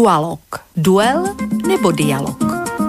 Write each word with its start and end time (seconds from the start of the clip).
Dualog. 0.00 0.40
Duel 0.76 1.36
nebo 1.68 1.92
dialog. 1.92 2.40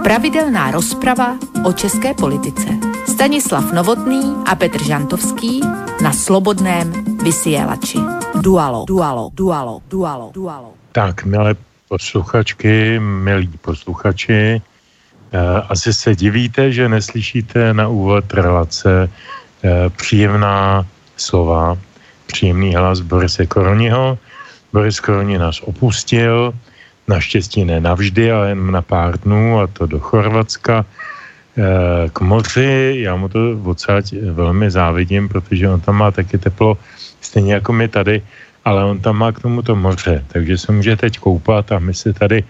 Pravidelná 0.03 0.71
rozprava 0.71 1.35
o 1.67 1.73
české 1.73 2.13
politice. 2.13 2.71
Stanislav 3.03 3.71
Novotný 3.75 4.23
a 4.47 4.55
Petr 4.55 4.83
Žantovský 4.83 5.59
na 6.03 6.13
Slobodném 6.15 6.87
vysielači. 7.23 7.99
Dualog, 8.39 8.87
dualog, 8.87 9.33
dualog, 9.35 9.83
dualog, 9.89 10.31
dualog. 10.31 10.73
Tak, 10.91 11.27
milé 11.27 11.55
posluchačky, 11.89 12.99
milí 12.99 13.51
posluchači, 13.59 14.61
eh, 14.63 15.39
asi 15.69 15.93
se 15.93 16.15
divíte, 16.15 16.71
že 16.71 16.89
neslyšíte 16.89 17.73
na 17.73 17.87
úvod 17.87 18.33
relace 18.33 19.11
eh, 19.11 19.89
příjemná 19.89 20.87
slova, 21.17 21.77
příjemný 22.25 22.75
hlas 22.75 23.03
Borise 23.03 23.45
Koroniho. 23.45 24.17
Boris 24.73 24.99
Koroni 24.99 25.37
nás 25.37 25.59
opustil, 25.59 26.55
naštěstí 27.07 27.65
ne 27.65 27.79
navždy, 27.79 28.31
ale 28.31 28.49
jen 28.49 28.71
na 28.71 28.81
pár 28.81 29.19
dnů 29.19 29.59
a 29.59 29.67
to 29.67 29.85
do 29.85 29.99
Chorvatska 29.99 30.85
eh, 30.85 32.09
k 32.13 32.17
moři. 32.21 33.03
Já 33.05 33.15
mu 33.15 33.29
to 33.29 33.39
odsaď 33.63 34.13
velmi 34.31 34.71
závidím, 34.71 35.29
protože 35.29 35.69
on 35.69 35.79
tam 35.81 35.95
má 35.95 36.11
taky 36.11 36.37
teplo, 36.37 36.77
stejně 37.21 37.53
jako 37.53 37.73
my 37.73 37.87
tady, 37.87 38.21
ale 38.65 38.85
on 38.85 38.99
tam 38.99 39.17
má 39.17 39.31
k 39.31 39.41
tomuto 39.41 39.75
moře, 39.75 40.23
takže 40.27 40.57
se 40.57 40.71
může 40.71 40.95
teď 40.95 41.19
koupat 41.19 41.71
a 41.71 41.79
my 41.79 41.93
si 41.93 42.13
tady 42.13 42.43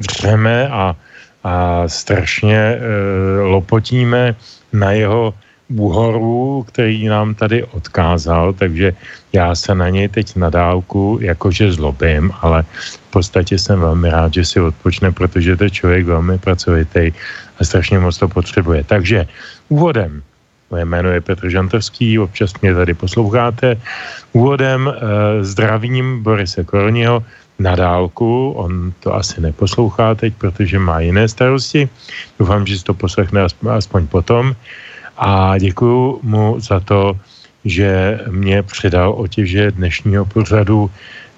dřeme 0.00 0.68
a, 0.68 0.96
a 1.44 1.54
strašně 1.88 2.56
e, 2.56 2.80
lopotíme 3.40 4.36
na 4.72 4.92
jeho 4.92 5.34
úhoru, 5.68 6.64
který 6.68 7.08
nám 7.08 7.34
tady 7.34 7.64
odkázal, 7.64 8.52
takže 8.52 8.92
já 9.32 9.54
se 9.54 9.74
na 9.74 9.88
něj 9.88 10.08
teď 10.08 10.36
na 10.36 10.50
dálku 10.50 11.18
jakože 11.20 11.72
zlobím, 11.72 12.32
ale 12.40 12.64
v 13.08 13.10
podstatě 13.10 13.58
jsem 13.58 13.80
velmi 13.80 14.10
rád, 14.10 14.34
že 14.34 14.44
si 14.44 14.60
odpočne, 14.60 15.12
protože 15.12 15.56
to 15.56 15.68
člověk 15.68 16.06
velmi 16.06 16.38
pracovitý 16.38 17.12
a 17.60 17.64
strašně 17.64 17.98
moc 17.98 18.18
to 18.18 18.28
potřebuje. 18.28 18.84
Takže 18.84 19.26
úvodem, 19.68 20.22
moje 20.70 20.84
jméno 20.84 21.08
je 21.10 21.20
Petr 21.20 21.48
Žantovský, 21.48 22.18
občas 22.18 22.52
mě 22.62 22.74
tady 22.74 22.94
posloucháte, 22.94 23.76
úvodem 24.32 24.88
eh, 24.88 24.98
zdravím 25.44 26.22
Borise 26.22 26.64
Korního 26.64 27.24
na 27.58 27.76
dálku, 27.76 28.52
on 28.56 28.92
to 29.00 29.14
asi 29.14 29.40
neposlouchá 29.40 30.14
teď, 30.14 30.34
protože 30.38 30.78
má 30.78 31.00
jiné 31.00 31.28
starosti, 31.28 31.88
doufám, 32.38 32.66
že 32.66 32.78
si 32.78 32.84
to 32.84 32.94
poslechne 32.94 33.42
aspoň 33.68 34.06
potom, 34.06 34.54
a 35.18 35.58
děkuji 35.58 36.20
mu 36.22 36.60
za 36.60 36.80
to, 36.80 37.18
že 37.64 38.20
mě 38.30 38.62
předal 38.62 39.12
otěže 39.18 39.70
dnešního 39.70 40.24
pořadu 40.24 40.90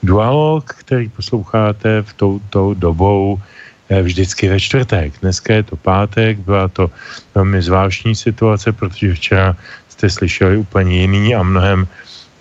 Dualog, 0.02 0.64
který 0.64 1.08
posloucháte 1.08 2.02
v 2.02 2.12
touto 2.12 2.74
dobou 2.74 3.40
eh, 3.88 4.02
vždycky 4.02 4.48
ve 4.48 4.60
čtvrtek. 4.60 5.12
Dneska 5.20 5.54
je 5.54 5.62
to 5.62 5.76
pátek, 5.76 6.38
byla 6.38 6.68
to 6.68 6.90
velmi 7.34 7.62
zvláštní 7.62 8.14
situace, 8.14 8.72
protože 8.72 9.14
včera 9.14 9.56
jste 9.88 10.10
slyšeli 10.10 10.56
úplně 10.56 11.00
jiný 11.00 11.34
a 11.34 11.42
mnohem 11.42 11.88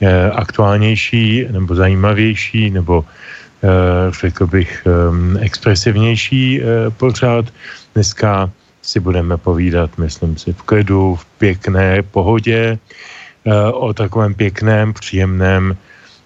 eh, 0.01 0.31
aktuálnější 0.31 1.47
nebo 1.51 1.75
zajímavější 1.75 2.69
nebo 2.69 3.03
eh, 3.03 3.67
řekl 4.21 4.47
bych 4.47 4.87
expresivnější 5.39 6.61
pořád. 6.97 7.45
Dneska 7.95 8.51
si 8.81 8.99
budeme 8.99 9.37
povídat, 9.37 9.97
myslím 9.97 10.37
si, 10.37 10.53
v 10.53 10.61
klidu, 10.61 11.15
v 11.15 11.25
pěkné 11.25 12.01
pohodě, 12.01 12.77
eh, 13.45 13.71
o 13.71 13.93
takovém 13.93 14.33
pěkném, 14.33 14.93
příjemném, 14.93 15.77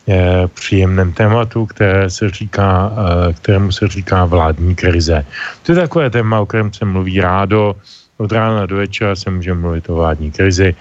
eh, 0.09 0.47
příjemném 0.53 1.13
tématu, 1.13 1.65
které 1.65 2.09
se 2.09 2.29
říká, 2.29 2.91
eh, 2.91 3.33
kterému 3.33 3.71
se 3.71 3.87
říká 3.87 4.25
vládní 4.25 4.75
krize. 4.75 5.25
To 5.63 5.71
je 5.71 5.75
takové 5.75 6.09
téma, 6.09 6.39
o 6.39 6.45
kterém 6.45 6.73
se 6.73 6.85
mluví 6.85 7.21
rádo, 7.21 7.75
od 8.17 8.31
rána 8.31 8.65
do 8.65 8.75
večera 8.77 9.15
se 9.15 9.29
může 9.29 9.53
mluvit 9.53 9.89
o 9.89 9.95
vládní 9.95 10.31
krizi, 10.31 10.75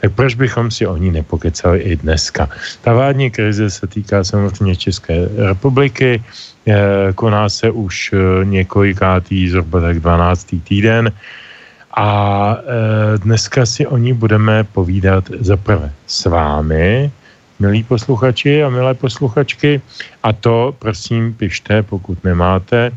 tak 0.00 0.12
proč 0.12 0.34
bychom 0.34 0.70
si 0.70 0.86
o 0.86 0.96
ní 0.96 1.10
nepokecali 1.10 1.78
i 1.80 1.96
dneska? 1.96 2.48
Ta 2.80 2.94
vládní 2.94 3.30
krize 3.30 3.70
se 3.70 3.86
týká 3.86 4.24
samozřejmě 4.24 4.76
České 4.76 5.28
republiky, 5.36 6.22
koná 7.14 7.48
se 7.48 7.70
už 7.70 8.10
eh, 8.12 8.44
několikátý, 8.44 9.48
zhruba 9.48 9.80
tak 9.80 10.00
12. 10.00 10.54
týden 10.68 11.12
a 11.96 12.08
eh, 12.58 13.18
dneska 13.18 13.66
si 13.66 13.86
o 13.86 13.96
ní 13.96 14.12
budeme 14.12 14.64
povídat 14.64 15.30
zaprvé 15.40 15.92
s 16.06 16.24
vámi, 16.24 17.10
milí 17.60 17.84
posluchači 17.84 18.62
a 18.62 18.68
milé 18.68 18.94
posluchačky 18.94 19.80
a 20.22 20.32
to 20.32 20.74
prosím 20.78 21.34
pište, 21.34 21.82
pokud 21.82 22.24
nemáte. 22.24 22.92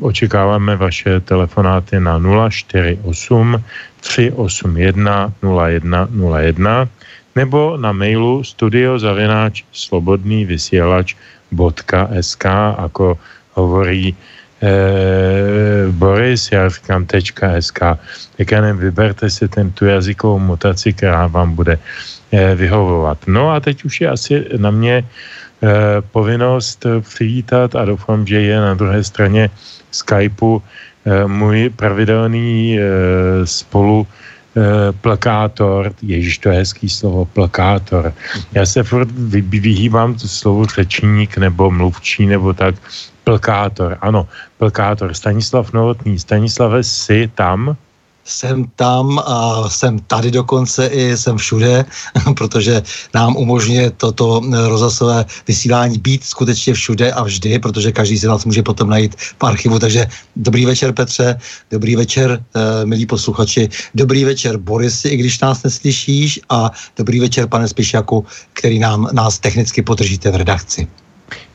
očekáváme 0.00 0.76
vaše 0.76 1.20
telefonáty 1.20 2.00
na 2.00 2.18
048 2.50 3.62
381 4.00 5.32
0101 5.38 6.88
nebo 7.36 7.76
na 7.76 7.92
mailu 7.92 8.44
studiozavináč 8.44 9.64
slobodný 9.72 10.44
vysielač 10.44 11.14
.sk, 11.52 12.44
ako 12.76 13.18
hovorí 13.54 14.14
e, 14.62 14.72
Boris, 15.90 16.52
já 16.52 16.68
říkám 16.68 17.06
.sk. 17.60 17.80
Tak 18.36 18.50
já 18.50 18.60
nevím, 18.60 18.80
vyberte 18.80 19.30
si 19.30 19.48
ten, 19.48 19.70
tu 19.70 19.86
jazykovou 19.86 20.38
mutaci, 20.38 20.92
která 20.92 21.26
vám 21.26 21.54
bude 21.54 21.78
e, 22.32 22.54
vyhovovat. 22.54 23.18
No 23.26 23.50
a 23.50 23.60
teď 23.60 23.84
už 23.84 24.00
je 24.00 24.08
asi 24.08 24.34
na 24.56 24.70
mě 24.70 24.96
e, 24.96 25.04
povinnost 26.00 26.86
přivítat 27.00 27.74
a 27.76 27.84
doufám, 27.84 28.26
že 28.26 28.40
je 28.40 28.56
na 28.60 28.74
druhé 28.74 29.04
straně 29.04 29.50
Skypeu 29.90 30.62
e, 31.04 31.26
můj 31.26 31.70
pravidelný 31.76 32.78
e, 32.78 32.82
spolu 33.46 34.06
Eh, 34.06 34.31
plakátor, 35.00 35.94
ježíš 36.02 36.38
to 36.38 36.48
je 36.48 36.56
hezký 36.56 36.88
slovo, 36.88 37.24
plakátor. 37.24 38.14
Já 38.52 38.66
se 38.66 38.82
furt 38.82 39.08
vyhýbám 39.12 40.14
to 40.14 40.28
slovo 40.28 40.66
řečník 40.66 41.36
nebo 41.36 41.70
mluvčí 41.70 42.26
nebo 42.26 42.52
tak, 42.52 42.74
plkátor, 43.24 43.98
ano, 44.00 44.28
plkátor, 44.58 45.14
Stanislav 45.14 45.72
Novotný. 45.72 46.18
Stanislave, 46.18 46.84
jsi 46.84 47.30
tam? 47.34 47.76
Jsem 48.24 48.64
tam 48.76 49.18
a 49.18 49.68
jsem 49.68 49.98
tady 49.98 50.30
dokonce 50.30 50.86
i 50.86 51.16
jsem 51.16 51.36
všude, 51.36 51.84
protože 52.36 52.82
nám 53.14 53.36
umožňuje 53.36 53.90
toto 53.90 54.40
rozhlasové 54.68 55.24
vysílání 55.48 55.98
být 55.98 56.24
skutečně 56.24 56.74
všude 56.74 57.12
a 57.12 57.22
vždy, 57.22 57.58
protože 57.58 57.92
každý 57.92 58.18
si 58.18 58.26
nás 58.26 58.44
může 58.44 58.62
potom 58.62 58.90
najít 58.90 59.16
v 59.16 59.44
archivu. 59.44 59.78
Takže 59.78 60.06
dobrý 60.36 60.66
večer 60.66 60.92
Petře, 60.92 61.38
dobrý 61.70 61.96
večer 61.96 62.44
eh, 62.54 62.86
milí 62.86 63.06
posluchači, 63.06 63.68
dobrý 63.94 64.24
večer 64.24 64.56
Borisi, 64.56 65.08
i 65.08 65.16
když 65.16 65.40
nás 65.40 65.62
neslyšíš 65.62 66.40
a 66.48 66.70
dobrý 66.96 67.20
večer 67.20 67.48
pane 67.48 67.68
Spišaku, 67.68 68.26
který 68.52 68.78
nám 68.78 69.08
nás 69.12 69.38
technicky 69.38 69.82
podržíte 69.82 70.30
v 70.30 70.36
redakci. 70.36 71.01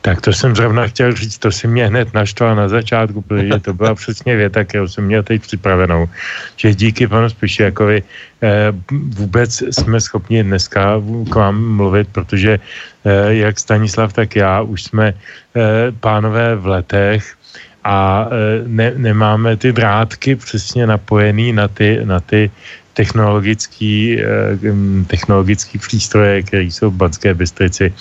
Tak 0.00 0.20
to 0.20 0.32
jsem 0.32 0.56
zrovna 0.56 0.86
chtěl 0.86 1.12
říct, 1.12 1.38
to 1.38 1.52
si 1.52 1.68
mě 1.68 1.86
hned 1.86 2.14
naštval 2.14 2.56
na 2.56 2.68
začátku, 2.68 3.22
protože 3.22 3.58
to 3.58 3.74
byla 3.74 3.94
přesně 4.00 4.36
věta, 4.36 4.64
kterou 4.64 4.88
jsem 4.88 5.04
měl 5.04 5.22
teď 5.22 5.42
připravenou, 5.42 6.08
že 6.56 6.74
díky 6.74 7.06
panu 7.06 7.28
Spišiakovi 7.28 8.02
eh, 8.42 8.72
vůbec 8.90 9.62
jsme 9.70 10.00
schopni 10.00 10.42
dneska 10.42 11.02
k 11.30 11.34
vám 11.34 11.76
mluvit, 11.76 12.08
protože 12.12 12.58
eh, 12.58 13.34
jak 13.34 13.58
Stanislav, 13.58 14.12
tak 14.12 14.36
já 14.36 14.62
už 14.62 14.82
jsme 14.82 15.06
eh, 15.12 15.92
pánové 16.00 16.56
v 16.56 16.66
letech 16.66 17.38
a 17.84 18.28
eh, 18.28 18.62
ne, 18.66 18.92
nemáme 18.96 19.56
ty 19.56 19.72
drátky 19.72 20.36
přesně 20.36 20.86
napojený 20.86 21.52
na 21.52 21.68
ty, 21.68 22.00
na 22.04 22.20
ty 22.20 22.50
technologický, 22.92 24.18
eh, 24.20 24.26
technologický 25.06 25.78
přístroje, 25.78 26.42
které 26.42 26.62
jsou 26.62 26.90
v 26.90 27.00
Banské 27.00 27.34
Bystrici 27.34 27.94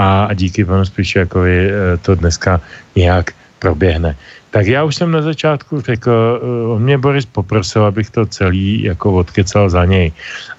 a 0.00 0.32
díky 0.34 0.64
panu 0.64 0.84
Spišiakovi 0.84 1.56
eh, 1.68 1.96
to 2.00 2.14
dneska 2.14 2.60
nějak 2.96 3.36
proběhne. 3.58 4.16
Tak 4.50 4.66
já 4.66 4.84
už 4.84 4.96
jsem 4.96 5.10
na 5.12 5.22
začátku 5.22 5.80
řekl, 5.80 6.10
eh, 6.10 6.66
on 6.72 6.82
mě 6.82 6.98
Boris 6.98 7.26
poprosil, 7.28 7.84
abych 7.84 8.10
to 8.10 8.26
celý 8.26 8.82
jako 8.82 9.12
odkecal 9.12 9.70
za 9.70 9.84
něj. 9.84 10.12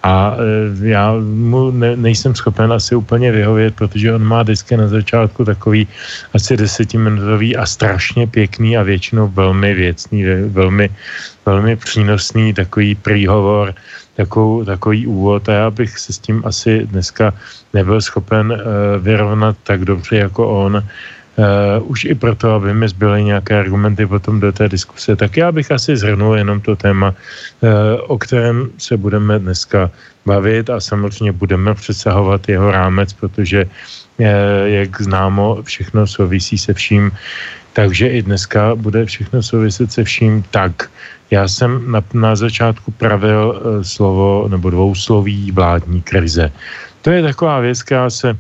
A 0.03 0.38
eh, 0.38 0.88
já 0.88 1.17
mu 1.17 1.71
ne, 1.73 1.97
nejsem 1.97 2.38
schopen 2.38 2.69
asi 2.69 2.95
úplně 2.95 3.31
vyhovět, 3.31 3.75
protože 3.75 4.13
on 4.13 4.23
má 4.23 4.45
vždycky 4.45 4.77
na 4.77 4.88
začátku 4.88 5.45
takový 5.45 5.88
asi 6.38 6.57
desetiminutový 6.57 7.57
a 7.57 7.65
strašně 7.65 8.29
pěkný 8.29 8.77
a 8.77 8.85
většinou 8.85 9.27
velmi 9.27 9.73
věcný, 9.73 10.23
velmi, 10.53 10.89
velmi 11.45 11.75
přínosný 11.75 12.53
takový 12.53 12.95
příhovor, 12.95 13.73
takovou, 14.21 14.65
takový 14.65 15.07
úvod 15.07 15.50
a 15.50 15.53
já 15.53 15.68
bych 15.71 16.00
se 16.00 16.13
s 16.13 16.19
tím 16.19 16.41
asi 16.45 16.85
dneska 16.85 17.33
nebyl 17.73 18.01
schopen 18.01 18.53
uh, 18.53 18.57
vyrovnat 19.01 19.57
tak 19.63 19.85
dobře 19.85 20.29
jako 20.29 20.41
on. 20.65 20.75
Uh, 20.77 21.89
už 21.89 22.06
i 22.06 22.13
proto, 22.15 22.53
aby 22.53 22.73
mi 22.75 22.85
zbyly 22.88 23.23
nějaké 23.23 23.59
argumenty 23.59 24.06
potom 24.06 24.39
do 24.39 24.51
té 24.51 24.69
diskuse, 24.69 25.15
tak 25.15 25.38
já 25.38 25.51
bych 25.51 25.71
asi 25.71 25.97
zhrnul 25.97 26.38
jenom 26.38 26.62
to 26.62 26.75
téma, 26.75 27.15
o 28.12 28.18
kterém 28.19 28.69
se 28.77 29.00
budeme 29.00 29.39
dneska 29.39 29.89
bavit 30.25 30.69
a 30.69 30.79
samozřejmě 30.79 31.31
budeme 31.31 31.74
přesahovat 31.74 32.50
jeho 32.51 32.71
rámec, 32.71 33.13
protože 33.15 33.65
jak 34.65 35.01
známo, 35.01 35.63
všechno 35.63 36.07
souvisí 36.07 36.57
se 36.57 36.73
vším, 36.73 37.12
takže 37.73 38.07
i 38.07 38.21
dneska 38.21 38.75
bude 38.75 39.06
všechno 39.06 39.44
souviset 39.44 39.91
se 39.91 40.03
vším 40.03 40.44
tak. 40.51 40.91
Já 41.31 41.47
jsem 41.47 41.91
na, 41.91 42.03
na 42.13 42.35
začátku 42.35 42.91
pravil 42.91 43.62
uh, 43.65 43.81
slovo 43.81 44.47
nebo 44.47 44.69
dvousloví 44.69 45.51
vládní 45.51 46.01
krize. 46.01 46.51
To 47.01 47.09
je 47.12 47.21
taková 47.23 47.59
věc, 47.59 47.83
která 47.83 48.09
se 48.09 48.38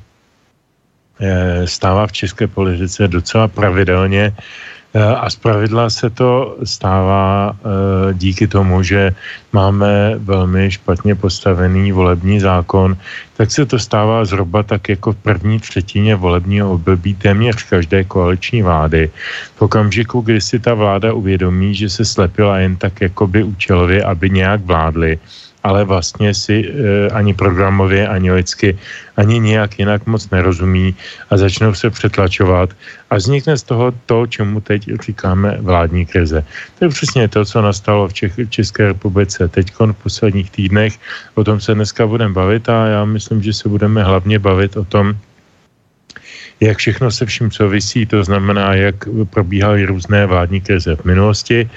e, 1.19 1.67
stává 1.67 2.07
v 2.07 2.11
české 2.11 2.47
politice 2.47 3.07
docela 3.07 3.47
pravidelně. 3.47 4.35
Eh, 4.93 4.99
a 4.99 5.29
zpravidla 5.29 5.89
se 5.89 6.09
to 6.09 6.57
stává 6.63 7.55
eh, 7.55 8.13
díky 8.13 8.47
tomu, 8.47 8.83
že 8.83 9.15
máme 9.53 10.19
velmi 10.19 10.71
špatně 10.71 11.15
postavený 11.15 11.91
volební 11.91 12.39
zákon, 12.39 12.97
tak 13.37 13.51
se 13.51 13.65
to 13.65 13.79
stává 13.79 14.25
zhruba 14.25 14.63
tak 14.63 14.89
jako 14.89 15.11
v 15.11 15.15
první 15.15 15.59
třetině 15.59 16.15
volebního 16.15 16.73
období 16.73 17.15
téměř 17.15 17.63
každé 17.63 18.03
koaliční 18.03 18.61
vlády. 18.63 19.09
V 19.55 19.61
okamžiku, 19.61 20.21
kdy 20.21 20.41
si 20.41 20.59
ta 20.59 20.73
vláda 20.73 21.13
uvědomí, 21.13 21.75
že 21.75 21.89
se 21.89 22.05
slepila 22.05 22.59
jen 22.59 22.75
tak 22.75 23.01
jakoby 23.01 23.43
účelově, 23.43 24.03
aby 24.03 24.29
nějak 24.29 24.61
vládli, 24.61 25.19
ale 25.63 25.83
vlastně 25.83 26.33
si 26.33 26.65
e, 26.65 27.09
ani 27.09 27.33
programově, 27.33 28.07
ani 28.07 28.31
lidsky, 28.31 28.77
ani 29.17 29.39
nějak 29.39 29.79
jinak 29.79 30.05
moc 30.05 30.29
nerozumí 30.29 30.95
a 31.29 31.37
začnou 31.37 31.73
se 31.73 31.89
přetlačovat 31.89 32.69
a 33.09 33.15
vznikne 33.15 33.57
z 33.57 33.63
toho 33.63 33.93
to, 34.05 34.27
čemu 34.27 34.61
teď 34.61 34.89
říkáme 35.01 35.57
vládní 35.61 36.05
krize. 36.05 36.43
To 36.79 36.85
je 36.85 36.89
přesně 36.89 37.27
to, 37.27 37.45
co 37.45 37.61
nastalo 37.61 38.07
v 38.07 38.13
Čech, 38.13 38.33
České 38.49 38.87
republice 38.87 39.47
teď 39.47 39.71
v 39.73 39.93
posledních 40.03 40.51
týdnech. 40.51 40.97
O 41.35 41.43
tom 41.43 41.61
se 41.61 41.73
dneska 41.73 42.07
budeme 42.07 42.33
bavit 42.33 42.69
a 42.69 42.87
já 42.87 43.05
myslím, 43.05 43.43
že 43.43 43.53
se 43.53 43.69
budeme 43.69 44.03
hlavně 44.03 44.39
bavit 44.39 44.77
o 44.77 44.85
tom, 44.85 45.13
jak 46.61 46.77
všechno 46.77 47.11
se 47.11 47.25
vším 47.25 47.51
souvisí, 47.51 48.05
to 48.05 48.23
znamená, 48.23 48.73
jak 48.73 48.95
probíhaly 49.29 49.85
různé 49.85 50.25
vládní 50.25 50.61
krize 50.61 50.95
v 50.95 51.05
minulosti 51.05 51.69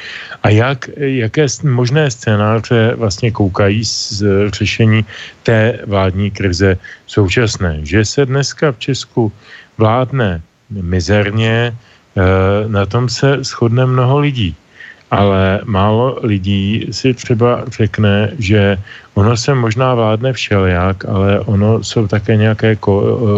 a 0.42 0.48
jak, 0.48 0.88
jaké 0.96 1.46
možné 1.64 2.10
scénáře 2.10 2.92
vlastně 2.96 3.30
koukají 3.30 3.84
z 3.84 4.22
řešení 4.52 5.04
té 5.42 5.80
vládní 5.86 6.30
krize 6.30 6.76
současné. 7.06 7.80
Že 7.82 8.04
se 8.04 8.26
dneska 8.26 8.72
v 8.72 8.78
Česku 8.78 9.32
vládne 9.78 10.42
mizerně, 10.70 11.72
eh, 11.72 12.22
na 12.68 12.86
tom 12.86 13.08
se 13.08 13.44
shodne 13.44 13.86
mnoho 13.86 14.18
lidí 14.18 14.56
ale 15.10 15.60
málo 15.64 16.18
lidí 16.22 16.88
si 16.90 17.14
třeba 17.14 17.64
řekne, 17.68 18.32
že 18.38 18.78
ono 19.14 19.36
se 19.36 19.54
možná 19.54 19.94
vládne 19.94 20.32
všelijak, 20.32 21.04
ale 21.04 21.40
ono 21.40 21.84
jsou 21.84 22.08
také 22.08 22.36
nějaké 22.36 22.76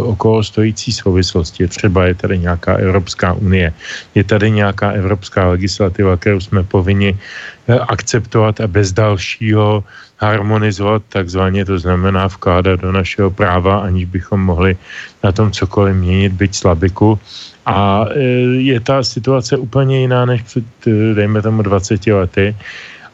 okolo 0.02 0.42
stojící 0.44 0.92
souvislosti. 0.92 1.68
Třeba 1.68 2.04
je 2.06 2.14
tady 2.14 2.38
nějaká 2.38 2.74
Evropská 2.74 3.32
unie, 3.32 3.72
je 4.14 4.24
tady 4.24 4.50
nějaká 4.50 4.90
evropská 4.90 5.48
legislativa, 5.48 6.16
kterou 6.16 6.40
jsme 6.40 6.62
povinni 6.62 7.12
eh, 7.12 7.78
akceptovat 7.78 8.60
a 8.60 8.66
bez 8.66 8.92
dalšího 8.92 9.84
harmonizovat 10.16 11.02
takzvaně, 11.08 11.64
to 11.64 11.78
znamená 11.78 12.26
vkládat 12.26 12.80
do 12.80 12.92
našeho 12.92 13.30
práva, 13.30 13.78
aniž 13.78 14.04
bychom 14.04 14.40
mohli 14.40 14.76
na 15.24 15.32
tom 15.32 15.52
cokoliv 15.52 15.96
měnit, 15.96 16.32
byť 16.32 16.54
slabiku. 16.56 17.20
A 17.66 18.06
e, 18.10 18.20
je 18.62 18.80
ta 18.80 19.02
situace 19.02 19.56
úplně 19.56 20.00
jiná 20.00 20.24
než 20.24 20.42
před, 20.42 20.64
e, 20.86 21.14
dejme 21.14 21.42
tomu, 21.42 21.62
20 21.62 22.06
lety. 22.06 22.56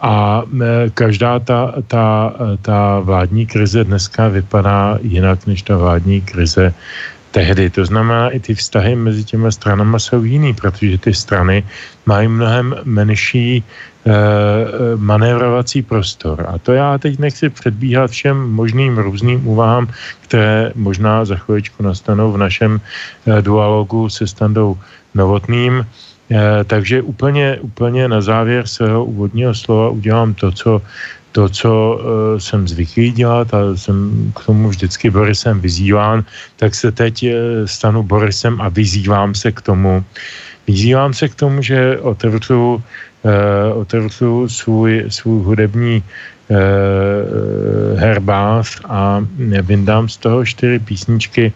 A 0.00 0.42
e, 0.44 0.90
každá 0.90 1.38
ta, 1.38 1.74
ta, 1.86 2.34
ta 2.62 3.00
vládní 3.00 3.46
krize 3.46 3.84
dneska 3.84 4.28
vypadá 4.28 4.98
jinak 5.02 5.46
než 5.46 5.62
ta 5.62 5.76
vládní 5.76 6.20
krize 6.20 6.74
tehdy. 7.32 7.70
To 7.70 7.84
znamená, 7.84 8.30
i 8.30 8.40
ty 8.40 8.54
vztahy 8.54 8.96
mezi 8.96 9.24
těma 9.24 9.50
stranama 9.50 9.98
jsou 9.98 10.22
jiný, 10.22 10.54
protože 10.54 10.98
ty 10.98 11.14
strany 11.14 11.64
mají 12.06 12.28
mnohem 12.28 12.76
menší 12.84 13.64
Eh, 14.02 14.98
manévrovací 14.98 15.82
prostor. 15.82 16.46
A 16.48 16.58
to 16.58 16.72
já 16.72 16.98
teď 16.98 17.18
nechci 17.18 17.50
předbíhat 17.50 18.10
všem 18.10 18.50
možným 18.50 18.98
různým 18.98 19.46
úvahám, 19.46 19.88
které 20.20 20.72
možná 20.74 21.24
za 21.24 21.36
chviličku 21.38 21.82
nastanou 21.82 22.32
v 22.32 22.38
našem 22.38 22.80
eh, 22.82 23.42
dualogu 23.42 24.10
se 24.10 24.26
standou 24.26 24.74
novotným. 25.14 25.86
Eh, 25.86 26.64
takže 26.66 27.02
úplně, 27.02 27.62
úplně 27.62 28.08
na 28.08 28.20
závěr 28.20 28.66
svého 28.66 29.04
úvodního 29.04 29.54
slova 29.54 29.94
udělám 29.94 30.34
to, 30.34 30.50
co 30.50 30.82
to, 31.32 31.48
co 31.48 31.70
uh, 31.72 32.38
jsem 32.38 32.68
zvyklý 32.68 33.12
dělat 33.12 33.54
a 33.54 33.76
jsem 33.76 34.32
k 34.36 34.46
tomu 34.46 34.68
vždycky 34.68 35.10
Borisem 35.10 35.60
vyzýván, 35.60 36.24
tak 36.56 36.74
se 36.74 36.92
teď 36.92 37.24
uh, 37.24 37.30
stanu 37.64 38.02
Borisem 38.02 38.60
a 38.60 38.68
vyzývám 38.68 39.34
se 39.34 39.52
k 39.52 39.60
tomu. 39.60 40.04
Vyzývám 40.66 41.14
se 41.14 41.28
k 41.28 41.34
tomu, 41.34 41.62
že 41.62 41.98
otevřu 41.98 42.74
uh, 42.74 43.80
otevřu 43.80 44.48
svůj, 44.48 45.04
svůj 45.08 45.42
hudební 45.42 46.02
uh, 46.02 46.56
herbář 47.98 48.80
a 48.84 49.24
vyndám 49.62 50.08
z 50.08 50.16
toho 50.16 50.44
čtyři 50.44 50.78
písničky. 50.78 51.52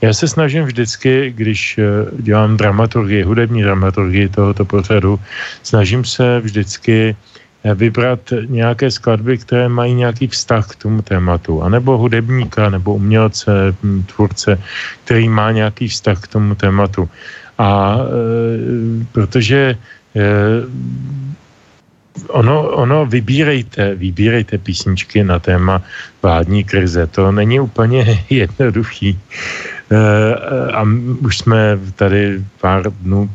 Já 0.00 0.12
se 0.12 0.28
snažím 0.28 0.64
vždycky, 0.64 1.32
když 1.36 1.80
dělám 2.20 2.56
dramaturgii, 2.56 3.22
hudební 3.22 3.62
dramaturgii 3.62 4.28
tohoto 4.28 4.64
pořadu, 4.64 5.20
snažím 5.62 6.04
se 6.04 6.40
vždycky 6.40 7.16
vybrat 7.64 8.20
nějaké 8.46 8.90
skladby, 8.90 9.38
které 9.38 9.68
mají 9.68 9.94
nějaký 9.94 10.26
vztah 10.26 10.66
k 10.68 10.76
tomu 10.76 11.02
tématu, 11.02 11.62
anebo 11.62 11.96
hudebníka, 11.98 12.70
nebo 12.70 12.94
umělce, 12.94 13.76
tvůrce, 14.06 14.60
který 15.04 15.28
má 15.28 15.52
nějaký 15.52 15.88
vztah 15.88 16.20
k 16.20 16.28
tomu 16.28 16.54
tématu. 16.54 17.08
A 17.58 17.96
e, 17.96 19.04
protože 19.12 19.76
Eh, 20.14 20.62
ono, 22.28 22.70
ono 22.70 23.06
vybírejte, 23.06 23.94
vybírejte 23.94 24.58
písničky 24.58 25.24
na 25.24 25.38
téma 25.38 25.82
vládní 26.22 26.64
krize. 26.64 27.06
To 27.06 27.32
není 27.32 27.60
úplně 27.60 28.24
jednoduchý. 28.30 29.18
Eh, 29.90 30.34
a 30.72 30.86
už 31.20 31.38
jsme 31.38 31.78
tady 31.94 32.44
pár 32.60 32.92
dnů, 33.02 33.30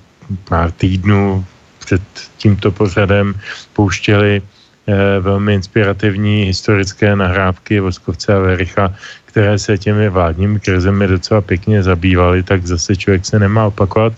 pár 0.47 0.71
týdnů 0.71 1.45
před 1.89 2.05
tímto 2.37 2.69
pořadem 2.69 3.33
pouštěli 3.73 4.41
eh, 4.41 4.93
velmi 5.19 5.57
inspirativní 5.57 6.45
historické 6.53 7.15
nahrávky 7.17 7.81
Voskovce 7.81 8.29
a 8.29 8.39
Vericha, 8.39 8.93
které 9.25 9.57
se 9.57 9.77
těmi 9.77 10.09
vládními 10.09 10.61
krizemi 10.61 11.07
docela 11.09 11.41
pěkně 11.41 11.81
zabývaly, 11.81 12.45
tak 12.45 12.61
zase 12.61 12.93
člověk 12.93 13.25
se 13.25 13.41
nemá 13.41 13.65
opakovat. 13.73 14.13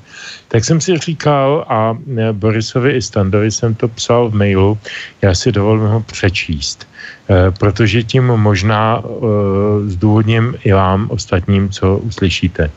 Tak 0.51 0.67
jsem 0.67 0.83
si 0.83 0.99
říkal 0.99 1.63
a 1.71 1.95
e, 1.95 2.33
Borisovi 2.35 2.91
i 2.91 3.01
Standovi 3.01 3.51
jsem 3.51 3.71
to 3.75 3.87
psal 3.87 4.27
v 4.29 4.35
mailu, 4.35 4.75
já 5.23 5.31
si 5.31 5.51
dovolím 5.51 5.95
ho 5.95 6.03
přečíst, 6.03 6.83
e, 6.83 7.51
protože 7.55 8.03
tím 8.03 8.35
možná 8.35 8.99
zdůvodním 9.87 10.59
i 10.67 10.75
vám 10.75 11.07
ostatním, 11.07 11.71
co 11.71 12.03
uslyšíte. 12.03 12.67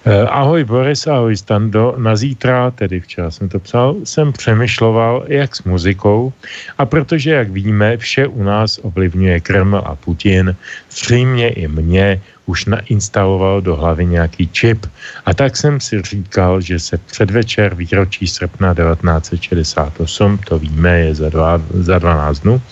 Eh, 0.00 0.24
ahoj 0.32 0.64
Boris, 0.64 1.04
ahoj 1.04 1.36
Stando. 1.36 1.92
Na 2.00 2.16
zítra, 2.16 2.70
tedy 2.70 3.00
včera 3.00 3.30
jsem 3.30 3.48
to 3.48 3.60
psal, 3.60 3.96
jsem 4.04 4.32
přemýšloval 4.32 5.24
jak 5.28 5.56
s 5.56 5.62
muzikou 5.62 6.32
a 6.78 6.86
protože, 6.86 7.30
jak 7.30 7.50
víme, 7.50 7.96
vše 7.96 8.26
u 8.26 8.42
nás 8.42 8.80
ovlivňuje 8.82 9.40
Kreml 9.40 9.82
a 9.84 9.94
Putin, 9.94 10.56
zřejmě 10.90 11.48
i 11.48 11.68
mě 11.68 12.20
už 12.46 12.64
nainstaloval 12.64 13.60
do 13.60 13.76
hlavy 13.76 14.06
nějaký 14.06 14.48
čip. 14.48 14.86
A 15.26 15.34
tak 15.34 15.56
jsem 15.56 15.80
si 15.80 16.02
říkal, 16.02 16.60
že 16.60 16.78
se 16.80 16.98
předvečer 16.98 17.74
výročí 17.74 18.26
srpna 18.26 18.74
1968, 18.74 20.38
to 20.48 20.58
víme, 20.58 20.98
je 20.98 21.14
za, 21.14 21.28
dva, 21.28 21.62
za 21.70 21.98
12 21.98 22.38
dnů, 22.38 22.62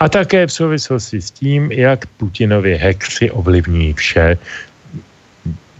a 0.00 0.08
také 0.08 0.46
v 0.46 0.52
souvislosti 0.52 1.20
s 1.20 1.30
tím, 1.30 1.72
jak 1.72 2.06
Putinově 2.06 2.76
hekři 2.76 3.30
ovlivňují 3.30 3.92
vše, 3.92 4.38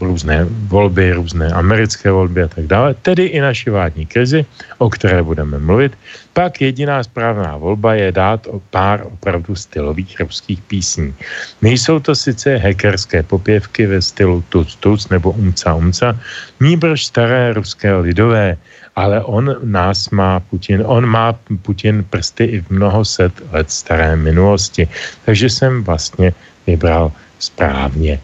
různé 0.05 0.45
volby, 0.69 1.13
různé 1.13 1.49
americké 1.49 2.11
volby 2.11 2.43
a 2.43 2.49
tak 2.49 2.67
dále, 2.67 2.95
tedy 2.95 3.25
i 3.25 3.41
naši 3.41 3.71
vládní 3.71 4.07
krizi, 4.07 4.47
o 4.79 4.91
které 4.91 5.23
budeme 5.23 5.59
mluvit, 5.59 5.93
pak 6.33 6.61
jediná 6.61 7.03
správná 7.03 7.57
volba 7.57 7.95
je 7.95 8.13
dát 8.13 8.47
pár 8.71 9.07
opravdu 9.07 9.57
stylových 9.57 10.21
ruských 10.21 10.61
písní. 10.63 11.15
Nejsou 11.63 12.01
to 12.01 12.15
sice 12.15 12.57
hackerské 12.57 13.23
popěvky 13.23 13.87
ve 13.87 14.03
stylu 14.03 14.45
tuc 14.49 14.75
tuc 14.77 15.09
nebo 15.09 15.31
umca 15.31 15.75
umca, 15.75 16.19
nýbrž 16.61 17.07
staré 17.07 17.53
ruské 17.53 17.95
lidové, 17.95 18.57
ale 18.97 19.25
on 19.25 19.57
nás 19.63 20.11
má 20.11 20.41
Putin, 20.41 20.83
on 20.87 21.07
má 21.07 21.33
Putin 21.63 22.05
prsty 22.11 22.45
i 22.45 22.61
v 22.61 22.71
mnoho 22.71 23.05
set 23.05 23.33
let 23.53 23.71
staré 23.71 24.17
minulosti. 24.17 24.89
Takže 25.25 25.51
jsem 25.51 25.85
vlastně 25.85 26.33
vybral 26.67 27.13
správně. 27.43 28.21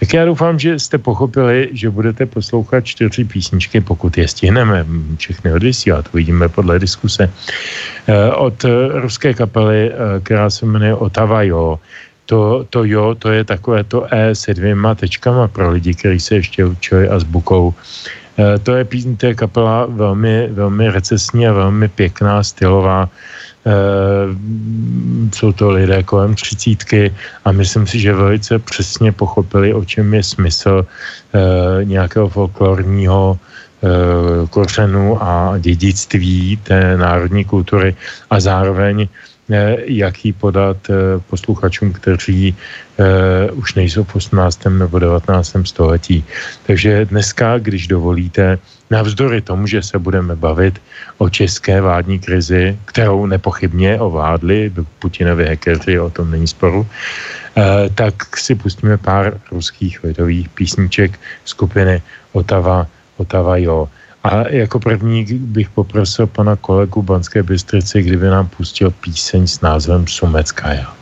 Tak 0.00 0.14
já 0.14 0.24
doufám, 0.24 0.58
že 0.58 0.78
jste 0.78 0.98
pochopili, 0.98 1.68
že 1.72 1.90
budete 1.90 2.26
poslouchat 2.26 2.80
čtyři 2.84 3.24
písničky, 3.24 3.80
pokud 3.80 4.18
je 4.18 4.28
stihneme 4.28 4.86
všechny 5.16 5.52
odvysílat, 5.52 6.08
uvidíme 6.12 6.48
podle 6.48 6.78
diskuse, 6.78 7.28
eh, 8.08 8.30
od 8.32 8.64
ruské 9.04 9.34
kapely, 9.34 9.92
eh, 9.92 10.20
která 10.24 10.50
se 10.50 10.66
jmenuje 10.66 10.94
Otava 10.94 11.42
Jo. 11.42 11.78
To, 12.26 12.64
to 12.70 12.84
jo, 12.84 13.14
to 13.18 13.28
je 13.28 13.44
takové 13.44 13.84
to 13.84 14.06
E 14.10 14.34
se 14.34 14.54
dvěma 14.54 14.94
tečkama 14.94 15.48
pro 15.48 15.70
lidi, 15.70 15.94
kteří 15.94 16.20
se 16.20 16.34
ještě 16.34 16.64
učili 16.64 17.08
azbukou. 17.08 17.74
E, 18.38 18.58
to 18.58 18.76
je, 18.76 18.86
to 19.16 19.26
je 19.26 19.34
kapela 19.34 19.86
velmi, 19.86 20.48
velmi 20.50 20.90
recesní 20.90 21.46
a 21.46 21.52
velmi 21.52 21.88
pěkná, 21.88 22.42
stylová. 22.42 23.08
E, 23.66 23.72
jsou 25.34 25.52
to 25.52 25.70
lidé 25.70 26.02
kolem 26.02 26.34
třicítky 26.34 27.14
a 27.44 27.52
myslím 27.52 27.86
si, 27.86 27.98
že 27.98 28.12
velice 28.12 28.58
přesně 28.58 29.12
pochopili, 29.12 29.74
o 29.74 29.84
čem 29.84 30.14
je 30.14 30.22
smysl 30.22 30.86
e, 30.86 31.84
nějakého 31.84 32.28
folklorního 32.28 33.38
kořenu 34.50 35.22
a 35.22 35.58
dědictví 35.58 36.56
té 36.62 36.96
národní 36.96 37.44
kultury 37.44 37.96
a 38.30 38.40
zároveň 38.40 39.08
jak 39.84 40.24
ji 40.24 40.32
podat 40.32 40.76
eh, 40.90 40.94
posluchačům, 41.30 41.92
kteří 41.92 42.56
už 43.52 43.74
nejsou 43.74 44.04
v 44.04 44.16
18. 44.16 44.64
nebo 44.64 44.98
19. 44.98 45.56
století. 45.64 46.24
Takže 46.66 47.04
dneska, 47.04 47.58
když 47.58 47.86
dovolíte, 47.86 48.58
navzdory 48.92 49.40
tomu, 49.40 49.66
že 49.66 49.82
se 49.82 49.98
budeme 49.98 50.36
bavit 50.36 50.76
o 51.18 51.28
české 51.28 51.80
vládní 51.80 52.18
krizi, 52.18 52.76
kterou 52.84 53.26
nepochybně 53.26 54.00
ovládli 54.00 54.72
Putinovi 54.98 55.48
hackeři, 55.48 56.00
o 56.00 56.10
tom 56.10 56.30
není 56.30 56.46
sporu, 56.46 56.80
uh, 56.80 56.86
tak 57.94 58.36
si 58.36 58.54
pustíme 58.54 59.00
pár 59.00 59.40
ruských 59.50 60.04
lidových 60.04 60.48
písniček 60.48 61.16
skupiny 61.44 62.02
Otava, 62.32 62.86
Otava 63.16 63.56
Jo. 63.56 63.88
A 64.24 64.48
jako 64.48 64.78
první 64.78 65.24
bych 65.24 65.70
poprosil 65.70 66.26
pana 66.26 66.56
kolegu 66.56 67.02
Banské 67.02 67.42
Bystrici, 67.42 68.02
kdyby 68.02 68.26
nám 68.28 68.46
pustil 68.48 68.90
píseň 68.90 69.46
s 69.46 69.60
názvem 69.60 70.06
Sumeckaja. 70.06 70.94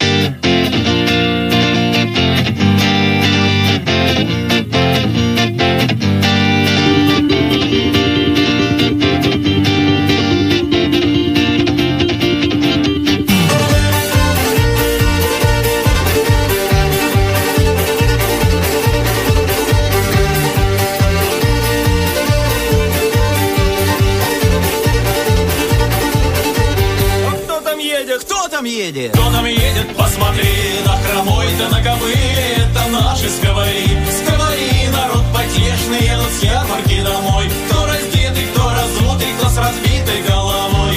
Едет? 28.90 29.12
Кто 29.12 29.30
там 29.30 29.44
едет? 29.44 29.96
Посмотри, 29.96 30.50
на 30.84 30.96
хромой 30.96 31.46
да 31.58 31.68
на 31.68 31.82
кобыле, 31.82 32.56
это 32.56 32.88
наши 32.90 33.28
сковори. 33.28 33.86
Сковори, 34.10 34.88
народ 34.92 35.24
потешный, 35.34 36.06
едут 36.06 36.30
с 36.38 36.42
ярмарки 36.42 37.02
домой. 37.02 37.44
Кто 37.68 37.86
раздетый, 37.86 38.44
кто 38.52 38.70
разутый, 38.70 39.32
кто 39.38 39.48
с 39.48 39.56
разбитой 39.56 40.22
головой. 40.28 40.96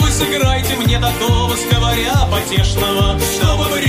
Вы 0.00 0.10
сыграйте 0.10 0.76
мне 0.76 0.98
такого 0.98 1.54
сковаря 1.56 2.26
потешного, 2.30 3.18
чтобы 3.36 3.64
брюка 3.64 3.79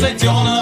Saint-Yornin 0.00 0.59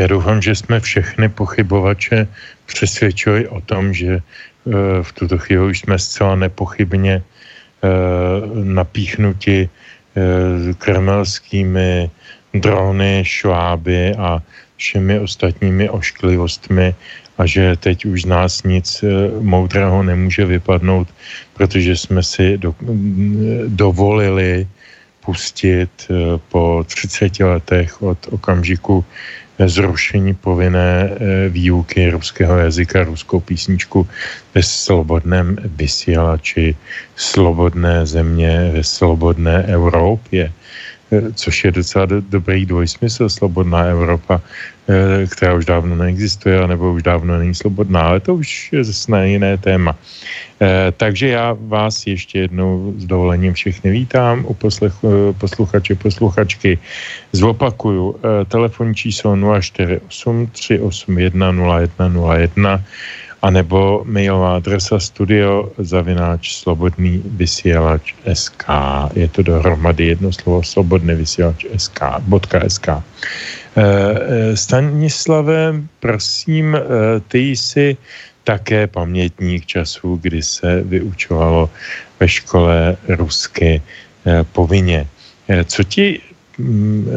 já 0.00 0.06
doufám, 0.06 0.42
že 0.42 0.54
jsme 0.54 0.80
všechny 0.80 1.28
pochybovače 1.28 2.28
přesvědčili 2.66 3.48
o 3.48 3.60
tom, 3.60 3.94
že 3.94 4.20
v 5.02 5.12
tuto 5.12 5.38
chvíli 5.38 5.64
už 5.64 5.78
jsme 5.80 5.98
zcela 5.98 6.36
nepochybně 6.36 7.22
napíchnuti 8.64 9.68
kremelskými 10.78 12.10
drony, 12.54 13.22
šváby 13.26 14.14
a 14.16 14.42
všemi 14.76 15.20
ostatními 15.20 15.90
ošklivostmi 15.90 16.94
a 17.38 17.46
že 17.46 17.76
teď 17.76 18.04
už 18.04 18.22
z 18.22 18.26
nás 18.26 18.62
nic 18.62 19.04
moudrého 19.40 20.02
nemůže 20.02 20.44
vypadnout, 20.46 21.08
protože 21.54 21.96
jsme 21.96 22.22
si 22.22 22.58
do, 22.58 22.74
dovolili 23.68 24.68
pustit 25.24 25.90
eh, 26.10 26.38
po 26.48 26.84
30 26.86 27.40
letech 27.40 28.02
od 28.02 28.18
okamžiku 28.30 29.04
zrušení 29.66 30.34
povinné 30.34 31.10
eh, 31.10 31.48
výuky 31.48 32.10
ruského 32.10 32.58
jazyka, 32.58 33.04
ruskou 33.04 33.40
písničku 33.40 34.08
ve 34.54 34.62
slobodném 34.62 35.56
vysílači 35.64 36.76
slobodné 37.16 38.06
země 38.06 38.70
ve 38.72 38.84
slobodné 38.84 39.64
Evropě. 39.68 40.52
Eh, 41.12 41.32
což 41.34 41.64
je 41.64 41.70
docela 41.70 42.06
do, 42.06 42.20
dobrý 42.20 42.66
dvojsmysl, 42.66 43.28
slobodná 43.28 43.78
Evropa, 43.90 44.40
eh, 44.88 45.26
která 45.26 45.54
už 45.54 45.64
dávno 45.64 45.96
neexistuje, 45.96 46.66
nebo 46.66 46.92
už 46.92 47.02
dávno 47.02 47.38
není 47.38 47.54
slobodná, 47.54 48.02
ale 48.02 48.20
to 48.20 48.34
už 48.34 48.72
je 48.72 48.84
zase 48.84 49.12
na 49.12 49.24
jiné 49.24 49.58
téma. 49.58 49.98
Eh, 50.60 50.92
takže 50.96 51.28
já 51.28 51.56
vás 51.58 52.06
ještě 52.06 52.38
jednou 52.38 52.94
s 52.98 53.04
dovolením 53.04 53.54
všechny 53.54 53.90
vítám 53.90 54.46
u 54.46 54.54
posluchače, 55.34 55.94
posluchačky. 55.94 56.78
Zopakuju, 57.32 58.16
telefonní 58.48 58.94
číslo 58.94 59.36
048 59.60 60.46
381 60.46 61.52
0101 61.52 62.84
anebo 63.42 64.04
mailová 64.04 64.56
adresa 64.56 65.00
studio 65.00 65.72
zavináč 65.78 66.60
slobodný 66.60 67.24
vysílač 67.24 68.14
SK. 68.28 68.64
Je 69.16 69.28
to 69.28 69.42
dohromady 69.42 70.06
jedno 70.06 70.32
slovo 70.32 70.62
slobodný 70.62 71.14
vysílač 71.14 71.64
SK, 71.76 72.20
bodka 72.28 72.60
SK. 72.68 72.88
E, 72.88 73.00
Stanislave, 74.56 75.74
prosím, 76.00 76.76
e, 76.76 76.80
ty 77.28 77.38
jsi 77.38 77.96
také 78.44 78.86
pamětník 78.86 79.66
času, 79.66 80.18
kdy 80.22 80.42
se 80.42 80.82
vyučovalo 80.82 81.70
ve 82.20 82.28
škole 82.28 82.96
rusky 83.08 83.82
povinně. 84.52 85.06
Co 85.64 85.84
ti 85.84 86.20
mm, 86.58 87.08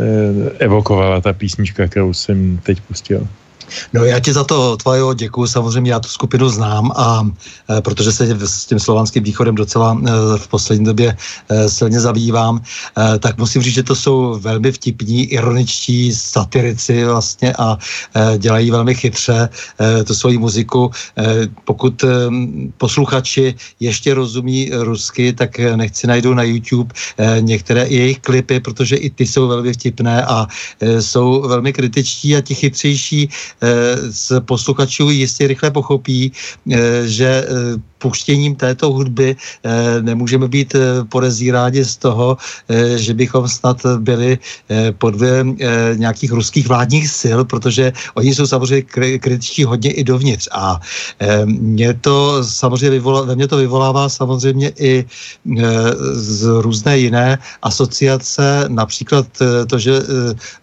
evokovala 0.59 1.21
ta 1.21 1.33
písnička, 1.33 1.87
kterou 1.87 2.13
jsem 2.13 2.57
teď 2.63 2.81
pustil? 2.81 3.27
No 3.93 4.05
já 4.05 4.19
ti 4.19 4.33
za 4.33 4.43
to 4.43 4.77
tvoje 4.77 5.15
děkuji, 5.15 5.47
samozřejmě 5.47 5.91
já 5.91 5.99
tu 5.99 6.09
skupinu 6.09 6.49
znám 6.49 6.91
a 6.95 7.27
e, 7.69 7.81
protože 7.81 8.11
se 8.11 8.47
s 8.47 8.65
tím 8.65 8.79
slovanským 8.79 9.23
východem 9.23 9.55
docela 9.55 9.97
e, 9.97 10.37
v 10.37 10.47
poslední 10.47 10.85
době 10.85 11.17
e, 11.49 11.69
silně 11.69 11.99
zabývám, 11.99 12.61
e, 12.97 13.19
tak 13.19 13.37
musím 13.37 13.61
říct, 13.61 13.73
že 13.73 13.83
to 13.83 13.95
jsou 13.95 14.39
velmi 14.39 14.71
vtipní, 14.71 15.25
ironičtí 15.25 16.15
satirici 16.15 17.05
vlastně 17.05 17.53
a 17.53 17.77
e, 18.15 18.37
dělají 18.37 18.71
velmi 18.71 18.95
chytře 18.95 19.49
e, 19.79 20.03
tu 20.03 20.15
svoji 20.15 20.37
muziku. 20.37 20.91
E, 21.17 21.47
pokud 21.65 22.03
e, 22.03 22.07
posluchači 22.77 23.55
ještě 23.79 24.13
rozumí 24.13 24.71
rusky, 24.73 25.33
tak 25.33 25.59
nechci 25.59 26.07
najdu 26.07 26.33
na 26.33 26.43
YouTube 26.43 26.93
e, 27.17 27.41
některé 27.41 27.87
jejich 27.87 28.19
klipy, 28.19 28.59
protože 28.59 28.95
i 28.95 29.09
ty 29.09 29.27
jsou 29.27 29.47
velmi 29.47 29.73
vtipné 29.73 30.25
a 30.25 30.47
e, 30.79 31.01
jsou 31.01 31.41
velmi 31.47 31.73
kritičtí 31.73 32.35
a 32.35 32.41
ti 32.41 32.55
chytřejší 32.55 33.29
z 34.09 34.31
posluchačů 34.39 35.09
jistě 35.09 35.47
rychle 35.47 35.71
pochopí, 35.71 36.31
eh, 36.71 37.07
že 37.07 37.25
eh, 37.25 37.81
puštěním 38.03 38.55
této 38.55 38.91
hudby 38.91 39.31
eh, 39.31 40.01
nemůžeme 40.03 40.47
být 40.51 40.75
podezíráni 41.07 41.85
z 41.85 41.95
toho, 41.97 42.37
že 42.95 43.13
bychom 43.13 43.47
snad 43.47 43.77
byli 44.03 44.37
pod 44.97 45.15
nějakých 45.95 46.31
ruských 46.31 46.67
vládních 46.67 47.07
sil, 47.21 47.39
protože 47.45 47.93
oni 48.13 48.35
jsou 48.35 48.47
samozřejmě 48.47 48.81
kritičtí 49.19 49.63
hodně 49.63 49.91
i 49.91 50.03
dovnitř. 50.03 50.49
A 50.51 50.81
mě 51.45 51.93
to 51.93 52.43
samozřejmě 52.43 52.89
vyvolá, 52.89 53.21
ve 53.21 53.35
mně 53.35 53.47
to 53.47 53.57
vyvolává 53.57 54.09
samozřejmě 54.09 54.71
i 54.79 55.05
z 56.13 56.39
různé 56.61 56.97
jiné 56.97 57.37
asociace, 57.61 58.65
například 58.67 59.27
to, 59.67 59.75
že 59.79 60.01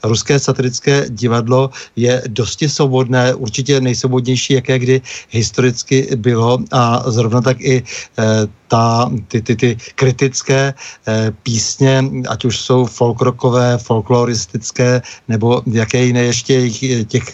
ruské 0.03 0.39
satirické 0.39 1.07
divadlo 1.09 1.71
je 1.97 2.23
dosti 2.27 2.69
svobodné, 2.69 3.35
určitě 3.35 3.81
nejsvobodnější, 3.81 4.53
jaké 4.55 4.79
kdy 4.79 5.01
historicky 5.31 6.09
bylo 6.17 6.59
a 6.73 7.11
zrovna 7.11 7.30
tak 7.39 7.63
i 7.63 7.83
eh, 8.19 8.45
ta, 8.71 9.11
ty, 9.29 9.43
ty, 9.43 9.57
ty 9.57 9.77
kritické 9.95 10.75
eh, 10.75 11.33
písně, 11.43 12.05
ať 12.29 12.45
už 12.45 12.55
jsou 12.61 12.87
folkrokové, 12.87 13.79
folkloristické, 13.79 15.03
nebo 15.29 15.63
jaké 15.67 16.05
jiné 16.05 16.23
ještě 16.31 16.71
těch 17.05 17.25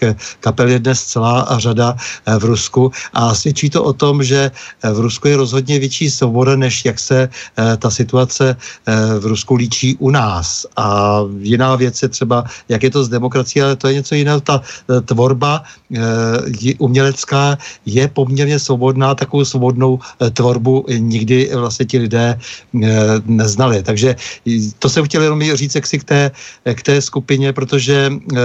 kapel 0.41 0.69
je 0.69 0.79
dnes 0.79 1.05
celá 1.05 1.45
řada 1.61 1.97
eh, 1.97 2.39
v 2.41 2.45
Rusku. 2.45 2.91
A 3.13 3.35
svědčí 3.35 3.71
to 3.71 3.85
o 3.85 3.93
tom, 3.93 4.25
že 4.25 4.49
eh, 4.49 4.93
v 4.93 4.99
Rusku 5.05 5.29
je 5.29 5.37
rozhodně 5.37 5.79
větší 5.79 6.11
svoboda, 6.11 6.57
než 6.57 6.85
jak 6.85 6.99
se 6.99 7.29
eh, 7.29 7.77
ta 7.77 7.91
situace 7.91 8.57
eh, 8.57 9.19
v 9.19 9.25
Rusku 9.27 9.55
líčí 9.55 9.97
u 10.01 10.11
nás. 10.11 10.67
A 10.77 11.21
jiná 11.41 11.77
věc 11.77 12.03
je 12.03 12.09
třeba, 12.09 12.45
jak 12.69 12.83
je 12.83 12.91
to 12.91 13.05
s 13.05 13.13
demokracií, 13.13 13.63
ale 13.63 13.77
to 13.77 13.89
je 13.89 13.95
něco 14.01 14.15
jiného. 14.15 14.41
Ta 14.41 14.63
eh, 14.63 15.01
tvorba 15.05 15.63
eh, 15.93 16.75
umělecká 16.79 17.59
je 17.87 18.09
poměrně 18.09 18.59
svobodná, 18.59 19.15
takovou 19.15 19.45
svobodnou 19.45 19.99
tvorbu 20.33 20.87
nikdy 20.89 21.26
nikdy 21.27 21.51
vlastně 21.55 21.87
ti 21.87 21.99
lidé 21.99 22.39
eh, 22.39 22.89
neznali. 23.27 23.83
Takže 23.83 24.17
to 24.79 24.89
jsem 24.89 25.05
chtěl 25.05 25.23
jenom 25.23 25.43
říct 25.43 25.75
jak 25.75 25.87
si 25.87 25.99
k 25.99 26.05
té, 26.05 26.31
k 26.63 26.83
té 26.83 27.03
skupině, 27.03 27.53
protože 27.53 28.13
eh, 28.15 28.39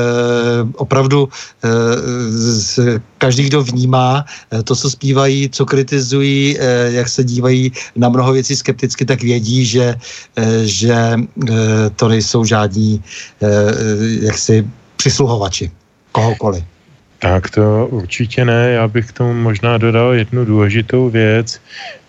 opravdu 0.82 1.30
eh, 1.62 3.02
každý, 3.17 3.54
kdo 3.54 3.62
vnímá 3.62 4.26
to, 4.63 4.74
co 4.76 4.89
zpívají, 4.89 5.50
co 5.50 5.65
kritizují, 5.65 6.58
jak 6.98 7.10
se 7.10 7.24
dívají 7.24 7.72
na 7.96 8.10
mnoho 8.10 8.34
věcí 8.34 8.56
skepticky, 8.56 9.06
tak 9.06 9.22
vědí, 9.22 9.65
že, 9.65 9.96
že 10.65 10.96
to 11.96 12.08
nejsou 12.08 12.46
žádní 12.46 13.04
jaksi 14.26 14.65
přisluhovači 14.98 15.72
kohokoliv. 16.12 16.70
Tak 17.21 17.49
to 17.49 17.88
určitě 17.88 18.45
ne. 18.45 18.71
Já 18.71 18.88
bych 18.88 19.05
k 19.05 19.21
tomu 19.21 19.34
možná 19.34 19.77
dodal 19.77 20.13
jednu 20.13 20.45
důležitou 20.45 21.10
věc. 21.10 21.62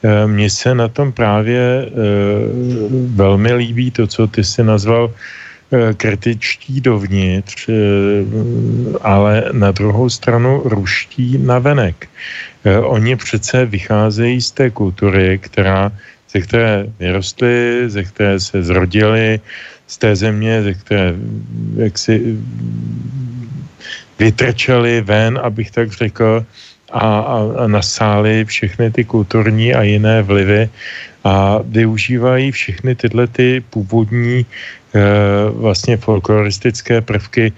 Eh, 0.02 0.26
mně 0.26 0.50
se 0.50 0.74
na 0.74 0.88
tom 0.88 1.12
právě 1.12 1.60
eh, 1.60 1.90
velmi 3.12 3.52
líbí 3.52 3.90
to, 3.90 4.06
co 4.06 4.26
ty 4.26 4.44
si 4.44 4.64
nazval 4.64 5.12
eh, 5.12 5.94
kritičtí 5.94 6.80
dovnitř, 6.80 7.68
ale 9.04 9.52
na 9.52 9.70
druhou 9.70 10.08
stranu 10.08 10.62
ruští 10.64 11.38
navenek. 11.38 12.08
Oni 12.64 13.16
přece 13.16 13.66
vycházejí 13.66 14.40
z 14.40 14.50
té 14.50 14.70
kultury, 14.70 15.38
která, 15.42 15.92
ze 16.30 16.40
které 16.40 16.86
vyrostly, 16.98 17.84
ze 17.90 18.02
které 18.04 18.40
se 18.40 18.62
zrodili, 18.62 19.40
z 19.86 19.98
té 19.98 20.16
země, 20.16 20.62
ze 20.62 20.74
které 20.74 21.14
jak 21.76 21.98
si 21.98 22.38
vytrčeli 24.22 25.02
ven, 25.02 25.34
abych 25.42 25.70
tak 25.70 25.92
řekl, 25.92 26.46
a, 26.92 26.98
a, 27.18 27.36
a 27.58 27.66
nasáli 27.66 28.44
všechny 28.44 28.90
ty 28.90 29.02
kulturní 29.04 29.74
a 29.74 29.82
jiné 29.82 30.22
vlivy 30.22 30.70
a 31.24 31.58
využívají 31.64 32.52
všechny 32.52 32.94
tyhle 32.94 33.26
ty 33.26 33.64
původní 33.70 34.44
e, 34.44 34.46
vlastně 35.50 35.96
folkloristické 35.96 37.00
prvky 37.00 37.52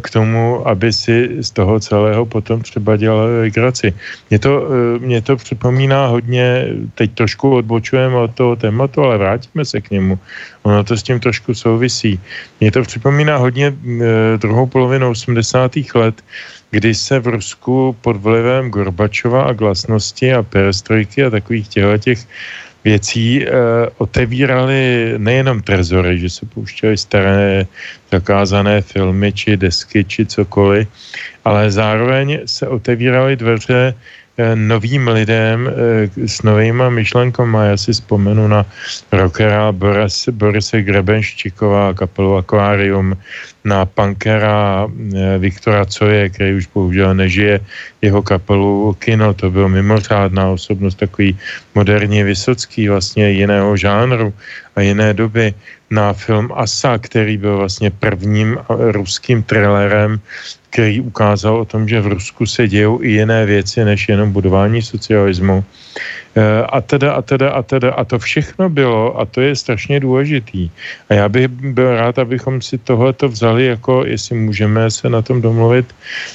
k 0.00 0.10
tomu, 0.10 0.68
aby 0.68 0.92
si 0.92 1.42
z 1.42 1.50
toho 1.50 1.80
celého 1.80 2.26
potom 2.26 2.62
třeba 2.62 2.96
dělali 2.96 3.40
legraci. 3.40 3.94
Mně 4.30 4.38
to, 4.38 4.52
e, 4.70 4.98
mě 4.98 5.22
to 5.22 5.36
připomíná 5.36 6.06
hodně, 6.06 6.66
teď 6.94 7.10
trošku 7.14 7.54
odbočujeme 7.54 8.16
od 8.16 8.34
toho 8.34 8.56
tématu, 8.56 9.02
ale 9.02 9.18
vrátíme 9.18 9.64
se 9.64 9.80
k 9.80 9.90
němu. 9.90 10.18
Ono 10.62 10.84
to 10.84 10.96
s 10.96 11.02
tím 11.02 11.20
trošku 11.20 11.54
souvisí. 11.54 12.20
Mně 12.60 12.70
to 12.70 12.82
připomíná 12.82 13.36
hodně 13.36 13.66
e, 13.66 14.38
druhou 14.38 14.66
polovinu 14.66 15.10
80. 15.10 15.72
let, 15.94 16.22
kdy 16.70 16.94
se 16.94 17.18
v 17.18 17.26
Rusku 17.26 17.96
pod 18.00 18.16
vlivem 18.16 18.70
Gorbačova 18.70 19.42
a 19.42 19.52
glasnosti 19.52 20.34
a 20.34 20.42
perestrojky 20.42 21.24
a 21.24 21.30
takových 21.30 21.68
těch 21.98 22.18
věcí 22.84 23.42
e, 23.42 23.48
otevíraly 23.98 25.14
nejenom 25.18 25.62
trezory, 25.62 26.18
že 26.18 26.30
se 26.30 26.46
pouštěly 26.46 26.96
staré 26.98 27.66
zakázané 28.12 28.82
filmy 28.82 29.32
či 29.32 29.56
desky 29.56 30.04
či 30.04 30.26
cokoliv, 30.26 30.88
ale 31.44 31.70
zároveň 31.70 32.38
se 32.46 32.68
otevíraly 32.68 33.36
dveře 33.36 33.94
novým 34.54 35.08
lidem 35.08 35.70
s 36.26 36.42
novýma 36.42 36.90
myšlenkama. 36.90 37.64
Já 37.64 37.76
si 37.76 37.92
vzpomenu 37.92 38.48
na 38.48 38.66
rockera 39.12 39.72
Boris, 39.72 40.28
Borise 40.28 40.82
Grebenščíková, 40.82 41.94
kapelu 41.94 42.36
Aquarium, 42.36 43.16
na 43.64 43.86
punkera 43.86 44.86
Viktora 45.38 45.86
Coje, 45.86 46.28
který 46.28 46.54
už 46.54 46.66
bohužel 46.74 47.14
nežije, 47.14 47.60
jeho 48.02 48.22
kapelu 48.22 48.96
Kino, 48.98 49.34
to 49.34 49.50
byl 49.50 49.68
mimořádná 49.68 50.48
osobnost, 50.50 50.94
takový 50.94 51.38
moderně 51.74 52.24
vysocký, 52.24 52.88
vlastně 52.88 53.30
jiného 53.30 53.76
žánru 53.76 54.34
a 54.76 54.80
jiné 54.80 55.14
doby 55.14 55.54
na 55.90 56.12
film 56.12 56.50
Asa, 56.54 56.98
který 56.98 57.38
byl 57.38 57.56
vlastně 57.56 57.90
prvním 57.90 58.58
ruským 58.68 59.42
thrillerem, 59.42 60.20
který 60.74 61.00
ukázal 61.00 61.62
o 61.62 61.64
tom, 61.64 61.86
že 61.86 62.02
v 62.02 62.18
Rusku 62.18 62.46
se 62.46 62.66
dějou 62.66 62.98
i 63.02 63.22
jiné 63.22 63.46
věci, 63.46 63.84
než 63.84 64.08
jenom 64.10 64.34
budování 64.34 64.82
socialismu. 64.82 65.62
Eh, 66.34 66.66
a 66.66 66.80
teda, 66.82 67.14
a 67.14 67.22
teda, 67.22 67.48
a 67.54 67.62
teda, 67.62 67.94
a 67.94 68.02
to 68.02 68.18
všechno 68.18 68.66
bylo, 68.66 69.14
a 69.14 69.22
to 69.22 69.38
je 69.38 69.54
strašně 69.54 70.02
důležitý. 70.02 70.70
A 71.08 71.14
já 71.14 71.26
bych 71.30 71.46
byl 71.46 71.94
rád, 71.94 72.18
abychom 72.18 72.58
si 72.58 72.74
tohleto 72.78 73.30
vzali 73.30 73.78
jako, 73.78 74.02
jestli 74.02 74.34
můžeme 74.34 74.90
se 74.90 75.06
na 75.06 75.22
tom 75.22 75.38
domluvit, 75.38 75.86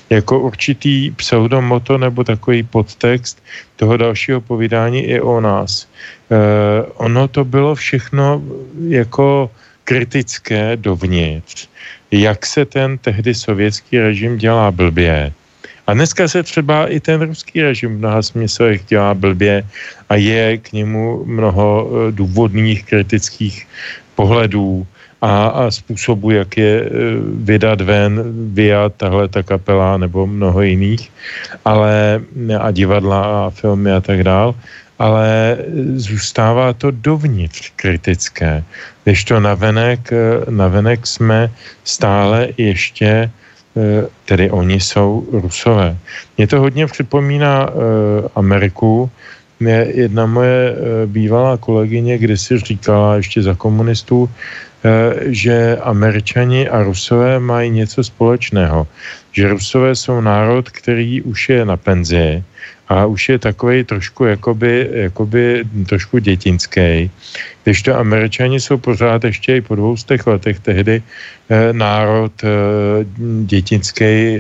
jako 0.08 0.40
určitý 0.40 1.12
pseudomoto 1.12 2.00
nebo 2.00 2.24
takový 2.24 2.64
podtext 2.64 3.44
toho 3.76 3.98
dalšího 4.00 4.40
povídání 4.40 5.04
i 5.04 5.20
o 5.20 5.44
nás. 5.44 5.84
Uh, 6.32 6.88
ono 6.96 7.28
to 7.28 7.44
bylo 7.44 7.76
všechno 7.76 8.42
jako 8.88 9.52
kritické 9.84 10.78
dovnitř, 10.78 11.68
jak 12.12 12.46
se 12.46 12.66
ten 12.66 12.98
tehdy 12.98 13.34
sovětský 13.34 14.00
režim 14.00 14.38
dělá 14.38 14.72
blbě, 14.72 15.34
a 15.90 15.94
dneska 15.94 16.28
se 16.28 16.44
třeba 16.44 16.86
i 16.88 17.00
ten 17.00 17.22
ruský 17.22 17.62
režim 17.62 17.96
v 17.96 17.98
mnoha 17.98 18.22
smyslech 18.22 18.86
dělá 18.86 19.14
blbě 19.14 19.66
a 20.10 20.16
je 20.16 20.58
k 20.58 20.72
němu 20.72 21.26
mnoho 21.26 21.68
eh, 21.90 22.12
důvodných 22.12 22.86
kritických 22.86 23.68
pohledů 24.16 24.86
a, 25.22 25.48
a 25.48 25.72
způsobu, 25.72 26.32
jak 26.32 26.58
je 26.58 26.74
eh, 26.86 26.90
vydat 27.42 27.82
ven, 27.82 28.22
vyjat 28.54 29.02
tahle 29.02 29.28
ta 29.28 29.42
kapela 29.44 29.98
nebo 29.98 30.30
mnoho 30.30 30.62
jiných, 30.62 31.10
ale 31.66 32.22
a 32.60 32.72
divadla 32.72 33.48
a 33.48 33.50
filmy 33.50 33.90
a 33.92 34.02
tak 34.02 34.24
dál, 34.24 34.54
ale 35.00 35.58
zůstává 35.96 36.74
to 36.74 36.92
dovnitř 36.92 37.74
kritické, 37.76 38.64
když 39.10 39.24
to 39.26 39.40
navenek, 39.40 40.14
eh, 40.14 40.46
navenek 40.54 41.08
jsme 41.08 41.50
stále 41.84 42.54
ještě 42.58 43.34
Eh, 43.78 44.08
tedy 44.26 44.50
oni 44.50 44.80
jsou 44.82 45.28
rusové. 45.32 45.98
Mě 46.38 46.48
to 46.48 46.60
hodně 46.60 46.88
připomíná 46.88 47.70
eh, 47.70 47.74
Ameriku. 48.36 49.10
Jedna 49.86 50.26
moje 50.26 50.76
bývalá 51.06 51.58
kolegyně 51.60 52.18
kdysi 52.18 52.60
říkala 52.60 53.20
ještě 53.20 53.44
za 53.44 53.54
komunistů, 53.60 54.32
že 55.36 55.78
američani 55.84 56.64
a 56.64 56.84
rusové 56.84 57.44
mají 57.44 57.68
něco 57.84 58.00
společného. 58.04 58.88
Že 59.36 59.52
rusové 59.52 59.96
jsou 60.00 60.24
národ, 60.24 60.70
který 60.72 61.22
už 61.28 61.50
je 61.50 61.66
na 61.68 61.76
penzi 61.78 62.44
a 62.90 63.06
už 63.06 63.30
je 63.30 63.40
takový 63.40 63.84
trošku 63.84 64.26
jakoby, 64.26 64.90
jakoby 64.92 65.64
trošku 65.90 66.20
dětinský. 66.20 67.12
Když 67.64 67.82
to 67.82 67.98
američani 67.98 68.60
jsou 68.60 68.78
pořád 68.78 69.24
ještě 69.24 69.56
i 69.56 69.62
po 69.62 69.76
dvoustech 69.76 70.28
letech 70.28 70.60
tehdy 70.60 71.04
eh, 71.50 71.74
národ 71.74 72.34
eh, 72.44 72.50
dětinský, 73.46 74.04
eh, 74.04 74.40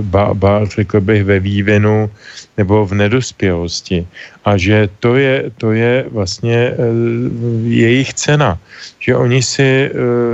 ba, 0.00 0.34
ba, 0.34 0.64
řekl 0.64 1.00
bych, 1.00 1.24
ve 1.24 1.40
vývinu 1.40 2.10
nebo 2.56 2.86
v 2.86 2.94
nedospělosti. 2.94 4.06
A 4.44 4.56
že 4.56 4.88
to 5.00 5.16
je, 5.16 5.52
to 5.58 5.72
je 5.72 6.04
vlastně 6.10 6.56
eh, 6.56 6.76
jejich 7.68 8.14
cena. 8.14 8.58
Že 8.98 9.16
oni 9.16 9.42
si 9.42 9.62
eh, 9.62 9.90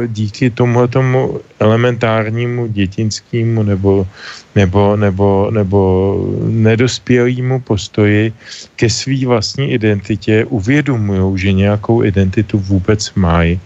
díky 0.07 0.51
tomu 0.51 0.87
tomu 0.87 1.41
elementárnímu 1.59 2.67
dětinskému 2.67 3.63
nebo, 3.63 4.07
nebo, 4.55 4.97
nebo, 4.97 5.51
nebo 5.51 6.17
nedospělému 6.49 7.61
postoji 7.61 8.33
ke 8.77 8.91
své 8.91 9.27
vlastní 9.27 9.73
identitě 9.73 10.45
uvědomují, 10.45 11.39
že 11.39 11.53
nějakou 11.53 12.05
identitu 12.05 12.59
vůbec 12.59 13.15
mají. 13.15 13.61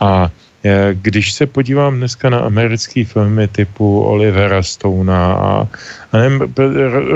A 0.00 0.30
Eh, 0.64 0.90
když 0.92 1.32
se 1.32 1.46
podívám 1.46 1.96
dneska 1.96 2.30
na 2.30 2.38
americké 2.38 3.04
filmy 3.04 3.48
typu 3.48 4.02
Olivera 4.02 4.62
Stona 4.62 5.34
a, 5.34 5.68
a 6.12 6.16
nevím, 6.18 6.54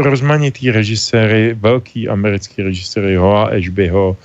rozmanitý 0.07 0.71
režiséry, 0.71 1.55
velký 1.59 2.09
americký 2.09 2.63
režiséry 2.63 3.17
Hoa 3.17 3.51
Ashbyho, 3.51 4.17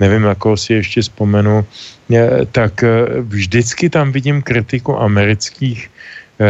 nevím, 0.00 0.22
jako 0.22 0.56
si 0.56 0.72
ještě 0.72 1.02
vzpomenu, 1.02 1.64
eh, 2.14 2.30
tak 2.50 2.82
eh, 2.82 3.06
vždycky 3.20 3.90
tam 3.90 4.12
vidím 4.12 4.42
kritiku 4.42 4.98
amerických 4.98 5.86
eh, 5.86 6.44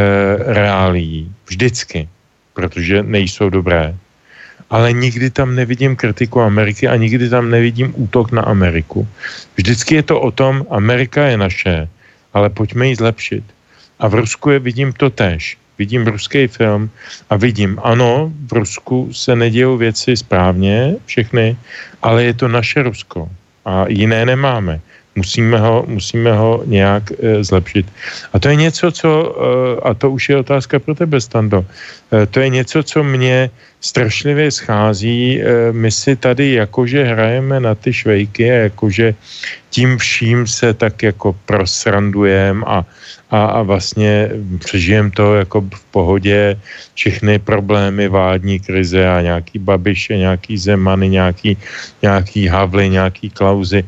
reálí. 0.52 1.33
Vždycky. 1.46 2.08
Protože 2.54 3.02
nejsou 3.02 3.50
dobré. 3.50 3.96
Ale 4.70 4.92
nikdy 4.92 5.30
tam 5.30 5.54
nevidím 5.54 5.96
kritiku 5.96 6.40
Ameriky 6.40 6.88
a 6.88 6.96
nikdy 6.96 7.28
tam 7.28 7.50
nevidím 7.50 7.92
útok 7.96 8.32
na 8.32 8.42
Ameriku. 8.42 9.08
Vždycky 9.56 9.94
je 9.94 10.02
to 10.02 10.20
o 10.20 10.30
tom, 10.30 10.66
Amerika 10.70 11.26
je 11.26 11.36
naše, 11.36 11.88
ale 12.32 12.50
pojďme 12.50 12.88
ji 12.88 12.96
zlepšit. 12.96 13.44
A 13.98 14.08
v 14.08 14.14
Rusku 14.14 14.50
je 14.50 14.58
vidím 14.58 14.92
to 14.92 15.10
tež. 15.10 15.58
Vidím 15.78 16.06
ruský 16.06 16.46
film 16.46 16.90
a 17.30 17.36
vidím, 17.36 17.78
ano, 17.82 18.32
v 18.46 18.52
Rusku 18.52 19.12
se 19.12 19.36
nedějou 19.36 19.76
věci 19.76 20.16
správně, 20.16 20.96
všechny, 21.06 21.56
ale 22.02 22.24
je 22.24 22.34
to 22.34 22.48
naše 22.48 22.82
Rusko 22.82 23.28
a 23.64 23.88
jiné 23.88 24.26
nemáme. 24.26 24.80
Musíme 25.16 25.58
ho, 25.58 25.84
musíme 25.86 26.32
ho 26.32 26.62
nějak 26.66 27.02
e, 27.22 27.44
zlepšit. 27.44 27.86
A 28.32 28.38
to 28.38 28.48
je 28.48 28.56
něco, 28.56 28.92
co, 28.92 29.08
e, 29.08 29.80
a 29.80 29.94
to 29.94 30.10
už 30.10 30.28
je 30.28 30.36
otázka 30.36 30.78
pro 30.78 30.94
tebe, 30.94 31.20
Stando, 31.20 31.64
to 32.30 32.40
je 32.40 32.48
něco, 32.48 32.82
co 32.82 33.04
mě 33.04 33.50
strašlivě 33.80 34.50
schází. 34.50 35.40
E, 35.40 35.72
my 35.72 35.90
si 35.90 36.16
tady 36.16 36.52
jakože 36.52 37.04
hrajeme 37.04 37.60
na 37.60 37.74
ty 37.74 37.92
švejky 37.92 38.50
a 38.50 38.54
jakože 38.54 39.14
tím 39.70 39.98
vším 39.98 40.46
se 40.46 40.74
tak 40.74 41.02
jako 41.02 41.36
prosrandujeme 41.44 42.64
a, 42.66 42.86
a, 43.30 43.38
a 43.44 43.62
vlastně 43.62 44.30
přežijem 44.58 45.10
to 45.10 45.34
jako 45.34 45.60
v 45.60 45.84
pohodě 45.90 46.56
všechny 46.94 47.38
problémy 47.38 48.08
vládní 48.08 48.60
krize 48.60 49.08
a 49.08 49.20
nějaký 49.20 49.58
babiše, 49.58 50.16
nějaký 50.16 50.58
zemany, 50.58 51.08
nějaký, 51.08 51.58
nějaký 52.02 52.46
havly, 52.46 52.88
nějaký 52.88 53.30
klauzy. 53.30 53.84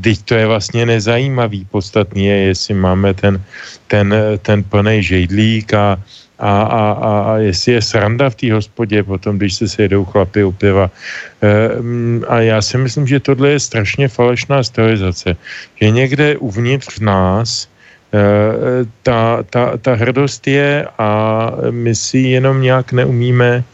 Teď 0.00 0.16
to 0.24 0.34
je 0.34 0.46
vlastně 0.46 0.86
nezajímavý. 0.86 1.66
Podstatný 1.70 2.26
je, 2.26 2.36
jestli 2.54 2.74
máme 2.74 3.14
ten, 3.14 3.42
ten, 3.86 4.14
ten 4.42 4.62
plný 4.62 5.02
žejdlík 5.02 5.74
a, 5.74 5.98
a, 6.40 6.62
a, 6.62 6.82
a, 6.92 7.36
jestli 7.36 7.72
je 7.72 7.82
sranda 7.82 8.30
v 8.30 8.34
té 8.34 8.52
hospodě 8.52 9.02
potom, 9.02 9.36
když 9.36 9.54
se 9.54 9.68
sejdou 9.68 10.04
chlapy 10.04 10.44
u 10.44 10.52
piva. 10.52 10.90
E, 11.42 11.48
a 12.28 12.40
já 12.40 12.62
si 12.62 12.78
myslím, 12.78 13.06
že 13.06 13.20
tohle 13.20 13.50
je 13.50 13.60
strašně 13.60 14.08
falešná 14.08 14.62
stylizace. 14.62 15.36
Že 15.80 15.90
někde 15.90 16.36
uvnitř 16.36 17.00
nás 17.00 17.68
e, 17.68 18.20
ta, 19.02 19.42
ta, 19.50 19.76
ta 19.76 19.94
hrdost 19.94 20.46
je 20.46 20.86
a 20.98 21.10
my 21.70 21.94
si 21.94 22.18
jenom 22.18 22.62
nějak 22.62 22.92
neumíme, 22.92 23.64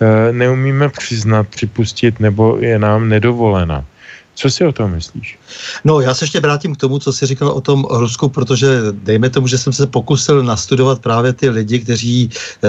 e, 0.00 0.32
neumíme 0.32 0.88
přiznat, 0.88 1.48
připustit, 1.48 2.20
nebo 2.20 2.58
je 2.60 2.78
nám 2.78 3.08
nedovolena. 3.08 3.84
Co 4.34 4.50
si 4.50 4.64
o 4.64 4.72
tom 4.72 4.90
myslíš? 4.90 5.38
No, 5.84 6.00
já 6.00 6.14
se 6.14 6.24
ještě 6.24 6.40
vrátím 6.40 6.74
k 6.74 6.80
tomu, 6.80 6.98
co 6.98 7.12
jsi 7.12 7.26
říkal 7.26 7.48
o 7.48 7.60
tom 7.60 7.86
Rusku, 7.90 8.28
protože 8.28 8.68
dejme 8.92 9.30
tomu, 9.30 9.46
že 9.46 9.58
jsem 9.58 9.72
se 9.72 9.86
pokusil 9.86 10.42
nastudovat 10.42 11.00
právě 11.00 11.32
ty 11.32 11.50
lidi, 11.50 11.78
kteří 11.78 12.30
eh, 12.64 12.68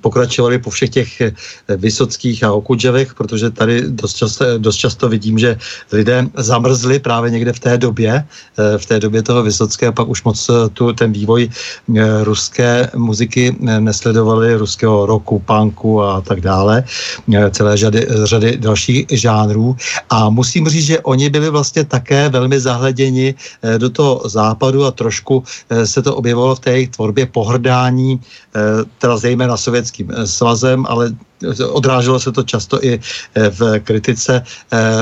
pokračovali 0.00 0.58
po 0.58 0.70
všech 0.70 0.90
těch 0.90 1.20
eh, 1.20 1.32
Vysockých 1.76 2.44
a 2.44 2.52
Okudževech, 2.52 3.14
protože 3.14 3.50
tady 3.50 3.82
dost 3.88 4.14
často, 4.14 4.58
dost 4.58 4.76
často 4.76 5.08
vidím, 5.08 5.38
že 5.38 5.58
lidé 5.92 6.26
zamrzli 6.36 6.98
právě 6.98 7.30
někde 7.30 7.52
v 7.52 7.60
té 7.60 7.78
době, 7.78 8.24
eh, 8.58 8.78
v 8.78 8.86
té 8.86 9.00
době 9.00 9.22
toho 9.22 9.42
Vysocké, 9.42 9.86
a 9.86 9.92
pak 9.92 10.08
už 10.08 10.24
moc 10.24 10.48
eh, 10.48 10.68
tu, 10.72 10.92
ten 10.92 11.12
vývoj 11.12 11.48
eh, 11.48 12.24
ruské 12.24 12.90
muziky 12.96 13.52
eh, 13.52 13.80
nesledovali, 13.80 14.56
ruského 14.56 15.06
roku, 15.06 15.38
punku 15.38 16.02
a 16.02 16.20
tak 16.20 16.40
dále, 16.40 16.84
eh, 17.34 17.50
celé 17.50 17.76
řady, 17.76 18.06
řady 18.24 18.56
dalších 18.56 19.06
žánrů. 19.10 19.76
A 20.10 20.30
musím 20.30 20.68
říct, 20.68 20.86
že 20.86 20.93
oni 21.00 21.30
byli 21.30 21.50
vlastně 21.50 21.84
také 21.84 22.28
velmi 22.28 22.60
zahleděni 22.60 23.34
eh, 23.62 23.78
do 23.78 23.90
toho 23.90 24.22
západu 24.24 24.84
a 24.84 24.90
trošku 24.90 25.44
eh, 25.70 25.86
se 25.86 26.02
to 26.02 26.16
objevovalo 26.16 26.54
v 26.54 26.60
té 26.60 26.70
jejich 26.72 26.90
tvorbě 26.90 27.26
pohrdání, 27.26 28.20
eh, 28.20 28.60
teda 28.98 29.16
zejména 29.16 29.56
sovětským 29.56 30.12
svazem, 30.24 30.86
ale 30.88 31.10
odráželo 31.68 32.20
se 32.20 32.32
to 32.32 32.42
často 32.42 32.84
i 32.84 33.00
v 33.50 33.80
kritice 33.80 34.42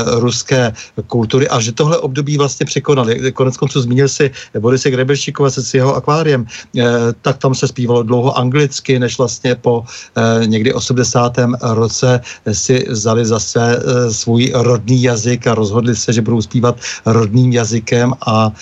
ruské 0.07 0.73
kultury 1.07 1.49
a 1.49 1.61
že 1.61 1.73
tohle 1.73 1.99
období 1.99 2.39
vlastně 2.39 2.67
překonali. 2.67 3.33
Konec 3.33 3.57
konců 3.57 3.81
zmínil 3.81 4.09
si 4.09 4.31
Borise 4.59 4.91
Greberšikova 4.91 5.51
se 5.51 5.63
s 5.63 5.75
jeho 5.75 5.95
akváriem, 5.95 6.47
tak 7.23 7.39
tam 7.39 7.55
se 7.55 7.69
zpívalo 7.69 8.03
dlouho 8.03 8.39
anglicky, 8.39 8.99
než 8.99 9.19
vlastně 9.19 9.55
po 9.55 9.85
někdy 10.47 10.75
80. 10.75 11.39
roce 11.63 12.21
si 12.53 12.87
vzali 12.89 13.27
za 13.27 13.41
své 13.41 13.79
svůj 14.11 14.53
rodný 14.55 15.03
jazyk 15.03 15.47
a 15.47 15.55
rozhodli 15.55 15.97
se, 15.97 16.13
že 16.13 16.23
budou 16.23 16.43
zpívat 16.43 16.77
rodným 17.07 17.53
jazykem 17.53 18.15
a 18.27 18.53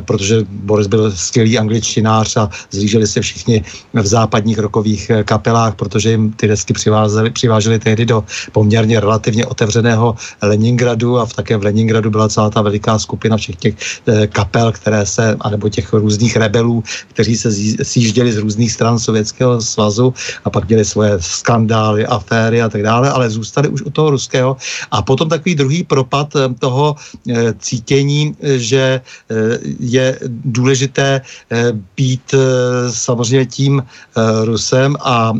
protože 0.00 0.44
Boris 0.48 0.86
byl 0.86 1.12
skvělý 1.12 1.58
angličtinář 1.58 2.36
a 2.36 2.50
zlíželi 2.70 3.06
se 3.06 3.20
všichni 3.20 3.64
v 3.94 4.06
západních 4.06 4.58
rokových 4.58 5.10
eh, 5.10 5.24
kapelách, 5.24 5.74
protože 5.74 6.10
jim 6.10 6.32
ty 6.32 6.48
desky 6.48 6.72
přivázeli, 7.28 7.50
přiváželi 7.50 7.78
tehdy 7.78 8.06
do 8.06 8.24
poměrně 8.52 9.00
relativně 9.00 9.46
otevřeného 9.46 10.14
Leningradu 10.42 11.18
a 11.18 11.26
v 11.26 11.32
také 11.34 11.56
v 11.56 11.64
Leningradu 11.66 12.10
byla 12.10 12.28
celá 12.28 12.50
ta 12.50 12.62
veliká 12.62 12.98
skupina 12.98 13.36
všech 13.36 13.56
těch 13.56 13.74
eh, 14.06 14.26
kapel, 14.26 14.72
které 14.72 15.02
se, 15.06 15.36
anebo 15.40 15.68
těch 15.68 15.92
různých 15.92 16.36
rebelů, 16.36 16.84
kteří 17.10 17.36
se 17.36 17.50
sjížděli 17.82 18.32
z 18.32 18.38
různých 18.38 18.72
stran 18.72 18.98
Sovětského 18.98 19.60
svazu 19.60 20.14
a 20.44 20.50
pak 20.50 20.68
měli 20.70 20.84
svoje 20.84 21.18
skandály, 21.18 22.06
aféry 22.06 22.62
a 22.62 22.68
tak 22.68 22.86
dále, 22.86 23.10
ale 23.10 23.30
zůstali 23.30 23.68
už 23.68 23.82
u 23.82 23.90
toho 23.90 24.10
ruského. 24.14 24.56
A 24.90 25.02
potom 25.02 25.28
takový 25.28 25.54
druhý 25.54 25.82
propad 25.82 26.30
eh, 26.36 26.48
toho 26.58 26.94
cítění, 27.58 28.36
že 28.42 29.00
je 29.80 30.18
důležité 30.44 31.20
být 31.96 32.34
samozřejmě 32.90 33.46
tím 33.46 33.82
Rusem 34.44 34.96
a 35.00 35.32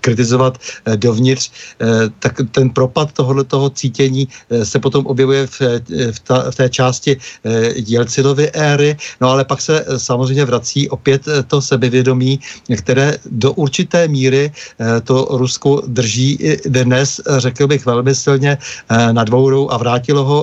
kritizovat 0.00 0.58
dovnitř, 0.96 1.50
tak 2.18 2.40
ten 2.50 2.70
propad 2.70 3.12
tohoto 3.12 3.44
toho 3.44 3.70
cítění 3.70 4.28
se 4.62 4.78
potom 4.78 5.06
objevuje 5.06 5.46
v, 5.46 5.60
v, 6.12 6.18
ta, 6.20 6.50
v 6.50 6.54
té 6.54 6.68
části 6.68 7.16
Jelcinovy 7.74 8.50
éry, 8.50 8.96
no 9.20 9.30
ale 9.30 9.44
pak 9.44 9.60
se 9.60 9.84
samozřejmě 9.96 10.44
vrací 10.44 10.88
opět 10.88 11.22
to 11.46 11.62
sebevědomí, 11.62 12.40
které 12.76 13.18
do 13.26 13.52
určité 13.52 14.08
míry 14.08 14.52
to 15.04 15.26
Rusko 15.30 15.82
drží 15.86 16.32
i 16.40 16.68
dnes, 16.68 17.20
řekl 17.38 17.66
bych 17.66 17.86
velmi 17.86 18.14
silně 18.14 18.58
na 19.12 19.24
dvourou 19.24 19.70
a 19.70 19.76
vrátilo 19.76 20.24
ho 20.24 20.38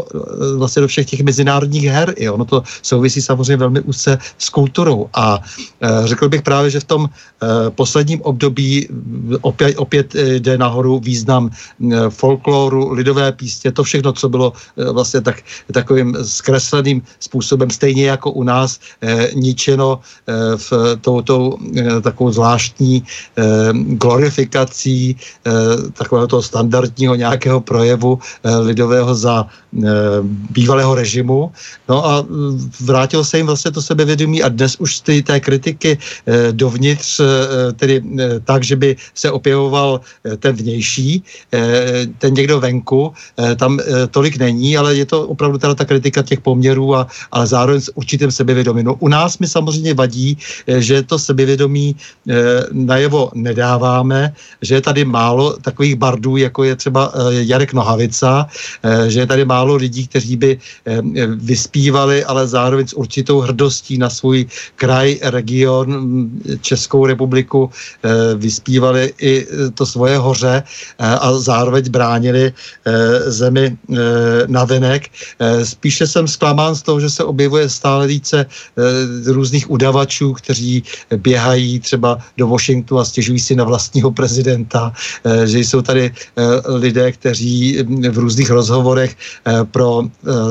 vlastně 0.58 0.82
do 0.82 0.88
všech 0.88 1.06
těch 1.06 1.21
mezinárodních 1.21 1.86
her. 1.86 2.13
I 2.17 2.29
ono 2.29 2.45
to 2.45 2.63
souvisí 2.82 3.21
samozřejmě 3.21 3.58
velmi 3.58 3.82
úzce 3.82 4.17
s 4.38 4.49
kulturou 4.49 5.10
a 5.13 5.39
řekl 6.06 6.29
bych 6.29 6.41
právě, 6.41 6.69
že 6.69 6.79
v 6.79 6.84
tom 6.84 7.10
Eh, 7.43 7.69
posledním 7.69 8.21
období 8.21 8.88
opět, 9.41 9.75
opět 9.77 10.15
eh, 10.15 10.33
jde 10.39 10.58
nahoru 10.58 11.00
význam 11.00 11.50
folkloru, 12.10 12.91
lidové 12.91 13.32
písně, 13.32 13.72
to 13.72 13.84
všechno, 13.84 14.13
co 14.13 14.30
bylo 14.30 14.54
vlastně 14.91 15.22
tak, 15.22 15.41
takovým 15.72 16.15
zkresleným 16.24 17.02
způsobem, 17.19 17.69
stejně 17.69 18.06
jako 18.06 18.32
u 18.32 18.43
nás, 18.43 18.80
ničeno 19.34 20.00
v 20.58 20.74
touto 21.02 21.58
takovou 22.02 22.32
zvláštní 22.32 23.04
glorifikací 23.76 25.17
takového 25.93 26.28
toho 26.28 26.41
standardního 26.41 27.15
nějakého 27.15 27.62
projevu 27.62 28.19
lidového 28.62 29.15
za 29.15 29.46
bývalého 30.50 30.96
režimu. 30.96 31.52
No 31.89 32.06
a 32.06 32.26
vrátil 32.82 33.24
se 33.24 33.38
jim 33.38 33.46
vlastně 33.46 33.72
to 33.72 33.82
sebevědomí 33.82 34.43
a 34.43 34.50
dnes 34.50 34.76
už 34.80 34.98
z 34.98 35.02
té 35.24 35.39
kritiky 35.39 35.98
dovnitř 36.52 37.22
tedy 37.76 38.04
tak, 38.43 38.63
že 38.63 38.76
by 38.76 38.96
se 39.13 39.32
opěvoval 39.32 40.02
ten 40.39 40.55
vnější, 40.55 41.23
ten 42.17 42.33
někdo 42.33 42.59
venku, 42.59 43.13
tam 43.55 43.79
tolik 44.12 44.38
není, 44.38 44.77
ale 44.77 44.95
je 44.95 45.05
to 45.05 45.27
opravdu 45.27 45.57
teda 45.57 45.75
ta 45.75 45.86
kritika 45.86 46.21
těch 46.23 46.39
poměrů, 46.39 46.95
a, 46.95 47.07
ale 47.31 47.47
zároveň 47.47 47.81
s 47.81 47.97
určitým 47.97 48.31
sebevědomím. 48.31 48.86
No, 48.86 48.93
u 48.93 49.07
nás 49.07 49.38
mi 49.39 49.47
samozřejmě 49.47 49.93
vadí, 49.93 50.38
že 50.67 51.03
to 51.03 51.19
sebevědomí 51.19 51.95
najevo 52.71 53.31
nedáváme, 53.33 54.33
že 54.62 54.75
je 54.75 54.81
tady 54.81 55.05
málo 55.05 55.57
takových 55.62 55.95
bardů, 55.95 56.38
jako 56.38 56.63
je 56.63 56.75
třeba 56.75 57.12
Jarek 57.29 57.73
Nohavica, 57.73 58.47
že 59.07 59.19
je 59.19 59.27
tady 59.27 59.45
málo 59.45 59.75
lidí, 59.75 60.07
kteří 60.07 60.36
by 60.38 60.59
vyspívali, 61.36 62.23
ale 62.23 62.47
zároveň 62.47 62.88
s 62.88 62.93
určitou 62.93 63.39
hrdostí 63.39 63.97
na 63.97 64.09
svůj 64.09 64.45
kraj, 64.75 65.19
region, 65.21 66.29
Českou 66.62 67.05
republiku 67.05 67.69
eh, 67.69 68.09
vyspívali 68.36 69.13
i 69.19 69.45
eh, 69.45 69.71
to 69.71 69.86
svoje 69.86 70.12
hoře 70.17 70.63
eh, 70.63 71.06
a 71.06 71.34
zároveň 71.34 71.89
bránili 71.89 72.54
zemi 73.26 73.78
na 74.47 74.63
venek. 74.65 75.10
Spíše 75.63 76.08
jsem 76.08 76.28
zklamán 76.28 76.76
z 76.76 76.82
toho, 76.82 76.99
že 76.99 77.10
se 77.10 77.23
objevuje 77.23 77.69
stále 77.69 78.08
více 78.08 78.45
různých 79.26 79.71
udavačů, 79.71 80.34
kteří 80.34 80.84
běhají 81.17 81.80
třeba 81.80 82.17
do 82.38 82.47
Washingtonu 82.47 83.02
a 83.02 83.06
stěžují 83.06 83.39
si 83.39 83.56
na 83.56 83.63
vlastního 83.63 84.12
prezidenta, 84.12 84.93
že 85.45 85.60
jsou 85.60 85.82
tady 85.82 86.12
lidé, 86.65 87.12
kteří 87.12 87.84
v 88.10 88.17
různých 88.17 88.49
rozhovorech 88.49 89.15
pro 89.71 90.04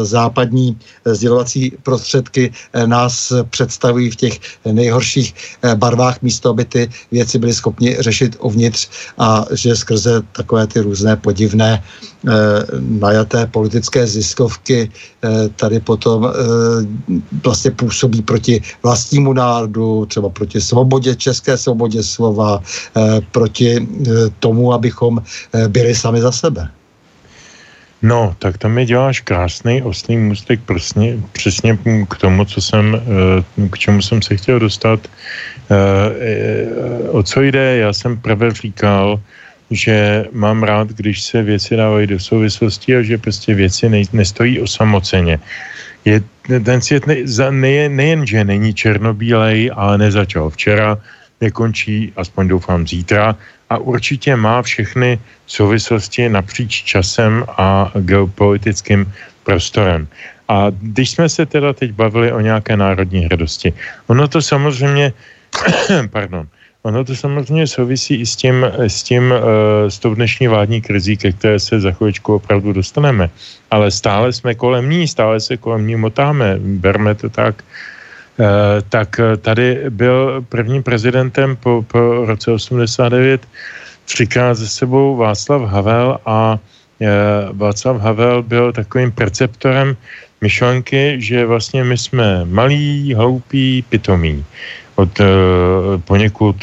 západní 0.02 0.78
sdělovací 1.04 1.72
prostředky 1.82 2.52
nás 2.86 3.32
představují 3.50 4.10
v 4.10 4.16
těch 4.16 4.34
nejhorších 4.72 5.34
barvách 5.74 6.22
místo, 6.22 6.50
aby 6.50 6.64
ty 6.64 6.88
věci 7.12 7.38
byly 7.38 7.54
schopni 7.54 7.96
řešit 8.00 8.36
uvnitř 8.40 8.88
a 9.18 9.44
že 9.54 9.76
skrze 9.76 10.22
takové 10.32 10.66
ty 10.66 10.80
různé 10.80 11.16
podivné 11.16 11.82
eh, 11.82 12.30
najaté 12.80 13.46
politické 13.46 14.06
ziskovky 14.06 14.90
eh, 14.90 15.48
tady 15.56 15.80
potom 15.80 16.24
eh, 16.24 16.32
vlastně 17.44 17.70
působí 17.70 18.22
proti 18.22 18.62
vlastnímu 18.82 19.32
národu, 19.32 20.06
třeba 20.06 20.28
proti 20.28 20.60
svobodě, 20.60 21.14
české 21.14 21.58
svobodě 21.58 22.02
slova, 22.02 22.62
eh, 22.96 23.20
proti 23.32 23.76
eh, 23.78 24.10
tomu, 24.38 24.72
abychom 24.72 25.18
eh, 25.18 25.68
byli 25.68 25.94
sami 25.94 26.20
za 26.20 26.32
sebe. 26.32 26.68
No, 28.02 28.34
tak 28.38 28.58
tam 28.58 28.72
mi 28.72 28.86
děláš 28.86 29.20
krásný 29.20 29.82
oslý 29.82 30.16
můstek 30.16 30.60
přesně, 30.66 31.18
přesně 31.32 31.78
k 32.08 32.14
tomu, 32.18 32.44
co 32.44 32.60
jsem, 32.60 32.94
eh, 32.94 33.68
k 33.68 33.78
čemu 33.78 34.02
jsem 34.02 34.22
se 34.22 34.36
chtěl 34.36 34.58
dostat. 34.58 35.00
Eh, 35.06 35.76
eh, 36.20 37.10
o 37.10 37.22
co 37.22 37.42
jde? 37.42 37.76
Já 37.76 37.92
jsem 37.92 38.18
prvé 38.18 38.50
říkal, 38.50 39.20
že 39.72 40.26
mám 40.32 40.62
rád, 40.62 40.88
když 40.88 41.22
se 41.22 41.42
věci 41.42 41.76
dávají 41.76 42.06
do 42.06 42.18
souvislosti 42.20 42.96
a 42.96 43.02
že 43.02 43.18
prostě 43.18 43.54
věci 43.54 43.88
nej, 43.88 44.04
nestojí 44.12 44.60
osamoceně. 44.60 45.38
Je, 46.04 46.22
ten 46.64 46.80
svět 46.80 47.06
ne, 47.06 47.16
ne, 47.50 47.88
nejen, 47.88 48.26
že 48.26 48.44
není 48.44 48.74
černobílej, 48.74 49.70
ale 49.74 49.98
nezačal 49.98 50.50
včera, 50.50 50.98
nekončí, 51.40 52.12
aspoň 52.16 52.48
doufám, 52.48 52.86
zítra 52.86 53.36
a 53.70 53.78
určitě 53.78 54.36
má 54.36 54.62
všechny 54.62 55.18
souvislosti 55.46 56.28
napříč 56.28 56.84
časem 56.84 57.44
a 57.48 57.92
geopolitickým 58.04 59.08
prostorem. 59.44 60.08
A 60.48 60.68
když 60.70 61.10
jsme 61.10 61.28
se 61.28 61.46
teda 61.46 61.72
teď 61.72 61.92
bavili 61.92 62.32
o 62.32 62.40
nějaké 62.40 62.76
národní 62.76 63.24
hrdosti, 63.24 63.72
ono 64.06 64.28
to 64.28 64.42
samozřejmě, 64.42 65.12
pardon, 66.10 66.46
ono 66.82 67.04
to 67.04 67.16
samozřejmě 67.16 67.66
souvisí 67.66 68.14
i 68.14 68.26
s 68.26 68.36
tím, 68.36 68.64
s 68.78 69.02
tím, 69.02 69.30
uh, 69.30 69.38
s 69.88 69.98
tou 69.98 70.14
dnešní 70.14 70.48
vládní 70.48 70.80
krizí, 70.80 71.16
ke 71.16 71.32
které 71.32 71.58
se 71.58 71.80
za 71.80 71.90
chvíličku 71.90 72.34
opravdu 72.34 72.72
dostaneme. 72.72 73.30
Ale 73.70 73.90
stále 73.90 74.32
jsme 74.32 74.54
kolem 74.54 74.90
ní, 74.90 75.08
stále 75.08 75.40
se 75.40 75.56
kolem 75.56 75.86
ní 75.86 75.96
motáme, 75.96 76.58
berme 76.58 77.14
to 77.14 77.30
tak, 77.30 77.62
Eh, 78.40 78.82
tak 78.88 79.20
eh, 79.20 79.36
tady 79.36 79.90
byl 79.90 80.44
prvním 80.48 80.82
prezidentem 80.82 81.56
po, 81.56 81.84
po 81.84 82.24
roce 82.26 82.50
89 82.50 83.48
třikrát 84.04 84.54
ze 84.54 84.68
sebou 84.68 85.16
Václav 85.16 85.62
Havel 85.62 86.18
a 86.26 86.58
eh, 87.00 87.08
Václav 87.52 88.00
Havel 88.00 88.42
byl 88.42 88.72
takovým 88.72 89.12
perceptorem 89.12 89.96
myšlenky, 90.40 91.16
že 91.20 91.46
vlastně 91.46 91.84
my 91.84 91.98
jsme 91.98 92.44
malí, 92.44 93.14
hloupí, 93.14 93.84
pitomí. 93.88 94.44
Od 94.94 95.20
poněkud 96.04 96.56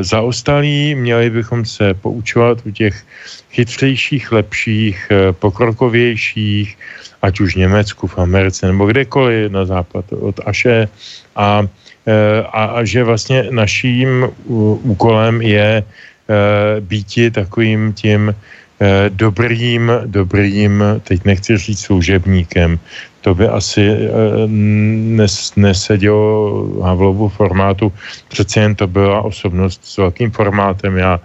zaostalí, 0.00 0.94
měli 0.94 1.30
bychom 1.30 1.64
se 1.64 1.94
poučovat 1.94 2.58
u 2.66 2.70
těch 2.70 3.04
chytřejších, 3.50 4.32
lepších, 4.32 5.12
pokrokovějších, 5.32 6.78
ať 7.22 7.40
už 7.40 7.54
v 7.54 7.58
Německu, 7.58 8.06
v 8.06 8.18
Americe 8.18 8.66
nebo 8.66 8.86
kdekoliv 8.86 9.52
na 9.52 9.64
západ 9.64 10.04
od 10.12 10.40
Aše. 10.46 10.88
A, 11.36 11.62
a, 12.52 12.64
a 12.64 12.84
že 12.84 13.04
vlastně 13.04 13.48
naším 13.50 14.28
úkolem 14.82 15.42
je 15.42 15.82
býti 16.80 17.30
takovým 17.30 17.92
tím 17.92 18.34
dobrým, 19.08 19.92
dobrým, 20.06 20.84
teď 21.02 21.24
nechci 21.24 21.56
říct 21.56 21.80
služebníkem, 21.80 22.78
to 23.26 23.34
by 23.34 23.48
asi 23.48 23.82
nes, 25.18 25.52
nesedělo 25.56 26.78
Havlovu 26.82 27.28
formátu, 27.28 27.92
přece 28.28 28.60
jen 28.60 28.74
to 28.74 28.86
byla 28.86 29.22
osobnost 29.22 29.80
s 29.82 29.96
velkým 29.96 30.30
formátem, 30.30 30.96
já 30.96 31.20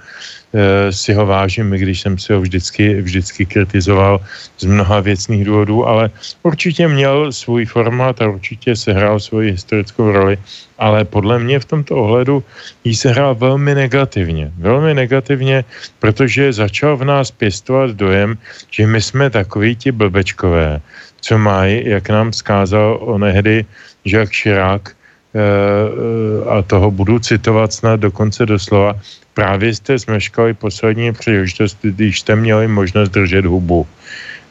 Eh, 0.52 0.92
si 0.92 1.16
ho 1.16 1.24
vážím, 1.26 1.74
i 1.74 1.80
když 1.80 2.02
jsem 2.02 2.20
si 2.20 2.34
ho 2.34 2.42
vždycky, 2.44 3.02
vždycky 3.02 3.46
kritizoval 3.46 4.20
z 4.60 4.68
mnoha 4.68 5.00
věcných 5.00 5.46
důvodů, 5.48 5.88
ale 5.88 6.12
určitě 6.44 6.88
měl 6.88 7.32
svůj 7.32 7.66
formát 7.66 8.22
a 8.22 8.28
určitě 8.28 8.76
se 8.76 8.92
hrál 8.92 9.20
svoji 9.20 9.52
historickou 9.56 10.12
roli, 10.12 10.36
ale 10.76 11.08
podle 11.08 11.40
mě 11.40 11.60
v 11.60 11.66
tomto 11.66 11.96
ohledu 11.96 12.44
jí 12.84 12.96
se 12.96 13.16
hrál 13.16 13.36
velmi 13.36 13.76
negativně. 13.76 14.52
Velmi 14.60 14.94
negativně, 14.94 15.64
protože 16.00 16.54
začal 16.54 16.98
v 16.98 17.04
nás 17.08 17.32
pěstovat 17.32 17.96
dojem, 17.96 18.36
že 18.72 18.88
my 18.88 19.02
jsme 19.02 19.30
takový 19.30 19.76
ti 19.76 19.92
blbečkové, 19.92 20.82
co 21.22 21.38
mají, 21.38 21.90
jak 21.90 22.10
nám 22.10 22.34
zkázal 22.34 22.98
onehdy 23.02 23.66
Jacques 24.06 24.42
Chirac, 24.42 24.82
eh, 24.92 26.50
a 26.50 26.62
toho 26.62 26.92
budu 26.92 27.20
citovat 27.20 27.74
snad 27.74 28.00
dokonce 28.00 28.46
doslova, 28.46 29.00
právě 29.34 29.76
jste 29.76 29.98
zmeškali 29.98 30.54
poslední 30.54 31.14
příležitost, 31.14 31.78
když 31.82 32.20
jste 32.20 32.36
měli 32.36 32.68
možnost 32.68 33.10
držet 33.10 33.46
hubu. 33.46 33.88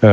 E, 0.00 0.08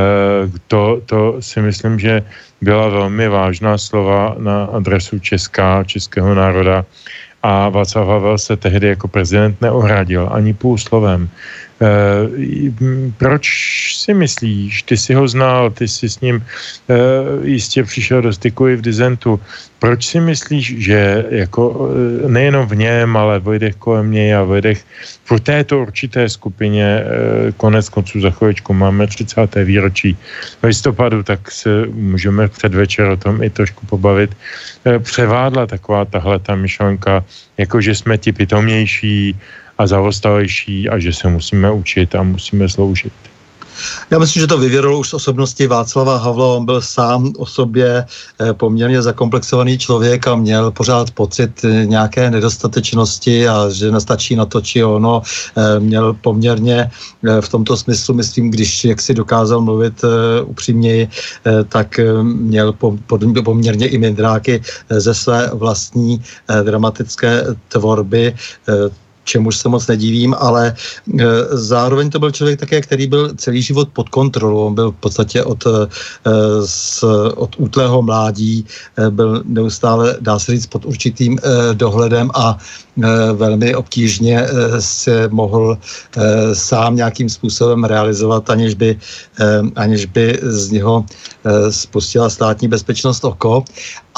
to, 0.67 1.01
to 1.05 1.39
si 1.39 1.61
myslím, 1.61 1.99
že 1.99 2.23
byla 2.61 2.87
velmi 2.89 3.27
vážná 3.27 3.77
slova 3.77 4.35
na 4.39 4.65
adresu 4.65 5.19
Česká, 5.19 5.83
českého 5.83 6.35
národa 6.35 6.85
a 7.43 7.69
Václav 7.69 8.07
Havel 8.07 8.37
se 8.37 8.57
tehdy 8.57 8.87
jako 8.87 9.07
prezident 9.07 9.61
neohradil 9.61 10.29
ani 10.31 10.53
půl 10.53 10.77
slovem. 10.77 11.29
Eh, 11.77 12.73
proč 13.17 13.45
si 14.01 14.13
myslíš, 14.13 14.83
ty 14.83 14.97
si 14.97 15.13
ho 15.13 15.27
znal, 15.27 15.69
ty 15.69 15.87
jsi 15.87 16.09
s 16.09 16.19
ním 16.19 16.41
eh, 16.41 16.95
jistě 17.43 17.83
přišel 17.83 18.21
do 18.21 18.33
styku 18.33 18.67
i 18.67 18.75
v 18.75 18.81
dizentu, 18.81 19.39
proč 19.79 20.05
si 20.05 20.19
myslíš, 20.19 20.75
že 20.81 21.25
jako 21.29 21.61
eh, 21.69 22.29
nejenom 22.29 22.65
v 22.65 22.75
něm, 22.75 23.17
ale 23.17 23.39
v 23.39 23.47
lidech 23.47 23.75
kolem 23.75 24.11
něj 24.11 24.35
a 24.35 24.43
v 24.43 24.51
lidech 24.51 24.85
v 25.25 25.39
této 25.39 25.79
určité 25.79 26.29
skupině 26.29 27.03
konec 27.57 27.89
konců 27.89 28.21
za 28.21 28.31
chvíličku 28.31 28.73
máme 28.73 29.07
30. 29.07 29.55
výročí 29.55 30.17
listopadu, 30.63 31.23
tak 31.23 31.51
se 31.51 31.85
můžeme 31.93 32.47
předvečer 32.47 33.05
o 33.05 33.17
tom 33.17 33.43
i 33.43 33.49
trošku 33.49 33.85
pobavit. 33.85 34.31
Převádla 34.99 35.67
taková 35.67 36.05
tahle 36.05 36.39
ta 36.39 36.55
myšlenka, 36.55 37.25
jako 37.57 37.81
že 37.81 37.95
jsme 37.95 38.17
ti 38.17 38.31
pitomnější, 38.31 39.35
a 39.77 39.87
zaostalejší 39.87 40.89
a 40.89 40.99
že 40.99 41.13
se 41.13 41.27
musíme 41.27 41.71
učit 41.71 42.15
a 42.15 42.23
musíme 42.23 42.69
sloužit. 42.69 43.13
Já 44.11 44.19
myslím, 44.19 44.41
že 44.41 44.47
to 44.47 44.57
vyvěralo 44.57 44.99
už 44.99 45.09
z 45.09 45.13
osobnosti 45.13 45.67
Václava 45.67 46.17
Havla. 46.17 46.55
On 46.55 46.65
byl 46.65 46.81
sám 46.81 47.33
o 47.37 47.45
sobě 47.45 48.05
eh, 48.41 48.53
poměrně 48.53 49.01
zakomplexovaný 49.01 49.77
člověk 49.77 50.27
a 50.27 50.35
měl 50.35 50.71
pořád 50.71 51.11
pocit 51.11 51.65
eh, 51.65 51.85
nějaké 51.85 52.31
nedostatečnosti 52.31 53.47
a 53.47 53.69
že 53.69 53.91
nestačí 53.91 54.35
na 54.35 54.45
to, 54.45 54.61
či 54.61 54.83
ono. 54.83 55.21
Eh, 55.57 55.79
měl 55.79 56.13
poměrně 56.13 56.91
v 57.41 57.49
tomto 57.49 57.77
smyslu, 57.77 58.13
myslím, 58.13 58.51
když 58.51 58.85
jak 58.85 59.01
si 59.01 59.13
dokázal 59.13 59.61
mluvit 59.61 60.05
upřímněji, 60.45 61.09
tak 61.69 61.99
měl 62.23 62.73
poměrně 63.43 63.87
i 63.87 63.97
mindráky 63.97 64.61
ze 64.89 65.13
své 65.13 65.49
vlastní 65.53 66.21
dramatické 66.63 67.43
tvorby 67.67 68.35
čemuž 69.27 69.57
se 69.57 69.69
moc 69.69 69.87
nedivím, 69.87 70.35
ale 70.39 70.71
e, 70.71 71.25
zároveň 71.51 72.09
to 72.09 72.19
byl 72.19 72.31
člověk 72.31 72.59
také, 72.59 72.81
který 72.81 73.07
byl 73.07 73.35
celý 73.35 73.61
život 73.61 73.89
pod 73.93 74.09
kontrolou. 74.09 74.71
On 74.71 74.73
byl 74.73 74.91
v 74.91 74.99
podstatě 75.03 75.43
od, 75.43 75.67
e, 75.67 75.69
z, 76.65 77.03
od 77.35 77.51
útlého 77.59 78.01
mládí, 78.01 78.63
e, 78.63 79.11
byl 79.11 79.43
neustále, 79.45 80.17
dá 80.23 80.39
se 80.39 80.51
říct, 80.51 80.67
pod 80.71 80.85
určitým 80.85 81.39
dohledem 81.73 82.31
a 82.33 82.57
velmi 83.33 83.75
obtížně 83.75 84.47
se 84.79 85.27
mohl 85.27 85.77
sám 86.53 86.95
nějakým 86.95 87.29
způsobem 87.29 87.83
realizovat, 87.83 88.49
aniž 88.49 88.73
by, 88.73 88.97
aniž 89.75 90.05
by 90.05 90.39
z 90.41 90.71
něho 90.71 91.05
spustila 91.69 92.29
státní 92.29 92.67
bezpečnost 92.67 93.25
oko 93.25 93.63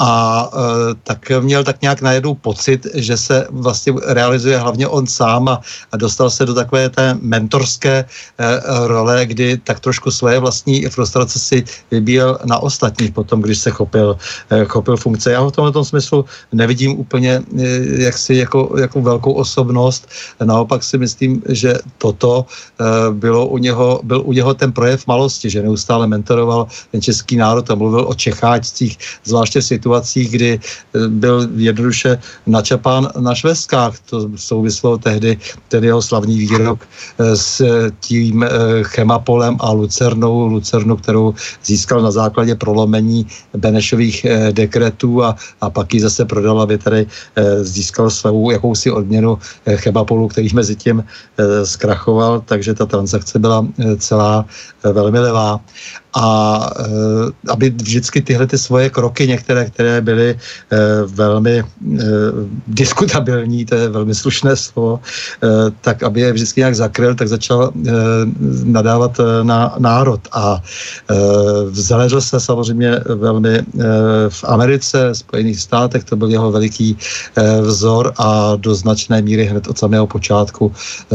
a 0.00 0.48
e, 0.48 0.94
tak 1.04 1.30
měl 1.40 1.64
tak 1.64 1.82
nějak 1.82 2.00
najednou 2.00 2.34
pocit, 2.34 2.86
že 2.94 3.16
se 3.16 3.46
vlastně 3.50 3.92
realizuje 4.06 4.58
hlavně 4.58 4.88
on 4.88 5.06
sám 5.06 5.48
a, 5.48 5.60
a 5.92 5.96
dostal 5.96 6.30
se 6.30 6.46
do 6.46 6.54
takové 6.54 6.88
té 6.88 7.18
mentorské 7.20 7.96
e, 8.00 8.06
role, 8.88 9.26
kdy 9.26 9.60
tak 9.60 9.80
trošku 9.80 10.10
svoje 10.10 10.40
vlastní 10.40 10.88
frustrace 10.88 11.38
si 11.38 11.64
vybíjel 11.90 12.38
na 12.44 12.58
ostatních 12.58 13.12
potom, 13.12 13.42
když 13.44 13.58
se 13.58 13.70
chopil, 13.70 14.16
e, 14.50 14.64
chopil 14.64 14.96
funkce. 14.96 15.32
Já 15.32 15.40
ho 15.40 15.50
v 15.50 15.52
tomto 15.52 15.84
smyslu 15.84 16.24
nevidím 16.52 16.96
úplně 16.96 17.44
e, 17.44 17.62
jaksi 18.08 18.34
jako, 18.34 18.72
jako 18.80 19.02
velkou 19.02 19.32
osobnost. 19.32 20.08
Naopak 20.40 20.80
si 20.80 20.98
myslím, 20.98 21.42
že 21.48 21.76
toto 21.98 22.46
e, 22.48 23.12
bylo 23.12 23.46
u 23.52 23.58
něho, 23.58 24.00
byl 24.02 24.22
u 24.24 24.32
něho 24.32 24.54
ten 24.54 24.72
projev 24.72 25.06
malosti, 25.06 25.50
že 25.50 25.62
neustále 25.62 26.06
mentoroval 26.06 26.66
ten 26.88 27.04
český 27.04 27.36
národ 27.36 27.70
a 27.70 27.74
mluvil 27.74 28.08
o 28.08 28.14
Čecháčcích, 28.14 28.98
zvláště 29.24 29.60
v 29.60 29.64
situaci, 29.64 29.89
situacích, 29.90 30.30
kdy 30.30 30.50
eh, 30.54 31.08
byl 31.08 31.48
jednoduše 31.56 32.18
načapán 32.46 33.08
na 33.18 33.34
švestkách. 33.34 33.98
To 34.10 34.30
souvislo 34.36 34.98
tehdy, 34.98 35.38
tedy 35.68 35.86
jeho 35.86 36.02
slavný 36.02 36.38
výrok 36.38 36.78
eh, 37.18 37.36
s 37.36 37.62
tím 38.00 38.42
eh, 38.42 38.48
chemapolem 38.82 39.56
a 39.60 39.72
lucernou, 39.72 40.46
lucernu, 40.46 40.96
kterou 40.96 41.34
získal 41.64 42.02
na 42.02 42.10
základě 42.10 42.54
prolomení 42.54 43.26
Benešových 43.56 44.26
dekretů 44.52 45.24
a, 45.24 45.36
a 45.60 45.70
pak 45.70 45.94
ji 45.94 46.00
zase 46.00 46.24
prodal, 46.24 46.60
aby 46.62 46.78
tady 46.78 47.06
získal 47.62 48.10
svou 48.10 48.50
jakousi 48.50 48.90
odměnu 48.90 49.38
chemapolu, 49.82 50.28
který 50.28 50.48
mezi 50.54 50.76
tím 50.76 51.04
zkrachoval, 51.64 52.42
takže 52.46 52.74
ta 52.74 52.86
transakce 52.86 53.38
byla 53.38 53.66
celá 53.98 54.46
velmi 54.84 55.18
levá 55.18 55.60
a 56.14 56.70
e, 56.78 56.84
aby 57.48 57.70
vždycky 57.70 58.22
tyhle 58.22 58.46
ty 58.46 58.58
svoje 58.58 58.90
kroky, 58.90 59.28
některé, 59.28 59.64
které 59.70 60.00
byly 60.00 60.30
e, 60.30 60.36
velmi 61.06 61.58
e, 61.58 61.64
diskutabilní, 62.68 63.64
to 63.64 63.74
je 63.74 63.88
velmi 63.88 64.14
slušné 64.14 64.56
slovo, 64.56 65.00
tak 65.80 66.02
aby 66.02 66.20
je 66.20 66.32
vždycky 66.32 66.60
nějak 66.60 66.74
zakryl, 66.76 67.14
tak 67.14 67.28
začal 67.28 67.72
nadávat 68.64 69.20
na 69.42 69.74
národ 69.78 70.20
a 70.32 70.62
zalezl 71.70 72.20
se 72.20 72.40
samozřejmě 72.40 73.00
velmi 73.06 73.62
v 74.28 74.44
Americe, 74.44 75.14
Spojených 75.14 75.60
státech, 75.60 76.04
to 76.04 76.16
byl 76.16 76.30
jeho 76.30 76.52
veliký 76.52 76.96
vzor 77.62 78.12
a 78.18 78.56
do 78.56 78.74
značné 78.74 79.22
míry 79.22 79.44
hned 79.44 79.68
od 79.68 79.78
samého 79.78 80.06
počátku 80.06 80.72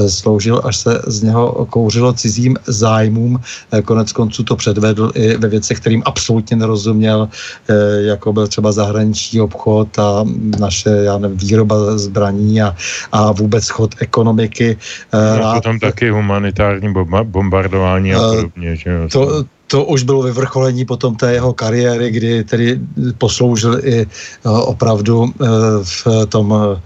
sloužil, 0.07 0.61
až 0.63 0.77
se 0.77 1.01
z 1.07 1.23
něho 1.23 1.65
kouřilo 1.69 2.13
cizím 2.13 2.57
zájmům. 2.67 3.39
Konec 3.85 4.11
konců 4.11 4.43
to 4.43 4.55
předvedl 4.55 4.84
vedl 4.85 5.11
i 5.15 5.37
ve 5.37 5.47
věcech, 5.47 5.79
kterým 5.79 6.03
absolutně 6.05 6.57
nerozuměl, 6.57 7.29
eh, 7.29 7.73
jako 8.13 8.33
byl 8.33 8.47
třeba 8.47 8.71
zahraniční 8.71 9.41
obchod 9.41 9.99
a 9.99 10.23
naše 10.59 10.89
já 10.89 11.17
nevím, 11.17 11.37
výroba 11.37 11.97
zbraní 11.97 12.61
a, 12.61 12.75
a 13.11 13.31
vůbec 13.31 13.65
chod 13.69 13.95
ekonomiky. 13.99 14.77
Eh, 15.13 15.39
no, 15.41 15.53
potom 15.53 15.79
taky 15.79 16.09
humanitární 16.09 16.93
bombardování 17.23 18.13
a 18.13 18.19
eh, 18.21 18.35
podobně. 18.35 18.75
Že 18.75 18.89
jo? 18.89 19.03
To, 19.11 19.21
to 19.67 19.83
už 19.89 20.03
bylo 20.05 20.21
vyvrcholení 20.29 20.85
potom 20.85 21.15
té 21.17 21.33
jeho 21.33 21.53
kariéry, 21.53 22.11
kdy 22.11 22.43
tedy 22.43 22.79
posloužil 23.17 23.81
i 23.81 24.05
opravdu 24.45 25.33
v 25.81 26.25
tom 26.29 26.53
Eh, 26.53 26.77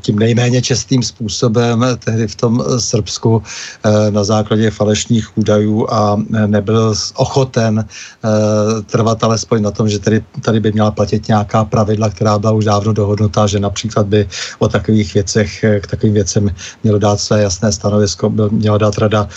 tím 0.00 0.18
nejméně 0.18 0.62
čestým 0.62 1.02
způsobem 1.02 1.84
tehdy 2.04 2.26
v 2.26 2.34
tom 2.34 2.62
eh, 2.62 2.80
Srbsku 2.80 3.42
eh, 3.42 4.10
na 4.10 4.24
základě 4.24 4.70
falešných 4.70 5.38
údajů 5.38 5.86
a 5.90 6.22
nebyl 6.46 6.94
ochoten 7.14 7.84
trvat 8.86 9.24
alespoň 9.24 9.62
na 9.62 9.70
tom, 9.70 9.88
že 9.88 9.98
tady, 9.98 10.24
tady 10.42 10.60
by 10.60 10.72
měla 10.72 10.90
platit 10.90 11.28
nějaká 11.28 11.64
pravidla, 11.64 12.10
která 12.10 12.38
byla 12.38 12.52
už 12.52 12.64
dávno 12.64 12.92
dohodnutá, 12.92 13.46
že 13.46 13.60
například 13.60 14.06
by 14.06 14.28
o 14.58 14.68
takových 14.68 15.14
věcech, 15.14 15.64
k 15.80 15.86
takovým 15.86 16.14
věcem 16.14 16.50
mělo 16.82 16.98
dát 16.98 17.20
své 17.20 17.42
jasné 17.42 17.72
stanovisko, 17.72 18.32
měla 18.50 18.78
dát 18.78 18.98
rada 18.98 19.28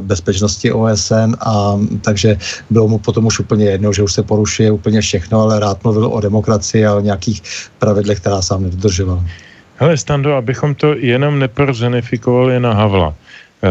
bezpečnosti 0.00 0.72
OSN 0.72 1.34
a 1.40 1.78
takže 2.00 2.38
bylo 2.70 2.88
mu 2.88 2.98
potom 2.98 3.26
už 3.26 3.40
úplně 3.40 3.64
jedno, 3.64 3.92
že 3.92 4.02
už 4.02 4.12
se 4.12 4.22
porušuje 4.22 4.70
úplně 4.70 5.00
všechno, 5.00 5.40
ale 5.40 5.60
rád 5.60 5.84
mluvil 5.84 6.06
o 6.06 6.20
demokracii 6.20 6.86
a 6.86 6.94
o 6.94 7.00
nějakých 7.00 7.42
pravidlech, 7.78 8.20
která 8.20 8.42
sám 8.42 8.62
nedodržoval. 8.62 9.24
Hele, 9.76 9.96
Stando, 9.96 10.32
abychom 10.32 10.74
to 10.74 10.96
jenom 10.96 11.38
neperzonifikovali 11.38 12.60
na 12.60 12.72
Havla. 12.72 13.12
E, 13.12 13.68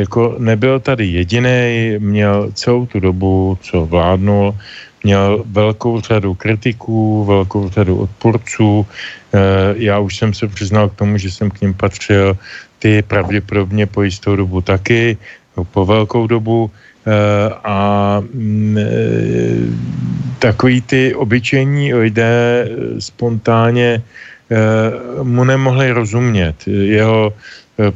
jako 0.00 0.36
nebyl 0.38 0.80
tady 0.80 1.06
jediný, 1.06 1.96
měl 1.98 2.50
celou 2.54 2.86
tu 2.86 3.00
dobu, 3.00 3.58
co 3.60 3.86
vládnul, 3.86 4.56
měl 5.04 5.44
velkou 5.46 6.00
řadu 6.00 6.34
kritiků, 6.34 7.24
velkou 7.24 7.68
řadu 7.68 7.96
odpůrců. 8.08 8.86
E, 9.32 9.38
já 9.76 9.98
už 9.98 10.16
jsem 10.16 10.34
se 10.34 10.48
přiznal 10.48 10.88
k 10.88 10.96
tomu, 10.96 11.18
že 11.18 11.30
jsem 11.30 11.50
k 11.50 11.60
ním 11.60 11.74
patřil, 11.74 12.36
ty 12.78 13.02
pravděpodobně 13.02 13.86
po 13.86 14.02
jistou 14.02 14.36
dobu 14.36 14.60
taky, 14.60 15.16
po 15.70 15.84
velkou 15.84 16.26
dobu. 16.26 16.70
E, 17.04 17.12
a 17.64 17.76
mm, 18.32 18.80
takový 20.38 20.80
ty 20.80 21.14
obyčejní 21.14 21.94
lidé 21.94 22.68
spontánně 22.98 24.02
mu 25.22 25.44
nemohli 25.44 25.90
rozumět. 25.90 26.54
Jeho 26.66 27.32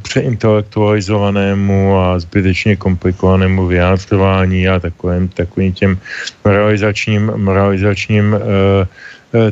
přeintelektualizovanému 0.02 1.98
a 1.98 2.18
zbytečně 2.18 2.76
komplikovanému 2.76 3.66
vyjádřování 3.66 4.68
a 4.68 4.80
takovým, 4.80 5.28
takovým 5.28 5.72
těm 5.72 5.98
moralizačním, 6.44 7.32
moralizačním 7.36 8.32
uh, 8.32 8.40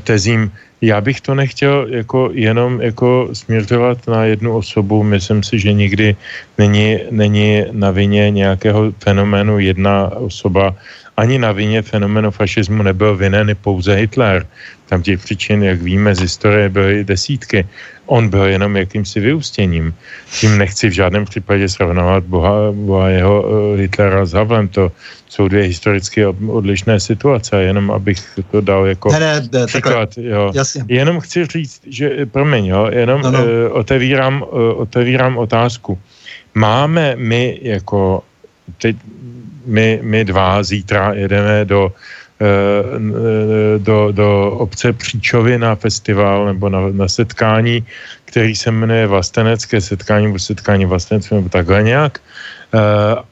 tezím. 0.02 0.52
Já 0.80 1.00
bych 1.00 1.20
to 1.20 1.34
nechtěl 1.34 1.86
jako 1.90 2.30
jenom 2.32 2.80
jako 2.80 3.28
směřovat 3.32 4.06
na 4.06 4.24
jednu 4.24 4.56
osobu. 4.56 5.02
Myslím 5.02 5.42
si, 5.42 5.58
že 5.58 5.72
nikdy 5.72 6.16
není, 6.58 6.98
není 7.10 7.64
na 7.72 7.90
vině 7.90 8.30
nějakého 8.30 8.92
fenoménu 8.98 9.58
jedna 9.58 10.10
osoba. 10.16 10.74
Ani 11.16 11.38
na 11.38 11.52
vině 11.52 11.82
fenomenu 11.82 12.30
fašismu 12.30 12.82
nebyl 12.82 13.16
vinen 13.16 13.56
pouze 13.60 13.94
Hitler. 13.94 14.46
Tam 14.86 15.02
těch 15.02 15.20
příčin, 15.20 15.62
jak 15.62 15.82
víme 15.82 16.14
z 16.14 16.20
historie, 16.20 16.68
byly 16.68 17.04
desítky. 17.04 17.66
On 18.06 18.28
byl 18.28 18.44
jenom 18.44 18.76
jakýmsi 18.76 19.20
vyústěním. 19.20 19.94
Tím 20.40 20.58
nechci 20.58 20.88
v 20.88 20.92
žádném 20.92 21.24
případě 21.24 21.68
srovnávat 21.68 22.24
Boha, 22.24 22.72
Boha 22.72 23.08
jeho 23.08 23.42
uh, 23.42 23.80
Hitlera 23.80 24.26
s 24.26 24.32
Havlem. 24.32 24.68
To 24.68 24.92
jsou 25.28 25.48
dvě 25.48 25.62
historicky 25.62 26.26
odlišné 26.26 27.00
situace, 27.00 27.62
jenom 27.62 27.90
abych 27.90 28.38
to 28.50 28.60
dal 28.60 28.86
jako 28.86 29.12
ne, 29.12 29.20
ne, 29.20 29.48
ne, 29.52 29.66
příklad. 29.66 30.14
Takhle, 30.14 30.30
jo. 30.30 30.52
Jasně. 30.54 30.84
Jenom 30.88 31.20
chci 31.20 31.46
říct, 31.46 31.80
že, 31.86 32.26
promiň, 32.26 32.66
jo, 32.66 32.88
jenom 32.92 33.22
no, 33.22 33.30
no. 33.30 33.44
Uh, 33.44 33.48
otevírám, 33.70 34.42
uh, 34.42 34.80
otevírám 34.80 35.38
otázku. 35.38 35.98
Máme 36.54 37.16
my 37.16 37.58
jako, 37.62 38.22
teď 38.78 38.96
my, 39.66 39.98
my 40.02 40.24
dva 40.24 40.62
zítra 40.62 41.12
jedeme 41.14 41.64
do 41.64 41.92
Eh, 42.36 43.78
do, 43.78 44.12
do 44.12 44.50
obce 44.60 44.92
Příčovy 44.92 45.58
na 45.58 45.74
festival 45.74 46.46
nebo 46.46 46.68
na, 46.68 46.80
na 46.92 47.08
setkání, 47.08 47.86
který 48.24 48.56
se 48.56 48.70
jmenuje 48.70 49.06
Vlastenecké 49.06 49.80
setkání 49.80 50.26
nebo 50.26 50.38
setkání 50.38 50.84
Vlastenec 50.84 51.30
nebo 51.30 51.48
takhle 51.48 51.82
nějak. 51.82 52.20
Eh, 52.20 52.78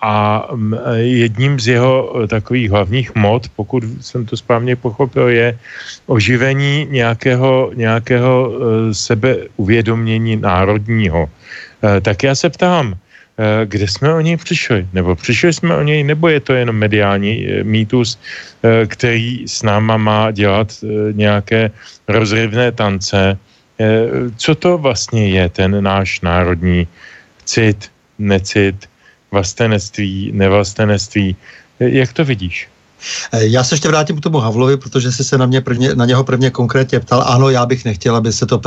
a 0.01 0.49
jedním 0.97 1.61
z 1.61 1.67
jeho 1.69 2.27
takových 2.29 2.71
hlavních 2.71 3.15
mod, 3.15 3.49
pokud 3.57 3.85
jsem 4.01 4.25
to 4.27 4.37
správně 4.37 4.77
pochopil, 4.77 5.29
je 5.29 5.59
oživení 6.07 6.89
nějakého, 6.91 7.71
nějakého 7.75 8.33
eh, 8.53 8.95
sebeuvědomění 8.95 10.37
národního. 10.37 11.29
Tak 12.01 12.23
já 12.23 12.35
se 12.35 12.49
ptám, 12.49 12.97
Eh, 12.97 13.04
kde 13.65 13.89
jsme 13.89 14.15
o 14.15 14.21
něj 14.21 14.37
přišli? 14.37 14.87
Nebo 14.93 15.17
přišli 15.17 15.53
jsme 15.53 15.77
o 15.77 15.83
něj, 15.83 16.05
nebo 16.05 16.29
je 16.29 16.41
to 16.41 16.53
jenom 16.55 16.77
mediální 16.77 17.47
eh, 17.47 17.65
mýtus, 17.65 18.19
eh, 18.63 18.87
který 18.87 19.49
s 19.49 19.63
náma 19.63 19.97
má 19.97 20.31
dělat 20.31 20.85
nějaké 21.13 21.71
rozrivné 22.09 22.73
tance? 22.73 23.39
Co 24.37 24.55
to 24.55 24.79
vlastně 24.79 25.29
je 25.29 25.49
ten 25.49 25.83
náš 25.83 26.21
národní 26.21 26.87
cit, 27.45 27.91
necit, 28.19 28.87
vlastenectví, 29.31 30.31
nevlastenectví? 30.31 31.37
Jak 31.81 32.13
to 32.13 32.25
vidíš? 32.25 32.69
Eh, 33.33 33.47
já 33.47 33.65
se 33.65 33.75
ještě 33.75 33.89
vrátím 33.89 34.17
k 34.17 34.21
tomu 34.21 34.39
Havlovi, 34.39 34.77
protože 34.77 35.13
jsi 35.13 35.25
se 35.25 35.39
na, 35.39 35.47
mě 35.47 35.61
prvně, 35.61 35.95
na 35.95 36.05
něho 36.05 36.25
prvně 36.25 36.51
konkrétně 36.51 37.01
ptal. 37.01 37.25
Ano, 37.27 37.51
já 37.51 37.67
bych 37.67 37.85
nechtěl, 37.85 38.17
aby 38.17 38.33
se 38.33 38.47
to 38.47 38.61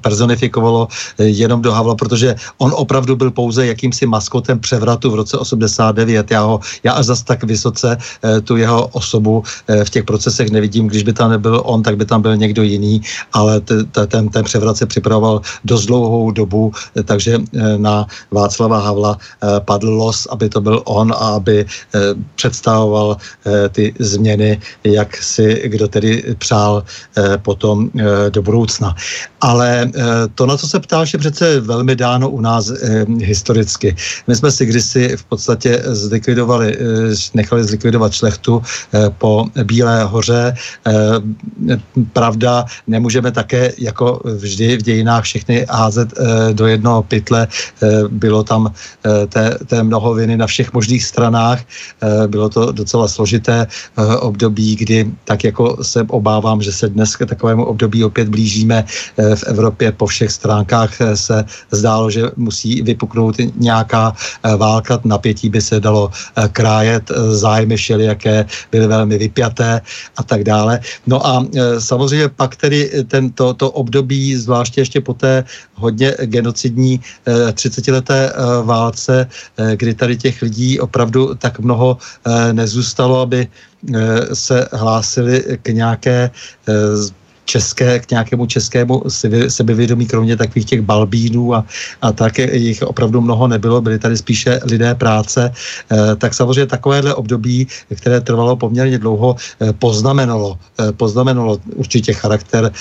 personifikovalo 0.00 0.88
eh, 1.18 1.24
jenom 1.24 1.62
do 1.62 1.72
Havla, 1.72 1.94
protože 1.94 2.34
on 2.58 2.72
opravdu 2.74 3.16
byl 3.16 3.30
pouze 3.30 3.66
jakýmsi 3.66 4.06
maskotem 4.06 4.58
převratu 4.58 5.10
v 5.10 5.14
roce 5.14 5.38
89. 5.38 6.30
Já, 6.30 6.42
ho, 6.42 6.60
já 6.84 6.92
až 6.92 7.06
zas 7.06 7.22
tak 7.22 7.44
vysoce 7.44 7.96
eh, 7.96 8.40
tu 8.40 8.56
jeho 8.56 8.86
osobu 8.86 9.42
v 9.84 9.90
těch 9.90 10.04
procesech 10.04 10.50
nevidím. 10.50 10.86
Když 10.86 11.02
by 11.02 11.12
tam 11.12 11.30
nebyl 11.30 11.62
on, 11.64 11.82
tak 11.82 11.96
by 11.96 12.04
tam 12.04 12.22
byl 12.22 12.36
někdo 12.36 12.62
jiný, 12.62 13.02
ale 13.32 13.60
ten, 13.60 14.28
ten 14.28 14.44
převrat 14.44 14.76
se 14.76 14.86
připravoval 14.86 15.40
dost 15.64 15.86
dlouhou 15.86 16.30
dobu, 16.30 16.72
takže 17.04 17.38
na 17.76 18.06
Václava 18.30 18.80
Havla 18.80 19.18
padl 19.64 19.88
los, 19.88 20.26
aby 20.30 20.48
to 20.48 20.60
byl 20.60 20.82
on 20.84 21.12
a 21.12 21.36
aby 21.36 21.66
představoval 22.34 23.16
ty 23.76 23.94
změny, 23.98 24.60
jak 24.84 25.16
si 25.16 25.68
kdo 25.68 25.88
tedy 25.88 26.24
přál 26.40 26.80
eh, 26.80 27.36
potom 27.38 27.90
eh, 27.92 28.30
do 28.32 28.40
budoucna. 28.42 28.96
Ale 29.40 29.84
eh, 29.84 29.92
to, 30.34 30.46
na 30.48 30.56
co 30.56 30.64
se 30.68 30.80
ptáš, 30.80 31.12
je 31.12 31.18
přece 31.18 31.60
velmi 31.60 31.92
dáno 31.96 32.30
u 32.32 32.40
nás 32.40 32.72
historicky. 33.20 33.96
My 34.26 34.36
jsme 34.36 34.48
si 34.50 34.66
kdysi 34.66 35.16
v 35.16 35.24
podstatě 35.24 35.82
zlikvidovali, 35.84 36.78
nechali 37.34 37.64
zlikvidovat 37.64 38.12
šlechtu 38.12 38.62
po 39.18 39.44
Bílé 39.64 40.04
hoře. 40.04 40.54
Pravda, 42.12 42.64
nemůžeme 42.86 43.32
také 43.32 43.72
jako 43.78 44.20
vždy 44.24 44.76
v 44.76 44.82
dějinách 44.82 45.24
všechny 45.24 45.66
házet 45.68 46.14
do 46.52 46.66
jednoho 46.66 47.02
pytle. 47.02 47.48
Bylo 48.08 48.44
tam 48.44 48.72
té, 49.28 49.58
té 49.66 49.82
mnoho 49.82 50.14
viny 50.14 50.36
na 50.36 50.46
všech 50.46 50.72
možných 50.72 51.04
stranách. 51.04 51.60
Bylo 52.26 52.48
to 52.48 52.72
docela 52.72 53.08
složité 53.08 53.65
Eh, 53.68 54.16
období, 54.16 54.76
kdy 54.76 55.10
tak 55.24 55.44
jako 55.44 55.76
se 55.82 56.02
obávám, 56.08 56.62
že 56.62 56.72
se 56.72 56.88
dnes 56.88 57.16
k 57.16 57.26
takovému 57.26 57.64
období 57.64 58.04
opět 58.04 58.28
blížíme 58.28 58.84
eh, 58.84 59.36
v 59.36 59.42
Evropě 59.42 59.92
po 59.92 60.06
všech 60.06 60.30
stránkách 60.30 61.00
eh, 61.00 61.16
se 61.16 61.44
zdálo, 61.70 62.10
že 62.10 62.30
musí 62.36 62.82
vypuknout 62.82 63.36
nějaká 63.56 64.14
válka, 64.56 65.00
napětí 65.04 65.48
by 65.48 65.60
se 65.60 65.80
dalo 65.80 66.10
krájet, 66.52 67.10
zájmy 67.30 67.76
všelijaké 67.76 68.46
byly 68.72 68.86
velmi 68.86 69.18
vypjaté 69.18 69.80
a 70.16 70.22
tak 70.22 70.44
dále. 70.44 70.80
No 71.06 71.26
a 71.26 71.46
samozřejmě 71.78 72.28
pak 72.28 72.56
tedy 72.56 72.90
tento 73.08 73.54
to 73.54 73.70
období, 73.70 74.36
zvláště 74.36 74.80
ještě 74.80 75.00
po 75.00 75.14
té 75.14 75.44
hodně 75.74 76.14
genocidní 76.24 77.00
30-leté 77.52 78.32
válce, 78.62 79.28
kdy 79.76 79.94
tady 79.94 80.16
těch 80.16 80.42
lidí 80.42 80.80
opravdu 80.80 81.34
tak 81.34 81.58
mnoho 81.60 81.98
nezůstalo, 82.52 83.20
aby 83.20 83.48
se 84.32 84.68
hlásili 84.72 85.58
k 85.62 85.68
nějaké 85.68 86.30
eh, 86.68 86.72
české, 87.46 87.98
k 87.98 88.10
nějakému 88.10 88.46
českému 88.46 89.02
sebevědomí, 89.48 90.06
kromě 90.06 90.36
takových 90.36 90.66
těch 90.66 90.82
balbínů 90.82 91.54
a, 91.54 91.64
a 92.02 92.12
tak 92.12 92.38
jich 92.38 92.82
opravdu 92.82 93.20
mnoho 93.20 93.48
nebylo, 93.48 93.80
byli 93.80 93.98
tady 93.98 94.16
spíše 94.16 94.60
lidé 94.66 94.94
práce, 94.94 95.40
e, 95.46 96.16
tak 96.16 96.34
samozřejmě 96.34 96.66
takovéhle 96.66 97.14
období, 97.14 97.66
které 97.94 98.20
trvalo 98.20 98.56
poměrně 98.56 98.98
dlouho, 98.98 99.36
e, 99.62 99.72
poznamenalo, 99.72 100.58
e, 100.80 100.92
poznamenalo 100.92 101.58
určitě 101.78 102.12
charakter 102.12 102.72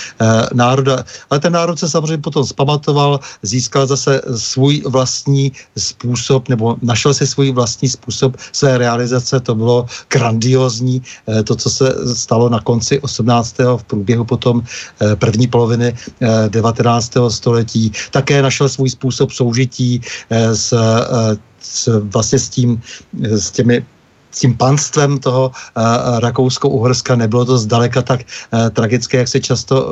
národa, 0.54 1.06
ale 1.30 1.40
ten 1.40 1.54
národ 1.54 1.80
se 1.80 1.90
samozřejmě 1.90 2.18
potom 2.18 2.46
zpamatoval, 2.46 3.20
získal 3.44 3.86
zase 3.88 4.22
svůj 4.36 4.82
vlastní 4.90 5.52
způsob, 5.78 6.50
nebo 6.50 6.76
našel 6.82 7.14
si 7.14 7.28
svůj 7.28 7.52
vlastní 7.52 7.90
způsob 7.90 8.36
své 8.52 8.78
realizace, 8.78 9.40
to 9.40 9.56
bylo 9.56 9.86
grandiozní, 10.10 11.02
to, 11.44 11.56
co 11.56 11.70
se 11.70 11.86
stalo 12.16 12.50
na 12.50 12.60
konci 12.60 13.00
18. 13.00 13.58
v 13.78 13.84
průběhu 13.84 14.26
potom 14.26 14.55
potom 14.56 15.12
eh, 15.12 15.16
první 15.16 15.48
poloviny 15.48 15.96
19. 16.50 17.18
Eh, 17.18 17.30
století. 17.30 17.92
Také 18.12 18.42
našel 18.42 18.70
svůj 18.70 18.90
způsob 18.90 19.32
soužití 19.32 20.02
eh, 20.30 20.56
s 20.56 20.74
s, 21.66 21.90
vlastně 22.14 22.40
s 22.40 22.50
tím, 22.50 22.82
s 23.26 23.52
těmi 23.52 23.82
s 24.36 24.40
tím 24.40 24.58
panstvem 24.58 25.20
toho 25.20 25.48
uh, 25.48 26.20
Rakousko-Uherska 26.20 27.16
nebylo 27.16 27.46
to 27.46 27.58
zdaleka 27.58 28.02
tak 28.02 28.20
uh, 28.20 28.70
tragické, 28.70 29.18
jak 29.18 29.28
se 29.28 29.40
často 29.40 29.88
uh, 29.88 29.92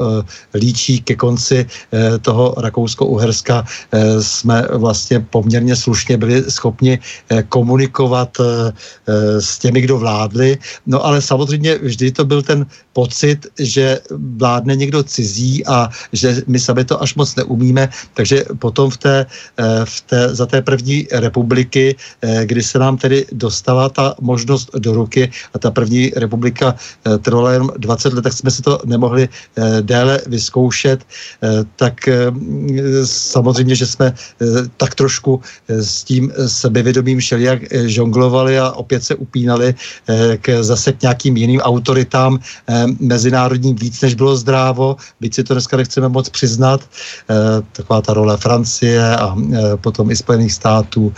líčí 0.54 1.00
ke 1.02 1.16
konci 1.16 1.64
uh, 1.64 2.20
toho 2.20 2.52
Rakousko-Uherska. 2.60 3.64
Uh, 3.64 4.20
jsme 4.20 4.68
vlastně 4.76 5.20
poměrně 5.20 5.76
slušně 5.76 6.18
byli 6.18 6.52
schopni 6.52 7.00
uh, 7.00 7.42
komunikovat 7.48 8.36
uh, 8.40 8.46
uh, 8.46 9.40
s 9.40 9.60
těmi, 9.60 9.82
kdo 9.82 9.98
vládli. 9.98 10.60
No 10.86 11.00
ale 11.06 11.22
samozřejmě 11.24 11.80
vždy 11.80 12.12
to 12.12 12.26
byl 12.28 12.42
ten 12.44 12.68
pocit, 12.94 13.48
že 13.60 14.00
vládne 14.38 14.76
někdo 14.76 15.04
cizí 15.04 15.66
a 15.66 15.90
že 16.14 16.42
my 16.48 16.60
sami 16.60 16.86
to 16.86 17.02
až 17.02 17.16
moc 17.16 17.36
neumíme, 17.36 17.90
takže 18.14 18.46
potom 18.60 18.90
v 18.90 18.98
té, 18.98 19.26
v 19.84 20.02
té, 20.02 20.36
za 20.36 20.46
té 20.46 20.62
první 20.62 21.08
republiky, 21.12 21.96
kdy 22.44 22.64
se 22.64 22.80
nám 22.80 22.98
tedy 22.98 23.26
dostala 23.32 23.90
ta 23.90 24.16
možnost 24.22 24.70
do 24.78 24.94
ruky 24.94 25.32
a 25.54 25.60
ta 25.60 25.72
první 25.72 26.12
republika 26.16 26.76
eh, 26.76 27.18
trvala 27.18 27.52
jenom 27.52 27.70
20 27.78 28.14
let, 28.14 28.22
tak 28.22 28.34
jsme 28.34 28.52
si 28.52 28.62
to 28.62 28.80
nemohli 28.86 29.30
eh, 29.30 29.82
déle 29.82 30.22
vyzkoušet, 30.28 31.04
eh, 31.04 31.64
tak 31.76 32.10
samozřejmě, 33.06 33.76
že 33.76 33.88
jsme 33.88 34.14
tak 34.78 34.96
trošku 34.96 35.42
s 35.68 36.04
tím 36.04 36.32
sebevědomím 36.48 37.20
všelijak 37.20 37.62
žonglovali 37.72 38.60
a 38.60 38.72
opět 38.72 39.04
se 39.04 39.16
upínali 39.16 39.76
k 40.42 40.64
zase 40.64 40.94
k 40.94 41.02
nějakým 41.02 41.38
jiným 41.38 41.60
autoritám 41.62 42.40
mezinárodním 43.00 43.76
víc, 43.76 44.02
než 44.02 44.14
bylo 44.14 44.38
zdrávo, 44.38 44.96
byť 45.22 45.36
si 45.36 45.44
to 45.44 45.54
dneska 45.54 45.78
nechceme 45.78 46.10
moc 46.10 46.30
přiznat. 46.30 46.82
Taková 47.72 48.02
ta 48.02 48.14
role 48.14 48.38
Francie 48.38 49.16
a 49.16 49.36
potom 49.82 50.12
i 50.12 50.16
Spojených 50.16 50.54
států. 50.54 51.14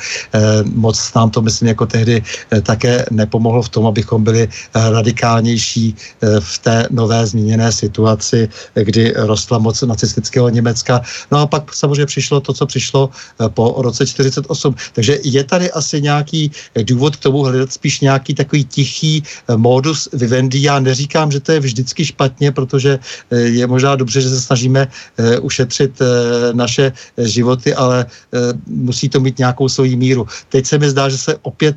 Moc 0.63 1.13
nám 1.13 1.29
to, 1.29 1.41
myslím, 1.41 1.67
jako 1.67 1.85
tehdy 1.85 2.23
také 2.61 3.05
nepomohlo 3.11 3.61
v 3.61 3.69
tom, 3.69 3.85
abychom 3.85 4.23
byli 4.23 4.49
radikálnější 4.75 5.95
v 6.39 6.59
té 6.59 6.87
nové 6.91 7.27
změněné 7.27 7.71
situaci, 7.71 8.49
kdy 8.73 9.13
rostla 9.15 9.57
moc 9.57 9.81
nacistického 9.81 10.49
Německa. 10.49 11.01
No 11.31 11.39
a 11.39 11.47
pak 11.47 11.73
samozřejmě 11.73 12.05
přišlo 12.05 12.39
to, 12.39 12.53
co 12.53 12.65
přišlo 12.65 13.09
po 13.47 13.75
roce 13.77 14.05
48. 14.07 14.75
Takže 14.93 15.19
je 15.23 15.43
tady 15.43 15.71
asi 15.71 16.01
nějaký 16.01 16.51
důvod 16.83 17.15
k 17.15 17.19
tomu 17.19 17.43
hledat 17.43 17.73
spíš 17.73 17.99
nějaký 17.99 18.33
takový 18.33 18.65
tichý 18.65 19.23
modus 19.55 20.09
vivendi. 20.13 20.61
Já 20.61 20.79
neříkám, 20.79 21.31
že 21.31 21.39
to 21.39 21.51
je 21.51 21.54
vždycky 21.59 22.05
špatně, 22.05 22.51
protože 22.51 22.99
je 23.31 23.67
možná 23.67 23.95
dobře, 23.95 24.21
že 24.21 24.29
se 24.29 24.41
snažíme 24.41 24.87
ušetřit 25.41 26.01
naše 26.53 26.91
životy, 27.17 27.73
ale 27.73 28.05
musí 28.67 29.09
to 29.09 29.19
mít 29.19 29.37
nějakou 29.37 29.69
svoji 29.69 29.95
míru. 29.95 30.27
Teď 30.49 30.65
se 30.65 30.77
mi 30.77 30.89
zdá, 30.89 31.09
že 31.09 31.17
se 31.17 31.35
opět 31.41 31.75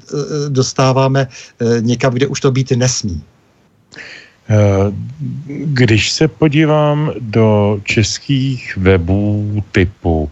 dostáváme 0.48 1.28
někam, 1.80 2.12
kde 2.14 2.26
už 2.26 2.40
to 2.40 2.50
být 2.50 2.70
nesmí. 2.70 3.22
Když 5.46 6.10
se 6.12 6.28
podívám 6.28 7.12
do 7.20 7.80
českých 7.84 8.76
webů 8.76 9.62
typu 9.72 10.30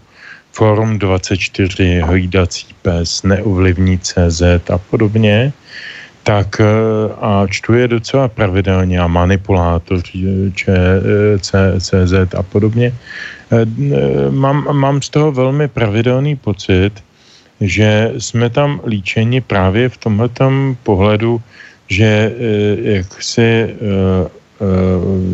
Forum 0.53 0.99
24, 0.99 2.01
Hlídací 2.01 2.67
pes, 2.83 3.23
Neovlivní 3.23 3.99
CZ 3.99 4.43
a 4.73 4.79
podobně, 4.79 5.53
tak 6.27 6.59
a 7.21 7.47
čtu 7.47 7.75
je 7.75 7.89
docela 7.89 8.29
pravidelně 8.29 8.99
a 8.99 9.07
manipulátor 9.07 10.03
CZ 11.79 12.15
a 12.35 12.43
podobně, 12.43 12.93
mám, 14.31 14.67
mám 14.73 15.03
z 15.03 15.09
toho 15.09 15.33
velmi 15.33 15.69
pravidelný 15.69 16.37
pocit, 16.37 16.91
že 17.61 18.13
jsme 18.19 18.51
tam 18.51 18.81
líčeni 18.87 19.41
právě 19.41 19.89
v 19.89 19.97
tomhle 19.97 20.29
pohledu, 20.83 21.41
že 21.89 22.33
jaksi 22.83 23.77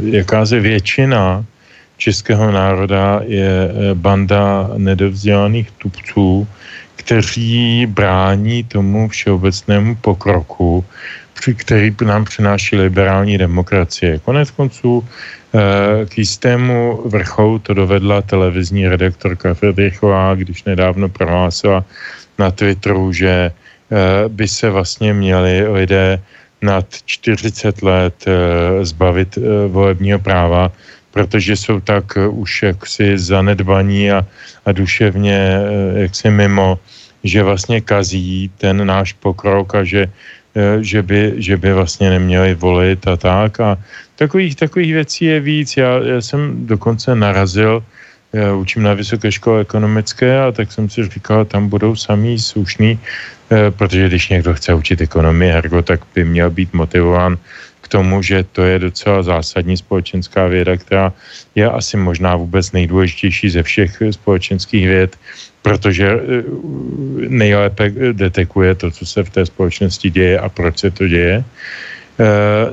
jakási 0.05 0.61
většina 0.61 1.45
českého 1.97 2.53
národa 2.53 3.21
je 3.25 3.71
banda 3.95 4.71
nedovzdělaných 4.77 5.71
tupců, 5.71 6.47
kteří 7.05 7.87
brání 7.87 8.65
tomu 8.65 9.09
všeobecnému 9.09 9.95
pokroku, 9.95 10.85
který 11.57 11.95
nám 12.05 12.25
přináší 12.25 12.77
liberální 12.77 13.39
demokracie. 13.39 14.19
Konec 14.23 14.51
konců 14.51 15.03
eh, 15.03 16.07
k 16.07 16.19
jistému 16.19 17.03
vrcholu 17.11 17.59
to 17.59 17.75
dovedla 17.75 18.23
televizní 18.23 18.89
redaktorka 18.89 19.55
Friedrichová, 19.55 20.35
když 20.35 20.65
nedávno 20.65 21.09
prohlásila 21.09 21.85
na 22.39 22.51
Twitteru, 22.51 23.13
že 23.13 23.51
eh, 23.51 24.29
by 24.29 24.49
se 24.49 24.71
vlastně 24.71 25.15
měli 25.15 25.67
lidé 25.69 26.23
nad 26.63 26.87
40 27.05 27.83
let 27.83 28.15
eh, 28.27 28.33
zbavit 28.87 29.39
volebního 29.69 30.19
práva, 30.19 30.71
protože 31.13 31.57
jsou 31.57 31.81
tak 31.81 32.17
už 32.17 32.63
jaksi 32.63 33.19
zanedbaní 33.19 34.11
a, 34.11 34.27
a 34.65 34.73
duševně 34.73 35.61
jaksi 35.95 36.31
mimo, 36.31 36.81
že 37.25 37.43
vlastně 37.43 37.81
kazí 37.81 38.51
ten 38.59 38.87
náš 38.87 39.13
pokrok 39.13 39.75
a 39.75 39.85
že, 39.85 40.09
eh, 40.57 40.79
že, 40.81 41.03
by, 41.03 41.35
že 41.37 41.57
by 41.57 41.73
vlastně 41.73 42.11
neměli 42.11 42.55
volit 42.55 43.07
a 43.07 43.17
tak. 43.17 43.61
A 43.61 43.79
takových, 44.17 44.57
takových 44.57 44.93
věcí 44.93 45.25
je 45.25 45.41
víc. 45.41 45.77
Já, 45.77 45.99
já 46.03 46.21
jsem 46.21 46.67
dokonce 46.67 47.15
narazil, 47.15 47.85
já 48.33 48.55
učím 48.55 48.83
na 48.83 48.95
vysoké 48.95 49.33
škole 49.33 49.61
ekonomické 49.61 50.41
a 50.41 50.53
tak 50.53 50.73
jsem 50.73 50.91
si 50.91 51.05
říkal, 51.05 51.45
tam 51.45 51.69
budou 51.69 51.97
samý 51.97 52.39
slušný, 52.41 52.99
eh, 53.53 53.71
protože 53.71 54.09
když 54.09 54.29
někdo 54.29 54.55
chce 54.55 54.75
učit 54.75 55.01
ekonomii, 55.01 55.53
ergo, 55.53 55.83
tak 55.83 56.01
by 56.15 56.25
měl 56.25 56.51
být 56.51 56.73
motivován 56.73 57.39
tomu, 57.93 58.25
že 58.25 58.49
to 58.57 58.65
je 58.65 58.89
docela 58.89 59.23
zásadní 59.23 59.77
společenská 59.77 60.49
věda, 60.49 60.81
která 60.81 61.13
je 61.53 61.69
asi 61.69 62.01
možná 62.01 62.37
vůbec 62.41 62.73
nejdůležitější 62.73 63.53
ze 63.53 63.63
všech 63.63 64.17
společenských 64.17 64.85
věd, 64.89 65.13
protože 65.63 66.09
eh, 66.09 66.43
nejlépe 67.29 67.93
detekuje 68.17 68.75
to, 68.75 68.91
co 68.91 69.05
se 69.05 69.21
v 69.23 69.31
té 69.31 69.43
společnosti 69.47 70.09
děje 70.11 70.41
a 70.41 70.49
proč 70.49 70.79
se 70.79 70.91
to 70.91 71.05
děje. 71.05 71.45
Eh, 71.45 72.25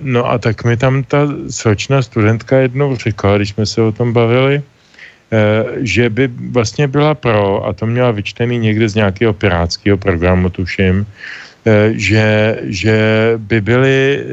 no 0.02 0.24
a 0.24 0.40
tak 0.40 0.64
mi 0.64 0.80
tam 0.80 1.04
ta 1.04 1.28
slečná 1.52 2.00
studentka 2.02 2.64
jednou 2.64 2.96
řekla, 2.96 3.38
když 3.38 3.50
jsme 3.50 3.66
se 3.66 3.80
o 3.82 3.92
tom 3.92 4.16
bavili, 4.16 4.64
eh, 4.64 5.66
že 5.84 6.10
by 6.10 6.32
vlastně 6.56 6.88
byla 6.88 7.16
pro, 7.16 7.68
a 7.68 7.76
to 7.76 7.84
měla 7.86 8.12
vyčtený 8.16 8.58
někde 8.58 8.90
z 8.90 8.96
nějakého 8.96 9.34
pirátského 9.36 9.98
programu, 10.00 10.50
tuším, 10.50 11.08
že, 11.92 12.58
že 12.64 12.98
by 13.38 13.62
byly 13.62 14.24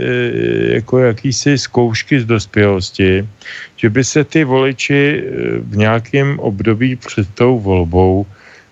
jako 0.79 0.99
jakýsi 0.99 1.59
zkoušky 1.59 2.21
z 2.21 2.25
dospělosti, 2.25 3.29
že 3.77 3.91
by 3.91 4.05
se 4.05 4.25
ty 4.25 4.45
voliči 4.45 5.25
v 5.61 5.77
nějakém 5.77 6.39
období 6.39 6.97
před 6.97 7.29
tou 7.35 7.59
volbou 7.59 8.27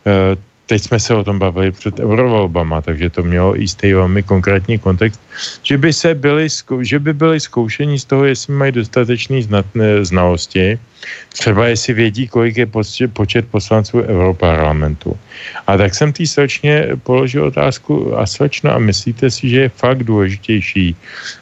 Eh, 0.07 0.37
teď 0.67 0.83
jsme 0.83 1.01
se 1.01 1.15
o 1.15 1.25
tom 1.25 1.39
bavili 1.39 1.73
před 1.73 2.01
eurovolbama, 2.01 2.81
takže 2.81 3.11
to 3.11 3.23
mělo 3.23 3.55
jistý 3.55 3.93
velmi 3.93 4.23
konkrétní 4.23 4.79
kontext, 4.79 5.21
že 5.62 5.79
by, 5.79 5.93
se 5.93 6.15
byli, 6.15 6.49
že 6.81 6.99
by 6.99 7.12
byli 7.12 7.41
zkoušení 7.41 7.99
z 7.99 8.05
toho, 8.05 8.25
jestli 8.25 8.53
mají 8.53 8.73
dostatečný 8.73 9.49
znalosti, 10.03 10.79
třeba 11.33 11.67
jestli 11.67 11.93
vědí, 11.93 12.29
kolik 12.29 12.57
je 12.57 12.67
počet 13.12 13.49
poslanců 13.51 14.01
Europarlamentu. 14.01 15.19
A 15.67 15.77
tak 15.77 15.95
jsem 15.95 16.12
tý 16.12 16.27
slečně 16.27 16.89
položil 17.03 17.45
otázku, 17.45 18.19
a 18.19 18.27
slečno, 18.27 18.73
a 18.73 18.79
myslíte 18.79 19.31
si, 19.31 19.49
že 19.49 19.61
je 19.61 19.69
fakt 19.69 20.05
důležitější, 20.05 20.97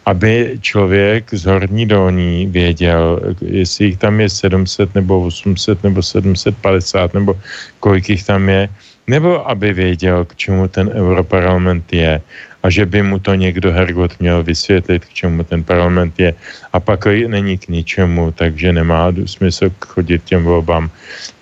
aby 0.07 0.59
člověk 0.61 1.35
z 1.35 1.45
horní 1.45 1.87
dolní 1.87 2.47
věděl, 2.47 3.21
jestli 3.41 3.85
jich 3.85 3.99
tam 3.99 4.21
je 4.21 4.29
700 4.29 4.95
nebo 4.95 5.21
800 5.21 5.83
nebo 5.83 6.03
750 6.03 7.15
nebo 7.15 7.39
kolik 7.81 8.11
jich 8.11 8.25
tam 8.25 8.49
je, 8.49 8.69
nebo 9.13 9.45
aby 9.45 9.77
věděl, 9.77 10.25
k 10.25 10.33
čemu 10.41 10.69
ten 10.73 10.89
Europarlament 10.89 11.85
je 11.93 12.17
a 12.63 12.67
že 12.73 12.89
by 12.89 13.03
mu 13.05 13.21
to 13.21 13.37
někdo 13.37 13.69
Hergot 13.69 14.17
měl 14.21 14.41
vysvětlit, 14.41 15.05
k 15.05 15.13
čemu 15.13 15.45
ten 15.45 15.61
parlament 15.61 16.17
je 16.17 16.33
a 16.73 16.81
pak 16.81 17.05
není 17.29 17.59
k 17.61 17.69
ničemu, 17.69 18.33
takže 18.33 18.73
nemá 18.73 19.13
smysl 19.29 19.69
chodit 19.85 20.25
těm 20.25 20.41
volbám. 20.49 20.89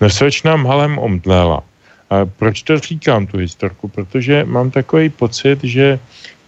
No 0.01 0.09
seč 0.11 0.43
nám 0.43 0.67
halem 0.67 0.99
omdlela. 0.99 1.63
A 2.11 2.27
proč 2.27 2.67
to 2.67 2.75
říkám, 2.75 3.23
tu 3.23 3.39
historku? 3.39 3.87
Protože 3.87 4.43
mám 4.43 4.67
takový 4.67 5.09
pocit, 5.09 5.63
že 5.63 5.99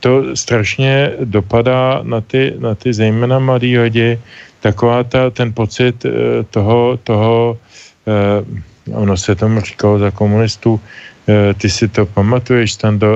to 0.03 0.35
strašně 0.35 1.23
dopadá 1.23 2.03
na 2.03 2.19
ty, 2.19 2.51
na 2.59 2.75
ty 2.75 2.91
zejména 2.91 3.39
mladý 3.39 3.79
lidi, 3.79 4.19
taková 4.63 5.03
ta, 5.03 5.29
ten 5.29 5.51
pocit 5.51 6.05
eh, 6.05 6.11
toho, 6.47 6.97
toho 7.03 7.59
eh, 8.07 8.93
ono 8.95 9.17
se 9.17 9.35
tomu 9.35 9.61
říkalo 9.61 9.99
za 9.99 10.11
komunistů, 10.11 10.79
eh, 11.27 11.53
ty 11.53 11.67
si 11.69 11.87
to 11.87 12.05
pamatuješ, 12.07 12.75
tam 12.79 12.99
do 12.99 13.11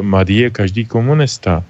mladý 0.00 0.48
je 0.48 0.50
každý 0.50 0.84
komunista. 0.84 1.64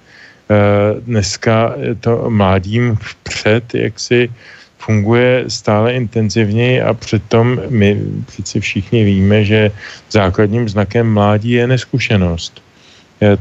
Dneska 1.10 1.74
to 2.00 2.30
mládím 2.30 2.94
vpřed, 3.02 3.74
jak 3.74 3.98
si 3.98 4.30
funguje 4.78 5.50
stále 5.50 5.98
intenzivněji 5.98 6.82
a 6.82 6.94
přitom 6.94 7.58
my 7.66 7.98
přeci 8.30 8.60
všichni 8.60 9.04
víme, 9.04 9.42
že 9.44 9.74
základním 10.10 10.70
znakem 10.70 11.02
mládí 11.02 11.58
je 11.58 11.66
neskušenost. 11.66 12.62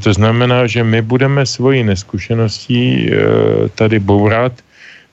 To 0.02 0.10
znamená, 0.12 0.66
že 0.66 0.82
my 0.82 0.98
budeme 1.02 1.46
svoji 1.46 1.86
neskušeností 1.86 3.10
tady 3.78 4.02
bourat 4.02 4.65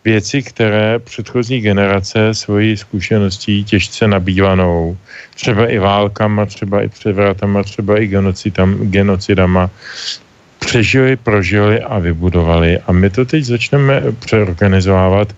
věci, 0.05 0.43
které 0.43 0.99
předchozí 0.99 1.61
generace 1.61 2.33
svojí 2.33 2.77
zkušeností 2.77 3.63
těžce 3.63 4.07
nabývanou, 4.07 4.97
třeba 5.35 5.67
i 5.67 5.79
válkama, 5.79 6.45
třeba 6.45 6.81
i 6.81 6.87
převratama, 6.87 7.63
třeba 7.63 7.99
i 7.99 8.07
genocidama, 8.07 8.75
genocidama, 8.81 9.69
přežili, 10.59 11.15
prožili 11.15 11.81
a 11.81 11.99
vybudovali. 11.99 12.79
A 12.87 12.91
my 12.91 13.09
to 13.09 13.25
teď 13.25 13.43
začneme 13.43 14.03
přeorganizovávat 14.19 15.35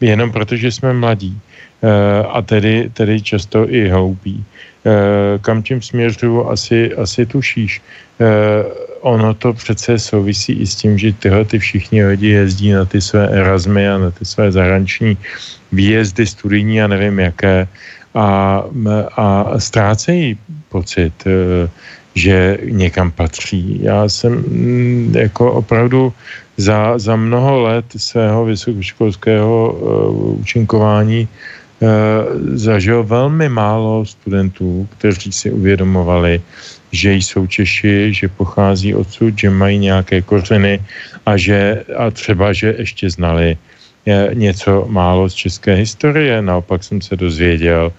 jenom 0.00 0.32
protože 0.32 0.72
jsme 0.72 0.92
mladí 0.92 1.40
e, 1.82 2.22
a 2.22 2.42
tedy, 2.42 2.90
tedy 2.92 3.22
často 3.22 3.70
i 3.70 3.88
hloupí. 3.88 4.44
E, 4.86 5.38
kam 5.38 5.62
tím 5.62 5.82
směřuju, 5.82 6.48
asi, 6.48 6.94
asi 6.94 7.26
tušíš. 7.26 7.82
Ono 9.00 9.34
to 9.34 9.52
přece 9.52 9.98
souvisí 9.98 10.52
i 10.52 10.66
s 10.66 10.74
tím, 10.74 10.98
že 10.98 11.12
tyhle 11.12 11.44
ty 11.44 11.58
všichni 11.58 12.04
lidi 12.04 12.28
jezdí 12.28 12.72
na 12.72 12.84
ty 12.84 13.00
své 13.00 13.28
Erasmy 13.28 13.88
a 13.88 13.98
na 13.98 14.10
ty 14.10 14.24
své 14.24 14.52
zahraniční 14.52 15.16
výjezdy 15.72 16.26
studijní 16.26 16.82
a 16.82 16.86
nevím 16.86 17.18
jaké 17.18 17.68
a, 18.14 18.62
a 19.16 19.54
ztrácejí 19.58 20.38
pocit, 20.68 21.14
e, 21.26 21.68
že 22.14 22.58
někam 22.64 23.10
patří. 23.10 23.80
Já 23.82 24.08
jsem 24.08 24.32
mm, 24.32 25.14
jako 25.16 25.52
opravdu 25.52 26.12
za, 26.56 26.98
za 26.98 27.16
mnoho 27.16 27.60
let 27.62 27.84
svého 27.96 28.44
vysokoškolského 28.44 29.72
uh, 29.72 30.40
účinkování 30.40 31.28
zažil 32.54 33.04
velmi 33.04 33.48
málo 33.48 34.06
studentů, 34.06 34.88
kteří 34.98 35.32
si 35.32 35.50
uvědomovali, 35.50 36.40
že 36.92 37.14
jsou 37.14 37.46
Češi, 37.46 38.14
že 38.14 38.28
pochází 38.28 38.94
odsud, 38.94 39.38
že 39.38 39.50
mají 39.50 39.78
nějaké 39.78 40.22
kořeny 40.22 40.82
a 41.26 41.36
že 41.36 41.84
a 41.96 42.10
třeba, 42.10 42.52
že 42.52 42.74
ještě 42.78 43.10
znali 43.10 43.56
něco 44.34 44.86
málo 44.88 45.28
z 45.30 45.34
české 45.34 45.74
historie. 45.74 46.42
Naopak 46.42 46.84
jsem 46.84 47.00
se 47.00 47.16
dozvěděl, 47.16 47.92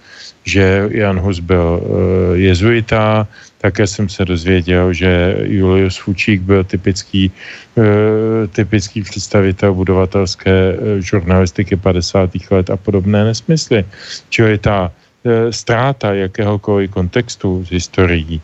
že 0.44 0.90
Jan 0.92 1.20
Hus 1.20 1.40
byl 1.40 1.82
uh, 1.82 1.90
jezuita, 2.34 3.28
také 3.58 3.88
jsem 3.88 4.10
se 4.10 4.26
dozvěděl, 4.26 4.94
že 4.94 5.38
Julius 5.44 5.98
Fučík 5.98 6.42
byl 6.42 6.64
typický, 6.64 7.32
uh, 7.76 7.84
typický 8.50 9.02
představitel 9.02 9.74
budovatelské 9.74 10.74
uh, 10.74 11.00
žurnalistiky 11.00 11.76
50. 11.76 12.30
let 12.52 12.70
a 12.70 12.78
podobné 12.78 13.24
nesmysly. 13.24 13.86
Čili 14.30 14.58
ta 14.58 14.92
ztráta 15.50 16.14
jakéhokoliv 16.14 16.92
kontextu 16.92 17.64
z 17.66 17.72
historií, 17.72 18.42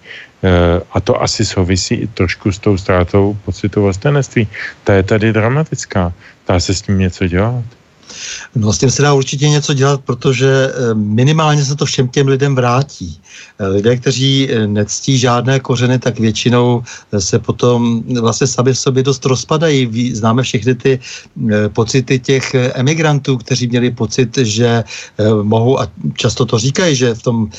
a 0.91 1.02
to 1.02 1.22
asi 1.22 1.45
souvisí 1.45 1.95
i 1.95 2.08
trošku 2.08 2.52
s 2.52 2.60
tou 2.60 2.78
ztrátou 2.78 3.38
pocitu 3.45 3.82
vlastenectví, 3.82 4.48
ta 4.84 4.93
je 4.93 5.04
tady 5.04 5.34
dramatická. 5.34 6.14
Dá 6.48 6.60
se 6.60 6.74
s 6.74 6.82
tím 6.82 7.00
něco 7.00 7.28
dělat? 7.28 7.66
No 8.55 8.74
s 8.74 8.78
tím 8.78 8.91
se 8.91 9.01
dá 9.01 9.14
určitě 9.14 9.49
něco 9.49 9.74
dělat, 9.74 10.01
protože 10.01 10.49
eh, 10.49 10.93
minimálně 10.93 11.66
se 11.66 11.76
to 11.76 11.86
všem 11.86 12.08
těm 12.08 12.28
lidem 12.28 12.55
vrátí. 12.55 13.22
Eh, 13.60 13.68
lidé, 13.68 13.97
kteří 13.97 14.47
eh, 14.49 14.68
nectí 14.68 15.18
žádné 15.18 15.60
kořeny, 15.60 15.99
tak 15.99 16.20
většinou 16.20 16.84
se 17.20 17.39
potom 17.39 18.03
vlastně 18.22 18.47
sami 18.47 18.74
v 18.74 18.80
sobě 18.80 19.03
dost 19.03 19.26
rozpadají. 19.26 20.16
Známe 20.16 20.43
všechny 20.43 20.76
ty 20.76 20.99
pocity 21.74 22.20
těch 22.20 22.55
emigrantů, 22.55 23.38
kteří 23.38 23.68
měli 23.68 23.91
pocit, 23.91 24.38
že 24.38 24.84
mohou, 25.41 25.80
a 25.80 25.88
často 26.14 26.45
to 26.45 26.60
říkají, 26.60 26.95
že 26.95 27.14
v 27.14 27.22
tom, 27.24 27.49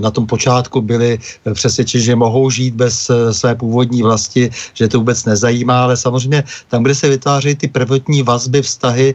na 0.00 0.10
tom 0.10 0.26
počátku 0.26 0.80
byli 0.80 1.18
přesvědčeni, 1.54 2.04
že 2.04 2.16
mohou 2.16 2.50
žít 2.50 2.74
bez 2.74 3.10
své 3.32 3.54
původní 3.54 4.02
vlasti, 4.02 4.50
že 4.74 4.88
to 4.88 4.98
vůbec 4.98 5.24
nezajímá, 5.24 5.82
ale 5.82 5.96
samozřejmě 5.96 6.44
tam, 6.68 6.82
kde 6.82 6.94
se 6.94 7.08
vytvářejí 7.08 7.54
ty 7.54 7.68
prvotní 7.68 8.22
vazby, 8.22 8.62
vztahy 8.62 9.14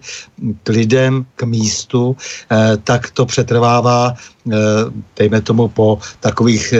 k 0.63 0.69
lidem, 0.81 1.25
k 1.35 1.43
místu, 1.43 2.17
eh, 2.51 2.77
tak 2.83 3.13
to 3.13 3.25
přetrvává 3.25 4.13
dejme 5.17 5.41
tomu 5.41 5.67
po 5.67 5.99
takových 6.19 6.73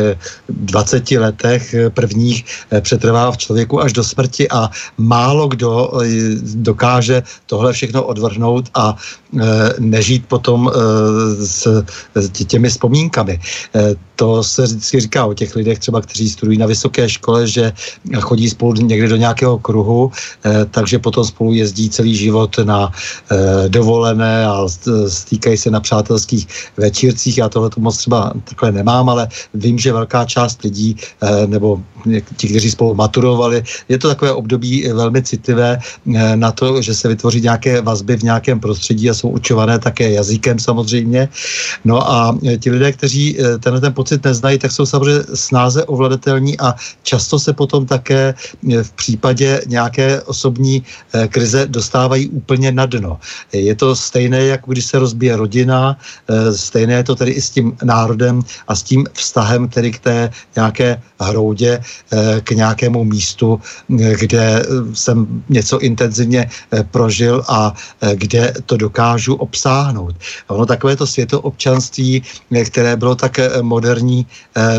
20 0.49 1.11
eh, 1.11 1.19
letech 1.19 1.73
eh, 1.73 1.89
prvních 1.89 2.45
přetrvá 2.81 3.31
v 3.31 3.37
člověku 3.37 3.81
až 3.81 3.93
do 3.93 4.03
smrti 4.03 4.49
a 4.49 4.69
málo 4.97 5.47
kdo 5.47 5.91
dokáže 6.43 7.23
tohle 7.45 7.73
všechno 7.73 8.03
odvrhnout 8.03 8.69
a 8.73 8.95
nežít 9.79 10.25
potom 10.27 10.71
s 11.39 11.83
těmi 12.47 12.69
vzpomínkami. 12.69 13.39
To 14.15 14.43
se 14.43 14.63
vždycky 14.63 14.99
říká 14.99 15.25
o 15.25 15.33
těch 15.33 15.55
lidech 15.55 15.79
třeba, 15.79 16.01
kteří 16.01 16.29
studují 16.29 16.57
na 16.57 16.65
vysoké 16.65 17.09
škole, 17.09 17.47
že 17.47 17.73
chodí 18.19 18.49
spolu 18.49 18.73
někde 18.73 19.07
do 19.07 19.15
nějakého 19.15 19.59
kruhu, 19.59 20.11
takže 20.71 20.99
potom 20.99 21.25
spolu 21.25 21.53
jezdí 21.53 21.89
celý 21.89 22.15
život 22.15 22.59
na 22.63 22.91
dovolené 23.67 24.45
a 24.45 24.67
stýkají 25.07 25.57
se 25.57 25.71
na 25.71 25.79
přátelských 25.79 26.47
večírcích 26.77 27.41
a 27.41 27.50
tohle 27.51 27.69
to 27.69 27.81
moc 27.81 27.97
třeba 27.97 28.33
takhle 28.43 28.71
nemám, 28.71 29.09
ale 29.09 29.27
vím, 29.53 29.79
že 29.79 29.93
velká 29.93 30.25
část 30.25 30.63
lidí, 30.63 30.95
eh, 31.21 31.47
nebo 31.47 31.81
ti, 32.37 32.47
kteří 32.47 32.71
spolu 32.71 32.95
maturovali, 32.95 33.63
je 33.89 33.97
to 33.97 34.07
takové 34.07 34.31
období 34.31 34.87
velmi 34.87 35.21
citlivé 35.23 35.77
eh, 35.77 36.35
na 36.35 36.51
to, 36.51 36.81
že 36.81 36.95
se 36.95 37.07
vytvoří 37.07 37.41
nějaké 37.41 37.81
vazby 37.81 38.17
v 38.17 38.23
nějakém 38.23 38.59
prostředí 38.59 39.09
a 39.09 39.13
jsou 39.13 39.29
učované 39.29 39.79
také 39.79 40.11
jazykem 40.11 40.59
samozřejmě. 40.59 41.29
No 41.85 41.99
a 41.99 42.37
eh, 42.47 42.57
ti 42.57 42.71
lidé, 42.71 42.91
kteří 42.91 43.37
tenhle 43.59 43.81
ten 43.81 43.93
pocit 43.93 44.23
neznají, 44.23 44.59
tak 44.59 44.71
jsou 44.71 44.85
samozřejmě 44.85 45.23
snáze 45.33 45.83
ovladatelní 45.83 46.59
a 46.59 46.75
často 47.03 47.39
se 47.39 47.53
potom 47.53 47.85
také 47.85 48.33
v 48.63 48.91
případě 48.91 49.61
nějaké 49.67 50.21
osobní 50.21 50.83
krize 51.27 51.65
dostávají 51.67 52.29
úplně 52.29 52.71
na 52.71 52.85
dno. 52.85 53.19
Je 53.53 53.75
to 53.75 53.95
stejné, 53.95 54.55
jako 54.55 54.71
když 54.71 54.85
se 54.85 54.99
rozbije 54.99 55.35
rodina, 55.35 55.97
stejné 56.55 56.93
je 56.93 57.03
to 57.03 57.15
tedy 57.15 57.31
i 57.31 57.40
s 57.41 57.49
tím 57.49 57.77
národem 57.83 58.41
a 58.67 58.75
s 58.75 58.83
tím 58.83 59.05
vztahem 59.13 59.67
tedy 59.67 59.91
k 59.91 59.99
té 59.99 60.29
nějaké 60.55 61.01
hroudě, 61.19 61.79
eh, 61.79 62.41
k 62.43 62.51
nějakému 62.51 63.03
místu, 63.03 63.59
eh, 63.99 64.15
kde 64.19 64.65
jsem 64.93 65.43
něco 65.49 65.79
intenzivně 65.79 66.49
eh, 66.49 66.83
prožil 66.83 67.43
a 67.47 67.73
kde 68.13 68.53
to 68.65 68.77
dokážu 68.77 69.35
obsáhnout. 69.35 70.15
Ono 70.47 70.65
takové 70.65 70.95
to 70.95 71.07
světoobčanství, 71.07 72.23
které 72.65 72.95
bylo 72.95 73.15
tak 73.15 73.39
moderní 73.61 74.25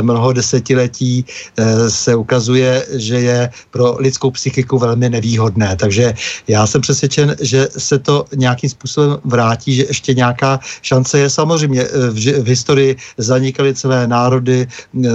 mnoho 0.03 0.33
desetiletí, 0.33 1.25
se 1.89 2.15
ukazuje, 2.15 2.87
že 2.99 3.17
je 3.21 3.51
pro 3.71 3.97
lidskou 3.99 4.31
psychiku 4.31 4.79
velmi 4.79 5.09
nevýhodné. 5.11 5.77
Takže 5.77 6.15
já 6.49 6.67
jsem 6.67 6.81
přesvědčen, 6.81 7.37
že 7.41 7.69
se 7.71 7.99
to 7.99 8.25
nějakým 8.35 8.71
způsobem 8.71 9.19
vrátí, 9.25 9.75
že 9.75 9.85
ještě 9.89 10.15
nějaká 10.15 10.61
šance 10.83 11.19
je 11.19 11.31
samozřejmě 11.31 11.83
v, 12.11 12.43
v 12.43 12.49
historii 12.53 12.97
zanikaly 13.17 13.75
celé 13.75 14.07
národy, 14.07 14.69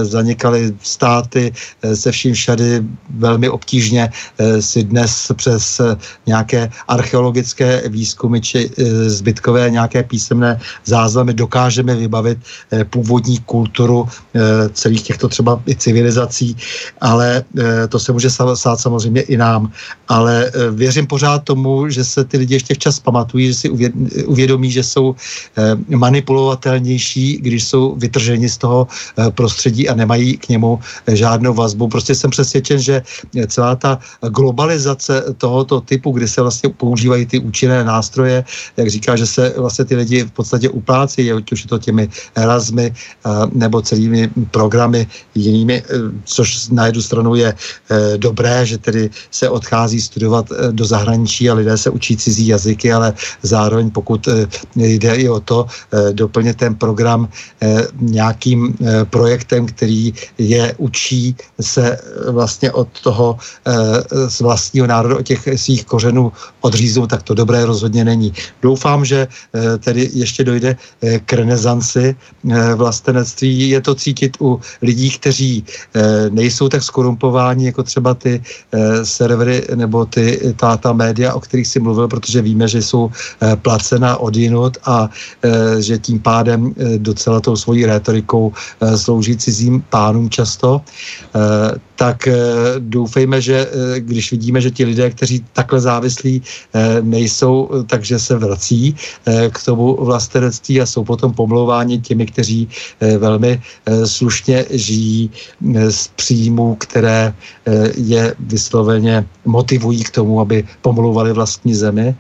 zanikaly 0.04 0.74
státy 0.82 1.54
eh, 1.54 1.96
se 1.96 2.12
vším 2.12 2.34
všady 2.34 2.82
velmi 3.10 3.50
obtížně 3.50 4.10
eh, 4.10 4.62
si 4.62 4.84
dnes 4.84 5.32
přes 5.38 5.80
eh, 5.80 5.96
nějaké 6.26 6.70
archeologické 6.88 7.90
výzkumy 7.90 8.42
či 8.42 8.70
zbytkové 9.08 9.70
nějaké 9.70 10.04
písemné 10.04 10.60
záznamy 10.86 11.34
dokážeme 11.34 11.96
vybavit 11.96 12.38
původní 12.90 13.38
kulturu 13.46 14.08
celých 14.74 15.04
těchto 15.04 15.28
třeba 15.28 15.62
i 15.68 15.76
civilizací, 15.76 16.56
ale 17.02 17.44
to 17.90 18.00
se 18.00 18.12
může 18.12 18.30
stát 18.30 18.80
samozřejmě 18.80 19.22
i 19.22 19.38
nám. 19.38 19.72
Ale 20.08 20.52
věřím 20.72 21.08
pořád 21.08 21.44
tomu, 21.44 21.90
že 21.90 22.04
se 22.04 22.24
ty 22.24 22.38
lidi 22.38 22.54
ještě 22.56 22.74
včas 22.74 23.00
pamatují, 23.00 23.48
že 23.48 23.54
si 23.54 23.68
uvědomí, 24.26 24.72
že 24.72 24.84
jsou 24.84 25.16
manipulovatelnější, 25.88 27.27
když 27.36 27.68
jsou 27.68 27.96
vytrženi 28.00 28.48
z 28.48 28.58
toho 28.58 28.88
eh, 28.88 29.32
prostředí 29.32 29.90
a 29.90 29.96
nemají 29.96 30.38
k 30.38 30.50
němu 30.50 30.80
eh, 30.80 31.16
žádnou 31.16 31.54
vazbu. 31.54 31.88
Prostě 31.92 32.16
jsem 32.16 32.32
přesvědčen, 32.32 32.80
že 32.80 32.96
celá 33.48 33.76
ta 33.76 34.00
globalizace 34.32 35.36
tohoto 35.38 35.82
typu, 35.82 36.12
kdy 36.12 36.28
se 36.28 36.42
vlastně 36.42 36.70
používají 36.70 37.26
ty 37.26 37.40
účinné 37.40 37.84
nástroje, 37.84 38.44
jak 38.78 38.88
říká, 38.88 39.16
že 39.16 39.26
se 39.26 39.54
vlastně 39.58 39.86
ty 39.86 39.96
lidi 39.96 40.24
v 40.24 40.32
podstatě 40.32 40.70
uplácí, 40.70 41.32
ať 41.32 41.52
už 41.52 41.60
je 41.64 41.70
to 41.70 41.78
těmi 41.78 42.10
Erasmy 42.36 42.94
eh, 42.94 43.30
nebo 43.52 43.82
celými 43.82 44.30
programy 44.52 45.08
jinými, 45.36 45.84
což 46.24 46.70
na 46.70 46.86
jednu 46.86 47.02
stranu 47.02 47.36
je 47.36 47.54
dobré, 48.18 48.66
že 48.66 48.78
tedy 48.78 49.10
se 49.32 49.50
odchází 49.50 50.02
studovat 50.02 50.46
do 50.72 50.86
zahraničí 50.86 51.50
a 51.50 51.54
lidé 51.54 51.78
se 51.78 51.90
učí 51.90 52.18
cizí 52.18 52.48
jazyky, 52.48 52.94
ale 52.94 53.14
zároveň 53.42 53.90
pokud 53.92 54.28
jde 54.76 55.16
i 55.16 55.30
o 55.30 55.40
to 55.40 55.66
doplnit 56.12 56.58
ten 56.58 56.76
program 56.76 57.17
nějakým 58.00 58.60
eh, 58.70 59.06
projektem, 59.06 59.66
který 59.66 60.14
je 60.38 60.74
učí 60.78 61.36
se 61.62 61.98
eh, 61.98 62.32
vlastně 62.32 62.72
od 62.72 62.88
toho 63.02 63.38
eh, 63.38 64.30
z 64.30 64.38
vlastního 64.40 64.88
národa, 64.88 65.18
od 65.18 65.26
těch 65.26 65.48
svých 65.56 65.86
kořenů 65.86 66.32
odříznout, 66.62 67.10
tak 67.10 67.24
to 67.24 67.34
dobré 67.34 67.66
rozhodně 67.66 68.06
není. 68.06 68.34
Doufám, 68.62 69.06
že 69.06 69.28
tedy 69.80 70.10
ještě 70.14 70.44
dojde 70.44 70.76
k 71.26 71.34
renesanci 71.34 72.16
vlastenectví. 72.76 73.70
Je 73.70 73.82
to 73.82 73.96
cítit 73.96 74.38
u 74.42 74.60
lidí, 74.82 75.12
kteří 75.12 75.64
nejsou 76.30 76.70
tak 76.70 76.84
skorumpováni 76.84 77.66
jako 77.66 77.84
třeba 77.84 78.14
ty 78.14 78.44
servery 79.04 79.68
nebo 79.76 80.06
ty, 80.06 80.54
ta, 80.56 80.78
ta 80.78 80.94
média, 80.94 81.34
o 81.34 81.40
kterých 81.40 81.68
si 81.68 81.80
mluvil, 81.80 82.08
protože 82.08 82.42
víme, 82.42 82.68
že 82.68 82.82
jsou 82.82 83.12
placena 83.62 84.18
od 84.18 84.36
jinut 84.36 84.78
a 84.86 85.10
že 85.80 85.98
tím 85.98 86.20
pádem 86.20 86.74
docela 87.08 87.40
tou 87.40 87.56
svojí 87.56 87.86
rétorikou 87.86 88.52
eh, 88.52 88.98
slouží 88.98 89.38
cizím 89.38 89.82
pánům 89.90 90.30
často, 90.30 90.82
eh, 90.84 91.80
tak 91.98 92.28
eh, 92.28 92.38
doufejme, 92.80 93.42
že 93.42 93.68
když 93.98 94.32
vidíme, 94.32 94.62
že 94.62 94.72
ti 94.72 94.86
lidé, 94.86 95.10
kteří 95.10 95.46
takhle 95.54 95.80
závislí 95.82 96.42
nejsou, 97.02 97.70
takže 97.88 98.20
se 98.20 98.36
vrací 98.36 98.96
k 99.26 99.58
tomu 99.66 100.06
vlastenectví 100.06 100.82
a 100.82 100.86
jsou 100.86 101.04
potom 101.04 101.34
pomlouváni 101.34 102.00
těmi, 102.00 102.26
kteří 102.26 102.70
velmi 103.18 103.62
slušně 104.06 104.66
žijí 104.70 105.32
z 105.90 106.08
příjmů, 106.08 106.76
které 106.76 107.34
je 107.98 108.36
vysloveně 108.40 109.26
motivují 109.46 110.04
k 110.04 110.12
tomu, 110.12 110.42
aby 110.42 110.64
pomlouvali 110.82 111.34
vlastní 111.34 111.76
zemi. 111.76 112.16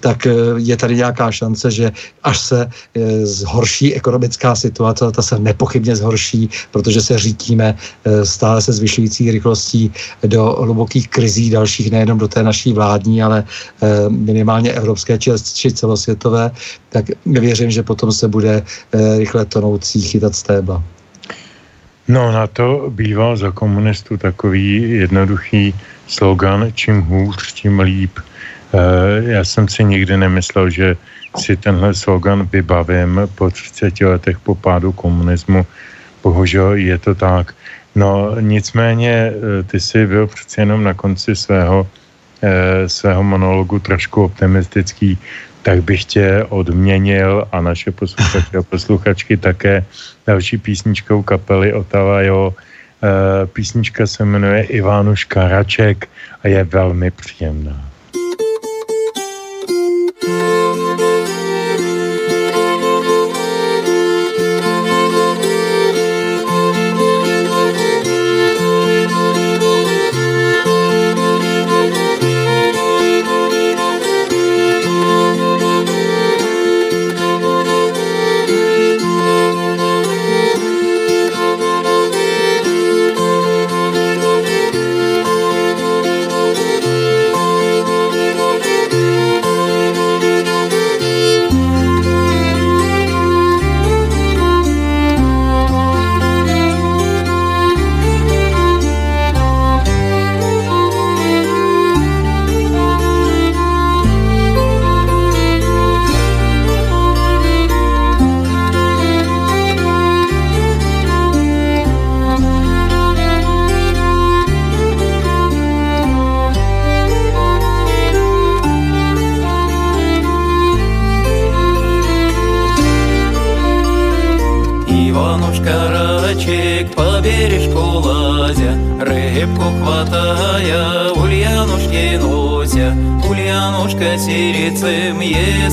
Tak 0.00 0.26
eh, 0.26 0.32
je 0.56 0.76
tady 0.76 0.96
nějaká 0.96 1.30
šance, 1.30 1.70
že 1.70 1.92
až 2.22 2.38
se 2.40 2.60
eh, 2.66 3.26
zhorší 3.26 3.94
ekonomická 3.94 4.54
situace, 4.54 5.04
ta 5.12 5.22
se 5.22 5.38
nepochybně 5.38 5.96
zhorší, 5.96 6.50
protože 6.70 7.00
se 7.00 7.14
řítíme 7.18 7.74
eh, 7.74 8.26
stále 8.26 8.62
se 8.62 8.72
zvyšující 8.72 9.13
vynikající 9.14 9.30
rychlostí 9.30 9.92
do 10.26 10.44
hlubokých 10.44 11.08
krizí 11.08 11.50
dalších, 11.50 11.90
nejenom 11.90 12.18
do 12.18 12.28
té 12.28 12.42
naší 12.42 12.72
vládní, 12.72 13.22
ale 13.22 13.44
minimálně 14.08 14.72
evropské 14.72 15.18
či 15.18 15.72
celosvětové, 15.72 16.50
tak 16.88 17.04
věřím, 17.26 17.70
že 17.70 17.82
potom 17.82 18.12
se 18.12 18.28
bude 18.28 18.62
rychle 19.18 19.44
tonoucí 19.44 20.02
chytat 20.02 20.34
stébla. 20.34 20.82
No 22.08 22.32
na 22.32 22.46
to 22.46 22.90
býval 22.90 23.36
za 23.36 23.50
komunistů 23.50 24.16
takový 24.16 24.90
jednoduchý 24.90 25.74
slogan, 26.06 26.68
čím 26.74 27.00
hůř, 27.00 27.52
tím 27.52 27.80
líp. 27.80 28.12
Já 29.24 29.44
jsem 29.44 29.68
si 29.68 29.84
nikdy 29.84 30.16
nemyslel, 30.16 30.70
že 30.70 30.96
si 31.38 31.56
tenhle 31.56 31.94
slogan 31.94 32.48
vybavím 32.52 33.30
po 33.34 33.50
30 33.50 34.00
letech 34.00 34.38
po 34.38 34.54
pádu 34.54 34.92
komunismu. 34.92 35.66
Bohužel 36.22 36.74
je 36.74 36.98
to 36.98 37.14
tak. 37.14 37.54
No 37.94 38.40
nicméně 38.40 39.32
eh, 39.32 39.62
ty 39.62 39.80
jsi 39.80 40.06
byl 40.06 40.26
přece 40.26 40.60
jenom 40.60 40.84
na 40.84 40.94
konci 40.94 41.36
svého, 41.36 41.86
eh, 42.42 42.88
svého 42.88 43.22
monologu 43.22 43.78
trošku 43.78 44.24
optimistický, 44.24 45.18
tak 45.62 45.82
bych 45.82 46.04
tě 46.04 46.44
odměnil 46.48 47.48
a 47.52 47.60
naše 47.60 47.90
posluchače 47.90 48.58
a 48.58 48.62
posluchačky 48.62 49.36
také 49.36 49.84
další 50.26 50.58
písničkou 50.58 51.22
kapely 51.22 51.72
Otava, 51.72 52.22
jo. 52.22 52.54
Eh, 53.04 53.46
písnička 53.46 54.06
se 54.06 54.24
jmenuje 54.24 54.62
Ivánuš 54.62 55.24
Karaček 55.24 56.08
a 56.42 56.48
je 56.48 56.64
velmi 56.64 57.10
příjemná. 57.10 57.94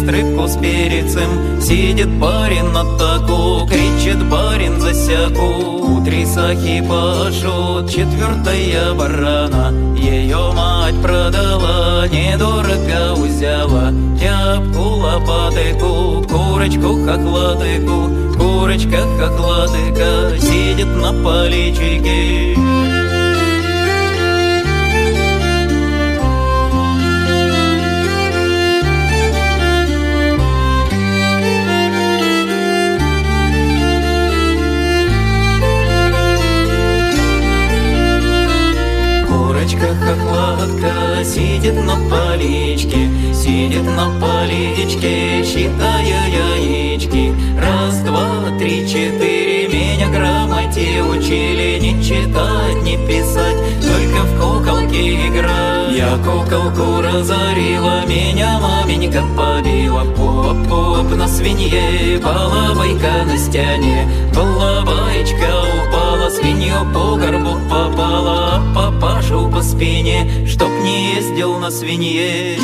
ест 0.01 0.09
рыбку 0.09 0.47
с 0.47 0.57
перецем 0.57 1.61
Сидит 1.61 2.19
парень 2.19 2.69
на 2.71 2.83
таку, 2.97 3.67
кричит 3.67 4.23
барин 4.29 4.79
за 4.79 4.93
засяку 4.93 6.01
Три 6.03 6.25
сахи 6.25 6.83
пашут, 6.87 7.89
четвертая 7.91 8.93
барана. 8.93 9.71
Ее 9.95 10.51
мать 10.55 10.99
продала, 11.01 12.07
недорого 12.07 13.13
узяла 13.21 13.93
Тяпку, 14.19 14.81
лопатыку, 14.81 16.23
курочку, 16.27 17.05
хохлатыку. 17.05 18.09
Курочка, 18.37 19.03
хохлатыка, 19.19 20.39
сидит 20.39 20.87
на 20.87 21.13
поличике 21.23 22.57
Сидит 41.41 41.73
на 41.73 41.95
поличке, 42.07 43.09
сидит 43.33 43.83
на 43.83 44.11
поличке, 44.19 45.43
считая 45.43 46.27
яички. 46.29 47.33
Раз, 47.59 48.01
два, 48.01 48.55
три, 48.59 48.87
четыре, 48.87 49.67
меня 49.67 50.09
грамоте 50.09 51.01
учили 51.01 51.79
не 51.79 52.03
читать, 52.03 52.83
не 52.83 52.95
писать, 53.07 53.57
только 53.81 54.21
в 54.21 54.39
куколки 54.39 55.29
играть. 55.29 55.95
Я 55.95 56.15
куколку 56.17 57.01
разорила, 57.01 58.05
меня 58.05 58.59
маменька 58.59 59.23
побила, 59.35 60.03
поп-поп 60.15 61.09
на 61.15 61.27
свинье, 61.27 62.19
балабайка 62.23 63.25
на 63.25 63.35
стене, 63.35 64.07
балабайчка 64.35 65.49
упала, 65.87 66.29
свинью 66.29 66.85
по 66.93 67.15
горбу 67.15 67.57
попала, 67.67 68.61
попала 68.75 69.10
пошел 69.31 69.49
по 69.49 69.61
спине, 69.61 70.45
чтоб 70.45 70.69
не 70.83 71.13
ездил 71.15 71.57
на 71.57 71.71
свинье. 71.71 72.57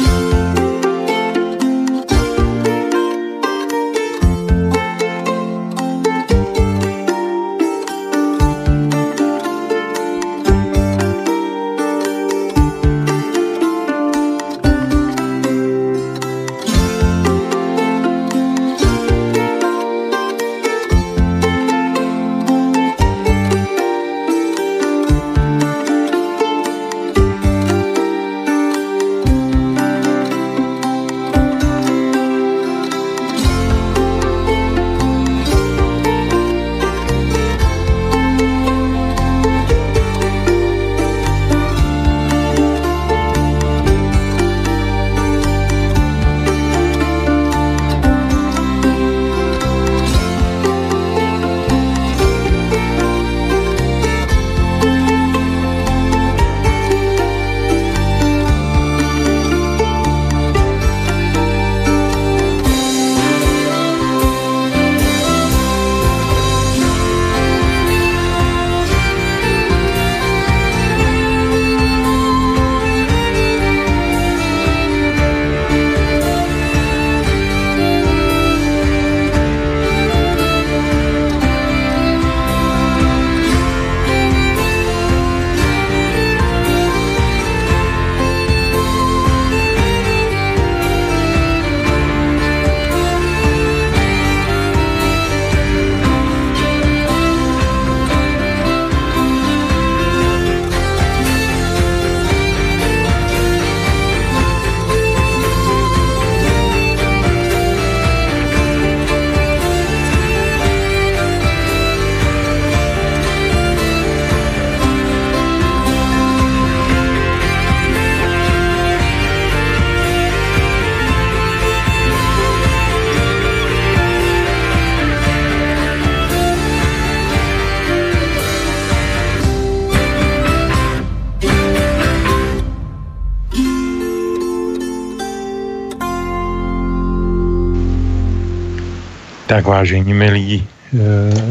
Tak 139.58 139.66
vážení 139.66 140.14
milí 140.14 140.62
eh, 140.62 140.98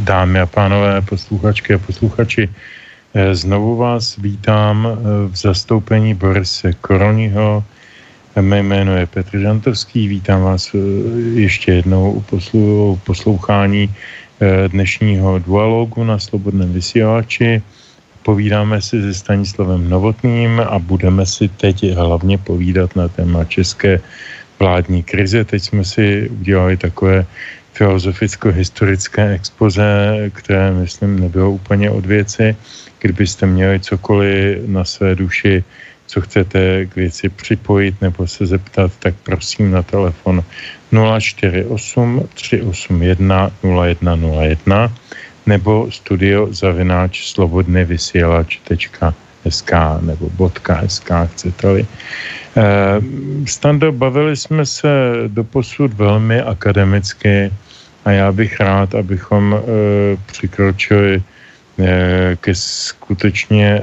dámy 0.06 0.38
a 0.40 0.46
pánové, 0.46 1.02
posluchačky 1.02 1.74
a 1.74 1.82
posluchači, 1.82 2.46
eh, 2.46 3.34
znovu 3.34 3.76
vás 3.82 4.14
vítám 4.22 4.86
eh, 4.86 4.94
v 5.26 5.34
zastoupení 5.34 6.14
Borise 6.14 6.70
Koroniho. 6.86 7.66
Mé 8.38 8.62
jméno 8.62 8.94
je 8.94 9.06
Petr 9.10 9.42
Žantovský, 9.42 10.06
vítám 10.08 10.42
vás 10.42 10.70
ještě 11.34 11.82
jednou 11.82 12.22
u 12.54 12.96
poslouchání 13.02 13.90
dnešního 14.68 15.38
dualogu 15.38 16.04
na 16.04 16.18
Slobodném 16.18 16.72
vysílači. 16.72 17.62
Povídáme 18.22 18.78
si 18.82 19.02
se 19.02 19.14
Stanislavem 19.14 19.90
Novotným 19.90 20.62
a 20.62 20.78
budeme 20.78 21.26
si 21.26 21.48
teď 21.48 21.96
hlavně 21.96 22.38
povídat 22.38 22.96
na 22.96 23.08
téma 23.08 23.44
české 23.44 23.98
vládní 24.58 25.02
krize. 25.02 25.44
Teď 25.44 25.62
jsme 25.62 25.84
si 25.84 26.30
udělali 26.30 26.76
takové 26.76 27.26
filozoficko-historické 27.76 29.30
expoze, 29.36 29.86
které, 30.34 30.72
myslím, 30.72 31.20
nebylo 31.20 31.50
úplně 31.50 31.90
od 31.90 32.06
věci. 32.06 32.56
Kdybyste 32.98 33.46
měli 33.46 33.80
cokoliv 33.80 34.58
na 34.66 34.84
své 34.84 35.14
duši, 35.14 35.64
co 36.06 36.20
chcete 36.20 36.86
k 36.86 36.96
věci 36.96 37.28
připojit 37.28 38.00
nebo 38.00 38.26
se 38.26 38.46
zeptat, 38.46 38.92
tak 38.98 39.14
prosím 39.22 39.70
na 39.70 39.82
telefon 39.82 40.44
048 41.20 42.28
381 42.34 43.50
0101 43.62 44.92
nebo 45.46 45.90
studio 45.90 46.48
zavináč 46.50 47.28
slobodný 47.28 47.84
vysielač.sk 47.84 49.72
nebo 50.00 50.30
.sk 50.86 51.10
chcete-li. 51.26 51.86
Eh, 52.56 53.00
Stando, 53.46 53.92
bavili 53.92 54.36
jsme 54.36 54.66
se 54.66 54.88
doposud 55.28 55.92
velmi 55.94 56.40
akademicky 56.40 57.50
a 58.06 58.10
já 58.10 58.32
bych 58.32 58.60
rád, 58.60 58.94
abychom 58.94 59.54
e, 59.54 59.60
přikročili 60.26 61.22
e, 61.78 62.36
ke 62.40 62.54
skutečně 62.54 63.66
e, 63.66 63.82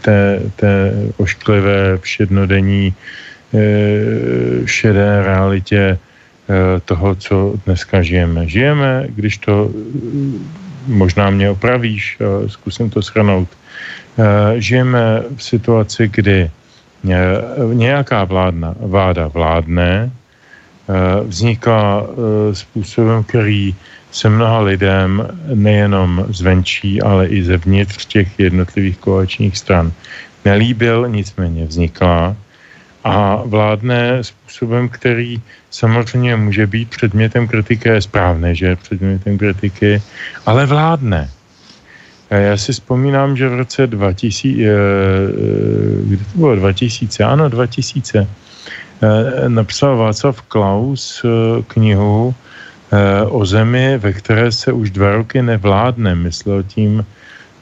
té, 0.00 0.40
té 0.56 0.92
ošklivé 1.16 1.98
všednodenní 1.98 2.94
e, 2.94 2.96
šedé 4.66 5.22
realitě 5.24 5.80
e, 5.80 5.98
toho, 6.80 7.14
co 7.14 7.54
dneska 7.66 8.02
žijeme. 8.02 8.48
Žijeme, 8.48 9.04
když 9.08 9.38
to 9.38 9.70
možná 10.86 11.30
mě 11.30 11.50
opravíš, 11.50 12.18
zkusím 12.46 12.90
to 12.90 13.02
shrnout. 13.02 13.48
Žijeme 14.56 15.22
v 15.36 15.42
situaci, 15.42 16.08
kdy 16.08 16.50
nějaká 17.72 18.24
vládna, 18.24 18.74
vláda 18.80 19.28
vládne, 19.28 20.10
vzniká 21.26 22.02
eh, 22.02 22.54
způsobem, 22.54 23.24
který 23.24 23.74
se 24.10 24.28
mnoha 24.28 24.60
lidem 24.60 25.28
nejenom 25.54 26.26
zvenčí, 26.28 27.02
ale 27.02 27.26
i 27.26 27.42
zevnitř 27.42 28.06
těch 28.06 28.28
jednotlivých 28.38 28.98
koaličních 28.98 29.58
stran 29.58 29.92
nelíbil, 30.44 31.08
nicméně 31.08 31.64
vznikla 31.66 32.36
a 33.04 33.42
vládne 33.44 34.24
způsobem, 34.24 34.88
který 34.88 35.40
samozřejmě 35.70 36.36
může 36.36 36.66
být 36.66 36.90
předmětem 36.90 37.48
kritiky, 37.48 37.88
je 37.88 38.02
správné, 38.02 38.54
že 38.54 38.66
je 38.66 38.76
předmětem 38.76 39.38
kritiky, 39.38 40.02
ale 40.46 40.66
vládne. 40.66 41.30
Já 42.30 42.56
si 42.56 42.72
vzpomínám, 42.72 43.36
že 43.36 43.48
v 43.48 43.54
roce 43.54 43.86
2000, 43.86 44.62
eh, 44.62 44.72
kdy 46.04 46.16
to 46.16 46.38
bylo? 46.38 46.56
2000, 46.56 47.24
ano 47.24 47.48
2000, 47.48 48.18
Eh, 48.18 48.49
napsal 49.48 49.96
Václav 49.96 50.42
Klaus 50.42 51.24
eh, 51.24 51.62
knihu 51.66 52.34
eh, 52.92 53.22
o 53.24 53.46
zemi, 53.46 53.98
ve 53.98 54.12
které 54.12 54.52
se 54.52 54.72
už 54.72 54.90
dva 54.90 55.12
roky 55.12 55.42
nevládne. 55.42 56.14
Myslel 56.14 56.62
tím 56.62 57.04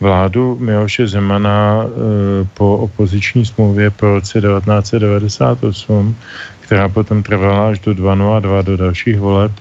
vládu 0.00 0.58
Miloše 0.60 1.08
Zemana 1.08 1.86
po 2.54 2.76
opoziční 2.76 3.46
smlouvě 3.46 3.90
po 3.90 4.06
roce 4.06 4.40
1998, 4.40 6.16
která 6.60 6.88
potom 6.88 7.22
trvala 7.22 7.68
až 7.68 7.78
do 7.78 7.94
2002 7.94 8.62
do 8.62 8.76
dalších 8.76 9.18
voleb. 9.18 9.52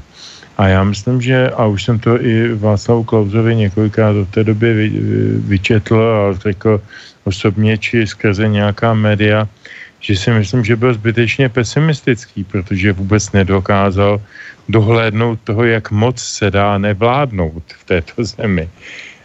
A 0.58 0.68
já 0.68 0.84
myslím, 0.84 1.22
že, 1.22 1.50
a 1.50 1.66
už 1.66 1.84
jsem 1.84 2.00
to 2.00 2.22
i 2.22 2.54
Václavu 2.54 3.04
Klausovi 3.04 3.56
několikrát 3.56 4.14
do 4.14 4.26
té 4.26 4.44
doby 4.44 4.90
vyčetl 5.38 5.98
a 5.98 6.34
řekl 6.34 6.82
osobně 7.24 7.78
či 7.78 8.08
skrze 8.08 8.48
nějaká 8.48 8.94
média, 8.94 9.48
že 10.00 10.16
si 10.16 10.32
myslím, 10.32 10.66
že 10.66 10.76
byl 10.76 10.94
zbytečně 10.94 11.50
pesimistický, 11.50 12.44
protože 12.44 12.94
vůbec 12.94 13.32
nedokázal 13.32 14.22
dohlédnout 14.70 15.40
toho, 15.44 15.64
jak 15.64 15.92
moc 15.92 16.20
se 16.20 16.52
dá 16.52 16.78
nevládnout 16.78 17.64
v 17.68 17.84
této 17.84 18.24
zemi. 18.24 18.70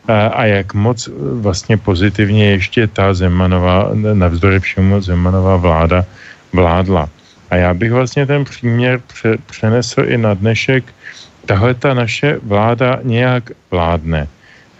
A, 0.08 0.26
a 0.26 0.44
jak 0.44 0.74
moc 0.74 1.08
vlastně 1.40 1.76
pozitivně 1.76 2.50
ještě 2.50 2.86
ta 2.86 3.14
Zemanová, 3.14 3.90
navzdory 3.94 4.60
všemu 4.60 5.00
Zemanová 5.00 5.56
vláda 5.56 6.04
vládla. 6.52 7.08
A 7.50 7.56
já 7.56 7.74
bych 7.74 7.92
vlastně 7.92 8.26
ten 8.26 8.44
příměr 8.44 9.00
pře, 9.06 9.38
přenesl 9.46 10.00
i 10.06 10.18
na 10.18 10.34
dnešek. 10.34 10.84
Tahle 11.46 11.74
ta 11.74 11.94
naše 11.94 12.38
vláda 12.42 12.98
nějak 13.02 13.50
vládne. 13.70 14.28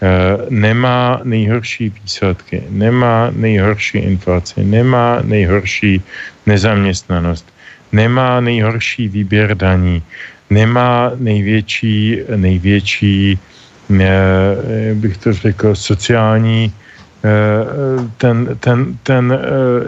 Eh, 0.03 0.37
nemá 0.51 1.23
nejhorší 1.23 1.95
výsledky, 2.03 2.63
nemá 2.69 3.31
nejhorší 3.31 3.97
inflaci, 4.03 4.59
nemá 4.63 5.23
nejhorší 5.23 6.03
nezaměstnanost, 6.43 7.47
nemá 7.91 8.43
nejhorší 8.43 9.07
výběr 9.07 9.55
daní, 9.55 10.03
nemá 10.49 11.11
největší, 11.15 12.19
největší, 12.35 13.39
eh, 13.95 14.91
bych 14.93 15.17
to 15.23 15.33
řekl, 15.33 15.71
sociální, 15.71 16.67
eh, 17.23 17.63
ten, 18.19 18.59
ten, 18.59 18.99
ten, 19.07 19.39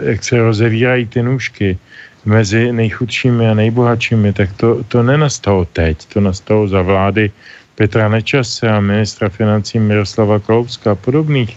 jak 0.02 0.24
se 0.24 0.40
rozevírají 0.40 1.12
ty 1.12 1.20
nůžky 1.22 1.76
mezi 2.24 2.72
nejchudšími 2.72 3.52
a 3.52 3.54
nejbohatšími, 3.54 4.32
tak 4.32 4.48
to, 4.56 4.80
to 4.88 5.02
nenastalo 5.04 5.68
teď, 5.76 6.08
to 6.08 6.24
nastalo 6.24 6.68
za 6.68 6.80
vlády 6.80 7.30
Petra 7.76 8.08
Nečase 8.08 8.64
a 8.64 8.80
ministra 8.80 9.28
financí 9.28 9.78
Miroslava 9.78 10.40
Kalouska 10.40 10.92
a 10.92 10.94
podobných. 10.94 11.52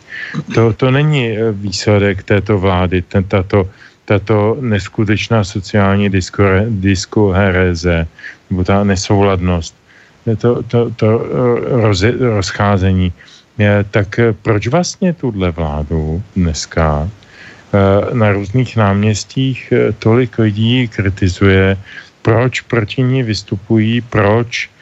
To, 0.53 0.73
to 0.73 0.91
není 0.91 1.31
eh, 1.31 1.51
výsledek 1.51 2.23
této 2.23 2.59
vlády, 2.59 3.01
ten, 3.01 3.23
tato, 3.23 3.69
tato 4.05 4.57
neskutečná 4.59 5.43
sociální 5.43 6.11
diskohereze, 6.69 8.07
nebo 8.49 8.63
ta 8.63 8.83
nesouladnost, 8.83 9.75
to, 10.37 10.63
to, 10.63 10.91
to 10.91 11.07
eh, 11.07 11.81
roz, 11.87 12.03
rozcházení. 12.19 13.13
Tak 13.91 14.19
eh, 14.19 14.33
proč 14.33 14.67
vlastně 14.67 15.13
tuhle 15.13 15.51
vládu 15.51 16.23
dneska 16.35 17.09
na 18.13 18.31
různých 18.31 18.75
náměstích 18.77 19.73
tolik 19.99 20.39
lidí 20.39 20.87
kritizuje, 20.87 21.77
proč 22.21 22.61
proti 22.61 23.03
ní 23.03 23.23
vystupují, 23.23 24.01
proč 24.01 24.69
Eh, 24.69 24.78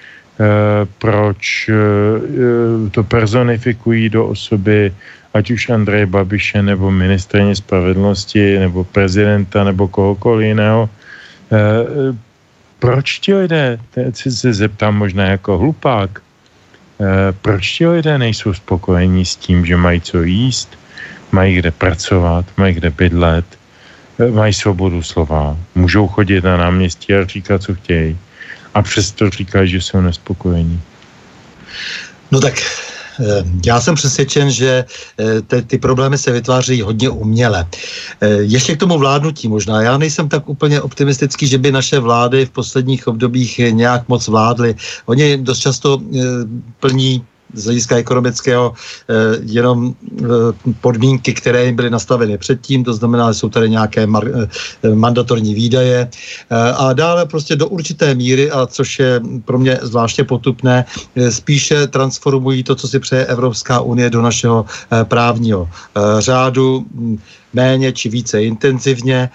proč 0.98 1.70
eh, 1.70 1.74
eh, 1.74 2.90
to 2.90 3.04
personifikují 3.04 4.10
do 4.10 4.26
osoby 4.26 4.94
ať 5.34 5.52
už 5.52 5.70
Andreje 5.70 6.06
Babiše 6.06 6.62
nebo 6.62 6.92
ministrině 6.92 7.56
spravedlnosti 7.56 8.60
nebo 8.60 8.84
prezidenta 8.84 9.64
nebo 9.64 9.88
kohokoliv 9.88 10.48
jiného. 10.48 10.90
Proč 12.80 13.20
ti 13.20 13.34
lidé, 13.34 13.78
teď 13.92 14.16
se 14.16 14.54
zeptám 14.54 14.98
možná 14.98 15.26
jako 15.26 15.58
hlupák, 15.58 16.22
proč 17.42 17.78
ti 17.78 17.88
lidé 17.88 18.18
nejsou 18.18 18.54
spokojení 18.54 19.26
s 19.26 19.36
tím, 19.36 19.66
že 19.66 19.78
mají 19.78 20.02
co 20.02 20.24
jíst, 20.24 20.80
mají 21.32 21.56
kde 21.56 21.72
pracovat, 21.72 22.46
mají 22.58 22.74
kde 22.74 22.90
bydlet, 22.90 23.46
mají 24.32 24.54
svobodu 24.54 25.04
slova, 25.04 25.58
můžou 25.76 26.08
chodit 26.08 26.44
na 26.44 26.58
náměstí 26.58 27.14
a 27.14 27.26
říkat, 27.26 27.62
co 27.62 27.76
chtějí 27.76 28.18
a 28.78 28.82
přesto 28.82 29.30
říkají, 29.30 29.69
že 29.69 29.82
jsou 29.82 30.01
nespokojení. 30.01 30.82
No 32.32 32.39
tak 32.39 32.53
eh, 32.61 33.43
já 33.65 33.82
jsem 33.82 33.95
přesvědčen, 33.95 34.51
že 34.51 34.86
eh, 35.19 35.41
te, 35.41 35.61
ty 35.61 35.78
problémy 35.78 36.17
se 36.17 36.32
vytváří 36.32 36.82
hodně 36.82 37.09
uměle. 37.09 37.65
Eh, 38.21 38.30
ještě 38.30 38.75
k 38.75 38.80
tomu 38.80 38.97
vládnutí 38.97 39.47
možná. 39.47 39.82
Já 39.82 39.97
nejsem 39.97 40.30
tak 40.30 40.49
úplně 40.49 40.82
optimistický, 40.82 41.47
že 41.47 41.57
by 41.57 41.71
naše 41.71 41.99
vlády 41.99 42.45
v 42.45 42.49
posledních 42.49 43.07
obdobích 43.07 43.57
nějak 43.57 44.05
moc 44.07 44.28
vládly. 44.28 44.75
Oni 45.05 45.38
dost 45.38 45.59
často 45.59 46.01
plní 46.80 47.25
z 47.54 47.66
hlediska 47.66 47.98
ekonomického 47.98 48.74
eh, 48.74 49.14
jenom 49.41 49.93
eh, 49.93 50.26
podmínky, 50.82 51.34
které 51.34 51.66
jim 51.66 51.76
byly 51.76 51.89
nastaveny 51.89 52.38
předtím, 52.38 52.84
to 52.84 52.93
znamená, 52.93 53.32
že 53.32 53.39
jsou 53.39 53.50
tady 53.50 53.70
nějaké 53.70 54.08
mar, 54.08 54.24
eh, 54.28 54.95
mandatorní 54.95 55.54
výdaje 55.56 56.10
a 56.78 56.93
dále 56.93 57.26
prostě 57.26 57.56
do 57.56 57.68
určité 57.68 58.16
míry, 58.16 58.52
a 58.52 58.66
což 58.66 59.00
je 59.00 59.22
pro 59.45 59.60
mě 59.60 59.80
zvláště 59.82 60.24
potupné, 60.24 60.86
spíše 61.30 61.88
transformují 61.88 62.64
to, 62.64 62.76
co 62.76 62.88
si 62.88 63.00
přeje 63.00 63.26
Evropská 63.26 63.82
unie 63.82 64.10
do 64.10 64.22
našeho 64.22 64.66
právního 65.04 65.70
řádu 66.20 66.86
méně 67.54 67.91
či 67.91 68.10
více 68.10 68.43
intenzivně. 68.43 69.30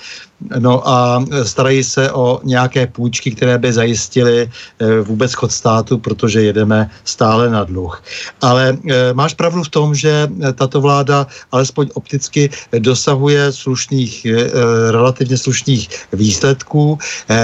No 0.58 0.88
a 0.88 1.24
starají 1.42 1.84
se 1.84 2.12
o 2.12 2.40
nějaké 2.44 2.86
půjčky, 2.86 3.30
které 3.30 3.58
by 3.58 3.72
zajistily 3.72 4.50
eh, 4.50 5.00
vůbec 5.00 5.32
chod 5.32 5.52
státu, 5.52 5.98
protože 5.98 6.42
jedeme 6.42 6.90
stále 7.04 7.50
na 7.50 7.64
dluh. 7.64 8.02
Ale 8.40 8.78
eh, 8.90 9.14
máš 9.14 9.34
pravdu 9.34 9.62
v 9.62 9.68
tom, 9.68 9.94
že 9.94 10.28
tato 10.54 10.80
vláda 10.80 11.26
alespoň 11.52 11.88
opticky 11.94 12.50
dosahuje 12.78 13.52
slušných, 13.52 14.26
eh, 14.26 14.50
relativně 14.90 15.36
slušných 15.36 15.88
výsledků. 16.12 16.98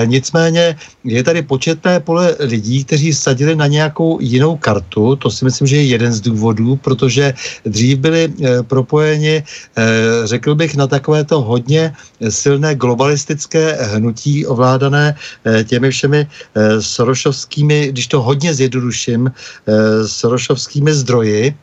Nicméně 0.05 0.77
je 1.05 1.23
tady 1.23 1.43
početné 1.43 2.01
pole 2.01 2.37
lidí, 2.41 2.85
kteří 2.85 3.15
sadili 3.15 3.57
na 3.57 3.67
nějakou 3.67 4.19
jinou 4.21 4.57
kartu. 4.57 5.17
To 5.17 5.31
si 5.31 5.45
myslím, 5.45 5.67
že 5.67 5.77
je 5.77 5.85
jeden 5.85 6.13
z 6.13 6.21
důvodů, 6.21 6.77
protože 6.77 7.35
dřív 7.65 7.99
byli 7.99 8.33
propojeni, 8.67 9.45
řekl 10.25 10.55
bych, 10.55 10.68
na 10.75 10.87
takovéto 10.87 11.41
hodně 11.41 11.93
silné 12.29 12.75
globalistické 12.75 13.79
hnutí 13.81 14.47
ovládané 14.47 15.15
eh, 15.45 15.65
těmi 15.65 15.91
všemi 15.91 16.27
eh, 16.27 16.83
sorošovskými, 16.83 17.89
když 17.89 18.07
to 18.07 18.23
hodně 18.23 18.55
zjednoduším, 18.55 19.31
eh, 19.31 20.09
sorošovskými 20.09 20.95
zdroji. 20.95 21.55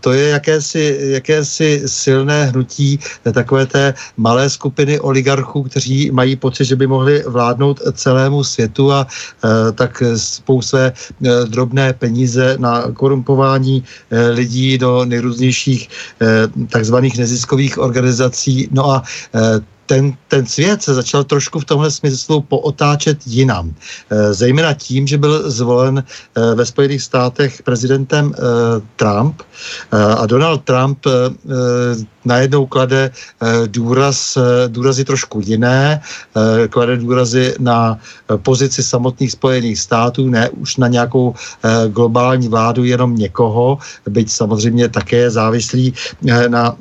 To 0.00 0.12
je 0.12 0.28
jakési, 0.28 0.98
jakési 1.00 1.82
silné 1.86 2.44
hnutí 2.44 2.98
takové 3.32 3.66
té 3.66 3.94
malé 4.16 4.50
skupiny 4.50 5.00
oligarchů, 5.00 5.62
kteří 5.62 6.10
mají 6.10 6.36
pocit, 6.36 6.64
že 6.64 6.76
by 6.76 6.86
mohli 6.86 7.24
vládnout 7.26 7.80
celému 7.92 8.44
světu 8.44 8.92
a 8.92 9.06
tak 9.74 10.02
spou 10.16 10.62
své 10.62 10.92
drobné 11.48 11.92
peníze 11.92 12.56
na 12.58 12.82
korumpování 12.94 13.84
lidí 14.10 14.78
do 14.78 15.04
nejrůznějších 15.04 15.88
takzvaných 16.68 17.18
neziskových 17.18 17.71
organizací. 17.78 18.68
No 18.70 18.90
a 18.92 19.02
ten, 19.86 20.14
ten 20.28 20.46
svět 20.46 20.82
se 20.82 20.94
začal 20.94 21.24
trošku 21.24 21.60
v 21.60 21.64
tomhle 21.64 21.90
smyslu 21.90 22.40
pootáčet 22.40 23.18
jinam. 23.26 23.74
E, 24.10 24.34
zejména 24.34 24.74
tím, 24.74 25.06
že 25.06 25.18
byl 25.18 25.50
zvolen 25.50 25.98
e, 25.98 26.54
ve 26.54 26.66
Spojených 26.66 27.02
státech 27.02 27.62
prezidentem 27.62 28.32
e, 28.32 28.38
Trump 28.96 29.42
a 29.92 30.26
Donald 30.26 30.64
Trump 30.64 31.06
najednou 32.24 32.66
klade 32.66 33.10
důraz, 33.66 34.38
důrazy 34.68 35.04
trošku 35.04 35.40
jiné, 35.44 36.00
klade 36.70 36.96
důrazy 36.96 37.54
na 37.58 37.98
pozici 38.36 38.82
samotných 38.82 39.32
Spojených 39.32 39.78
států, 39.78 40.28
ne 40.28 40.50
už 40.50 40.76
na 40.76 40.88
nějakou 40.88 41.34
globální 41.88 42.48
vládu 42.48 42.84
jenom 42.84 43.16
někoho, 43.16 43.78
byť 44.08 44.30
samozřejmě 44.30 44.88
také 44.88 45.30
závislí 45.30 45.94
na 46.48 46.76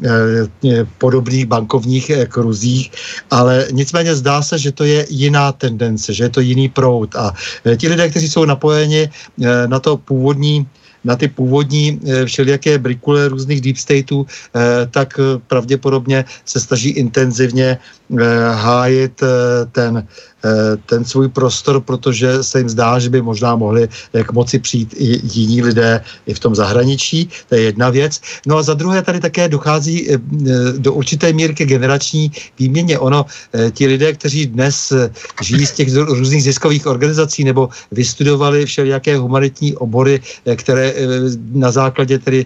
podobných 0.97 1.45
bankovních 1.45 2.11
kruzích, 2.27 2.90
ale 3.31 3.67
nicméně 3.71 4.15
zdá 4.15 4.41
se, 4.41 4.59
že 4.59 4.71
to 4.71 4.83
je 4.83 5.05
jiná 5.09 5.51
tendence, 5.51 6.13
že 6.13 6.23
je 6.23 6.29
to 6.29 6.41
jiný 6.41 6.69
proud. 6.69 7.15
A 7.15 7.33
eh, 7.65 7.77
ti 7.77 7.87
lidé, 7.87 8.09
kteří 8.09 8.29
jsou 8.29 8.45
napojeni 8.45 9.09
eh, 9.09 9.67
na 9.67 9.79
to 9.79 9.97
původní 9.97 10.67
na 11.03 11.15
ty 11.17 11.27
původní 11.27 11.97
eh, 11.97 12.25
všelijaké 12.25 12.77
brikule 12.77 13.27
různých 13.27 13.61
deep 13.61 13.77
stateů, 13.77 14.25
tak 14.91 15.19
pravděpodobně 15.47 16.25
se 16.45 16.59
snaží 16.59 16.89
intenzivně 16.89 17.77
hájit 18.53 19.17
ten 19.71 20.07
ten 20.85 21.05
svůj 21.05 21.29
prostor, 21.29 21.81
protože 21.81 22.43
se 22.43 22.59
jim 22.59 22.69
zdá, 22.69 22.99
že 22.99 23.09
by 23.09 23.21
možná 23.21 23.55
mohli 23.55 23.89
jak 24.13 24.31
moci 24.31 24.59
přijít 24.59 24.93
i 24.97 25.21
jiní 25.23 25.61
lidé 25.61 26.01
i 26.25 26.33
v 26.33 26.39
tom 26.39 26.55
zahraničí. 26.55 27.29
To 27.49 27.55
je 27.55 27.61
jedna 27.61 27.89
věc. 27.89 28.21
No 28.47 28.57
a 28.57 28.63
za 28.63 28.73
druhé 28.73 29.01
tady 29.01 29.19
také 29.19 29.49
dochází 29.49 30.11
eh, 30.11 30.17
do 30.77 30.93
určité 30.93 31.33
míry 31.33 31.53
ke 31.53 31.65
generační 31.65 32.31
výměně. 32.59 32.99
Ono, 32.99 33.25
eh, 33.53 33.71
ti 33.71 33.87
lidé, 33.87 34.13
kteří 34.13 34.47
dnes 34.47 34.93
žijí 35.41 35.65
z 35.65 35.71
těch 35.71 35.95
různých 35.95 36.43
ziskových 36.43 36.87
organizací 36.87 37.43
nebo 37.43 37.69
vystudovali 37.91 38.65
všelijaké 38.65 39.17
humanitní 39.17 39.75
obory, 39.75 40.21
které 40.55 40.93
na 41.51 41.71
základě 41.71 42.19
tedy 42.19 42.45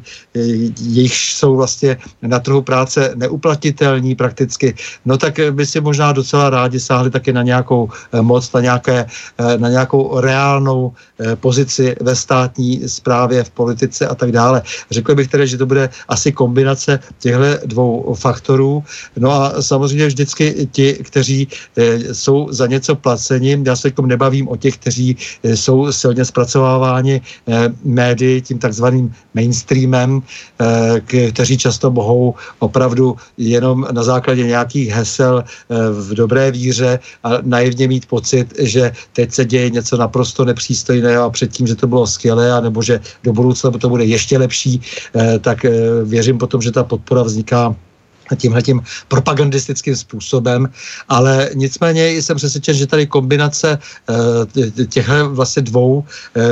jejich 0.82 1.16
jsou 1.16 1.56
vlastně 1.56 1.98
na 2.22 2.40
trhu 2.40 2.62
práce 2.62 3.14
neuplatitelní 3.16 4.16
prakticky, 4.16 4.76
no 5.06 5.18
tak 5.18 5.40
by 5.52 5.66
si 5.66 5.82
možná 5.82 6.12
docela 6.12 6.50
rádi 6.50 6.80
sáhli 6.80 7.10
také 7.12 7.34
na 7.34 7.44
nějakou 7.44 7.85
Eh, 8.12 8.22
moc, 8.22 8.54
na, 8.54 8.62
nějaké, 8.62 9.06
eh, 9.38 9.58
na 9.58 9.70
nějakou 9.70 10.20
reálnou 10.20 10.94
eh, 11.20 11.36
pozici 11.36 11.96
ve 12.02 12.16
státní 12.16 12.90
správě, 12.90 13.44
v 13.44 13.50
politice 13.50 14.08
a 14.08 14.16
tak 14.16 14.32
dále. 14.32 14.62
Řekl 14.92 15.16
bych 15.16 15.28
tedy, 15.28 15.48
že 15.48 15.58
to 15.58 15.66
bude 15.66 15.90
asi 16.08 16.32
kombinace 16.32 17.00
těchto 17.20 17.68
dvou 17.68 18.16
faktorů. 18.16 18.84
No 19.18 19.32
a 19.32 19.62
samozřejmě 19.62 20.08
vždycky 20.08 20.68
ti, 20.72 20.94
kteří 20.94 21.48
jsou 22.12 22.48
za 22.52 22.68
něco 22.68 22.96
placeni, 22.96 23.60
já 23.66 23.76
se 23.76 23.88
jako 23.88 24.06
nebavím 24.08 24.48
o 24.48 24.56
těch, 24.56 24.78
kteří 24.78 25.18
jsou 25.44 25.92
silně 25.92 26.26
zpracováváni 26.26 27.22
médii, 27.84 28.42
tím 28.42 28.60
takzvaným 28.60 29.12
mainstreamem, 29.34 30.22
kteří 31.32 31.58
často 31.58 31.92
mohou 31.92 32.36
opravdu 32.60 33.16
jenom 33.38 33.88
na 33.92 34.04
základě 34.04 34.48
nějakých 34.48 34.90
hesel 34.90 35.44
v 35.92 36.14
dobré 36.14 36.52
víře 36.52 37.00
a 37.24 37.30
naivně 37.42 37.75
klidně 37.76 37.88
mít 37.88 38.06
pocit, 38.06 38.54
že 38.60 38.92
teď 39.14 39.32
se 39.32 39.46
děje 39.46 39.70
něco 39.70 39.98
naprosto 39.98 40.46
nepřístojného 40.46 41.24
a 41.24 41.30
předtím, 41.30 41.68
že 41.68 41.76
to 41.76 41.88
bylo 41.88 42.08
skvělé, 42.08 42.56
anebo 42.56 42.80
že 42.80 43.04
do 43.24 43.34
budoucna 43.36 43.72
to 43.76 43.90
bude 43.90 44.08
ještě 44.08 44.38
lepší, 44.40 44.80
eh, 44.80 45.40
tak 45.44 45.66
eh, 45.66 45.72
věřím 46.08 46.40
potom, 46.40 46.64
že 46.64 46.72
ta 46.72 46.88
podpora 46.88 47.24
vzniká 47.28 47.76
tímhle 48.40 48.62
tím 48.62 48.82
propagandistickým 49.08 49.96
způsobem, 49.96 50.66
ale 51.12 51.52
nicméně 51.54 52.18
jsem 52.18 52.38
přesvědčen, 52.40 52.76
že 52.76 52.88
tady 52.88 53.06
kombinace 53.06 53.78
eh, 53.78 54.86
těchto 54.88 55.30
vlastně 55.36 55.62
dvou 55.62 56.02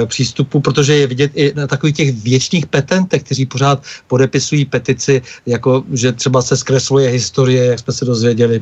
přístupů, 0.06 0.60
protože 0.60 0.96
je 0.96 1.08
vidět 1.08 1.32
i 1.34 1.54
na 1.56 1.66
takových 1.66 1.96
těch 1.96 2.12
věčných 2.22 2.66
petentech, 2.70 3.24
kteří 3.24 3.46
pořád 3.50 3.82
podepisují 4.06 4.70
petici, 4.70 5.22
jako 5.50 5.82
že 5.98 6.12
třeba 6.14 6.42
se 6.46 6.58
zkresluje 6.58 7.10
historie, 7.10 7.74
jak 7.74 7.80
jsme 7.80 7.94
se 7.94 8.06
dozvěděli 8.06 8.62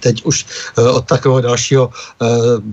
teď 0.00 0.24
už 0.24 0.46
eh, 0.78 0.82
od 0.82 1.04
takového 1.04 1.40
dalšího 1.40 1.90
eh, 1.90 2.26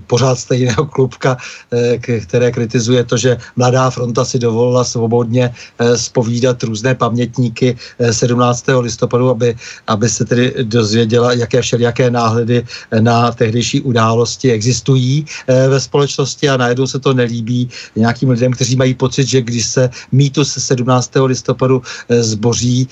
pořád 0.06 0.38
stejného 0.38 0.86
klubka, 0.86 1.36
eh, 1.72 1.98
které 1.98 2.52
kritizuje 2.52 3.04
to, 3.04 3.16
že 3.16 3.36
Mladá 3.56 3.90
fronta 3.90 4.24
si 4.24 4.38
dovolila 4.38 4.84
svobodně 4.84 5.54
spovídat 5.96 6.62
různé 6.62 6.94
pamětníky 6.94 7.76
17. 8.10 8.64
listopadu, 8.80 9.30
aby, 9.30 9.56
aby 9.86 10.08
se 10.08 10.24
tedy 10.24 10.54
dozvěděla, 10.62 11.32
jaké 11.32 11.62
všelijaké 11.62 12.10
náhledy 12.10 12.64
na 13.00 13.32
tehdejší 13.32 13.80
události 13.80 14.52
existují 14.52 15.26
ve 15.46 15.80
společnosti 15.80 16.48
a 16.48 16.56
najednou 16.56 16.86
se 16.86 16.98
to 16.98 17.14
nelíbí 17.14 17.70
nějakým 17.96 18.30
lidem, 18.30 18.52
kteří 18.52 18.76
mají 18.76 18.94
pocit, 18.94 19.26
že 19.26 19.42
když 19.42 19.66
se 19.66 19.90
mýtus 20.12 20.52
17. 20.58 21.10
listopadu 21.24 21.82
zboří, 22.08 22.88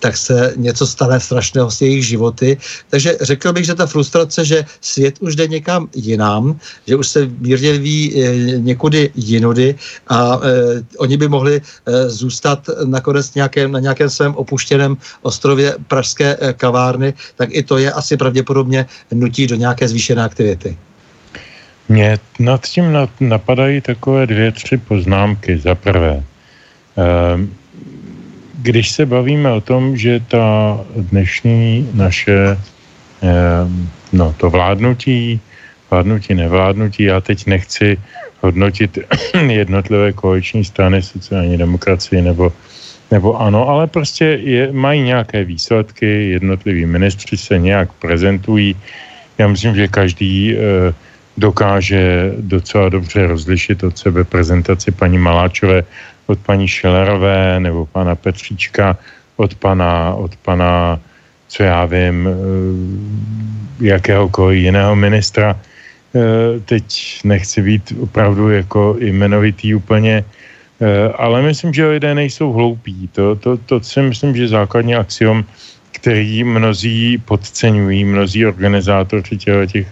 tak 0.00 0.16
se 0.16 0.54
něco 0.56 0.86
stane 0.86 1.20
strašného 1.20 1.70
s 1.70 1.80
jejich 1.80 2.06
životy. 2.06 2.58
Takže 2.90 3.16
řekl 3.32 3.52
bych, 3.52 3.64
že 3.64 3.74
ta 3.74 3.86
frustrace, 3.86 4.44
že 4.44 4.64
svět 4.80 5.16
už 5.24 5.36
jde 5.36 5.48
někam 5.48 5.88
jinam, 5.96 6.60
že 6.86 6.96
už 6.96 7.06
se 7.08 7.20
mírně 7.40 7.72
ví 7.80 8.00
e, 8.12 8.16
někudy 8.60 9.10
jinudy 9.16 9.74
a 10.08 10.36
e, 10.36 10.48
oni 11.00 11.16
by 11.16 11.28
mohli 11.28 11.54
e, 11.56 11.62
zůstat 12.08 12.68
nakonec 12.84 13.34
nějakém, 13.34 13.72
na 13.72 13.80
nějakém 13.80 14.10
svém 14.10 14.36
opuštěném 14.36 14.96
ostrově 15.22 15.74
pražské 15.88 16.36
e, 16.36 16.52
kavárny, 16.52 17.14
tak 17.36 17.48
i 17.52 17.62
to 17.64 17.80
je 17.80 17.88
asi 17.92 18.16
pravděpodobně 18.16 18.86
nutí 19.12 19.46
do 19.46 19.56
nějaké 19.56 19.88
zvýšené 19.88 20.22
aktivity. 20.22 20.76
Mě 21.88 22.18
nad 22.38 22.60
tím 22.68 22.92
napadají 23.20 23.80
takové 23.80 24.26
dvě, 24.26 24.52
tři 24.52 24.76
poznámky. 24.78 25.58
Za 25.58 25.74
prvé, 25.74 26.22
když 28.62 28.92
se 28.92 29.06
bavíme 29.06 29.52
o 29.52 29.60
tom, 29.60 29.96
že 29.96 30.20
ta 30.30 30.78
dnešní 30.96 31.90
naše 31.94 32.56
Ehm, 32.56 32.81
no, 34.12 34.34
to 34.36 34.50
vládnutí, 34.50 35.40
vládnutí, 35.90 36.34
nevládnutí. 36.34 37.02
Já 37.02 37.20
teď 37.20 37.46
nechci 37.46 37.98
hodnotit 38.40 38.98
jednotlivé 39.48 40.12
koaliční 40.12 40.64
strany 40.64 41.02
sociální 41.02 41.58
demokracie 41.58 42.22
nebo, 42.22 42.52
nebo 43.10 43.40
ano, 43.40 43.68
ale 43.68 43.86
prostě 43.86 44.24
je, 44.24 44.72
mají 44.72 45.02
nějaké 45.02 45.44
výsledky, 45.44 46.30
jednotliví 46.30 46.86
ministři 46.86 47.36
se 47.36 47.58
nějak 47.58 47.92
prezentují. 47.92 48.76
Já 49.38 49.48
myslím, 49.48 49.74
že 49.74 49.88
každý 49.88 50.56
e, 50.56 50.58
dokáže 51.36 52.32
docela 52.38 52.88
dobře 52.88 53.26
rozlišit 53.26 53.82
od 53.84 53.98
sebe 53.98 54.24
prezentaci 54.24 54.90
paní 54.90 55.18
Maláčové 55.18 55.84
od 56.26 56.38
paní 56.38 56.68
Šelerové 56.68 57.60
nebo 57.60 57.86
pana 57.86 58.14
Petříčka 58.14 58.96
od 59.36 59.54
pana, 59.54 60.14
od 60.14 60.36
pana 60.36 61.00
co 61.52 61.62
já 61.62 61.84
vím, 61.84 62.28
eh, 62.28 62.32
jakéhokoliv 63.84 64.58
jiného 64.72 64.96
ministra. 64.96 65.52
Eh, 65.52 66.60
teď 66.64 66.84
nechci 67.24 67.62
být 67.62 67.92
opravdu 68.00 68.50
jako 68.50 68.96
jmenovitý 68.98 69.74
úplně, 69.76 70.24
eh, 70.24 71.12
ale 71.12 71.42
myslím, 71.44 71.76
že 71.76 72.00
lidé 72.00 72.14
nejsou 72.16 72.52
hloupí. 72.52 73.08
To, 73.12 73.36
to, 73.36 73.56
to 73.68 73.80
si 73.84 74.00
myslím, 74.00 74.32
že 74.36 74.48
základní 74.48 74.96
axiom, 74.96 75.44
který 75.92 76.44
mnozí 76.44 77.20
podceňují, 77.20 78.04
mnozí 78.04 78.48
organizátoři 78.48 79.36
těch, 79.36 79.88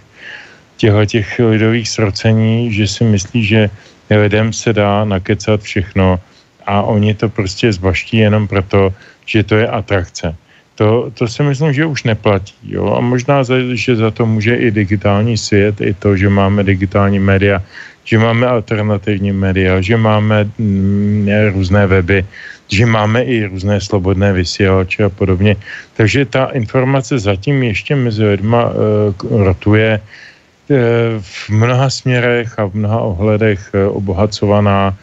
těchto 0.77 1.05
těch 1.07 1.29
lidových 1.45 1.89
srocení, 1.89 2.73
že 2.73 2.89
si 2.89 3.05
myslí, 3.05 3.41
že 3.45 3.71
lidem 4.09 4.53
se 4.53 4.73
dá 4.73 5.05
nakecat 5.05 5.61
všechno 5.61 6.21
a 6.65 6.83
oni 6.83 7.15
to 7.15 7.29
prostě 7.29 7.73
zbaští 7.73 8.17
jenom 8.17 8.49
proto, 8.49 8.97
že 9.29 9.45
to 9.45 9.61
je 9.61 9.69
atrakce. 9.69 10.37
To, 10.75 11.11
to 11.15 11.29
si 11.29 11.43
myslím, 11.43 11.73
že 11.73 11.85
už 11.87 12.03
neplatí. 12.05 12.55
Jo? 12.65 12.95
A 12.97 13.01
možná, 13.01 13.45
za, 13.45 13.55
že 13.75 13.97
za 13.97 14.11
to 14.11 14.27
může 14.27 14.57
i 14.57 14.71
digitální 14.71 15.37
svět, 15.37 15.81
i 15.81 15.95
to, 15.95 16.17
že 16.17 16.29
máme 16.29 16.65
digitální 16.65 17.19
média, 17.19 17.63
že 18.05 18.19
máme 18.19 18.47
alternativní 18.47 19.33
média, 19.33 19.81
že 19.81 19.97
máme 19.97 20.49
mm, 20.59 21.29
různé 21.53 21.87
weby, 21.87 22.25
že 22.69 22.87
máme 22.87 23.23
i 23.23 23.45
různé 23.45 23.81
slobodné 23.81 24.33
vysílače 24.33 25.05
a 25.05 25.09
podobně. 25.09 25.57
Takže 25.95 26.25
ta 26.25 26.45
informace 26.45 27.19
zatím 27.19 27.63
ještě 27.63 27.97
mezi 27.97 28.25
lidma 28.25 28.71
uh, 28.71 29.45
rotuje 29.45 30.01
uh, 30.01 30.77
v 31.21 31.51
mnoha 31.51 31.91
směrech 31.91 32.59
a 32.59 32.65
v 32.65 32.75
mnoha 32.75 33.01
ohledech 33.01 33.71
uh, 33.75 33.97
obohacovaná 33.97 34.97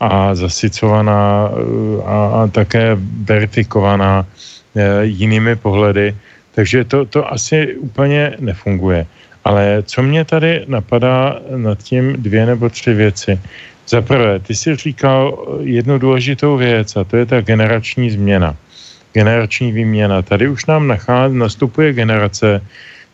a 0.00 0.34
zasycovaná 0.34 1.48
uh, 1.48 2.00
a, 2.04 2.18
a 2.26 2.46
také 2.46 2.96
verifikovaná 3.24 4.20
uh, 4.20 4.53
jinými 5.02 5.56
pohledy. 5.56 6.16
Takže 6.54 6.84
to, 6.84 7.04
to 7.04 7.32
asi 7.32 7.74
úplně 7.76 8.36
nefunguje. 8.40 9.06
Ale 9.44 9.82
co 9.82 10.02
mě 10.02 10.24
tady 10.24 10.64
napadá 10.66 11.40
nad 11.56 11.78
tím 11.82 12.12
dvě 12.12 12.46
nebo 12.46 12.68
tři 12.68 12.94
věci. 12.94 13.40
Za 13.88 14.02
prvé, 14.02 14.38
ty 14.38 14.54
jsi 14.54 14.76
říkal 14.76 15.48
jednu 15.60 15.98
důležitou 15.98 16.56
věc 16.56 16.96
a 16.96 17.04
to 17.04 17.16
je 17.16 17.26
ta 17.26 17.40
generační 17.40 18.10
změna. 18.10 18.56
Generační 19.12 19.72
výměna. 19.72 20.22
Tady 20.22 20.48
už 20.48 20.66
nám 20.66 20.86
nachází, 20.88 21.36
nastupuje 21.36 21.92
generace, 21.92 22.60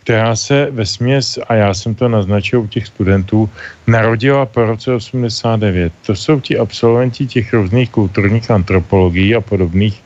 která 0.03 0.37
se 0.37 0.69
ve 0.71 0.87
směs, 0.87 1.39
a 1.49 1.55
já 1.55 1.75
jsem 1.75 1.95
to 1.95 2.09
naznačil 2.09 2.61
u 2.61 2.67
těch 2.67 2.87
studentů, 2.87 3.51
narodila 3.87 4.47
po 4.47 4.65
roce 4.65 4.93
89. 4.93 5.93
To 6.07 6.17
jsou 6.17 6.41
ti 6.41 6.59
absolventi 6.59 7.27
těch 7.27 7.53
různých 7.53 7.91
kulturních 7.91 8.51
antropologií 8.51 9.35
a 9.35 9.41
podobných 9.41 10.03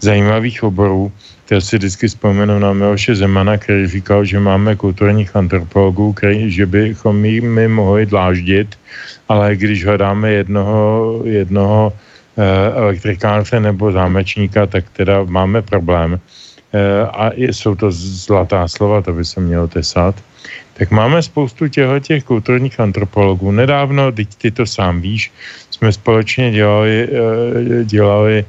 zajímavých 0.00 0.62
oborů, 0.62 1.12
já 1.50 1.60
si 1.60 1.76
vždycky 1.76 2.08
vzpomenu 2.08 2.58
na 2.58 2.72
Miloše 2.72 3.14
Zemana, 3.14 3.56
který 3.56 3.86
říkal, 3.86 4.24
že 4.24 4.40
máme 4.40 4.76
kulturních 4.76 5.36
antropologů, 5.36 6.12
který, 6.12 6.50
že 6.50 6.66
bychom 6.66 7.24
jim 7.24 7.68
mohli 7.72 8.06
dláždit, 8.06 8.76
ale 9.28 9.56
když 9.56 9.84
hledáme 9.84 10.32
jednoho, 10.32 11.20
jednoho 11.24 11.92
eh, 12.36 12.72
elektrikáře 12.74 13.60
nebo 13.60 13.92
zámečníka, 13.92 14.66
tak 14.66 14.84
teda 14.92 15.24
máme 15.24 15.62
problém. 15.62 16.20
Eh, 16.72 17.02
a 17.08 17.32
jsou 17.32 17.74
to 17.74 17.88
zlatá 17.92 18.68
slova, 18.68 19.00
to 19.00 19.12
by 19.12 19.24
se 19.24 19.40
mělo 19.40 19.68
tesat. 19.68 20.14
Tak 20.74 20.90
máme 20.90 21.22
spoustu 21.22 21.68
těchto 21.68 22.00
těch 22.00 22.24
kulturních 22.24 22.80
antropologů. 22.80 23.50
Nedávno, 23.52 24.12
teď 24.12 24.28
ty 24.36 24.50
to 24.50 24.66
sám 24.66 25.00
víš, 25.00 25.32
jsme 25.70 25.92
společně 25.92 26.52
dělali, 26.52 27.08
eh, 27.08 27.84
dělali 27.84 28.44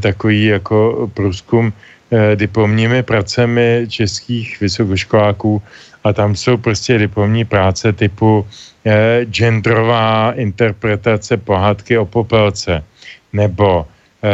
takový 0.00 0.44
jako 0.44 1.10
průzkum 1.14 1.72
Eh, 2.12 2.36
diplomními 2.36 3.02
pracemi 3.02 3.86
českých 3.88 4.60
vysokoškoláků. 4.60 5.62
A 6.04 6.12
tam 6.12 6.36
jsou 6.36 6.56
prostě 6.56 6.98
diplomní 6.98 7.44
práce 7.44 7.92
typu 7.92 8.46
eh, 8.84 9.24
genderová 9.24 10.32
interpretace 10.36 11.36
pohádky 11.36 11.98
o 11.98 12.04
popelce. 12.04 12.84
Nebo 13.32 13.86
eh, 13.88 14.28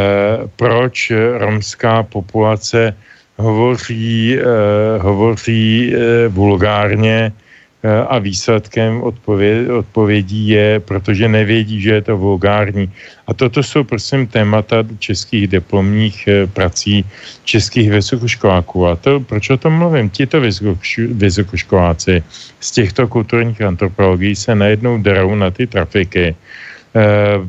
proč 0.57 1.13
romská 1.39 2.03
populace 2.03 2.97
hovoří, 3.37 4.43
eh, 4.43 4.43
hovoří 4.99 5.95
eh, 5.95 6.29
vulgárně 6.29 7.31
Eh, 7.31 7.48
a 7.85 8.19
výsledkem 8.19 9.03
odpověd, 9.03 9.71
odpovědí 9.71 10.49
je, 10.49 10.81
protože 10.81 11.29
nevědí, 11.29 11.81
že 11.81 11.91
je 11.91 12.03
to 12.03 12.17
vulgární. 12.17 12.91
A 13.27 13.35
toto 13.35 13.63
jsou 13.63 13.85
prosím 13.85 14.27
témata 14.27 14.83
českých 14.99 15.47
diplomních 15.47 16.29
eh, 16.29 16.47
prací 16.47 17.05
českých 17.45 17.91
vysokoškoláků. 17.91 18.87
A 18.87 18.97
to, 18.97 19.21
proč 19.21 19.51
o 19.51 19.57
tom 19.57 19.73
mluvím? 19.79 20.11
Tito 20.11 20.43
vysokoškoláci 20.99 22.23
z 22.61 22.71
těchto 22.71 23.09
kulturních 23.09 23.63
antropologií 23.63 24.37
se 24.37 24.55
najednou 24.55 24.99
derou 24.99 25.35
na 25.35 25.51
ty 25.51 25.67
trafiky. 25.67 26.35
Eh, 26.35 26.35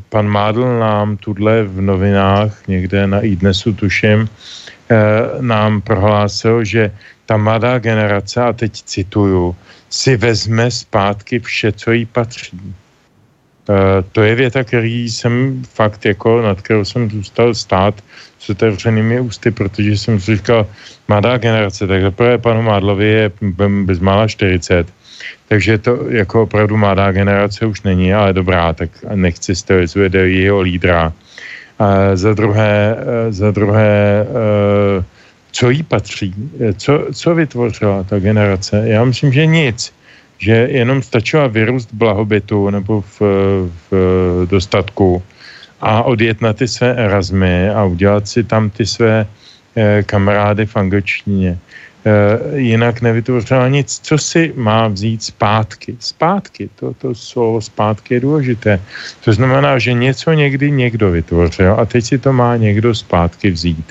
pan 0.08 0.28
Mádl 0.28 0.78
nám 0.78 1.16
tudle 1.16 1.62
v 1.62 1.80
novinách, 1.80 2.68
někde 2.68 3.06
na 3.06 3.20
iDnesu 3.20 3.72
tuším, 3.72 4.28
nám 5.40 5.80
prohlásil, 5.86 6.64
že 6.64 6.90
ta 7.30 7.36
mladá 7.36 7.78
generace, 7.78 8.42
a 8.42 8.52
teď 8.52 8.72
cituju, 8.72 9.56
si 9.90 10.16
vezme 10.16 10.70
zpátky 10.70 11.38
vše, 11.38 11.72
co 11.72 11.92
jí 11.92 12.06
patří. 12.06 12.60
Uh, 12.60 13.76
to 14.12 14.22
je 14.22 14.34
věta, 14.34 14.64
který 14.64 15.10
jsem 15.10 15.62
fakt 15.74 16.04
jako, 16.04 16.42
nad 16.42 16.62
kterou 16.62 16.84
jsem 16.84 17.10
zůstal 17.10 17.54
stát 17.54 17.94
s 18.38 18.50
otevřenými 18.50 19.20
ústy, 19.20 19.50
protože 19.50 19.98
jsem 19.98 20.20
si 20.20 20.36
říkal, 20.36 20.66
mladá 21.08 21.38
generace, 21.38 21.86
tak 21.86 22.02
zaprvé 22.02 22.38
panu 22.38 22.62
Mádlovi 22.62 23.06
je 23.06 23.32
bezmála 23.84 24.28
40, 24.28 24.86
takže 25.48 25.78
to 25.78 25.98
jako 26.08 26.42
opravdu 26.42 26.76
mladá 26.76 27.12
generace 27.12 27.66
už 27.66 27.82
není, 27.82 28.14
ale 28.14 28.32
dobrá, 28.32 28.72
tak 28.72 28.90
nechci 29.14 29.54
sterilizovat 29.54 30.14
jeho 30.14 30.60
lídra. 30.60 31.12
Uh, 31.80 31.86
za 32.14 32.34
druhé, 32.34 32.96
uh, 32.96 33.32
za 33.32 33.50
druhé 33.50 34.26
uh, 34.28 35.04
co 35.50 35.70
jí 35.70 35.82
patří, 35.82 36.34
co, 36.76 37.06
co 37.14 37.34
vytvořila 37.34 38.02
ta 38.02 38.18
generace. 38.18 38.82
Já 38.84 39.04
myslím, 39.04 39.32
že 39.32 39.46
nic. 39.46 39.92
Že 40.38 40.52
jenom 40.52 41.02
stačila 41.02 41.46
vyrůst 41.46 41.88
blahobytu 41.92 42.70
nebo 42.70 43.00
v, 43.00 43.20
v 43.90 44.46
dostatku 44.50 45.22
a 45.80 46.02
odjet 46.02 46.40
na 46.40 46.52
ty 46.52 46.68
své 46.68 46.94
Erasmy 46.94 47.70
a 47.70 47.84
udělat 47.84 48.28
si 48.28 48.44
tam 48.44 48.70
ty 48.70 48.86
své 48.86 49.26
eh, 49.76 50.02
kamarády 50.02 50.66
v 50.66 50.76
angličtině. 50.76 51.58
Uh, 52.00 52.58
jinak 52.58 53.00
nevytvořila 53.00 53.68
nic, 53.68 54.00
co 54.02 54.18
si 54.18 54.52
má 54.56 54.88
vzít 54.88 55.22
zpátky. 55.22 55.96
Zpátky, 56.00 56.70
to, 56.80 56.94
to 56.94 57.14
slovo 57.14 57.60
zpátky 57.60 58.14
je 58.14 58.20
důležité. 58.20 58.80
To 59.24 59.32
znamená, 59.32 59.78
že 59.78 59.92
něco 59.92 60.32
někdy 60.32 60.70
někdo 60.70 61.10
vytvořil 61.10 61.76
a 61.78 61.84
teď 61.84 62.04
si 62.04 62.18
to 62.18 62.32
má 62.32 62.56
někdo 62.56 62.94
zpátky 62.94 63.50
vzít. 63.50 63.84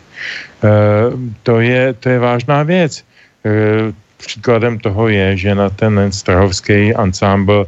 Uh, 0.63 1.19
to, 1.43 1.61
je, 1.61 1.93
to 1.93 2.09
je 2.09 2.19
vážná 2.19 2.63
věc. 2.63 3.03
Uh, 3.45 3.93
příkladem 4.17 4.79
toho 4.79 5.07
je, 5.07 5.37
že 5.37 5.55
na 5.55 5.69
ten 5.69 6.11
strahovský 6.11 6.95
ansámbl 6.95 7.67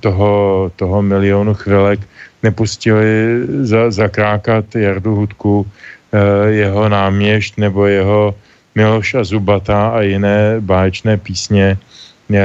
toho, 0.00 0.72
toho 0.76 1.02
milionu 1.02 1.54
chvilek 1.54 2.00
nepustili 2.42 3.06
za, 3.62 3.90
zakrákat 3.90 4.74
Jardu 4.74 5.14
Hudku, 5.14 5.66
jeho 6.48 6.88
náměšť 6.88 7.56
nebo 7.56 7.86
jeho 7.86 8.34
Miloša 8.74 9.24
Zubata 9.24 9.88
a 9.88 10.00
jiné 10.00 10.56
báječné 10.60 11.16
písně, 11.16 11.78
eh, 12.34 12.40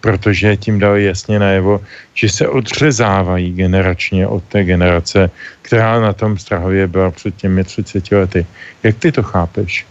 protože 0.00 0.56
tím 0.56 0.78
dali 0.78 1.04
jasně 1.04 1.38
najevo, 1.38 1.80
že 2.14 2.28
se 2.28 2.48
odřezávají 2.48 3.52
generačně 3.52 4.26
od 4.26 4.44
té 4.44 4.64
generace, 4.64 5.30
která 5.62 6.00
na 6.00 6.12
tom 6.12 6.38
Strahově 6.38 6.86
byla 6.86 7.10
před 7.10 7.36
těmi 7.36 7.64
30 7.64 8.12
lety. 8.12 8.46
Jak 8.82 8.96
ty 8.98 9.12
to 9.12 9.22
chápeš? 9.22 9.86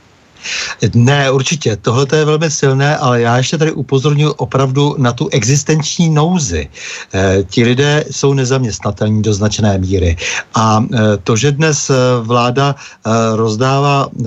Ne, 0.96 1.32
určitě, 1.32 1.76
tohle 1.76 2.08
je 2.14 2.26
velmi 2.26 2.52
silné, 2.52 2.98
ale 2.98 3.22
já 3.22 3.38
ještě 3.38 3.58
tady 3.58 3.72
upozorňuji 3.72 4.34
opravdu 4.34 4.96
na 4.98 5.14
tu 5.14 5.30
existenční 5.32 6.10
nouzi. 6.10 6.70
E, 7.14 7.44
ti 7.44 7.64
lidé 7.64 8.06
jsou 8.12 8.34
nezaměstnatelní 8.34 9.22
do 9.22 9.34
značné 9.34 9.78
míry. 9.78 10.18
A 10.56 10.84
e, 10.84 11.18
to, 11.24 11.36
že 11.36 11.52
dnes 11.52 11.90
eh, 11.90 11.96
vláda 12.22 12.76
e, 12.76 13.36
rozdává 13.36 14.08
e, 14.08 14.24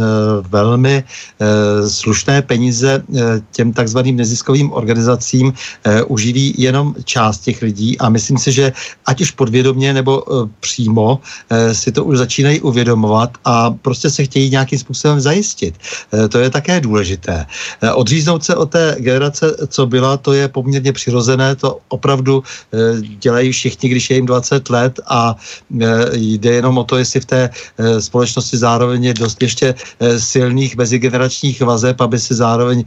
velmi 0.48 1.04
e, 1.04 1.04
slušné 1.88 2.42
peníze 2.42 3.02
e, 3.02 3.20
těm 3.52 3.72
takzvaným 3.72 4.16
neziskovým 4.16 4.72
organizacím, 4.72 5.52
e, 5.84 6.02
uživí 6.02 6.54
jenom 6.58 6.94
část 7.04 7.38
těch 7.38 7.62
lidí 7.62 7.98
a 7.98 8.08
myslím 8.08 8.38
si, 8.38 8.52
že 8.52 8.72
ať 9.06 9.20
už 9.20 9.30
podvědomě 9.30 9.94
nebo 9.94 10.22
e, 10.22 10.48
přímo 10.60 11.20
e, 11.50 11.74
si 11.74 11.92
to 11.92 12.04
už 12.04 12.18
začínají 12.18 12.60
uvědomovat 12.60 13.30
a 13.44 13.70
prostě 13.70 14.10
se 14.10 14.24
chtějí 14.24 14.50
nějakým 14.50 14.78
způsobem 14.78 15.20
zajistit. 15.20 15.74
Eh, 16.12 16.28
to 16.28 16.38
je 16.38 16.50
také 16.50 16.80
důležité. 16.80 17.46
Eh, 17.82 17.92
odříznout 17.92 18.44
se 18.44 18.54
od 18.54 18.70
té 18.70 18.96
generace, 18.98 19.56
co 19.68 19.86
byla, 19.86 20.16
to 20.16 20.32
je 20.32 20.48
poměrně 20.48 20.92
přirozené, 20.92 21.56
to 21.56 21.78
opravdu 21.88 22.42
eh, 22.42 23.00
dělají 23.00 23.52
všichni, 23.52 23.88
když 23.88 24.10
je 24.10 24.16
jim 24.16 24.26
20 24.26 24.70
let 24.70 25.00
a 25.06 25.36
jde 26.12 26.50
jenom 26.50 26.78
o 26.78 26.84
to, 26.84 26.96
jestli 26.96 27.20
v 27.20 27.24
té 27.24 27.50
společnosti 27.98 28.56
zároveň 28.56 29.04
je 29.04 29.14
dost 29.14 29.42
ještě 29.42 29.74
silných 30.18 30.76
mezigeneračních 30.76 31.60
vazeb, 31.60 32.00
aby 32.00 32.18
si 32.18 32.34
zároveň 32.34 32.84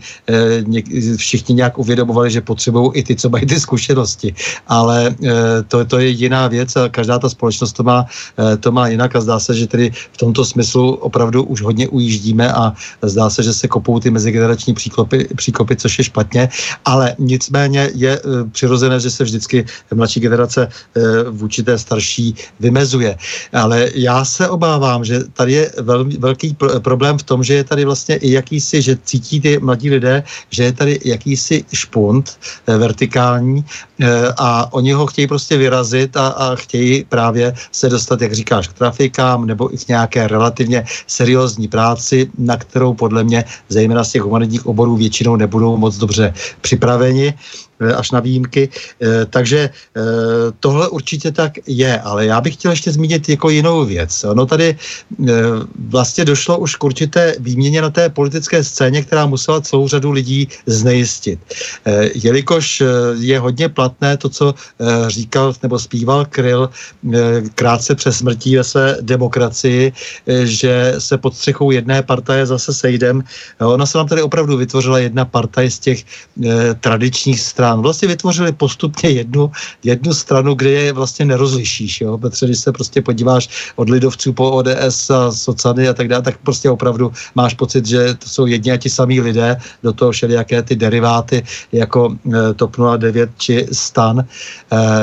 všichni 1.17 1.55
nějak 1.55 1.77
uvědomovali, 1.77 2.31
že 2.31 2.41
potřebují 2.41 2.91
i 2.93 3.03
ty, 3.03 3.15
co 3.15 3.29
mají 3.29 3.45
ty 3.45 3.59
zkušenosti. 3.59 4.35
Ale 4.67 5.15
to, 5.67 5.85
to 5.85 5.99
je 5.99 6.07
jiná 6.07 6.47
věc 6.47 6.75
a 6.75 6.89
každá 6.89 7.19
ta 7.19 7.29
společnost 7.29 7.73
to 7.73 7.83
má, 7.83 8.05
to 8.59 8.71
má 8.71 8.87
jinak 8.87 9.15
a 9.15 9.21
zdá 9.21 9.39
se, 9.39 9.55
že 9.55 9.67
tedy 9.67 9.91
v 9.91 10.17
tomto 10.17 10.45
smyslu 10.45 10.95
opravdu 10.95 11.43
už 11.43 11.61
hodně 11.61 11.87
ujíždíme 11.87 12.53
a 12.53 12.73
Zdá 13.09 13.29
se, 13.29 13.43
že 13.43 13.53
se 13.53 13.67
kopou 13.67 13.99
ty 13.99 14.09
mezigenerační 14.09 14.73
příkopy, 14.73 15.27
příkopy 15.35 15.75
což 15.75 15.97
je 15.97 16.03
špatně, 16.03 16.49
ale 16.85 17.15
nicméně 17.19 17.89
je 17.95 18.21
přirozené, 18.51 18.99
že 18.99 19.11
se 19.11 19.23
vždycky 19.23 19.65
mladší 19.93 20.19
generace 20.19 20.67
vůči 21.29 21.63
té 21.63 21.77
starší 21.77 22.35
vymezuje. 22.59 23.17
Ale 23.53 23.89
já 23.95 24.25
se 24.25 24.49
obávám, 24.49 25.05
že 25.05 25.23
tady 25.33 25.53
je 25.53 25.71
velmi, 25.81 26.17
velký 26.17 26.55
problém 26.79 27.17
v 27.17 27.23
tom, 27.23 27.43
že 27.43 27.53
je 27.53 27.63
tady 27.63 27.85
vlastně 27.85 28.15
i 28.15 28.31
jakýsi, 28.31 28.81
že 28.81 28.97
cítí 29.03 29.41
ty 29.41 29.59
mladí 29.59 29.89
lidé, 29.89 30.23
že 30.49 30.63
je 30.63 30.73
tady 30.73 30.99
jakýsi 31.05 31.65
špunt 31.73 32.39
vertikální 32.67 33.65
a 34.37 34.73
oni 34.73 34.91
ho 34.91 35.07
chtějí 35.07 35.27
prostě 35.27 35.57
vyrazit 35.57 36.17
a, 36.17 36.27
a 36.27 36.55
chtějí 36.55 37.03
právě 37.03 37.53
se 37.71 37.89
dostat, 37.89 38.21
jak 38.21 38.33
říkáš, 38.33 38.67
k 38.67 38.73
trafikám 38.73 39.45
nebo 39.45 39.73
i 39.73 39.77
k 39.77 39.87
nějaké 39.87 40.27
relativně 40.27 40.85
seriózní 41.07 41.67
práci, 41.67 42.31
na 42.37 42.57
kterou 42.57 42.93
podle 42.93 43.23
mě, 43.23 43.45
zejména 43.69 44.03
z 44.03 44.11
těch 44.11 44.21
humanitních 44.21 44.65
oborů, 44.65 44.95
většinou 44.95 45.35
nebudou 45.35 45.77
moc 45.77 45.97
dobře 45.97 46.33
připraveni. 46.61 47.33
Eh, 47.79 47.95
až 47.95 48.11
na 48.11 48.19
výjimky. 48.19 48.69
Eh, 48.99 49.25
takže 49.25 49.69
eh, 49.71 50.01
tohle 50.59 50.87
určitě 50.87 51.31
tak 51.31 51.63
je, 51.67 51.99
ale 52.01 52.25
já 52.25 52.41
bych 52.41 52.53
chtěl 52.53 52.71
ještě 52.71 52.91
zmínit 52.91 53.29
jako 53.29 53.49
jinou 53.49 53.85
věc. 53.85 54.25
No 54.33 54.45
tady 54.45 54.75
vlastně 55.89 56.25
došlo 56.25 56.57
už 56.59 56.75
k 56.75 56.83
určité 56.83 57.35
výměně 57.39 57.81
na 57.81 57.89
té 57.89 58.09
politické 58.09 58.63
scéně, 58.63 59.01
která 59.01 59.25
musela 59.25 59.61
celou 59.61 59.87
řadu 59.87 60.11
lidí 60.11 60.47
znejistit. 60.65 61.39
Jelikož 62.15 62.83
je 63.19 63.39
hodně 63.39 63.69
platné 63.69 64.17
to, 64.17 64.29
co 64.29 64.53
říkal 65.07 65.53
nebo 65.63 65.79
zpíval 65.79 66.25
Kryl 66.25 66.69
krátce 67.55 67.95
přes 67.95 68.17
smrtí 68.17 68.55
ve 68.55 68.63
své 68.63 68.97
demokracii, 69.01 69.93
že 70.43 70.95
se 70.97 71.17
pod 71.17 71.35
střechou 71.35 71.71
jedné 71.71 72.03
partaje 72.03 72.45
zase 72.45 72.73
sejdem. 72.73 73.23
Ona 73.59 73.85
se 73.85 73.97
nám 73.97 74.07
tady 74.07 74.21
opravdu 74.21 74.57
vytvořila 74.57 74.99
jedna 74.99 75.25
partaj 75.25 75.71
z 75.71 75.79
těch 75.79 75.99
tradičních 76.79 77.41
stran 77.41 77.68
stran. 77.69 77.81
Vlastně 77.81 78.07
vytvořili 78.07 78.51
postupně 78.51 79.09
jednu, 79.09 79.51
jednu 79.83 80.13
stranu, 80.13 80.55
kde 80.55 80.69
je 80.69 80.93
vlastně 80.93 81.25
nerozlišíš. 81.25 82.01
Jo? 82.01 82.17
Protože 82.17 82.45
když 82.45 82.59
se 82.59 82.71
prostě 82.71 83.01
podíváš 83.01 83.73
od 83.75 83.89
lidovců 83.89 84.33
po 84.33 84.51
ODS 84.51 85.09
a 85.09 85.31
socany 85.31 85.87
a 85.87 85.93
tak 85.93 86.07
dále, 86.07 86.21
tak 86.21 86.37
prostě 86.41 86.69
opravdu 86.69 87.11
máš 87.35 87.53
pocit, 87.53 87.85
že 87.85 88.13
to 88.13 88.29
jsou 88.29 88.45
jedni 88.45 88.71
a 88.71 88.77
ti 88.77 88.89
samí 88.89 89.21
lidé, 89.21 89.57
do 89.83 89.93
toho 89.93 90.11
všelijaké 90.11 90.61
ty 90.63 90.75
deriváty 90.75 91.43
jako 91.71 92.15
e, 92.33 92.53
TOP 92.53 92.77
09 92.97 93.29
či 93.37 93.67
STAN. 93.71 94.19
E, 94.19 94.25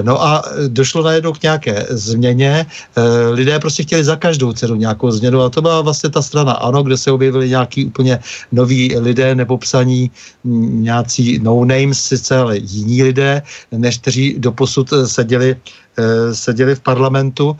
no 0.03 0.23
a 0.23 0.43
došlo 0.69 1.03
najednou 1.03 1.33
k 1.33 1.43
nějaké 1.43 1.87
změně. 1.91 2.67
E, 2.97 3.03
lidé 3.31 3.59
prostě 3.59 3.83
chtěli 3.83 4.05
za 4.05 4.17
každou 4.17 4.53
cenu 4.53 4.75
nějakou 4.75 5.11
změnu 5.11 5.43
a 5.43 5.51
to 5.51 5.63
byla 5.63 5.81
vlastně 5.81 6.11
ta 6.11 6.23
strana 6.23 6.53
ANO, 6.53 6.83
kde 6.83 6.97
se 6.97 7.13
objevili 7.13 7.49
nějaký 7.49 7.87
úplně 7.87 8.19
noví 8.53 8.99
lidé 8.99 9.35
nepopsaní, 9.35 10.11
nějací 10.45 11.39
no-names 11.39 12.01
sice, 12.01 12.39
ale 12.39 12.56
jiní 12.63 13.03
lidé, 13.03 13.43
než 13.73 13.99
kteří 13.99 14.35
doposud 14.39 14.93
eh, 14.93 15.07
seděli, 15.09 15.57
eh, 15.99 16.35
seděli 16.35 16.75
v 16.75 16.81
parlamentu. 16.81 17.57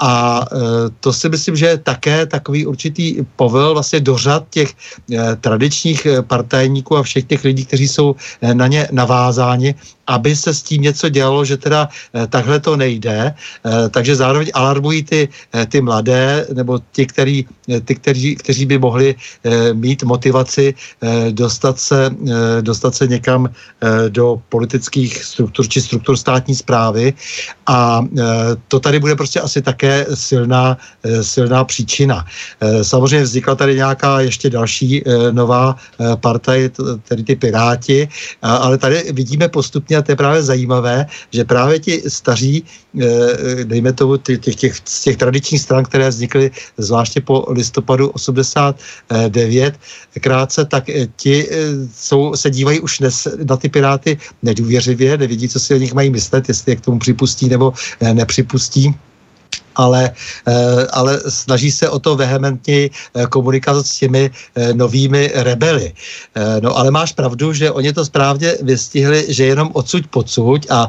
A 0.00 0.42
e, 0.42 0.56
to 1.00 1.12
si 1.12 1.28
myslím, 1.28 1.56
že 1.56 1.66
je 1.66 1.78
také 1.78 2.26
takový 2.26 2.66
určitý 2.66 3.22
povel 3.36 3.72
vlastně 3.72 4.00
dořad 4.00 4.46
těch 4.50 4.74
e, 5.12 5.36
tradičních 5.36 6.06
partajníků 6.26 6.96
a 6.96 7.02
všech 7.02 7.24
těch 7.24 7.44
lidí, 7.44 7.64
kteří 7.64 7.88
jsou 7.88 8.16
na 8.52 8.66
ně 8.66 8.88
navázáni, 8.92 9.74
aby 10.06 10.36
se 10.36 10.54
s 10.54 10.62
tím 10.62 10.82
něco 10.82 11.08
dělalo, 11.08 11.44
že 11.44 11.56
teda 11.56 11.88
eh, 11.88 12.26
takhle 12.26 12.60
to 12.60 12.76
nejde, 12.76 13.34
eh, 13.34 13.88
takže 13.88 14.16
zároveň 14.16 14.50
alarmují 14.54 15.02
ty, 15.02 15.28
eh, 15.54 15.66
ty 15.66 15.80
mladé 15.80 16.46
nebo 16.52 16.80
ti, 16.92 17.06
který, 17.06 17.46
ty 17.84 17.94
kteří, 17.94 18.36
kteří 18.36 18.66
by 18.66 18.78
mohli 18.78 19.14
mít 19.72 20.02
motivaci 20.02 20.74
dostat 21.30 21.78
se, 21.78 22.10
dostat 22.60 22.94
se 22.94 23.06
někam 23.06 23.48
do 24.08 24.42
politických 24.48 25.24
struktur 25.24 25.68
či 25.68 25.80
struktur 25.80 26.16
státní 26.16 26.54
zprávy 26.54 27.12
a 27.66 28.04
to 28.68 28.80
tady 28.80 29.00
bude 29.00 29.16
prostě 29.16 29.40
asi 29.40 29.62
také 29.62 30.06
silná, 30.14 30.76
silná 31.22 31.64
příčina. 31.64 32.26
Samozřejmě 32.82 33.22
vznikla 33.24 33.54
tady 33.54 33.74
nějaká 33.76 34.20
ještě 34.20 34.50
další 34.50 35.04
nová 35.30 35.76
partaj, 36.20 36.70
tedy 37.08 37.22
ty 37.22 37.36
Piráti, 37.36 38.08
ale 38.42 38.78
tady 38.78 39.12
vidíme 39.12 39.48
postupně 39.48 39.93
a 39.96 40.02
to 40.02 40.12
je 40.12 40.16
právě 40.16 40.42
zajímavé, 40.42 41.06
že 41.30 41.44
právě 41.44 41.78
ti 41.78 42.02
staří, 42.08 42.64
eh, 43.00 43.64
dejme 43.64 43.92
tomu 43.92 44.16
těch, 44.16 44.56
těch, 44.56 44.74
z 44.84 45.02
těch 45.02 45.16
tradičních 45.16 45.60
stran, 45.60 45.84
které 45.84 46.08
vznikly 46.08 46.50
zvláště 46.78 47.20
po 47.20 47.46
listopadu 47.48 48.10
89 48.10 49.74
krátce, 50.20 50.64
tak 50.64 50.88
eh, 50.88 51.06
ti 51.16 51.46
eh, 51.50 51.56
jsou, 51.94 52.36
se 52.36 52.50
dívají 52.50 52.80
už 52.80 53.00
nes, 53.00 53.28
na 53.48 53.56
ty 53.56 53.68
piráty 53.68 54.18
nedůvěřivě, 54.42 55.18
nevidí, 55.18 55.48
co 55.48 55.60
si 55.60 55.74
o 55.74 55.78
nich 55.78 55.94
mají 55.94 56.10
myslet, 56.10 56.48
jestli 56.48 56.72
je 56.72 56.76
k 56.76 56.84
tomu 56.84 56.98
připustí 56.98 57.48
nebo 57.48 57.72
nepřipustí 58.00 58.94
ale, 59.74 60.10
eh, 60.46 60.86
ale 60.92 61.20
snaží 61.28 61.70
se 61.70 61.88
o 61.88 61.98
to 61.98 62.16
vehementně 62.16 62.90
eh, 62.90 63.26
komunikovat 63.26 63.86
s 63.86 63.98
těmi 63.98 64.30
eh, 64.30 64.74
novými 64.74 65.30
rebely. 65.34 65.92
No 66.60 66.76
ale 66.76 66.90
máš 66.90 67.12
pravdu, 67.12 67.52
že 67.52 67.70
oni 67.70 67.92
to 67.92 68.04
správně 68.04 68.56
vystihli, 68.62 69.26
že 69.28 69.44
jenom 69.44 69.70
odsud 69.72 70.06
pocud 70.10 70.66
a 70.70 70.88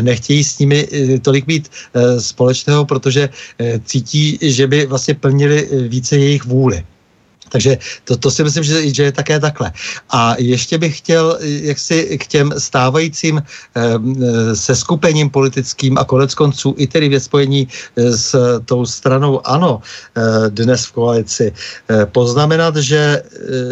nechtějí 0.00 0.44
s 0.44 0.58
nimi 0.58 0.88
tolik 1.22 1.46
mít 1.46 1.70
společného, 2.18 2.84
protože 2.84 3.28
cítí, 3.84 4.38
že 4.42 4.66
by 4.66 4.86
vlastně 4.86 5.14
plnili 5.14 5.68
více 5.88 6.16
jejich 6.16 6.44
vůli. 6.44 6.84
Takže 7.48 7.78
to, 8.04 8.16
to 8.16 8.30
si 8.30 8.44
myslím, 8.44 8.64
že, 8.64 8.94
že 8.94 9.02
je 9.02 9.12
také 9.12 9.40
takhle. 9.40 9.72
A 10.10 10.34
ještě 10.38 10.78
bych 10.78 10.98
chtěl 10.98 11.38
jak 11.42 11.78
si 11.78 12.18
k 12.18 12.26
těm 12.26 12.52
stávajícím 12.58 13.42
eh, 13.42 14.56
se 14.56 14.76
skupením 14.76 15.30
politickým 15.30 15.98
a 15.98 16.04
konec 16.04 16.34
konců 16.34 16.74
i 16.76 16.86
tedy 16.86 17.08
ve 17.08 17.20
spojení 17.20 17.68
eh, 17.96 18.12
s 18.16 18.34
tou 18.64 18.86
stranou 18.86 19.40
ANO 19.46 19.80
eh, 19.80 20.50
dnes 20.50 20.86
v 20.86 20.92
koalici 20.92 21.52
eh, 21.52 22.06
poznamenat, 22.06 22.76
že 22.76 22.98
eh, 22.98 23.22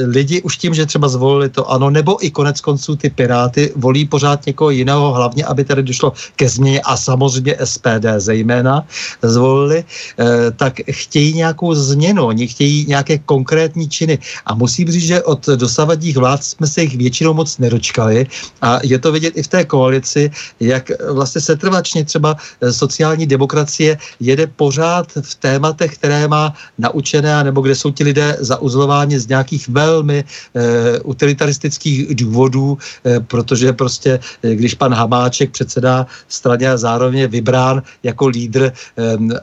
lidi 0.06 0.42
už 0.42 0.56
tím, 0.56 0.74
že 0.74 0.86
třeba 0.86 1.08
zvolili 1.08 1.48
to 1.48 1.70
ANO, 1.70 1.90
nebo 1.90 2.24
i 2.24 2.30
konec 2.30 2.60
konců 2.60 2.96
ty 2.96 3.10
Piráty 3.10 3.72
volí 3.76 4.04
pořád 4.04 4.46
někoho 4.46 4.70
jiného, 4.70 5.12
hlavně, 5.12 5.44
aby 5.44 5.64
tady 5.64 5.82
došlo 5.82 6.12
ke 6.36 6.48
změně 6.48 6.80
a 6.80 6.96
samozřejmě 6.96 7.56
SPD 7.64 8.06
zejména 8.18 8.86
zvolili, 9.22 9.84
eh, 9.84 10.50
tak 10.56 10.80
chtějí 10.90 11.34
nějakou 11.34 11.74
změnu, 11.74 12.26
oni 12.26 12.48
chtějí 12.48 12.86
nějaké 12.88 13.18
konkrétní 13.18 13.65
konkrétní 13.66 13.88
činy. 13.88 14.18
A 14.46 14.54
musím 14.54 14.88
říct, 14.88 15.10
že 15.10 15.22
od 15.22 15.46
dosavadních 15.46 16.16
vlád 16.16 16.44
jsme 16.44 16.66
se 16.66 16.82
jich 16.82 16.96
většinou 16.96 17.34
moc 17.34 17.58
nedočkali 17.58 18.26
a 18.62 18.78
je 18.82 18.98
to 18.98 19.12
vidět 19.12 19.34
i 19.36 19.42
v 19.42 19.48
té 19.48 19.64
koalici, 19.64 20.30
jak 20.60 20.90
vlastně 21.10 21.40
setrvačně 21.40 22.04
třeba 22.04 22.36
eh, 22.38 22.72
sociální 22.72 23.26
demokracie 23.26 23.98
jede 24.20 24.46
pořád 24.46 25.18
v 25.20 25.34
tématech, 25.34 25.98
které 25.98 26.28
má 26.28 26.54
naučené, 26.78 27.44
nebo 27.44 27.60
kde 27.60 27.74
jsou 27.74 27.90
ti 27.90 28.04
lidé 28.04 28.36
zauzlováni 28.40 29.18
z 29.18 29.26
nějakých 29.26 29.68
velmi 29.68 30.22
e, 30.22 31.00
utilitaristických 31.00 32.14
důvodů, 32.14 32.78
e, 33.04 33.20
protože 33.20 33.72
prostě, 33.72 34.20
když 34.42 34.74
pan 34.74 34.94
Hamáček 34.94 35.50
předsedá 35.50 36.06
straně 36.28 36.70
a 36.70 36.76
zároveň 36.76 37.18
je 37.18 37.28
vybrán 37.28 37.82
jako 38.02 38.28
lídr 38.28 38.62
e, 38.62 38.72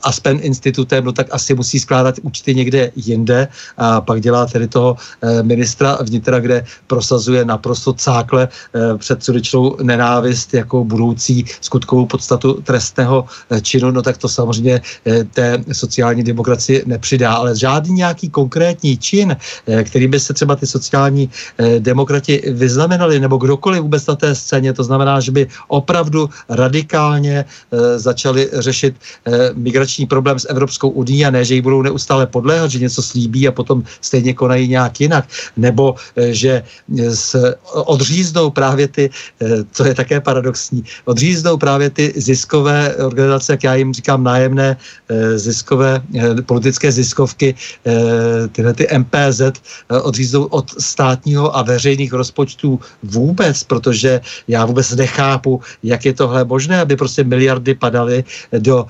Aspen 0.04 0.40
institutem, 0.42 1.06
no 1.06 1.12
tak 1.12 1.28
asi 1.32 1.54
musí 1.54 1.80
skládat 1.80 2.22
účty 2.22 2.56
někde 2.56 2.92
jinde 2.96 3.48
a 3.78 4.02
pak 4.02 4.13
dělá 4.20 4.46
tedy 4.46 4.68
toho 4.68 4.96
eh, 5.22 5.44
ministra 5.44 5.98
vnitra, 6.02 6.40
kde 6.40 6.66
prosazuje 6.88 7.46
naprosto 7.46 7.94
cákle 7.94 8.48
eh, 8.48 8.98
před 8.98 9.24
sudečnou 9.24 9.78
nenávist 9.82 10.54
jako 10.54 10.84
budoucí 10.84 11.46
skutkovou 11.62 12.06
podstatu 12.06 12.54
trestného 12.64 13.26
eh, 13.50 13.62
činu, 13.62 13.92
no 13.92 14.02
tak 14.02 14.18
to 14.18 14.30
samozřejmě 14.30 14.82
té 15.34 15.64
sociální 15.72 16.24
demokracii 16.24 16.84
nepřidá, 16.86 17.34
ale 17.34 17.56
žádný 17.56 17.94
nějaký 17.94 18.30
konkrétní 18.30 18.98
čin, 18.98 19.38
který 19.84 20.08
by 20.08 20.20
se 20.20 20.34
třeba 20.34 20.56
ty 20.56 20.68
sociální 20.68 21.30
demokrati 21.80 22.42
vyznamenali, 22.52 23.20
nebo 23.20 23.38
kdokoliv 23.38 23.82
vůbec 23.82 24.08
na 24.08 24.16
té 24.16 24.36
scéně, 24.36 24.74
to 24.74 24.84
znamená, 24.84 25.20
že 25.20 25.32
by 25.32 25.48
opravdu 25.68 26.30
radikálně 26.50 27.46
začali 27.96 28.50
řešit 28.54 28.96
migrační 29.54 30.06
problém 30.06 30.40
s 30.40 30.50
Evropskou 30.50 30.90
unii 30.90 31.26
a 31.26 31.32
ne, 31.32 31.46
že 31.46 31.56
jí 31.56 31.62
budou 31.62 31.82
neustále 31.82 32.28
podléhat, 32.28 32.72
že 32.72 32.80
něco 32.80 33.02
slíbí 33.02 33.48
a 33.48 33.52
potom 33.52 33.84
stejně 34.04 34.34
konají 34.34 34.68
nějak 34.68 35.02
jinak, 35.02 35.26
nebo 35.58 35.96
eh, 36.16 36.34
že 36.34 36.54
eh, 36.62 37.16
s, 37.16 37.56
odříznou 37.74 38.50
právě 38.52 38.88
ty, 38.88 39.10
co 39.72 39.82
eh, 39.84 39.88
je 39.88 39.96
také 39.96 40.20
paradoxní, 40.20 40.84
odříznou 41.06 41.58
právě 41.58 41.90
ty 41.90 42.14
ziskové 42.16 42.96
organizace, 42.96 43.54
jak 43.54 43.64
já 43.64 43.74
jim 43.76 43.94
říkám, 43.94 44.24
nájemné 44.24 44.78
ziskové, 45.36 46.02
politické 46.46 46.92
ziskovky, 46.92 47.56
tyhle 48.52 48.74
ty 48.74 48.88
MPZ, 48.98 49.62
odříznou 49.90 50.44
od 50.44 50.82
státního 50.82 51.56
a 51.56 51.62
veřejných 51.62 52.14
rozpočtů 52.14 52.80
vůbec, 53.04 53.64
protože 53.64 54.22
já 54.48 54.66
vůbec 54.66 54.96
nechápu, 54.96 55.62
jak 55.84 56.06
je 56.06 56.14
tohle 56.14 56.46
možné, 56.46 56.82
aby 56.82 56.96
prostě 56.96 57.24
miliardy 57.24 57.76
padaly 57.76 58.24
do 58.58 58.86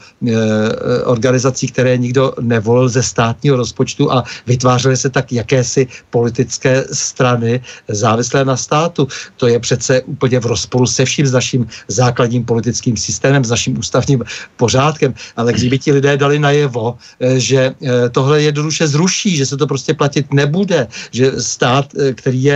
organizací, 1.06 1.68
které 1.68 1.98
nikdo 1.98 2.34
nevolil 2.42 2.90
ze 2.90 3.04
státního 3.04 3.58
rozpočtu 3.58 4.12
a 4.12 4.24
vytvářely 4.48 4.98
se 5.04 5.10
tak 5.12 5.36
jakési 5.36 5.88
politické 6.10 6.88
strany 6.88 7.60
závislé 7.92 8.48
na 8.48 8.56
státu. 8.56 9.08
To 9.36 9.52
je 9.52 9.60
přece 9.60 10.02
úplně 10.08 10.40
v 10.40 10.46
rozporu 10.56 10.88
se 10.88 11.04
vším, 11.04 11.28
s 11.28 11.36
naším 11.36 11.62
základním 11.92 12.48
politickým 12.48 12.96
systémem, 12.96 13.44
s 13.44 13.52
naším 13.52 13.76
ústavním 13.76 14.24
pořádkem. 14.56 15.12
Ale 15.36 15.52
kdyby 15.52 15.76
ti 15.80 15.92
lidé 15.92 16.16
dali 16.16 16.40
najevo, 16.40 16.96
eh, 17.20 17.40
že 17.40 17.76
eh, 17.76 18.10
tohle 18.16 18.42
jednoduše 18.48 18.88
zruší, 18.88 19.36
že 19.36 19.46
se 19.46 19.60
to 19.60 19.68
prostě 19.68 19.92
platit 19.92 20.32
nebude, 20.32 20.88
že 21.12 21.36
stát, 21.42 21.92
eh, 21.92 22.14
který 22.16 22.40
je 22.44 22.56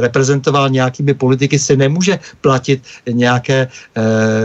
reprezentován 0.00 0.72
nějakými 0.72 1.14
politiky, 1.14 1.58
se 1.58 1.76
nemůže 1.76 2.18
platit 2.40 2.82
nějaké 3.06 3.68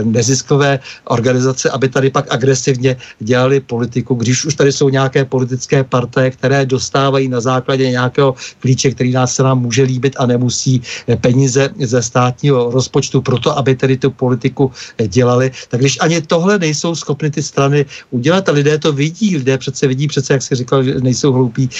neziskové 0.04 0.78
organizace, 1.08 1.70
aby 1.70 1.88
tady 1.88 2.10
pak 2.10 2.26
agresivně 2.28 2.96
dělali 3.18 3.60
politiku, 3.60 4.14
když 4.14 4.44
už 4.44 4.54
tady 4.54 4.72
jsou 4.72 4.88
nějaké 4.88 5.24
politické 5.24 5.84
partaje, 5.84 6.30
které 6.30 6.66
dostávají 6.66 7.28
na 7.28 7.39
základě 7.40 7.90
nějakého 7.90 8.34
klíče, 8.58 8.90
který 8.90 9.12
nás 9.12 9.34
se 9.34 9.42
nám 9.42 9.60
může 9.60 9.82
líbit 9.82 10.16
a 10.18 10.26
nemusí 10.26 10.82
peníze 11.20 11.70
ze 11.78 12.02
státního 12.02 12.70
rozpočtu 12.70 13.22
proto, 13.22 13.58
aby 13.58 13.74
tedy 13.74 13.96
tu 13.96 14.10
politiku 14.10 14.72
dělali, 15.06 15.50
tak 15.68 15.80
když 15.80 15.98
ani 16.00 16.20
tohle 16.20 16.58
nejsou 16.58 16.94
schopny 16.94 17.30
ty 17.30 17.42
strany 17.42 17.86
udělat 18.10 18.48
a 18.48 18.52
lidé 18.52 18.78
to 18.78 18.92
vidí, 18.92 19.36
lidé 19.36 19.58
přece 19.58 19.86
vidí, 19.86 20.08
přece 20.08 20.32
jak 20.32 20.42
si 20.42 20.54
říkal, 20.54 20.84
že 20.84 21.00
nejsou 21.00 21.32
hloupí, 21.32 21.70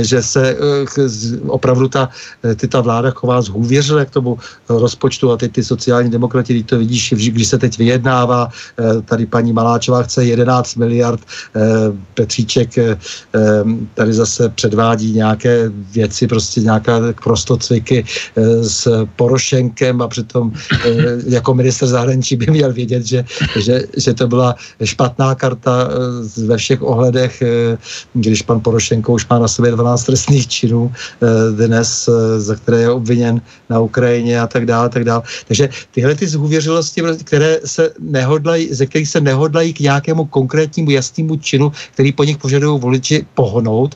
že 0.00 0.22
se 0.22 0.42
eh, 0.50 1.08
opravdu 1.46 1.88
ta, 1.88 2.08
eh, 2.44 2.54
ty 2.54 2.68
ta 2.68 2.80
vláda 2.80 3.10
chová 3.10 3.42
zhůvěřile 3.42 4.06
k 4.06 4.10
tomu 4.10 4.38
rozpočtu 4.68 5.32
a 5.32 5.36
ty, 5.36 5.48
ty 5.48 5.64
sociální 5.64 6.10
demokrati, 6.10 6.54
když 6.54 6.66
to 6.66 6.78
vidíš, 6.78 7.14
když 7.16 7.46
se 7.48 7.58
teď 7.58 7.78
vyjednává, 7.78 8.48
eh, 8.48 9.02
tady 9.02 9.26
paní 9.26 9.52
Maláčová 9.52 10.02
chce 10.02 10.24
11 10.24 10.76
miliard, 10.76 11.20
Petříček 12.14 12.70
tady 13.94 14.12
zase 14.12 14.48
předvádí 14.48 14.99
nějaké 15.06 15.70
věci, 15.92 16.26
prostě 16.26 16.60
nějaká 16.60 17.00
prostocviky 17.24 18.04
s 18.62 19.06
Porošenkem 19.16 20.02
a 20.02 20.08
přitom 20.08 20.52
jako 21.26 21.54
minister 21.54 21.88
zahraničí 21.88 22.36
by 22.36 22.46
měl 22.46 22.72
vědět, 22.72 23.06
že, 23.06 23.24
že, 23.56 23.82
že 23.96 24.14
to 24.14 24.28
byla 24.28 24.54
špatná 24.84 25.34
karta 25.34 25.88
eh, 25.88 26.46
ve 26.46 26.56
všech 26.56 26.82
ohledech, 26.82 27.42
eh, 27.42 27.78
když 28.14 28.42
pan 28.42 28.60
Porošenko 28.60 29.12
už 29.12 29.26
má 29.28 29.38
na 29.38 29.48
sobě 29.48 29.72
12 29.72 30.04
trestných 30.04 30.48
činů 30.48 30.92
eh, 30.92 31.66
dnes, 31.66 32.08
za 32.38 32.54
které 32.56 32.80
je 32.80 32.90
obviněn 32.90 33.40
na 33.70 33.80
Ukrajině 33.80 34.40
a 34.40 34.46
tak 34.46 34.66
dále, 34.66 34.88
tak 34.88 35.04
dále. 35.04 35.22
Takže 35.48 35.68
tyhle 35.90 36.14
ty 36.14 36.28
zhůvěřilosti, 36.28 37.02
které 37.24 37.60
se 37.64 37.90
nehodlají, 38.00 38.74
ze 38.74 38.86
kterých 38.86 39.08
se 39.08 39.20
nehodlají 39.20 39.72
k 39.72 39.80
nějakému 39.80 40.24
konkrétnímu 40.24 40.90
jasnému 40.90 41.36
činu, 41.36 41.72
který 41.94 42.12
po 42.12 42.24
nich 42.24 42.38
požadují 42.38 42.80
voliči 42.80 43.26
pohnout, 43.34 43.94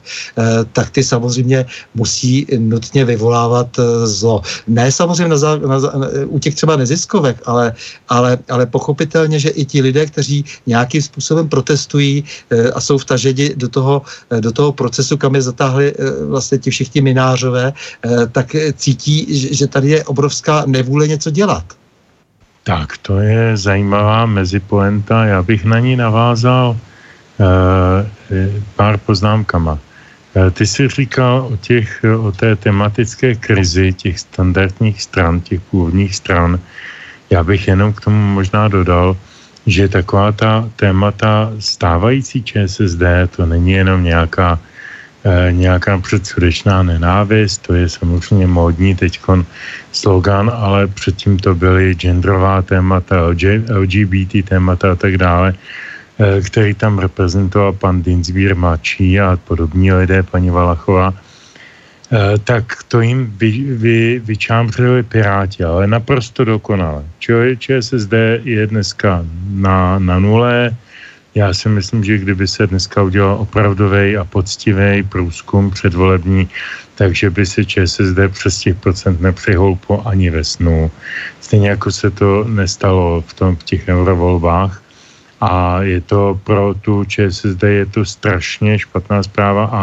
tak 0.73 0.91
ty 0.95 1.03
samozřejmě 1.03 1.67
musí 1.95 2.47
nutně 2.59 3.05
vyvolávat 3.05 3.69
zlo. 4.05 4.43
Ne 4.71 4.93
samozřejmě 4.93 5.29
na, 5.29 5.57
na, 5.57 5.79
na, 5.79 6.07
u 6.27 6.39
těch 6.39 6.55
třeba 6.55 6.77
neziskovek, 6.77 7.43
ale, 7.47 7.75
ale, 8.09 8.39
ale 8.51 8.67
pochopitelně, 8.67 9.39
že 9.39 9.49
i 9.51 9.65
ti 9.65 9.83
lidé, 9.83 10.07
kteří 10.07 10.45
nějakým 10.67 11.03
způsobem 11.03 11.49
protestují 11.49 12.25
eh, 12.51 12.71
a 12.71 12.81
jsou 12.81 12.99
vtaženi 12.99 13.55
do 13.57 13.69
toho, 13.69 14.03
eh, 14.31 14.41
do 14.41 14.53
toho 14.53 14.73
procesu, 14.73 15.17
kam 15.17 15.35
je 15.35 15.43
zatáhli 15.43 15.87
eh, 15.91 16.25
vlastně 16.31 16.59
ti 16.59 16.71
všichni 16.71 17.01
minářové, 17.01 17.73
tak 18.33 18.57
cítí, 18.77 19.27
že 19.55 19.67
tady 19.67 19.89
je 19.91 20.05
obrovská 20.05 20.65
nevůle 20.67 21.09
něco 21.09 21.31
dělat. 21.31 21.65
Tak, 22.65 22.97
to 23.03 23.19
je 23.19 23.57
zajímavá 23.57 24.27
mezipoenta. 24.27 25.25
Já 25.25 25.43
bych 25.43 25.65
na 25.65 25.79
ní 25.79 25.97
navázal 25.97 26.77
pár 28.77 28.99
poznámkama. 28.99 29.79
Ty 30.35 30.67
jsi 30.67 30.89
říkal 30.89 31.49
o, 31.53 31.57
těch, 31.57 32.05
o 32.21 32.33
té 32.33 32.57
tematické 32.57 33.35
krizi 33.35 33.93
těch 33.93 34.21
standardních 34.21 35.03
stran, 35.03 35.41
těch 35.41 35.61
původních 35.61 36.17
stran. 36.17 36.59
Já 37.31 37.43
bych 37.45 37.69
jenom 37.69 37.93
k 37.93 38.01
tomu 38.01 38.35
možná 38.35 38.69
dodal, 38.69 39.17
že 39.67 39.89
taková 39.89 40.33
ta 40.33 40.71
témata 40.77 41.53
stávající 41.59 42.43
ČSSD, 42.43 43.03
to 43.37 43.47
není 43.47 43.73
jenom 43.73 44.05
nějaká, 44.05 44.59
e, 45.25 45.53
nějaká 45.53 45.99
předsudečná 45.99 46.83
nenávist, 46.83 47.63
to 47.63 47.75
je 47.75 47.89
samozřejmě 47.89 48.47
módní 48.47 48.95
teď 48.95 49.21
slogan, 49.93 50.51
ale 50.55 50.87
předtím 50.87 51.39
to 51.39 51.55
byly 51.55 51.95
genderová 51.95 52.63
témata, 52.63 53.31
LGBT 53.71 54.43
témata 54.45 54.93
a 54.93 54.95
tak 54.95 55.17
dále, 55.17 55.55
který 56.47 56.75
tam 56.75 56.99
reprezentoval 56.99 57.73
pan 57.73 58.03
Dinsbír 58.03 58.57
mladší 58.57 59.21
a 59.21 59.39
podobní 59.45 59.93
lidé, 59.93 60.23
paní 60.23 60.51
Valachová. 60.51 61.15
Eh, 62.13 62.39
tak 62.39 62.83
to 62.89 63.01
jim 63.01 63.33
vy, 63.37 63.51
vy, 63.75 64.19
vyčámřili 64.25 65.03
Piráti, 65.03 65.65
ale 65.65 65.87
naprosto 65.87 66.45
dokonale. 66.45 67.05
ČSSD 67.59 68.13
je 68.45 68.67
dneska 68.67 69.27
na, 69.51 69.99
na 69.99 70.19
nule. 70.19 70.77
Já 71.35 71.55
si 71.55 71.69
myslím, 71.69 72.05
že 72.05 72.19
kdyby 72.19 72.49
se 72.49 72.67
dneska 72.67 73.03
udělal 73.03 73.35
opravdový 73.35 74.17
a 74.17 74.25
poctivý 74.25 75.03
průzkum 75.03 75.71
předvolební, 75.71 76.49
takže 76.95 77.31
by 77.31 77.47
se 77.47 77.65
ČSSD 77.65 78.31
přes 78.31 78.59
těch 78.59 78.77
procent 78.77 79.21
nepřihouplo 79.21 80.07
ani 80.09 80.31
ve 80.31 80.45
snu. 80.45 80.91
Stejně 81.41 81.69
jako 81.69 81.93
se 81.93 82.11
to 82.11 82.45
nestalo 82.45 83.25
v, 83.27 83.35
tom, 83.35 83.57
v 83.57 83.63
těch 83.65 83.89
eurovolbách 83.89 84.84
a 85.45 85.83
je 85.83 86.01
to 86.01 86.41
pro 86.45 86.75
tu 86.75 87.05
ČSSD 87.05 87.63
je 87.63 87.87
to 87.87 88.05
strašně 88.05 88.79
špatná 88.79 89.23
zpráva 89.23 89.65
a 89.73 89.81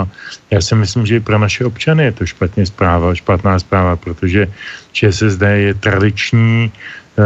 já 0.52 0.62
si 0.62 0.76
myslím, 0.76 1.06
že 1.06 1.16
i 1.16 1.20
pro 1.20 1.38
naše 1.38 1.66
občany 1.66 2.04
je 2.04 2.12
to 2.12 2.26
špatně 2.26 2.66
zpráva, 2.66 3.16
špatná 3.16 3.60
zpráva, 3.60 3.96
protože 3.96 4.48
ČSSD 4.92 5.42
je 5.42 5.74
tradiční, 5.74 6.72
eh, 6.74 7.22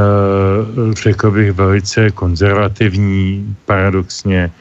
řekl 0.94 1.32
bych 1.32 1.52
velice 1.52 2.12
konzervativní, 2.12 3.56
paradoxně, 3.66 4.52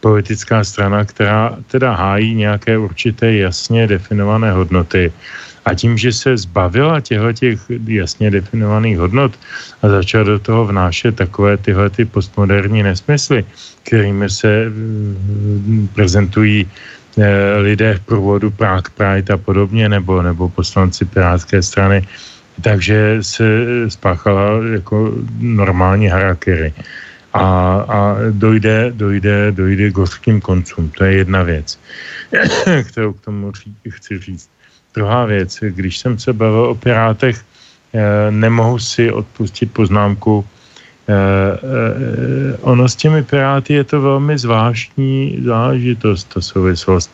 politická 0.00 0.64
strana, 0.64 1.04
která 1.04 1.56
teda 1.66 1.94
hájí 1.94 2.34
nějaké 2.34 2.78
určité 2.78 3.32
jasně 3.34 3.86
definované 3.86 4.52
hodnoty 4.52 5.12
a 5.64 5.74
tím, 5.74 5.98
že 5.98 6.12
se 6.12 6.36
zbavila 6.36 7.00
těchto 7.00 7.32
těch 7.32 7.60
jasně 7.86 8.30
definovaných 8.30 8.98
hodnot 8.98 9.32
a 9.82 9.88
začala 9.88 10.24
do 10.24 10.38
toho 10.38 10.66
vnášet 10.66 11.16
takové 11.16 11.56
tyhle 11.56 11.90
ty 11.90 12.04
postmoderní 12.04 12.82
nesmysly, 12.82 13.44
kterými 13.82 14.30
se 14.30 14.68
mm, 14.68 15.88
prezentují 15.94 16.66
eh, 17.18 17.58
lidé 17.58 17.94
v 17.94 18.00
průvodu 18.00 18.50
Prague 18.50 18.92
Pride 18.96 19.34
a 19.34 19.36
podobně, 19.36 19.88
nebo, 19.88 20.22
nebo 20.22 20.48
poslanci 20.48 21.04
Pirátské 21.04 21.62
strany, 21.62 22.06
takže 22.60 23.18
se 23.20 23.44
spáchala 23.88 24.64
jako 24.72 25.12
normální 25.38 26.08
harakiri. 26.08 26.72
A, 27.34 27.42
a 27.88 28.16
dojde, 28.30 28.92
dojde, 28.94 29.52
dojde 29.52 29.90
k 29.90 29.96
hořkým 29.96 30.40
koncům. 30.40 30.90
To 30.90 31.04
je 31.04 31.12
jedna 31.12 31.42
věc, 31.42 31.78
kterou 32.90 33.12
k 33.12 33.20
tomu 33.20 33.52
chci 33.90 34.18
říct. 34.18 34.50
Druhá 34.94 35.24
věc, 35.24 35.58
když 35.60 35.98
jsem 35.98 36.18
se 36.18 36.32
bavil 36.32 36.64
o 36.70 36.74
Pirátech, 36.74 37.42
eh, 37.94 38.30
nemohu 38.30 38.78
si 38.78 39.10
odpustit 39.12 39.72
poznámku. 39.72 40.44
Eh, 41.08 41.12
eh, 41.12 42.56
ono 42.60 42.88
s 42.88 42.96
těmi 42.96 43.22
Piráty 43.22 43.74
je 43.74 43.84
to 43.84 44.00
velmi 44.00 44.38
zvláštní 44.38 45.42
záležitost, 45.44 46.24
ta 46.34 46.40
souvislost. 46.40 47.10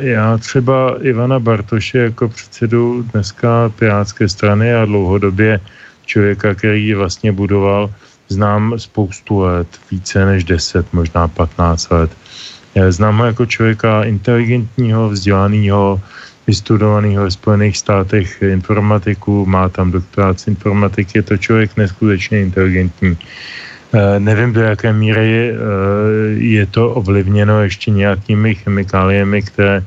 Já 0.00 0.38
třeba 0.38 0.96
Ivana 1.04 1.38
Bartoše 1.38 1.98
jako 1.98 2.28
předsedu 2.28 3.04
dneska 3.12 3.68
Pirátské 3.78 4.28
strany 4.28 4.74
a 4.74 4.84
dlouhodobě 4.84 5.60
člověka, 6.06 6.54
který 6.54 6.86
ji 6.86 6.94
vlastně 6.94 7.32
budoval, 7.32 7.92
znám 8.28 8.80
spoustu 8.80 9.40
let, 9.44 9.68
více 9.90 10.24
než 10.24 10.44
10, 10.44 10.92
možná 10.92 11.28
15 11.28 11.90
let. 11.90 12.10
Znám 12.88 13.18
ho 13.18 13.24
jako 13.24 13.46
člověka 13.46 14.04
inteligentního, 14.04 15.08
vzdělaného, 15.12 16.00
vystudovaného 16.46 17.24
ve 17.24 17.30
Spojených 17.30 17.76
státech 17.76 18.42
informatiku, 18.42 19.46
má 19.46 19.68
tam 19.68 19.90
doktorát 19.90 20.40
z 20.40 20.46
informatiky, 20.46 21.18
je 21.18 21.22
to 21.22 21.36
člověk 21.36 21.76
neskutečně 21.76 22.40
inteligentní. 22.40 23.18
E, 23.92 24.20
nevím, 24.20 24.52
do 24.52 24.60
jaké 24.60 24.92
míry 24.92 25.30
je, 25.30 25.54
je 26.36 26.66
to 26.66 26.90
ovlivněno 26.90 27.62
ještě 27.62 27.90
nějakými 27.90 28.54
chemikáliemi, 28.54 29.42
které 29.42 29.76
e, 29.76 29.84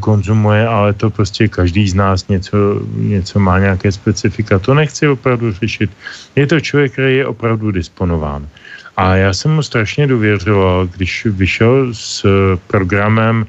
konzumuje, 0.00 0.66
ale 0.66 0.92
to 0.92 1.10
prostě 1.10 1.48
každý 1.48 1.88
z 1.88 1.94
nás 1.94 2.28
něco, 2.28 2.80
něco 2.96 3.40
má 3.40 3.58
nějaké 3.58 3.92
specifika. 3.92 4.58
To 4.58 4.74
nechci 4.74 5.08
opravdu 5.08 5.52
řešit. 5.52 5.90
Je 6.36 6.46
to 6.46 6.60
člověk, 6.60 6.92
který 6.92 7.16
je 7.16 7.26
opravdu 7.26 7.70
disponován. 7.70 8.48
A 8.96 9.16
já 9.16 9.32
jsem 9.32 9.50
mu 9.50 9.62
strašně 9.62 10.06
důvěřoval, 10.06 10.86
když 10.86 11.26
vyšel 11.26 11.88
s 11.92 12.24
programem 12.66 13.46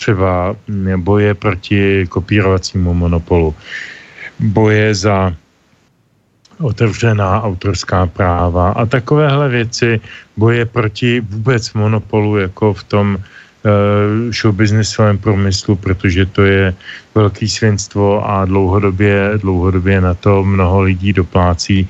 třeba 0.00 0.56
boje 0.96 1.34
proti 1.34 2.06
kopírovacímu 2.08 2.94
monopolu, 2.94 3.54
boje 4.40 4.94
za 4.94 5.36
otevřená 6.60 7.42
autorská 7.42 8.06
práva 8.06 8.72
a 8.72 8.86
takovéhle 8.86 9.48
věci, 9.48 10.00
boje 10.36 10.64
proti 10.64 11.20
vůbec 11.20 11.72
monopolu 11.72 12.36
jako 12.36 12.74
v 12.74 12.82
tom 12.84 13.18
showbiznisovém 14.32 15.18
průmyslu, 15.18 15.76
protože 15.76 16.26
to 16.26 16.42
je 16.42 16.74
velký 17.14 17.48
svinstvo 17.48 18.24
a 18.24 18.44
dlouhodobě, 18.44 19.36
dlouhodobě 19.36 20.00
na 20.00 20.14
to 20.14 20.44
mnoho 20.44 20.80
lidí 20.80 21.12
doplácí. 21.12 21.88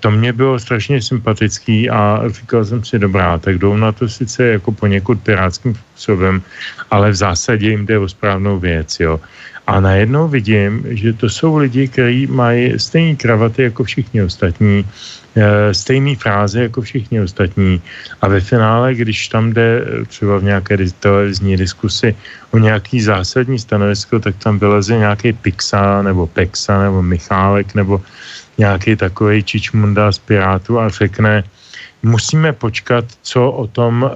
To 0.00 0.10
mě 0.10 0.32
bylo 0.32 0.58
strašně 0.58 1.02
sympatický 1.02 1.90
a 1.90 2.22
říkal 2.26 2.64
jsem 2.64 2.84
si, 2.84 2.98
dobrá, 2.98 3.38
tak 3.38 3.58
jdou 3.58 3.76
na 3.76 3.92
to 3.92 4.08
sice 4.08 4.46
jako 4.46 4.72
poněkud 4.72 5.20
pirátským 5.22 5.74
způsobem, 5.74 6.42
ale 6.90 7.10
v 7.10 7.14
zásadě 7.14 7.70
jim 7.70 7.86
jde 7.86 7.98
o 7.98 8.08
správnou 8.08 8.58
věc, 8.58 9.00
jo. 9.00 9.20
A 9.66 9.80
najednou 9.80 10.28
vidím, 10.28 10.84
že 10.88 11.12
to 11.12 11.28
jsou 11.28 11.56
lidi, 11.56 11.88
kteří 11.88 12.26
mají 12.26 12.78
stejné 12.78 13.16
kravaty 13.16 13.62
jako 13.62 13.84
všichni 13.84 14.22
ostatní, 14.22 14.84
eh, 15.36 15.74
stejné 15.74 16.16
fráze 16.16 16.68
jako 16.68 16.82
všichni 16.82 17.20
ostatní. 17.20 17.80
A 18.20 18.28
ve 18.28 18.40
finále, 18.40 18.94
když 18.94 19.28
tam 19.28 19.52
jde 19.52 19.80
eh, 19.80 20.04
třeba 20.04 20.38
v 20.38 20.44
nějaké 20.44 20.76
televizní 21.00 21.56
diskusi 21.56 22.12
o 22.50 22.58
nějaký 22.58 23.00
zásadní 23.00 23.58
stanovisko, 23.58 24.20
tak 24.20 24.36
tam 24.36 24.58
vyleze 24.58 25.00
nějaký 25.00 25.32
Pixa 25.32 26.02
nebo 26.02 26.26
Pexa 26.26 26.82
nebo 26.82 27.02
Michálek 27.02 27.74
nebo 27.74 28.04
nějaký 28.58 28.96
takový 28.96 29.42
čičmunda 29.42 30.12
z 30.12 30.18
Pirátu 30.18 30.80
a 30.80 30.88
řekne, 30.88 31.44
musíme 32.02 32.52
počkat, 32.52 33.04
co 33.22 33.50
o 33.50 33.66
tom, 33.66 34.10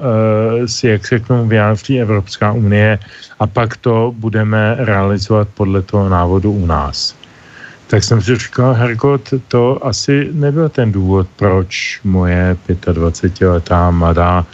si, 0.67 0.89
jak 0.89 1.07
se 1.07 1.19
k 1.19 1.27
tomu 1.27 1.49
vyjádří 1.49 2.01
Evropská 2.01 2.53
unie 2.53 2.99
a 3.39 3.47
pak 3.47 3.77
to 3.77 4.15
budeme 4.17 4.77
realizovat 4.79 5.49
podle 5.55 5.83
toho 5.83 6.09
návodu 6.09 6.53
u 6.53 6.67
nás. 6.67 7.17
Tak 7.87 8.05
jsem 8.05 8.23
si 8.23 8.37
říkal, 8.37 8.75
Herko, 8.75 9.19
to 9.49 9.87
asi 9.87 10.29
nebyl 10.33 10.69
ten 10.69 10.93
důvod, 10.93 11.27
proč 11.37 12.01
moje 12.05 12.57
25-letá 12.69 13.91
mladá, 13.91 14.47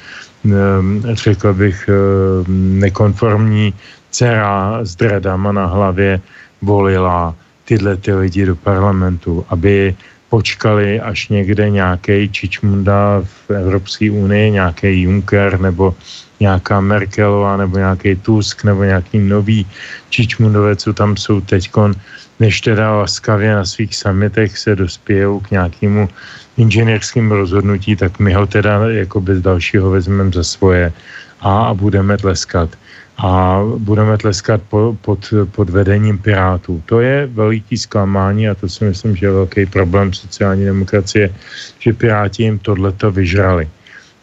ehm, 0.45 1.03
řekl 1.13 1.55
bych, 1.55 1.91
ehm, 1.91 2.79
nekonformní 2.79 3.75
dcera 4.11 4.79
s 4.83 4.95
dredama 4.95 5.53
na 5.53 5.67
hlavě 5.67 6.21
volila 6.63 7.35
tyhle 7.65 7.97
ty 7.97 8.15
lidi 8.15 8.47
do 8.47 8.57
parlamentu, 8.57 9.45
aby 9.49 9.95
počkali, 10.29 11.01
až 11.01 11.29
někde 11.29 11.71
nějaký 11.71 12.29
Čičmunda 12.29 13.23
v 13.23 13.51
Evropské 13.51 14.11
unii, 14.11 14.51
nějaký 14.51 15.03
Juncker 15.03 15.61
nebo 15.61 15.95
nějaká 16.41 16.81
Merkelová 16.81 17.57
nebo 17.57 17.79
nějaký 17.79 18.17
Tusk 18.17 18.65
nebo 18.65 18.85
nějaký 18.85 19.19
nový 19.19 19.67
Čičmundové, 20.11 20.77
co 20.77 20.93
tam 20.93 21.17
jsou 21.17 21.41
teďkon, 21.41 21.95
než 22.41 22.61
teda 22.61 23.07
laskavě 23.07 23.55
na 23.55 23.65
svých 23.65 23.97
samitech 23.97 24.59
se 24.59 24.77
dospějou 24.77 25.41
k 25.41 25.51
nějakému 25.51 26.09
inženýrskému 26.57 27.35
rozhodnutí, 27.35 27.97
tak 27.97 28.19
my 28.19 28.35
ho 28.35 28.47
teda 28.47 28.91
jako 28.91 29.21
bez 29.21 29.39
dalšího 29.43 29.91
vezmeme 29.91 30.31
za 30.35 30.45
svoje 30.45 30.93
a, 31.41 31.71
a 31.71 31.75
budeme 31.75 32.19
tleskat 32.19 32.71
a 33.19 33.63
budeme 33.79 34.19
tleskat 34.19 34.63
po, 34.69 34.97
pod, 35.01 35.35
pod 35.51 35.71
vedením 35.71 36.19
Pirátů. 36.19 36.83
To 36.87 37.01
je 37.01 37.27
veliký 37.27 37.79
zklamání 37.79 38.49
a 38.49 38.55
to 38.55 38.69
si 38.69 38.85
myslím, 38.85 39.17
že 39.17 39.27
je 39.27 39.33
velký 39.33 39.67
problém 39.67 40.13
sociální 40.13 40.65
demokracie, 40.65 41.31
že 41.79 41.93
Piráti 41.93 42.43
jim 42.43 42.59
tohleto 42.59 43.11
vyžrali. 43.11 43.69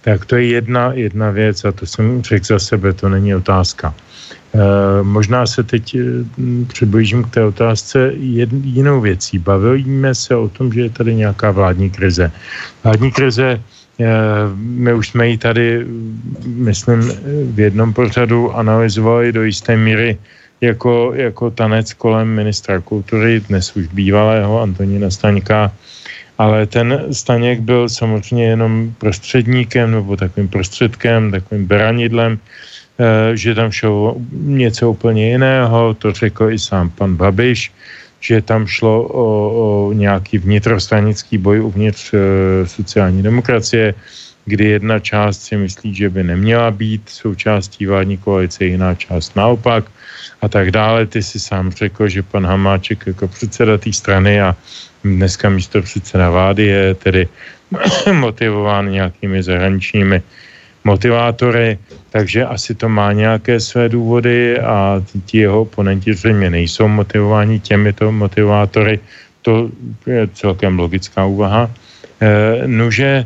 Tak 0.02 0.26
to 0.26 0.36
je 0.36 0.46
jedna, 0.48 0.94
jedna 0.94 1.32
věc 1.32 1.66
a 1.66 1.72
to 1.72 1.86
jsem 1.86 2.24
řekl 2.24 2.46
za 2.46 2.60
sebe, 2.60 2.94
to 2.94 3.10
není 3.10 3.36
otázka. 3.36 3.94
E, 4.54 5.04
možná 5.04 5.46
se 5.46 5.64
teď 5.64 5.96
e, 5.96 6.00
přiblížím 6.68 7.24
k 7.24 7.30
té 7.30 7.46
otázce 7.46 8.12
jed, 8.18 8.50
jinou 8.54 9.02
věcí. 9.02 9.40
Bavíme 9.40 10.16
se 10.16 10.36
o 10.36 10.50
tom, 10.50 10.74
že 10.74 10.82
je 10.82 10.90
tady 10.90 11.16
nějaká 11.16 11.52
vládní 11.52 11.90
krize. 11.90 12.32
Vládní 12.84 13.12
krize 13.12 13.62
my 14.56 14.94
už 14.94 15.08
jsme 15.08 15.28
ji 15.28 15.38
tady, 15.38 15.86
myslím, 16.46 17.00
v 17.54 17.60
jednom 17.60 17.94
pořadu 17.94 18.52
analyzovali 18.52 19.32
do 19.32 19.44
jisté 19.44 19.78
míry 19.78 20.18
jako, 20.62 21.12
jako 21.16 21.52
tanec 21.52 21.94
kolem 21.94 22.28
ministra 22.28 22.80
kultury, 22.80 23.40
dnes 23.40 23.76
už 23.76 23.88
bývalého 23.88 24.62
Antonína 24.62 25.10
Staňka, 25.10 25.72
ale 26.38 26.66
ten 26.66 27.06
Staněk 27.12 27.60
byl 27.60 27.90
samozřejmě 27.90 28.46
jenom 28.46 28.94
prostředníkem 28.98 29.92
nebo 29.92 30.18
takovým 30.18 30.48
prostředkem, 30.48 31.32
takovým 31.32 31.66
beranidlem, 31.66 32.40
eh, 32.40 33.38
že 33.38 33.56
tam 33.56 33.72
šlo 33.72 34.16
něco 34.32 34.92
úplně 34.92 35.30
jiného, 35.30 35.94
to 35.94 36.12
řekl 36.12 36.50
i 36.52 36.60
sám 36.60 36.90
pan 36.90 37.16
Babiš, 37.16 37.72
že 38.22 38.42
tam 38.42 38.68
šlo 38.68 39.04
o, 39.04 39.26
o 39.90 39.94
nějaký 39.94 40.38
vnitrostranický 40.38 41.38
boj 41.38 41.62
uvnitř 41.62 42.14
e, 42.14 42.18
sociální 42.68 43.24
demokracie, 43.24 43.94
kdy 44.46 44.66
jedna 44.66 45.00
část 45.00 45.42
si 45.42 45.58
myslí, 45.58 45.96
že 45.96 46.10
by 46.10 46.24
neměla 46.24 46.72
být 46.72 47.10
součástí 47.10 47.86
vládní 47.86 48.18
koalice, 48.18 48.66
jiná 48.66 48.96
část 48.96 49.36
naopak 49.36 49.86
a 50.42 50.48
tak 50.48 50.72
dále. 50.72 51.06
Ty 51.06 51.24
si 51.24 51.40
sám 51.40 51.72
řekl, 51.72 52.10
že 52.10 52.24
pan 52.24 52.46
Hamáček 52.46 53.08
jako 53.08 53.28
předseda 53.28 53.78
té 53.78 53.94
strany 53.94 54.42
a 54.42 54.56
dneska 55.04 55.50
místo 55.50 55.82
předseda 55.82 56.30
vlády 56.30 56.66
je 56.66 56.96
tedy 56.96 57.28
motivován 58.14 58.92
nějakými 58.92 59.44
zahraničními 59.44 60.22
motivátory, 60.84 61.78
takže 62.10 62.46
asi 62.46 62.76
to 62.76 62.90
má 62.90 63.14
nějaké 63.14 63.60
své 63.60 63.90
důvody 63.90 64.60
a 64.60 65.04
ti 65.26 65.38
jeho 65.38 65.62
oponenti 65.62 66.14
zřejmě 66.14 66.50
nejsou 66.50 66.88
motivováni 66.88 67.60
těmito 67.60 68.12
motivátory. 68.12 69.00
To 69.42 69.70
je 70.06 70.28
celkem 70.34 70.80
logická 70.80 71.26
úvaha. 71.26 71.72
E, 72.22 72.68
nuže 72.68 73.26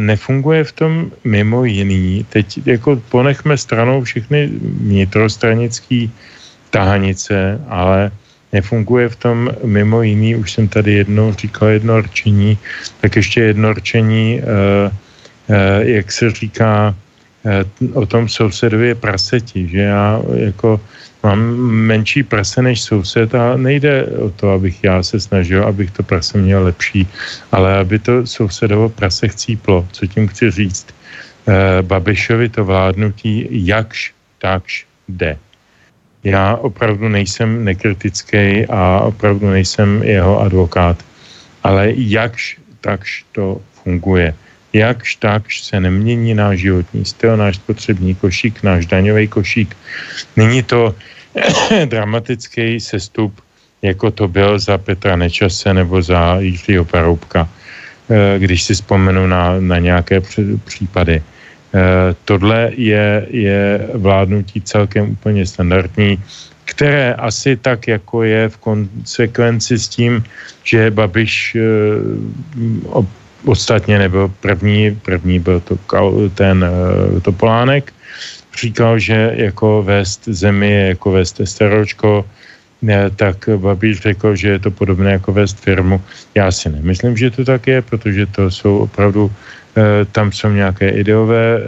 nefunguje 0.00 0.64
v 0.64 0.72
tom 0.72 0.90
mimo 1.24 1.64
jiný. 1.64 2.26
Teď 2.28 2.66
jako 2.66 3.02
ponechme 3.08 3.58
stranou 3.58 4.02
všechny 4.02 4.50
vnitrostranické 4.62 6.08
tahanice, 6.70 7.60
ale 7.68 8.10
nefunguje 8.52 9.08
v 9.08 9.16
tom 9.16 9.50
mimo 9.64 10.02
jiný, 10.02 10.36
už 10.36 10.52
jsem 10.52 10.68
tady 10.68 10.92
jednou 10.92 11.34
říkal 11.34 11.68
jedno 11.68 12.00
rčení, 12.00 12.58
tak 13.00 13.16
ještě 13.16 13.40
jedno 13.40 13.72
rčení 13.72 14.40
e, 14.40 14.44
jak 15.78 16.12
se 16.12 16.30
říká, 16.30 16.94
eh, 17.46 17.64
o 17.94 18.06
tom 18.06 18.28
sousedovi 18.28 18.88
je 18.88 18.94
praseti, 18.94 19.68
že 19.68 19.80
já 19.80 20.22
jako 20.34 20.80
mám 21.22 21.40
menší 21.90 22.22
prase 22.22 22.62
než 22.62 22.82
soused 22.82 23.34
a 23.34 23.56
nejde 23.56 24.06
o 24.06 24.30
to, 24.30 24.50
abych 24.50 24.84
já 24.84 25.02
se 25.02 25.20
snažil, 25.20 25.64
abych 25.64 25.90
to 25.90 26.02
prase 26.02 26.38
měl 26.38 26.64
lepší, 26.64 27.08
ale 27.52 27.78
aby 27.78 27.98
to 27.98 28.26
sousedovo 28.26 28.88
prase 28.88 29.28
chcíplo. 29.28 29.86
Co 29.92 30.06
tím 30.06 30.28
chci 30.28 30.50
říct? 30.50 30.86
Eh, 31.46 31.82
Babišovi 31.82 32.48
to 32.48 32.64
vládnutí 32.64 33.46
jakž 33.50 34.14
takž 34.38 34.86
jde. 35.08 35.38
Já 36.24 36.56
opravdu 36.56 37.08
nejsem 37.08 37.64
nekritický 37.64 38.66
a 38.66 39.00
opravdu 39.00 39.50
nejsem 39.50 40.02
jeho 40.02 40.40
advokát, 40.40 40.98
ale 41.62 41.94
jakž 41.94 42.58
takž 42.80 43.24
to 43.32 43.62
funguje 43.82 44.34
jakž 44.72 45.16
takž 45.16 45.60
se 45.60 45.80
nemění 45.80 46.34
náš 46.34 46.58
životní 46.58 47.04
styl, 47.04 47.36
náš 47.36 47.56
spotřební 47.56 48.14
košík, 48.14 48.62
náš 48.62 48.86
daňový 48.86 49.28
košík. 49.28 49.76
Není 50.36 50.62
to 50.62 50.94
dramatický 51.84 52.80
sestup, 52.80 53.40
jako 53.82 54.10
to 54.10 54.28
byl 54.28 54.58
za 54.58 54.78
Petra 54.78 55.16
Nečase 55.16 55.74
nebo 55.74 56.02
za 56.02 56.36
Jiřího 56.38 56.84
Paroubka, 56.84 57.48
eh, 58.10 58.38
když 58.38 58.62
si 58.62 58.74
vzpomenu 58.74 59.26
na, 59.26 59.60
na 59.60 59.78
nějaké 59.78 60.20
případy. 60.64 61.22
Eh, 61.74 62.14
tohle 62.24 62.70
je, 62.76 63.26
je 63.30 63.88
vládnutí 63.94 64.62
celkem 64.62 65.10
úplně 65.10 65.46
standardní, 65.46 66.22
které 66.64 67.14
asi 67.14 67.56
tak, 67.56 67.88
jako 67.88 68.22
je 68.22 68.48
v 68.48 68.56
konsekvenci 68.56 69.78
s 69.78 69.88
tím, 69.88 70.24
že 70.64 70.90
Babiš 70.90 71.56
eh, 71.56 71.60
Ostatně 73.44 73.98
nebyl 73.98 74.32
první, 74.40 75.00
první 75.02 75.38
byl 75.38 75.60
to 75.60 75.78
ten 76.34 76.64
uh, 76.64 77.20
Topolánek. 77.20 77.92
Říkal, 78.60 78.98
že 78.98 79.32
jako 79.34 79.82
vést 79.82 80.24
zemi 80.24 80.70
je 80.70 80.86
jako 80.86 81.10
vést 81.10 81.40
steročko, 81.44 82.24
ne, 82.82 83.10
tak 83.10 83.48
Babiš 83.56 84.00
řekl, 84.00 84.36
že 84.36 84.48
je 84.48 84.58
to 84.58 84.70
podobné 84.70 85.12
jako 85.12 85.32
vést 85.32 85.60
firmu. 85.60 86.02
Já 86.34 86.52
si 86.52 86.68
nemyslím, 86.68 87.16
že 87.16 87.30
to 87.30 87.44
tak 87.44 87.66
je, 87.66 87.82
protože 87.82 88.26
to 88.26 88.50
jsou 88.50 88.78
opravdu, 88.78 89.32
e, 89.76 90.04
tam 90.04 90.32
jsou 90.32 90.50
nějaké 90.50 90.88
ideové 90.88 91.56
e, 91.56 91.60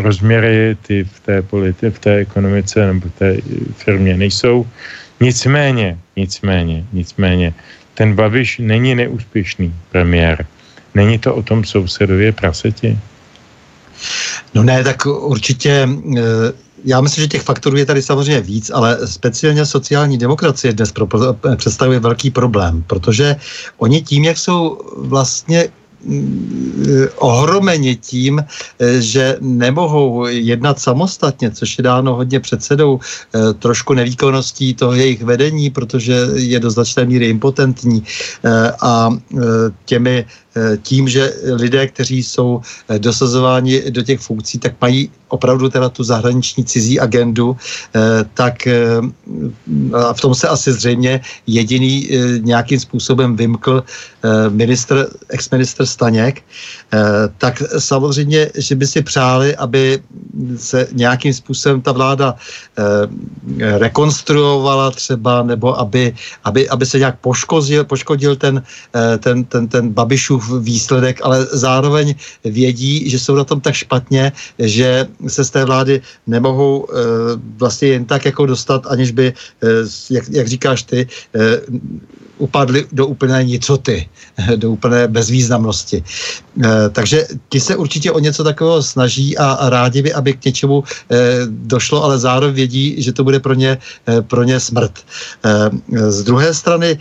rozměry, 0.00 0.76
ty 0.86 1.04
v 1.04 1.20
té, 1.20 1.42
politi- 1.42 1.90
v 1.90 1.98
té 1.98 2.14
ekonomice 2.16 2.86
nebo 2.86 3.08
v 3.08 3.12
té 3.18 3.36
firmě 3.76 4.16
nejsou. 4.16 4.66
Nicméně, 5.20 5.98
nicméně, 6.16 6.84
nicméně, 6.92 7.54
ten 7.94 8.14
Babiš 8.14 8.58
není 8.58 8.94
neúspěšný 8.94 9.74
premiér. 9.90 10.46
Není 10.94 11.18
to 11.18 11.34
o 11.34 11.42
tom 11.42 11.64
sousedově 11.64 12.32
praseti? 12.32 12.98
No 14.54 14.62
ne, 14.62 14.84
tak 14.84 15.06
určitě 15.06 15.88
eh, 16.16 16.22
já 16.84 17.00
myslím, 17.00 17.22
že 17.22 17.28
těch 17.28 17.42
faktorů 17.42 17.76
je 17.76 17.86
tady 17.86 18.02
samozřejmě 18.02 18.40
víc, 18.40 18.70
ale 18.70 18.98
speciálně 19.06 19.66
sociální 19.66 20.18
demokracie 20.18 20.72
dnes 20.72 20.92
pro, 20.92 21.08
představuje 21.56 22.00
velký 22.00 22.30
problém, 22.30 22.82
protože 22.86 23.36
oni 23.78 24.02
tím, 24.02 24.24
jak 24.24 24.38
jsou 24.38 24.78
vlastně 24.96 25.68
ohromeni 27.16 27.96
tím, 27.96 28.44
že 28.98 29.36
nemohou 29.40 30.26
jednat 30.26 30.80
samostatně, 30.80 31.50
což 31.50 31.78
je 31.78 31.82
dáno 31.82 32.14
hodně 32.14 32.40
předsedou 32.40 33.00
trošku 33.58 33.94
nevýkonností 33.94 34.74
toho 34.74 34.92
jejich 34.92 35.22
vedení, 35.22 35.70
protože 35.70 36.26
je 36.34 36.60
do 36.60 36.70
značné 36.70 37.04
míry 37.04 37.28
impotentní. 37.28 38.02
A 38.82 39.10
těmi 39.84 40.26
tím, 40.82 41.08
že 41.08 41.32
lidé, 41.52 41.86
kteří 41.86 42.22
jsou 42.22 42.60
dosazováni 42.98 43.90
do 43.90 44.02
těch 44.02 44.20
funkcí, 44.20 44.58
tak 44.58 44.72
mají 44.80 45.10
opravdu 45.28 45.68
teda 45.68 45.88
tu 45.88 46.04
zahraniční 46.04 46.64
cizí 46.64 47.00
agendu, 47.00 47.56
eh, 47.56 48.24
tak 48.34 48.66
eh, 48.66 49.00
a 49.92 50.12
v 50.12 50.20
tom 50.20 50.34
se 50.34 50.48
asi 50.48 50.72
zřejmě 50.72 51.20
jediný 51.46 52.08
eh, 52.10 52.38
nějakým 52.38 52.80
způsobem 52.80 53.36
vymkl 53.36 53.84
ministr, 54.48 55.08
ex-ministr 55.28 55.86
Staněk, 55.86 56.42
tak 57.38 57.62
samozřejmě, 57.78 58.50
že 58.54 58.74
by 58.74 58.86
si 58.86 59.02
přáli, 59.02 59.56
aby 59.56 60.00
se 60.56 60.88
nějakým 60.92 61.34
způsobem 61.34 61.80
ta 61.80 61.92
vláda 61.92 62.34
rekonstruovala 63.58 64.90
třeba, 64.90 65.42
nebo 65.42 65.78
aby, 65.78 66.14
aby, 66.44 66.68
aby 66.68 66.86
se 66.86 66.98
nějak 66.98 67.18
poškodil, 67.20 67.84
poškodil 67.84 68.36
ten, 68.36 68.62
ten, 69.18 69.44
ten, 69.44 69.68
ten 69.68 69.88
Babišův 69.92 70.52
výsledek, 70.60 71.20
ale 71.22 71.46
zároveň 71.52 72.14
vědí, 72.44 73.10
že 73.10 73.18
jsou 73.18 73.34
na 73.34 73.44
tom 73.44 73.60
tak 73.60 73.74
špatně, 73.74 74.32
že 74.58 75.06
se 75.26 75.44
z 75.44 75.50
té 75.50 75.64
vlády 75.64 76.02
nemohou 76.26 76.86
vlastně 77.56 77.88
jen 77.88 78.04
tak 78.04 78.24
jako 78.24 78.46
dostat, 78.46 78.86
aniž 78.86 79.10
by, 79.10 79.32
jak, 80.10 80.24
jak 80.30 80.48
říkáš 80.48 80.82
ty, 80.82 81.08
upadli 82.38 82.86
do 82.92 83.06
úplné 83.06 83.44
nicoty, 83.44 84.08
do 84.56 84.70
úplné 84.70 85.08
bezvýznamnosti. 85.08 86.02
E, 86.64 86.88
takže 86.90 87.26
ti 87.48 87.60
se 87.60 87.76
určitě 87.76 88.12
o 88.12 88.18
něco 88.18 88.44
takového 88.44 88.82
snaží 88.82 89.38
a, 89.38 89.70
rádi 89.70 90.02
by, 90.02 90.12
aby 90.12 90.32
k 90.32 90.44
něčemu 90.44 90.84
e, 90.84 91.16
došlo, 91.46 92.04
ale 92.04 92.18
zároveň 92.18 92.54
vědí, 92.54 93.02
že 93.02 93.12
to 93.12 93.24
bude 93.24 93.40
pro 93.40 93.54
ně, 93.54 93.78
e, 94.08 94.22
pro 94.22 94.42
ně 94.42 94.60
smrt. 94.60 94.92
Z 96.08 96.22
druhé 96.24 96.54
strany, 96.54 96.98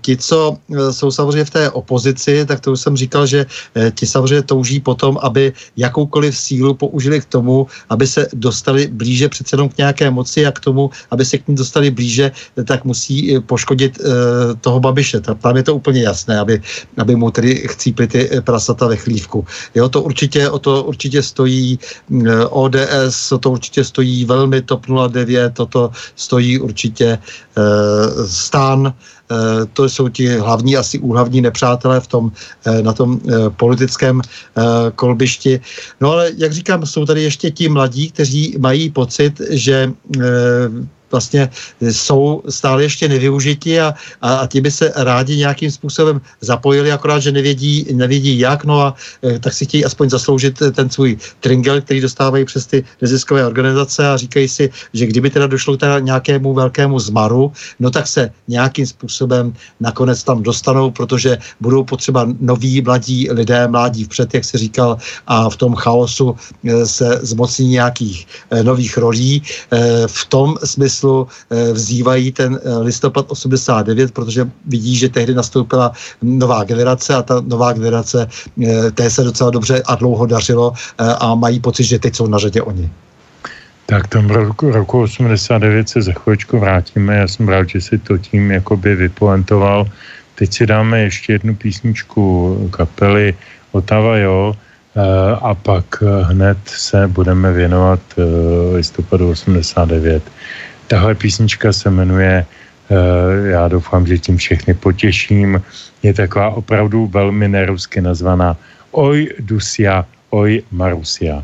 ti, 0.00 0.16
co 0.16 0.56
jsou 0.90 1.10
samozřejmě 1.10 1.44
v 1.44 1.50
té 1.50 1.70
opozici, 1.70 2.46
tak 2.46 2.60
to 2.60 2.72
už 2.72 2.80
jsem 2.80 2.96
říkal, 2.96 3.26
že 3.26 3.46
ti 3.94 4.06
samozřejmě 4.06 4.42
touží 4.42 4.80
potom, 4.80 5.18
aby 5.22 5.52
jakoukoliv 5.76 6.36
sílu 6.36 6.74
použili 6.74 7.20
k 7.20 7.24
tomu, 7.24 7.66
aby 7.88 8.06
se 8.06 8.28
dostali 8.32 8.86
blíže 8.86 9.28
přece 9.28 9.54
jenom 9.54 9.68
k 9.68 9.78
nějaké 9.78 10.10
moci 10.10 10.46
a 10.46 10.52
k 10.52 10.60
tomu, 10.60 10.90
aby 11.10 11.24
se 11.24 11.38
k 11.38 11.48
ní 11.48 11.54
dostali 11.54 11.90
blíže, 11.90 12.32
tak 12.64 12.84
musí 12.84 13.38
poškodit 13.46 13.98
to 14.60 14.69
toho 14.70 14.80
Babiše. 14.80 15.18
Tam 15.20 15.56
je 15.58 15.66
to 15.66 15.74
úplně 15.74 16.06
jasné, 16.06 16.38
aby, 16.38 16.62
aby 16.94 17.12
mu 17.18 17.34
tedy 17.34 17.66
chcípli 17.66 18.06
ty 18.06 18.30
prasata 18.46 18.86
ve 18.86 18.96
chlívku. 18.96 19.42
Jo, 19.74 19.90
to 19.90 20.06
určitě, 20.06 20.46
o 20.46 20.58
to 20.62 20.86
určitě 20.86 21.18
stojí 21.22 21.78
mm, 22.08 22.30
ODS, 22.54 23.32
o 23.34 23.38
to 23.38 23.50
určitě 23.50 23.82
stojí 23.82 24.24
velmi 24.24 24.62
TOP 24.62 24.86
09, 24.86 25.58
toto 25.58 25.90
stojí 26.14 26.62
určitě 26.62 27.18
e, 27.18 27.18
stán, 28.30 28.94
eh, 28.94 29.66
to 29.74 29.88
jsou 29.90 30.08
ti 30.08 30.38
hlavní, 30.38 30.78
asi 30.78 30.98
úhlavní 31.02 31.42
nepřátelé 31.42 32.00
v 32.00 32.06
tom, 32.06 32.24
eh, 32.66 32.82
na 32.82 32.92
tom 32.94 33.18
politickém 33.58 34.22
kolbišti. 34.94 35.60
No 36.00 36.14
ale, 36.14 36.30
jak 36.38 36.52
říkám, 36.52 36.86
jsou 36.86 37.06
tady 37.06 37.22
ještě 37.22 37.50
ti 37.50 37.66
mladí, 37.68 38.10
kteří 38.10 38.58
mají 38.58 38.90
pocit, 38.90 39.40
že 39.50 39.90
vlastně 41.10 41.50
jsou 41.80 42.42
stále 42.48 42.82
ještě 42.82 43.08
nevyužiti 43.08 43.80
a, 43.80 43.94
a, 44.20 44.34
a 44.34 44.46
ti 44.46 44.60
by 44.60 44.70
se 44.70 44.92
rádi 44.96 45.36
nějakým 45.36 45.70
způsobem 45.70 46.20
zapojili, 46.40 46.92
akorát, 46.92 47.18
že 47.18 47.32
nevědí, 47.32 47.86
nevědí 47.92 48.38
jak, 48.38 48.64
no 48.64 48.80
a 48.80 48.94
e, 49.24 49.38
tak 49.38 49.52
si 49.52 49.64
chtějí 49.64 49.84
aspoň 49.84 50.10
zasloužit 50.10 50.62
ten 50.72 50.90
svůj 50.90 51.18
tringel, 51.40 51.80
který 51.80 52.00
dostávají 52.00 52.44
přes 52.44 52.66
ty 52.66 52.84
neziskové 53.00 53.46
organizace 53.46 54.08
a 54.08 54.16
říkají 54.16 54.48
si, 54.48 54.70
že 54.92 55.06
kdyby 55.06 55.30
teda 55.30 55.46
došlo 55.46 55.76
teda 55.76 55.98
nějakému 55.98 56.54
velkému 56.54 56.98
zmaru, 56.98 57.52
no 57.80 57.90
tak 57.90 58.06
se 58.06 58.30
nějakým 58.48 58.86
způsobem 58.86 59.54
nakonec 59.80 60.24
tam 60.24 60.42
dostanou, 60.42 60.90
protože 60.90 61.38
budou 61.60 61.84
potřeba 61.84 62.26
noví 62.40 62.82
mladí 62.82 63.30
lidé, 63.30 63.68
mládí 63.68 64.04
vpřed, 64.04 64.34
jak 64.34 64.44
se 64.44 64.58
říkal, 64.58 64.98
a 65.26 65.50
v 65.50 65.56
tom 65.56 65.74
chaosu 65.74 66.36
e, 66.64 66.86
se 66.86 67.20
zmocní 67.22 67.68
nějakých 67.68 68.26
nových 68.62 68.98
rolí. 68.98 69.42
V 70.06 70.22
tom 70.26 70.56
smyslu 70.64 70.99
smyslu 71.00 71.28
eh, 71.50 71.72
vzývají 71.72 72.32
ten 72.32 72.60
eh, 72.60 72.78
listopad 72.78 73.26
89, 73.28 74.12
protože 74.12 74.48
vidí, 74.66 74.96
že 74.96 75.08
tehdy 75.08 75.34
nastoupila 75.34 75.92
nová 76.22 76.64
generace 76.64 77.14
a 77.14 77.22
ta 77.22 77.40
nová 77.40 77.72
generace 77.72 78.28
eh, 78.28 78.90
té 78.90 79.10
se 79.10 79.24
docela 79.24 79.50
dobře 79.50 79.82
a 79.86 79.94
dlouho 79.94 80.26
dařilo 80.26 80.72
a 80.98 81.34
mají 81.34 81.60
pocit, 81.60 81.84
že 81.84 81.98
teď 81.98 82.16
jsou 82.16 82.26
na 82.26 82.38
řadě 82.38 82.62
oni. 82.62 82.90
Tak 83.86 84.06
tomu 84.08 84.28
roku, 84.28 84.70
roku 84.70 85.02
89 85.02 85.88
se 85.88 86.02
za 86.02 86.12
chvíličku 86.12 86.58
vrátíme. 86.58 87.16
Já 87.16 87.28
jsem 87.28 87.48
rád, 87.48 87.68
že 87.68 87.80
si 87.80 87.98
to 87.98 88.18
tím 88.18 88.50
jakoby 88.50 88.94
vypoentoval. 88.94 89.86
Teď 90.34 90.48
si 90.52 90.66
dáme 90.66 91.00
ještě 91.00 91.32
jednu 91.32 91.54
písničku 91.54 92.14
kapely 92.70 93.34
Otava 93.72 94.16
Jo 94.16 94.54
a 95.42 95.54
pak 95.54 96.02
hned 96.02 96.58
se 96.66 97.08
budeme 97.08 97.52
věnovat 97.52 98.00
listopadu 98.74 99.30
89. 99.30 100.22
Tahle 100.89 101.15
písnička 101.15 101.73
se 101.73 101.89
jmenuje, 101.89 102.45
uh, 102.89 102.97
já 103.45 103.67
doufám, 103.67 104.07
že 104.07 104.17
tím 104.17 104.37
všechny 104.37 104.73
potěším, 104.73 105.61
je 106.03 106.13
taková 106.13 106.49
opravdu 106.49 107.07
velmi 107.07 107.47
nerusky 107.47 108.01
nazvaná 108.01 108.57
Oj 108.91 109.29
Dusia, 109.39 110.05
Oj 110.29 110.61
Marusia. 110.71 111.43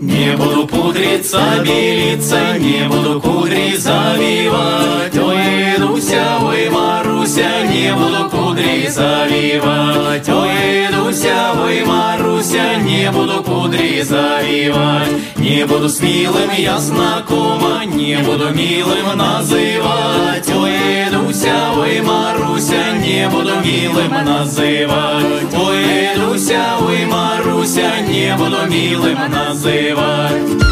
Не 0.00 0.36
буду 0.36 0.66
пудриться, 0.66 1.40
белиться, 1.64 2.58
не 2.58 2.88
буду 2.88 3.20
кудри 3.20 3.76
завивать. 3.76 5.16
Ой, 5.16 5.78
Дуся, 5.78 6.38
ой, 6.42 6.68
Маруся, 6.70 7.64
не 7.64 7.94
буду 7.94 8.28
кудри 8.30 8.88
завивать. 8.88 10.28
Ой, 10.28 10.83
Дуся, 11.14 11.52
ой, 11.62 11.84
Маруся, 11.84 12.76
не 12.76 13.10
буду 13.10 13.42
кудри 13.42 14.02
завивать. 14.02 15.36
Не 15.36 15.66
буду 15.66 15.88
с 15.88 16.00
милым 16.00 16.50
я 16.56 16.78
знакома, 16.78 17.84
не 17.84 18.16
буду 18.18 18.50
милым 18.50 19.16
называть. 19.16 20.48
Ой, 20.54 21.10
Дуся, 21.10 21.72
ой, 21.76 22.00
Маруся, 22.00 22.92
не 22.98 23.28
буду 23.28 23.52
милым 23.64 24.24
называть. 24.24 25.54
Ой, 25.54 26.16
Дуся, 26.16 26.76
ой, 26.80 27.06
Маруся, 27.06 28.00
не 28.00 28.36
буду 28.36 28.66
милым 28.66 29.18
называть. 29.30 30.63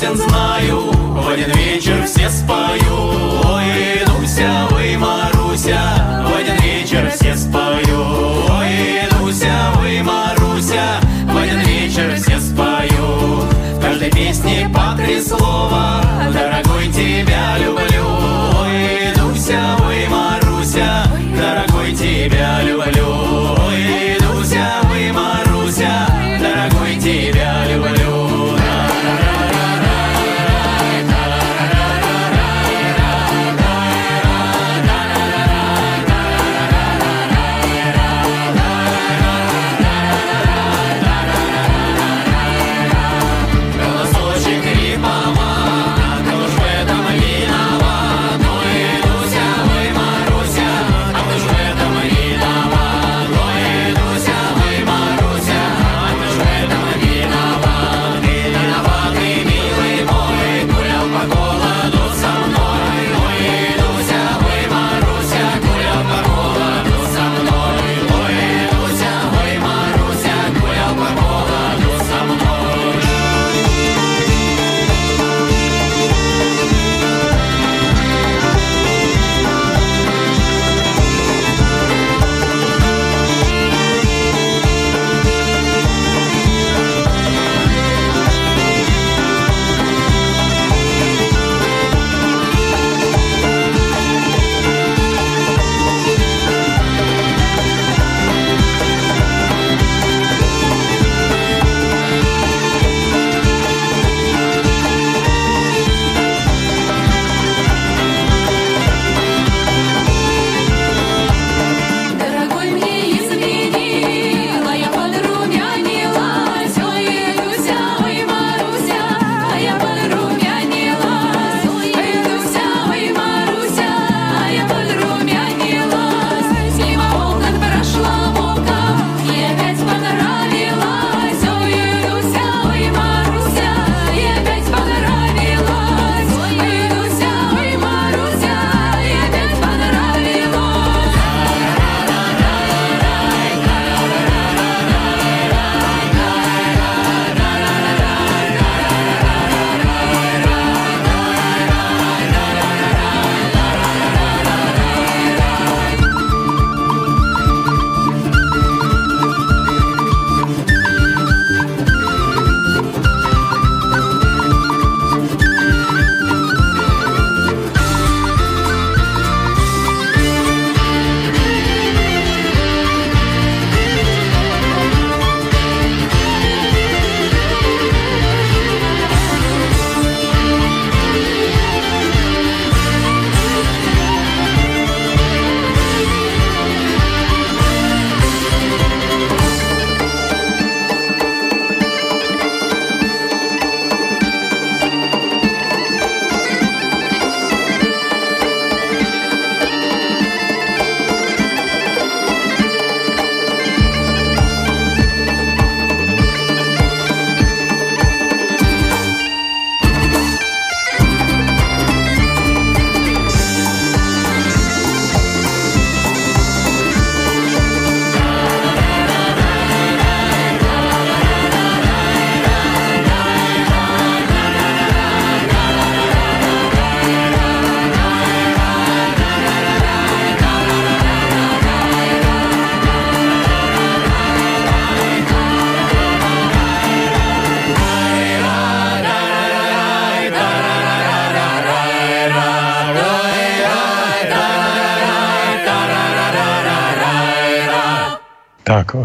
песен 0.00 0.16
знаю. 0.16 0.92
В 0.92 1.28
один 1.28 1.52
вечер 1.52 2.04
все 2.06 2.30
спою. 2.30 2.80
Ой, 3.44 4.02
ну, 4.06 4.20
Дуся, 4.20 4.66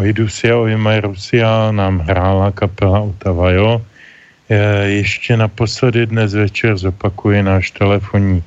Tak, 0.06 0.14
Oidusia, 0.14 0.54
Ojmaj 0.54 1.02
Rusia 1.02 1.74
nám 1.74 2.06
hrála 2.06 2.54
kapela 2.54 3.10
Otavajo. 3.10 3.82
Ještě 4.86 5.38
naposledy 5.38 6.06
dnes 6.06 6.34
večer 6.34 6.78
zopakuje 6.78 7.44
náš 7.44 7.72
telefonní 7.74 8.44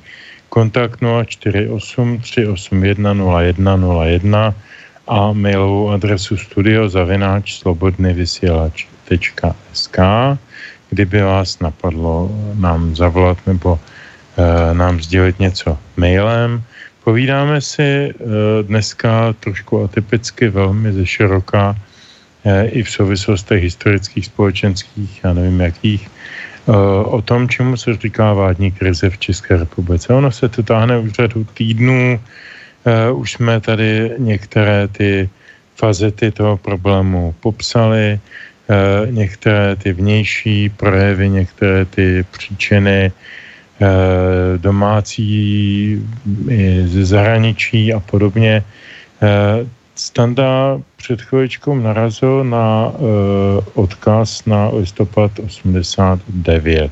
kontakt 0.49 1.03
048 1.27 2.19
381 2.23 3.13
0101 3.13 4.55
a 5.07 5.33
mailovou 5.35 5.91
adresu 5.91 6.37
studio 6.39 6.89
zavináč 6.89 7.59
slobodný 7.59 8.13
vysielač.sk 8.13 9.99
kdyby 10.89 11.21
vás 11.21 11.59
napadlo 11.59 12.31
nám 12.55 12.95
zavolat 12.95 13.37
nebo 13.47 13.75
e, 13.75 14.73
nám 14.73 15.01
sdělit 15.03 15.39
něco 15.39 15.77
mailem. 15.97 16.63
Povídáme 17.09 17.57
si 17.57 17.81
e, 17.81 18.13
dneska 18.69 19.33
trošku 19.41 19.83
atypicky, 19.83 20.49
velmi 20.49 20.93
ze 20.93 21.05
široka, 21.05 21.73
e, 22.45 22.65
i 22.65 22.83
v 22.83 22.89
souvislostech 22.89 23.63
historických, 23.63 24.25
společenských, 24.25 25.23
já 25.23 25.33
nevím 25.33 25.59
jakých, 25.59 26.05
e, 26.05 26.11
o 27.01 27.21
tom, 27.21 27.49
čemu 27.49 27.77
se 27.77 27.97
říká 27.97 28.33
vládní 28.33 28.71
krize 28.71 29.09
v 29.09 29.17
České 29.17 29.57
republice. 29.57 30.13
Ono 30.13 30.31
se 30.31 30.49
to 30.49 30.63
táhne 30.63 31.01
už 31.01 31.11
řadu 31.11 31.43
týdnů, 31.57 32.21
už 33.13 33.31
jsme 33.31 33.61
tady 33.61 34.11
některé 34.17 34.87
ty 34.87 35.29
fazety 35.75 36.31
toho 36.31 36.57
problému 36.57 37.35
popsali, 37.41 38.19
Eh, 38.69 39.11
některé 39.11 39.75
ty 39.75 39.93
vnější 39.93 40.69
projevy, 40.69 41.29
některé 41.29 41.85
ty 41.85 42.25
příčiny 42.31 43.11
eh, 43.11 43.11
domácí 44.57 46.01
i 46.49 46.83
ze 46.85 47.05
zahraničí 47.05 47.93
a 47.93 47.99
podobně. 47.99 48.63
Eh, 49.21 49.65
Standa 49.95 50.79
před 50.95 51.21
chvíličkou 51.21 51.75
narazil 51.75 52.43
na 52.43 52.91
odkaz 53.73 54.45
na 54.45 54.69
listopad 54.69 55.31
89. 55.39 56.91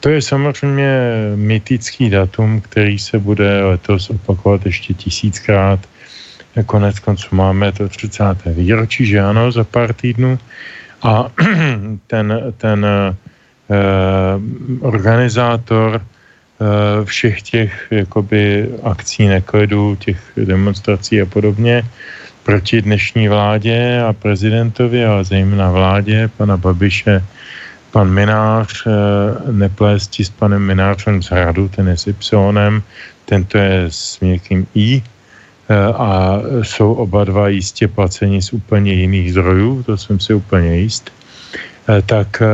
To 0.00 0.08
je 0.08 0.22
samozřejmě 0.22 1.00
mytický 1.34 2.10
datum, 2.10 2.60
který 2.60 2.98
se 2.98 3.18
bude 3.18 3.64
letos 3.64 4.10
opakovat 4.10 4.66
ještě 4.66 4.94
tisíckrát. 4.94 5.80
Konec 6.66 6.98
konců 6.98 7.28
máme 7.30 7.72
to 7.72 7.88
30. 7.88 8.24
výročí, 8.46 9.06
že 9.06 9.20
ano, 9.20 9.52
za 9.52 9.64
pár 9.64 9.94
týdnů. 9.94 10.38
A 11.02 11.30
ten, 12.06 12.54
ten 12.56 12.86
organizátor 14.80 15.98
uh, 15.98 17.04
všech 17.04 17.42
těch 17.42 17.72
jakoby 17.90 18.70
akcí 18.82 19.26
neklidu, 19.26 19.96
těch 19.96 20.18
demonstrací 20.36 21.20
a 21.20 21.26
podobně 21.26 21.82
proti 22.42 22.82
dnešní 22.82 23.28
vládě 23.28 24.02
a 24.08 24.12
prezidentovi, 24.12 25.04
ale 25.04 25.24
zejména 25.24 25.70
vládě 25.70 26.30
pana 26.36 26.56
Babiše, 26.56 27.24
pan 27.90 28.10
Minář, 28.10 28.86
uh, 28.86 28.92
neplésti 29.50 30.24
s 30.24 30.30
panem 30.30 30.62
Minářem 30.62 31.22
z 31.22 31.30
Hradu, 31.30 31.68
ten 31.68 31.88
je 31.88 31.96
s 31.96 32.06
Y, 32.06 32.82
tento 33.24 33.58
je 33.58 33.84
s 33.90 34.20
měkkým 34.20 34.66
I, 34.74 35.02
Eh, 35.68 35.92
a 35.94 36.42
jsou 36.62 36.94
oba 36.94 37.24
dva 37.24 37.48
jistě 37.48 37.88
placeni 37.88 38.42
z 38.42 38.52
úplně 38.52 38.92
jiných 38.92 39.32
zdrojů, 39.32 39.82
to 39.82 39.96
jsem 39.96 40.20
si 40.20 40.34
úplně 40.34 40.76
jist, 40.76 41.10
eh, 41.88 42.02
tak 42.02 42.42
eh, 42.42 42.46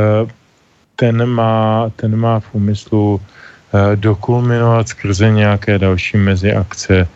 ten 0.96 1.26
má, 1.26 1.90
ten 1.96 2.16
má 2.16 2.40
v 2.40 2.48
úmyslu 2.52 3.20
dokulminovat 3.94 4.88
skrze 4.88 5.30
nějaké 5.30 5.78
další 5.78 6.16
meziakce 6.16 7.08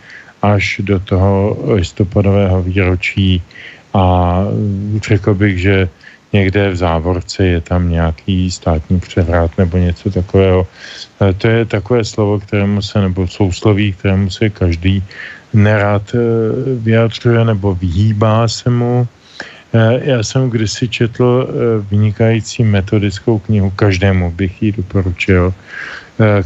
až 0.42 0.80
do 0.84 1.00
toho 1.00 1.56
listopadového 1.64 2.62
výročí 2.62 3.42
a 3.94 4.38
řekl 5.06 5.34
bych, 5.34 5.58
že 5.58 5.88
někde 6.32 6.70
v 6.70 6.76
závorce 6.76 7.46
je 7.46 7.60
tam 7.60 7.90
nějaký 7.90 8.50
státní 8.50 9.00
převrat 9.00 9.50
nebo 9.58 9.76
něco 9.76 10.10
takového. 10.10 10.66
To 11.38 11.48
je 11.48 11.64
takové 11.64 12.04
slovo, 12.04 12.40
kterému 12.40 12.82
se, 12.82 13.00
nebo 13.00 13.26
sousloví, 13.28 13.92
kterému 13.92 14.30
se 14.30 14.50
každý 14.50 15.04
nerad 15.54 16.02
eh, 16.14 16.18
vyjadřuje 16.76 17.44
nebo 17.44 17.74
vyhýbá 17.74 18.48
se 18.48 18.70
mu. 18.70 19.08
Eh, 19.74 20.00
já 20.02 20.22
jsem 20.22 20.50
kdysi 20.50 20.88
četl 20.88 21.48
eh, 21.48 21.52
vynikající 21.90 22.64
metodickou 22.64 23.38
knihu, 23.38 23.70
každému 23.70 24.30
bych 24.30 24.62
ji 24.62 24.72
doporučil, 24.72 25.54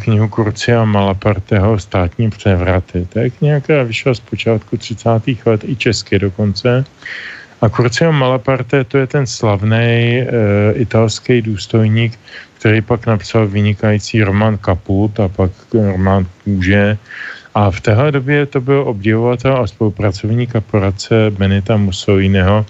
knihu 0.03 0.29
Kurcia 0.29 0.85
Malaparteho 0.85 1.79
Státní 1.79 2.31
převraty. 2.31 3.07
To 3.13 3.19
je 3.19 3.31
kniha, 3.31 3.61
která 3.61 3.83
vyšla 3.83 4.15
z 4.15 4.21
počátku 4.21 4.77
30. 4.77 5.09
let 5.47 5.65
i 5.65 5.77
česky 5.77 6.19
dokonce. 6.19 6.85
A 7.61 7.69
Curcio 7.69 8.13
Malaparte 8.13 8.85
to 8.85 8.99
je 8.99 9.07
ten 9.07 9.27
slavný 9.27 9.77
e, 9.77 10.27
italský 10.73 11.43
důstojník, 11.43 12.19
který 12.59 12.81
pak 12.81 13.07
napsal 13.07 13.47
vynikající 13.47 14.23
román 14.23 14.59
Kaput 14.59 15.21
a 15.21 15.29
pak 15.29 15.51
román 15.73 16.27
Kůže 16.45 16.99
a 17.55 17.71
v 17.71 17.81
téhle 17.81 18.13
době 18.13 18.47
to 18.47 18.61
byl 18.61 18.83
obdivovatel 18.89 19.57
a 19.57 19.67
spolupracovník 19.67 20.53
korporace 20.53 21.31
Benita 21.31 21.77
Mussoliniho 21.77 22.67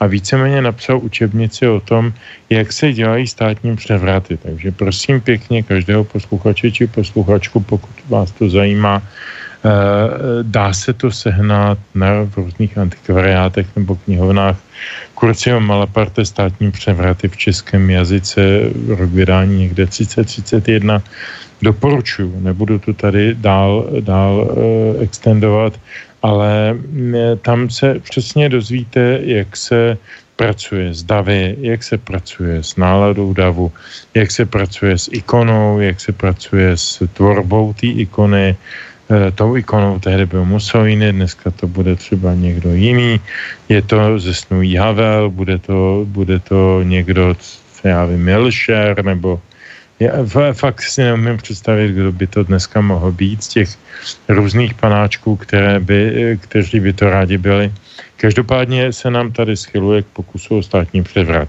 a 0.00 0.06
víceméně 0.06 0.62
napsal 0.62 0.98
učebnici 0.98 1.68
o 1.68 1.80
tom, 1.80 2.12
jak 2.50 2.72
se 2.72 2.92
dělají 2.92 3.26
státní 3.26 3.76
převraty. 3.76 4.36
Takže 4.36 4.72
prosím 4.72 5.20
pěkně 5.20 5.62
každého 5.62 6.04
posluchače 6.04 6.70
či 6.70 6.86
posluchačku, 6.86 7.60
pokud 7.60 7.96
vás 8.08 8.30
to 8.30 8.48
zajímá, 8.48 9.02
eh, 9.02 9.70
dá 10.42 10.72
se 10.72 10.92
to 10.92 11.10
sehnat 11.10 11.78
na 11.94 12.28
v 12.28 12.36
různých 12.36 12.78
antikvariátech 12.78 13.66
nebo 13.76 13.96
knihovnách. 13.96 14.56
Kurcio 15.14 15.60
Malaparte 15.60 16.24
státní 16.24 16.70
převraty 16.70 17.28
v 17.28 17.36
českém 17.36 17.90
jazyce, 17.90 18.40
rok 18.88 19.10
vydání 19.10 19.58
někde 19.58 19.86
3031 19.86 21.02
doporučuju. 21.62 22.40
Nebudu 22.40 22.78
to 22.78 22.92
tady 22.92 23.34
dál, 23.34 23.88
dál 24.00 24.34
uh, 24.36 25.02
extendovat, 25.02 25.80
ale 26.26 26.74
uh, 26.74 27.38
tam 27.42 27.70
se 27.70 28.02
přesně 28.02 28.48
dozvíte, 28.48 29.20
jak 29.22 29.56
se 29.56 29.98
pracuje 30.36 30.94
s 30.94 31.02
davy, 31.02 31.56
jak 31.60 31.82
se 31.82 31.98
pracuje 31.98 32.62
s 32.62 32.76
náladou 32.76 33.32
davu, 33.32 33.72
jak 34.14 34.30
se 34.30 34.44
pracuje 34.46 34.98
s 34.98 35.08
ikonou, 35.12 35.80
jak 35.80 36.00
se 36.00 36.12
pracuje 36.12 36.76
s 36.76 37.00
tvorbou 37.14 37.72
té 37.72 37.86
ikony, 37.86 38.56
e, 39.10 39.30
tou 39.30 39.56
ikonou 39.56 39.98
tehdy 39.98 40.26
byl 40.26 40.44
Mussolini, 40.44 41.12
dneska 41.12 41.50
to 41.50 41.66
bude 41.66 41.96
třeba 41.96 42.34
někdo 42.34 42.74
jiný, 42.74 43.20
je 43.68 43.82
to 43.82 44.18
ze 44.18 44.34
snů 44.34 44.60
Havel, 44.76 45.30
bude 45.30 45.58
to, 45.58 46.04
bude 46.04 46.38
to 46.38 46.82
někdo, 46.84 47.34
já 47.84 48.04
vím, 48.04 48.24
Milšer, 48.24 49.04
nebo 49.04 49.40
já 50.00 50.12
fakt 50.52 50.82
si 50.82 51.02
neumím 51.02 51.36
představit, 51.36 51.92
kdo 51.92 52.12
by 52.12 52.26
to 52.26 52.42
dneska 52.44 52.80
mohl 52.80 53.12
být 53.12 53.44
z 53.44 53.48
těch 53.48 53.68
různých 54.28 54.74
panáčků, 54.74 55.36
které 55.36 55.80
by, 55.80 56.38
kteří 56.40 56.80
by 56.80 56.92
to 56.92 57.10
rádi 57.10 57.38
byli. 57.38 57.72
Každopádně 58.16 58.92
se 58.92 59.10
nám 59.10 59.32
tady 59.32 59.56
schyluje 59.56 60.02
k 60.02 60.06
pokusu 60.06 60.58
o 60.58 60.62
státní 60.62 61.02
převrat. 61.02 61.48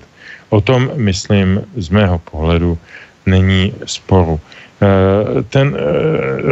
O 0.49 0.61
tom, 0.61 0.91
myslím, 0.95 1.61
z 1.76 1.90
mého 1.90 2.19
pohledu 2.19 2.78
není 3.26 3.74
sporu. 3.86 4.40
Eh, 4.82 5.44
ten 5.49 5.74
eh, 5.74 5.82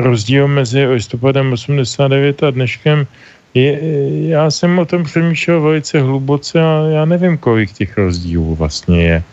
rozdíl 0.01 0.47
mezi 0.47 0.85
listopadem 0.85 1.53
89 1.53 2.43
a 2.43 2.51
dneškem 2.51 3.07
je, 3.55 3.79
já 4.29 4.51
jsem 4.51 4.79
o 4.79 4.85
tom 4.85 5.03
přemýšlel 5.03 5.61
velice 5.61 6.01
hluboce 6.01 6.61
a 6.61 6.87
já 6.89 7.05
nevím, 7.05 7.37
kolik 7.37 7.71
těch 7.71 7.97
rozdílů 7.97 8.55
vlastně 8.55 9.03
je. 9.03 9.23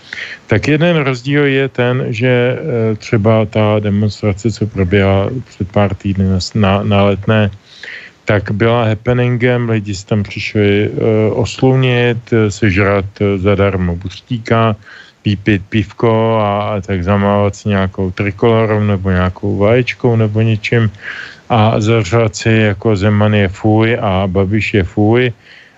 Tak 0.47 0.69
jeden 0.69 0.97
rozdíl 0.97 1.45
je 1.47 1.69
ten, 1.69 2.07
že 2.09 2.29
e, 2.29 2.59
třeba 2.97 3.45
ta 3.47 3.79
demonstrace, 3.79 4.53
co 4.53 4.67
proběhla 4.67 5.31
před 5.49 5.73
pár 5.73 5.95
týdny 5.95 6.25
na, 6.55 6.83
na 6.83 7.03
letné, 7.03 7.51
tak 8.25 8.51
byla 8.51 8.85
happeningem, 8.85 9.69
lidi 9.69 9.95
si 9.95 10.07
tam 10.07 10.23
přišli 10.23 10.91
uh, 10.91 11.41
oslunit, 11.41 12.19
sežrat 12.49 13.05
zadarmo 13.37 13.97
buřtíka, 13.97 14.77
pípit 15.23 15.63
pivko 15.69 16.39
a, 16.39 16.61
a 16.61 16.81
tak 16.81 17.05
zamávat 17.05 17.57
si 17.57 17.69
nějakou 17.69 18.11
trikolorou 18.11 18.81
nebo 18.81 19.11
nějakou 19.11 19.59
vaječkou 19.59 20.17
nebo 20.17 20.41
něčím 20.41 20.91
a 21.53 21.81
zařvat 21.81 22.37
si 22.37 22.49
jako 22.49 22.97
Zeman 22.97 23.35
je 23.35 23.49
fuj 23.49 23.99
a 24.01 24.25
Babiš 24.27 24.75
je 24.75 24.85
fuj 24.85 25.33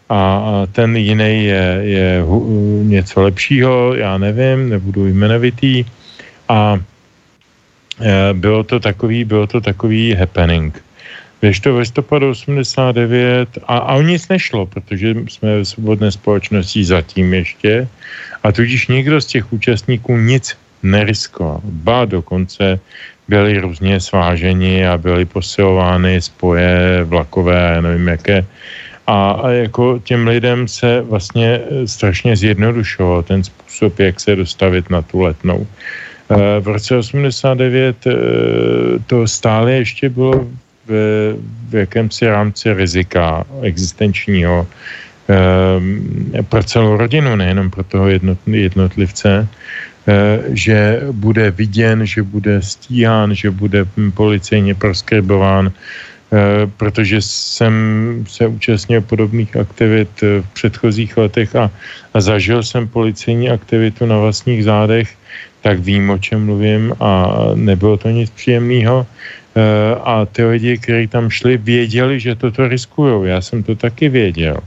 a, 0.09 0.43
ten 0.73 0.97
jiný 0.97 1.45
je, 1.45 1.79
je 1.83 2.25
něco 2.83 3.23
lepšího, 3.23 3.95
já 3.95 4.19
nevím, 4.19 4.69
nebudu 4.69 5.07
jmenovitý 5.07 5.85
a 6.49 6.79
e, 8.01 8.35
bylo 8.35 8.65
to 8.65 8.81
takový, 8.81 9.25
bylo 9.25 9.47
to 9.47 9.61
takový 9.61 10.15
happening. 10.15 10.83
Když 11.41 11.61
to 11.61 11.75
v 11.75 11.79
listopadu 11.79 12.31
89 12.31 13.59
a, 13.67 13.77
a 13.79 13.95
o 13.95 14.03
nic 14.03 14.29
nešlo, 14.29 14.67
protože 14.67 15.15
jsme 15.27 15.59
v 15.59 15.65
svobodné 15.65 16.13
společnosti 16.13 16.85
zatím 16.85 17.35
ještě 17.35 17.89
a 18.43 18.53
tudíž 18.53 18.89
nikdo 18.89 19.21
z 19.21 19.27
těch 19.27 19.53
účastníků 19.53 20.17
nic 20.17 20.57
neriskoval. 20.83 21.61
Ba 21.65 22.05
dokonce 22.05 22.81
byli 23.29 23.59
různě 23.59 24.01
sváženi 24.01 24.87
a 24.87 24.99
byly 24.99 25.25
posilovány 25.25 26.21
spoje 26.21 27.05
vlakové, 27.05 27.73
já 27.75 27.81
nevím 27.81 28.09
jaké. 28.09 28.47
A, 29.07 29.31
a 29.31 29.51
jako 29.51 30.01
těm 30.05 30.27
lidem 30.27 30.69
se 30.69 31.01
vlastně 31.01 31.61
strašně 31.87 32.37
zjednodušoval 32.37 33.23
ten 33.23 33.45
způsob, 33.45 33.99
jak 33.99 34.21
se 34.21 34.37
dostavit 34.37 34.91
na 34.91 35.03
tu 35.03 35.21
letnou. 35.21 35.67
V 36.61 36.69
roce 36.69 36.97
89 36.97 37.97
to 39.07 39.29
stále 39.29 39.73
ještě 39.73 40.09
bylo 40.09 40.49
v, 40.87 40.91
v 41.69 41.75
jakémsi 41.75 42.27
rámci 42.27 42.73
rizika 42.73 43.45
existenčního 43.63 44.67
pro 46.49 46.63
celou 46.65 46.97
rodinu, 46.97 47.37
nejenom 47.37 47.71
pro 47.71 47.85
toho 47.85 48.09
jednotlivce, 48.47 49.49
Eh, 49.49 49.49
že 50.53 51.01
bude 51.13 51.51
viděn, 51.51 52.07
že 52.07 52.23
bude 52.23 52.63
stíhán, 52.63 53.35
že 53.35 53.51
bude 53.51 53.85
policejně 54.15 54.75
proskribován, 54.75 55.73
eh, 55.73 56.69
protože 56.77 57.23
jsem 57.23 57.75
se 58.29 58.47
účastnil 58.47 59.01
podobných 59.01 59.57
aktivit 59.57 60.11
v 60.21 60.47
předchozích 60.53 61.17
letech 61.17 61.57
a, 61.57 61.71
a 62.15 62.21
zažil 62.21 62.63
jsem 62.63 62.89
policejní 62.89 63.51
aktivitu 63.51 64.07
na 64.07 64.19
vlastních 64.19 64.65
zádech, 64.65 65.09
tak 65.65 65.81
vím, 65.81 66.11
o 66.11 66.19
čem 66.19 66.45
mluvím 66.45 66.93
a 67.01 67.33
nebylo 67.55 67.97
to 67.97 68.11
nic 68.13 68.31
příjemného. 68.31 69.07
Eh, 69.57 69.95
a 70.03 70.27
ty 70.27 70.45
lidi, 70.45 70.79
kteří 70.79 71.07
tam 71.07 71.31
šli, 71.31 71.57
věděli, 71.57 72.21
že 72.21 72.35
toto 72.35 72.69
riskují. 72.69 73.31
Já 73.31 73.41
jsem 73.41 73.63
to 73.63 73.75
taky 73.75 74.09
věděl 74.09 74.59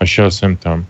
a 0.00 0.06
šel 0.06 0.30
jsem 0.30 0.56
tam. 0.56 0.86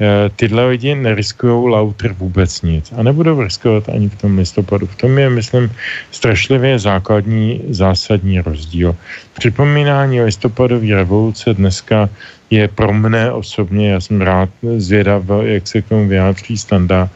Eh, 0.00 0.30
tyhle 0.36 0.66
lidi 0.66 0.94
neriskují 0.94 1.68
lauter 1.68 2.12
vůbec 2.12 2.62
nic 2.62 2.92
a 2.96 3.02
nebudou 3.02 3.42
riskovat 3.42 3.88
ani 3.88 4.08
v 4.08 4.16
tom 4.16 4.38
listopadu. 4.38 4.86
V 4.86 4.96
tom 4.96 5.18
je, 5.18 5.30
myslím, 5.30 5.72
strašlivě 6.10 6.78
základní, 6.78 7.60
zásadní 7.68 8.40
rozdíl. 8.40 8.96
Připomínání 9.36 10.20
listopadové 10.20 10.94
revoluce 10.94 11.54
dneska 11.54 12.08
je 12.50 12.68
pro 12.68 12.92
mne 12.92 13.32
osobně, 13.32 13.90
já 13.90 14.00
jsem 14.00 14.20
rád 14.20 14.48
zvědav, 14.76 15.22
jak 15.42 15.68
se 15.68 15.82
k 15.82 15.88
tomu 15.88 16.08
vyjádří 16.08 16.56
standa, 16.58 17.08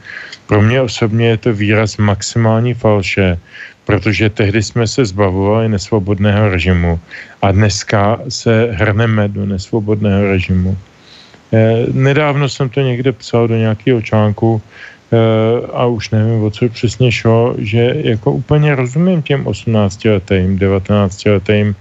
pro 0.47 0.63
mě 0.63 0.81
osobně 0.81 1.29
je 1.29 1.37
to 1.37 1.53
výraz 1.53 1.97
maximální 1.97 2.75
falše, 2.75 3.39
protože 3.85 4.31
tehdy 4.31 4.63
jsme 4.63 4.87
se 4.87 5.05
zbavovali 5.05 5.69
nesvobodného 5.69 6.49
režimu 6.49 7.01
a 7.43 7.53
dneska 7.53 8.21
se 8.29 8.69
hrneme 8.77 9.29
do 9.29 9.47
nesvobodného 9.47 10.37
režimu. 10.37 10.77
Eh, 11.53 11.87
nedávno 11.93 12.49
jsem 12.49 12.69
to 12.69 12.81
někde 12.81 13.13
psal 13.13 13.49
do 13.49 13.57
nějakého 13.57 14.03
článku 14.03 14.63
eh, 15.13 15.17
a 15.73 15.87
už 15.87 16.11
nevím, 16.11 16.43
o 16.43 16.51
co 16.51 16.69
přesně 16.69 17.13
šlo, 17.13 17.55
že 17.59 17.95
jako 17.97 18.33
úplně 18.33 18.75
rozumím 18.75 19.23
těm 19.23 19.47
18 19.47 20.05
letým, 20.05 20.59
19 20.59 21.25
letým, 21.25 21.77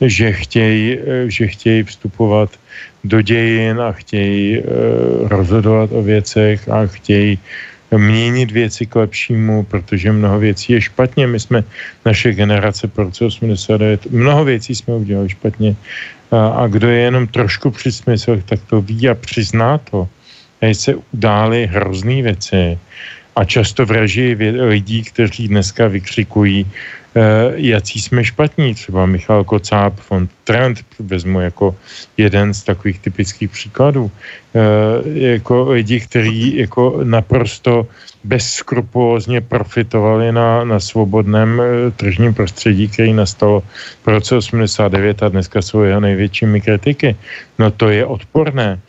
že 0.00 0.32
chtějí, 0.32 0.98
eh, 0.98 1.30
že 1.30 1.46
chtějí 1.46 1.82
vstupovat 1.82 2.50
do 3.04 3.22
dějin 3.22 3.80
a 3.80 3.92
chtějí 3.92 4.62
rozhodovat 5.26 5.90
o 5.92 6.02
věcech 6.02 6.68
a 6.68 6.86
chtějí 6.86 7.38
měnit 7.98 8.50
věci 8.50 8.86
k 8.86 8.96
lepšímu, 8.96 9.62
protože 9.64 10.12
mnoho 10.12 10.38
věcí 10.38 10.72
je 10.72 10.80
špatně. 10.80 11.26
My 11.26 11.40
jsme, 11.40 11.64
naše 12.04 12.32
generace 12.32 12.88
po 12.88 13.02
roce 13.02 13.24
89, 13.24 14.06
mnoho 14.10 14.44
věcí 14.44 14.74
jsme 14.74 14.94
udělali 14.94 15.28
špatně 15.28 15.76
a, 16.32 16.66
kdo 16.66 16.88
je 16.88 16.98
jenom 16.98 17.26
trošku 17.26 17.70
při 17.70 17.92
smyslech, 17.92 18.44
tak 18.44 18.60
to 18.66 18.80
ví 18.80 19.08
a 19.08 19.14
přizná 19.14 19.78
to. 19.78 20.08
A 20.62 20.74
se 20.74 20.94
udály 21.12 21.66
hrozný 21.66 22.22
věci 22.22 22.78
a 23.36 23.44
často 23.44 23.86
v 23.86 23.90
režii 23.90 24.34
lidí, 24.60 25.02
kteří 25.04 25.48
dneska 25.48 25.88
vykřikují, 25.88 26.64
uh, 26.64 27.22
jací 27.54 28.00
jsme 28.00 28.24
špatní. 28.24 28.74
Třeba 28.74 29.06
Michal 29.06 29.44
Kocáb, 29.44 29.94
von 30.10 30.28
Trend 30.44 30.84
vezmu 30.98 31.40
jako 31.40 31.76
jeden 32.16 32.54
z 32.54 32.62
takových 32.62 32.98
typických 32.98 33.50
příkladů. 33.50 34.04
Uh, 34.04 34.12
jako 35.16 35.70
lidi, 35.72 36.00
kteří 36.00 36.56
jako 36.56 37.00
naprosto 37.04 37.86
bezskrupulózně 38.24 39.40
profitovali 39.40 40.32
na, 40.32 40.64
na 40.64 40.80
svobodném 40.80 41.58
uh, 41.58 41.64
tržním 41.96 42.34
prostředí, 42.34 42.88
který 42.88 43.12
nastalo 43.12 43.62
v 44.04 44.06
roce 44.08 44.36
89 44.36 45.22
a 45.22 45.28
dneska 45.28 45.62
jsou 45.62 45.82
jeho 45.82 46.00
největšími 46.00 46.60
kritiky. 46.60 47.16
No 47.58 47.70
to 47.70 47.88
je 47.88 48.06
odporné 48.06 48.80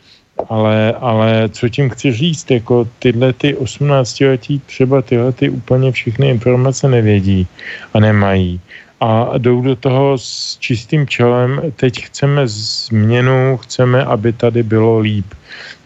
ale, 0.48 0.94
ale 1.00 1.48
co 1.48 1.68
tím 1.68 1.90
chci 1.90 2.12
říct, 2.12 2.50
jako 2.50 2.88
tyhle 2.98 3.32
ty 3.32 3.56
18 3.56 4.20
letí 4.20 4.62
třeba 4.66 5.02
tyhle 5.02 5.32
ty 5.32 5.48
úplně 5.50 5.92
všechny 5.92 6.28
informace 6.30 6.88
nevědí 6.88 7.46
a 7.94 8.00
nemají. 8.00 8.60
A 9.00 9.38
jdou 9.38 9.62
do 9.62 9.76
toho 9.76 10.18
s 10.18 10.56
čistým 10.60 11.06
čelem, 11.06 11.60
teď 11.76 12.04
chceme 12.04 12.48
změnu, 12.48 13.56
chceme, 13.56 14.04
aby 14.04 14.32
tady 14.32 14.62
bylo 14.62 14.98
líp. 14.98 15.26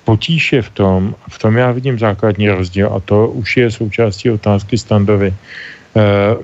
Potíž 0.05 0.53
je 0.53 0.63
v 0.63 0.71
tom, 0.71 1.15
v 1.29 1.39
tom 1.39 1.57
já 1.57 1.73
vidím 1.73 1.99
základní 1.99 2.49
rozdíl 2.49 2.89
a 2.95 3.01
to 3.01 3.29
už 3.29 3.57
je 3.57 3.71
součástí 3.71 4.31
otázky 4.31 4.79
standovy. 4.79 5.35
Eh, 5.35 6.01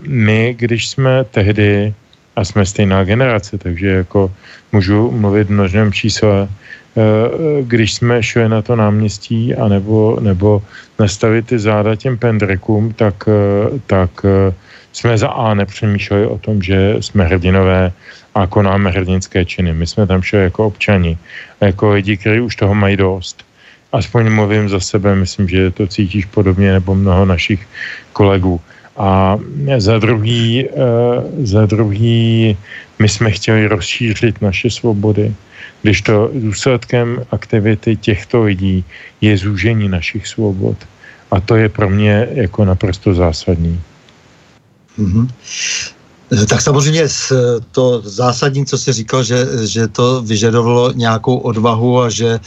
my, 0.09 0.55
když 0.59 0.89
jsme 0.89 1.25
tehdy, 1.25 1.95
a 2.37 2.45
jsme 2.45 2.67
stejná 2.67 3.05
generace, 3.05 3.59
takže 3.59 3.89
jako 3.89 4.33
můžu 4.73 5.11
mluvit 5.11 5.47
v 5.47 5.53
množném 5.53 5.93
čísle, 5.93 6.49
když 7.63 7.95
jsme 7.95 8.23
šli 8.23 8.49
na 8.49 8.63
to 8.63 8.77
náměstí 8.77 9.55
a 9.55 9.69
nebo, 9.69 10.19
nebo 10.21 10.63
nastavit 10.99 11.47
ty 11.47 11.59
záda 11.59 11.97
těm 11.97 12.19
pendrekům, 12.19 12.93
tak, 12.93 13.25
eh, 13.29 13.79
tak 13.87 14.11
eh, 14.25 14.55
jsme 14.93 15.19
za 15.19 15.29
A 15.29 15.55
nepřemýšleli 15.55 16.27
o 16.27 16.39
tom, 16.39 16.63
že 16.63 16.97
jsme 17.01 17.25
hrdinové 17.25 17.93
a 18.35 18.47
konáme 18.47 18.91
hrdinské 18.91 19.45
činy. 19.45 19.75
My 19.75 19.87
jsme 19.87 20.07
tam 20.07 20.23
šli 20.23 20.39
jako 20.43 20.67
občani, 20.67 21.19
jako 21.61 21.91
lidi, 21.91 22.17
kteří 22.17 22.41
už 22.41 22.57
toho 22.57 22.75
mají 22.75 22.97
dost. 22.97 23.45
Aspoň 23.93 24.31
mluvím 24.31 24.69
za 24.69 24.81
sebe, 24.81 25.15
myslím, 25.15 25.49
že 25.49 25.71
to 25.71 25.87
cítíš 25.87 26.25
podobně, 26.25 26.73
nebo 26.73 26.95
mnoho 26.95 27.25
našich 27.25 27.67
kolegů. 28.13 28.61
A 28.97 29.39
za 29.79 29.99
druhý, 29.99 30.69
za 31.43 31.67
druhý 31.67 32.57
my 32.99 33.09
jsme 33.09 33.31
chtěli 33.31 33.67
rozšířit 33.67 34.43
naše 34.43 34.71
svobody 34.71 35.35
když 35.85 36.03
to 36.03 36.31
důsledkem 36.35 37.21
aktivity 37.31 37.97
těchto 37.97 38.43
lidí 38.43 38.85
je 39.21 39.37
zúžení 39.37 39.89
našich 39.89 40.27
svobod. 40.27 40.77
A 41.31 41.41
to 41.41 41.57
je 41.57 41.69
pro 41.69 41.91
mě 41.91 42.29
jako 42.31 42.65
naprosto 42.65 43.15
zásadní. 43.15 43.81
Mm-hmm. 44.99 45.29
Tak 46.49 46.61
samozřejmě 46.61 47.09
to 47.73 48.03
zásadní, 48.05 48.67
co 48.67 48.79
jsi 48.79 48.93
říkal, 48.93 49.23
že, 49.23 49.49
že 49.65 49.89
to 49.89 50.23
vyžadovalo 50.23 50.93
nějakou 50.93 51.37
odvahu 51.37 52.01
a 52.01 52.11
že 52.11 52.29
e, 52.29 52.41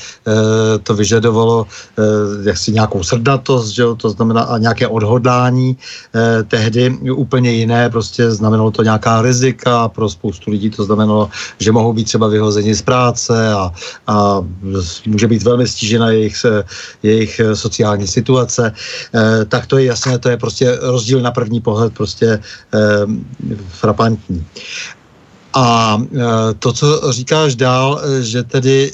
to 0.84 0.94
vyžadovalo 0.94 1.66
e, 1.66 2.50
jaksi 2.50 2.72
nějakou 2.72 3.04
srdnatost, 3.04 3.70
že 3.70 3.84
to 3.98 4.10
znamená 4.10 4.42
a 4.42 4.58
nějaké 4.58 4.88
odhodlání. 4.88 5.78
E, 6.16 6.44
tehdy 6.44 6.98
úplně 7.14 7.52
jiné, 7.52 7.90
prostě 7.90 8.32
znamenalo 8.32 8.72
to 8.72 8.84
nějaká 8.84 9.22
rizika 9.22 9.88
pro 9.88 10.10
spoustu 10.10 10.52
lidí, 10.52 10.70
to 10.70 10.84
znamenalo, 10.84 11.30
že 11.60 11.72
mohou 11.72 11.94
být 11.94 12.04
třeba 12.04 12.28
vyhozeni 12.28 12.76
z 12.76 12.82
práce 12.82 13.54
a, 13.54 13.72
a 14.08 14.44
může 15.06 15.28
být 15.28 15.44
velmi 15.44 15.68
stížena 15.68 16.10
jejich, 16.10 16.46
jejich 17.04 17.42
sociální 17.54 18.08
situace. 18.08 18.72
E, 19.16 19.46
tak 19.46 19.66
to 19.66 19.78
je 19.78 19.86
jasné, 19.86 20.20
to 20.20 20.30
je 20.30 20.38
prostě 20.38 20.78
rozdíl 20.82 21.22
na 21.22 21.32
první 21.32 21.62
pohled 21.62 21.94
prostě 21.94 22.28
e, 22.28 22.40
frapantní. 23.78 24.46
A 25.54 25.98
e, 25.98 26.54
to, 26.60 26.74
co 26.74 27.12
říkáš 27.12 27.56
dál, 27.56 28.02
e, 28.04 28.24
že 28.24 28.44
tedy 28.44 28.94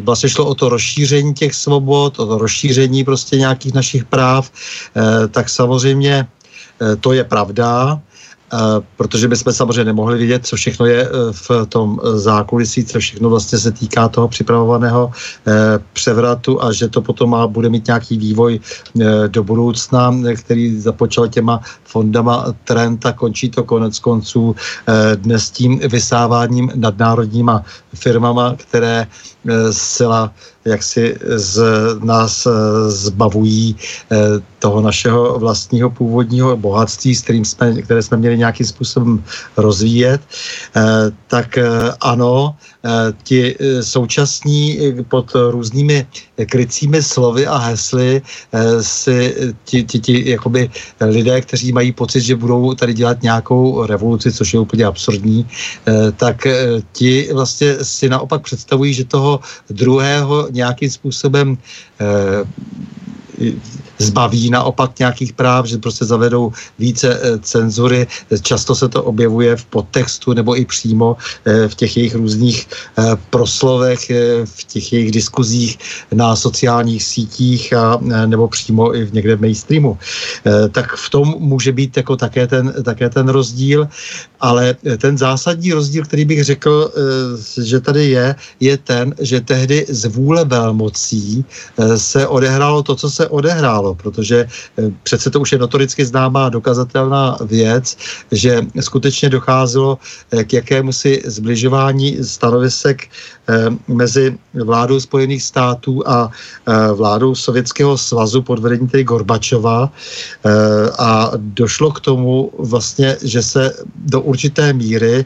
vlastně 0.00 0.28
šlo 0.28 0.46
o 0.46 0.54
to 0.54 0.68
rozšíření 0.68 1.34
těch 1.34 1.54
svobod, 1.54 2.18
o 2.18 2.26
to 2.26 2.38
rozšíření 2.38 3.04
prostě 3.04 3.36
nějakých 3.36 3.74
našich 3.74 4.04
práv, 4.04 4.50
e, 4.96 5.28
tak 5.28 5.48
samozřejmě 5.48 6.26
to 7.00 7.12
je 7.12 7.24
pravda. 7.24 8.00
Protože 8.96 9.28
bychom 9.28 9.52
samozřejmě 9.52 9.84
nemohli 9.84 10.18
vidět, 10.18 10.46
co 10.46 10.56
všechno 10.56 10.86
je 10.86 11.02
eh, 11.02 11.32
v 11.32 11.50
tom 11.68 12.00
eh, 12.02 12.18
zákulisí, 12.18 12.84
co 12.84 12.98
všechno 12.98 13.30
vlastně 13.30 13.58
se 13.58 13.70
týká 13.72 14.08
toho 14.08 14.28
připravovaného 14.28 15.10
převratu 15.92 16.62
a 16.62 16.72
že 16.72 16.88
to 16.88 17.02
potom 17.02 17.30
má, 17.30 17.46
bude 17.46 17.68
mít 17.68 17.86
nějaký 17.86 18.18
vývoj 18.18 18.60
do 19.28 19.44
budoucna, 19.44 20.14
který 20.36 20.80
započal 20.80 21.28
těma 21.28 21.60
fondama 21.84 22.54
trend 22.64 23.06
a 23.06 23.12
končí 23.12 23.50
to 23.50 23.64
konec 23.64 23.98
konců 23.98 24.56
dnes 25.14 25.50
tím 25.50 25.78
vysáváním 25.78 26.72
nadnárodníma 26.74 27.64
firmama, 27.94 28.54
které 28.56 29.06
zcela 29.70 30.32
jak 30.64 30.82
si 30.82 31.16
z 31.36 31.62
nás 32.04 32.46
eh, 32.46 32.50
zbavují 32.90 33.76
eh, 34.12 34.16
toho 34.58 34.80
našeho 34.80 35.38
vlastního 35.38 35.90
původního 35.90 36.56
bohatství, 36.56 37.14
s 37.14 37.22
kterým 37.22 37.44
jsme, 37.44 37.82
které 37.82 38.02
jsme 38.02 38.16
měli 38.16 38.38
nějakým 38.38 38.66
způsobem 38.66 39.24
rozvíjet, 39.56 40.20
eh, 40.76 40.82
tak 41.28 41.58
ano, 42.00 42.56
ti 43.22 43.56
současní 43.80 44.78
pod 45.08 45.32
různými 45.50 46.06
krycími 46.48 47.02
slovy 47.02 47.46
a 47.46 47.56
hesly 47.56 48.22
si 48.80 49.52
ti, 49.64 49.84
ti, 49.84 49.98
ti 50.00 50.30
jakoby 50.30 50.70
lidé, 51.00 51.40
kteří 51.40 51.72
mají 51.72 51.92
pocit, 51.92 52.20
že 52.20 52.36
budou 52.36 52.74
tady 52.74 52.94
dělat 52.94 53.22
nějakou 53.22 53.86
revoluci, 53.86 54.32
což 54.32 54.54
je 54.54 54.60
úplně 54.60 54.84
absurdní, 54.84 55.46
tak 56.16 56.46
ti 56.92 57.28
vlastně 57.32 57.84
si 57.84 58.08
naopak 58.08 58.42
představují, 58.42 58.94
že 58.94 59.04
toho 59.04 59.29
druhého 59.70 60.48
nějakým 60.50 60.90
způsobem 60.90 61.56
zbaví 64.00 64.50
naopak 64.50 64.98
nějakých 64.98 65.32
práv, 65.32 65.66
že 65.66 65.78
prostě 65.78 66.04
zavedou 66.04 66.52
více 66.78 67.20
eh, 67.22 67.38
cenzury. 67.38 68.06
Často 68.42 68.74
se 68.74 68.88
to 68.88 69.02
objevuje 69.02 69.56
v 69.56 69.64
podtextu 69.64 70.32
nebo 70.32 70.56
i 70.56 70.64
přímo 70.64 71.16
eh, 71.44 71.68
v 71.68 71.74
těch 71.74 71.96
jejich 71.96 72.14
různých 72.14 72.68
eh, 72.68 73.16
proslovech, 73.30 74.10
v 74.44 74.64
těch 74.64 74.92
jejich 74.92 75.10
diskuzích 75.12 75.78
na 76.12 76.36
sociálních 76.36 77.02
sítích 77.02 77.72
a 77.72 77.98
nebo 78.26 78.48
přímo 78.48 78.94
i 78.96 79.04
v 79.04 79.12
někde 79.12 79.36
v 79.36 79.40
mainstreamu. 79.40 79.98
Tak 80.72 80.96
v 80.96 81.10
tom 81.10 81.34
může 81.38 81.72
být 81.72 81.96
jako 81.96 82.16
také 82.16 82.46
ten, 82.46 82.72
také 82.84 83.10
ten 83.10 83.28
rozdíl, 83.28 83.88
ale 84.40 84.74
ten 84.98 85.18
zásadní 85.18 85.72
rozdíl, 85.72 86.04
který 86.04 86.24
bych 86.24 86.44
řekl, 86.44 86.92
že 87.62 87.80
tady 87.80 88.08
je, 88.10 88.34
je 88.60 88.78
ten, 88.78 89.14
že 89.20 89.40
tehdy 89.40 89.86
z 89.88 90.08
vůle 90.08 90.44
velmocí 90.44 91.44
se 91.96 92.26
odehrálo 92.26 92.82
to, 92.82 92.96
co 92.96 93.10
se 93.10 93.28
odehrálo 93.28 93.89
stalo, 93.90 93.94
protože 93.94 94.46
eh, 94.46 94.90
přece 95.02 95.30
to 95.30 95.40
už 95.40 95.52
je 95.52 95.58
notoricky 95.58 96.04
známá 96.04 96.48
dokazatelná 96.48 97.38
věc, 97.44 97.96
že 98.32 98.66
skutečně 98.80 99.28
docházelo 99.28 99.98
eh, 100.30 100.44
k 100.44 100.52
jakému 100.52 100.92
si 100.92 101.22
zbližování 101.26 102.22
stanovisek 102.22 103.08
eh, 103.48 103.70
mezi 103.88 104.38
vládou 104.54 105.00
Spojených 105.00 105.42
států 105.42 106.02
a 106.06 106.30
vládou 106.94 107.34
Sovětského 107.34 107.98
svazu 107.98 108.42
pod 108.42 108.58
vedením 108.58 108.88
tedy 108.88 109.04
Gorbačova 109.04 109.90
a 110.98 111.30
došlo 111.36 111.92
k 111.92 112.00
tomu 112.00 112.50
vlastně, 112.58 113.16
že 113.22 113.42
se 113.42 113.74
do 114.06 114.20
určité 114.20 114.72
míry 114.72 115.24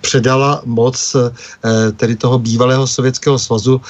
předala 0.00 0.62
moc 0.64 1.16
tedy 1.96 2.16
toho 2.16 2.38
bývalého 2.38 2.86
Sovětského 2.86 3.38
svazu, 3.38 3.80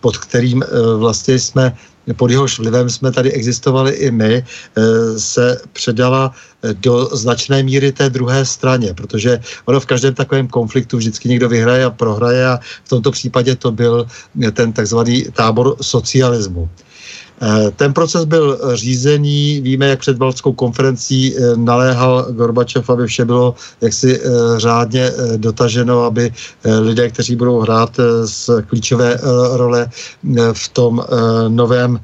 pod 0.00 0.16
kterým 0.18 0.64
vlastně 0.98 1.38
jsme 1.38 1.76
pod 2.14 2.30
jehož 2.30 2.58
vlivem 2.58 2.90
jsme 2.90 3.12
tady 3.12 3.32
existovali 3.32 3.92
i 3.92 4.10
my, 4.10 4.44
eh, 4.44 5.18
se 5.18 5.60
předala 5.72 6.32
eh, 6.62 6.74
do 6.74 7.10
značné 7.12 7.62
míry 7.62 7.92
té 7.92 8.10
druhé 8.10 8.44
straně, 8.44 8.94
protože 8.94 9.40
ono 9.64 9.80
v 9.80 9.86
každém 9.86 10.14
takovém 10.14 10.48
konfliktu 10.48 10.96
vždycky 10.96 11.28
někdo 11.28 11.48
vyhraje 11.48 11.84
a 11.84 11.90
prohraje 11.90 12.46
a 12.46 12.58
v 12.84 12.88
tomto 12.88 13.10
případě 13.10 13.56
to 13.56 13.70
byl 13.70 14.06
ten 14.52 14.72
takzvaný 14.72 15.26
tábor 15.32 15.76
socialismu. 15.80 16.68
Eh, 17.42 17.70
ten 17.76 17.92
proces 17.92 18.24
byl 18.24 18.58
řízený, 18.74 19.60
víme, 19.60 19.86
jak 19.86 19.98
před 20.00 20.16
Baltskou 20.16 20.52
konferencí 20.52 21.36
naléhal 21.56 22.26
Gorbačov, 22.32 22.90
aby 22.90 23.06
vše 23.06 23.24
bylo 23.24 23.54
jaksi 23.80 24.20
řádně 24.56 25.12
dotaženo, 25.36 26.02
aby 26.02 26.32
lidé, 26.80 27.10
kteří 27.10 27.36
budou 27.36 27.60
hrát 27.60 28.00
z 28.24 28.50
klíčové 28.66 29.18
role 29.52 29.90
v 30.52 30.68
tom 30.68 31.04
novém 31.48 32.00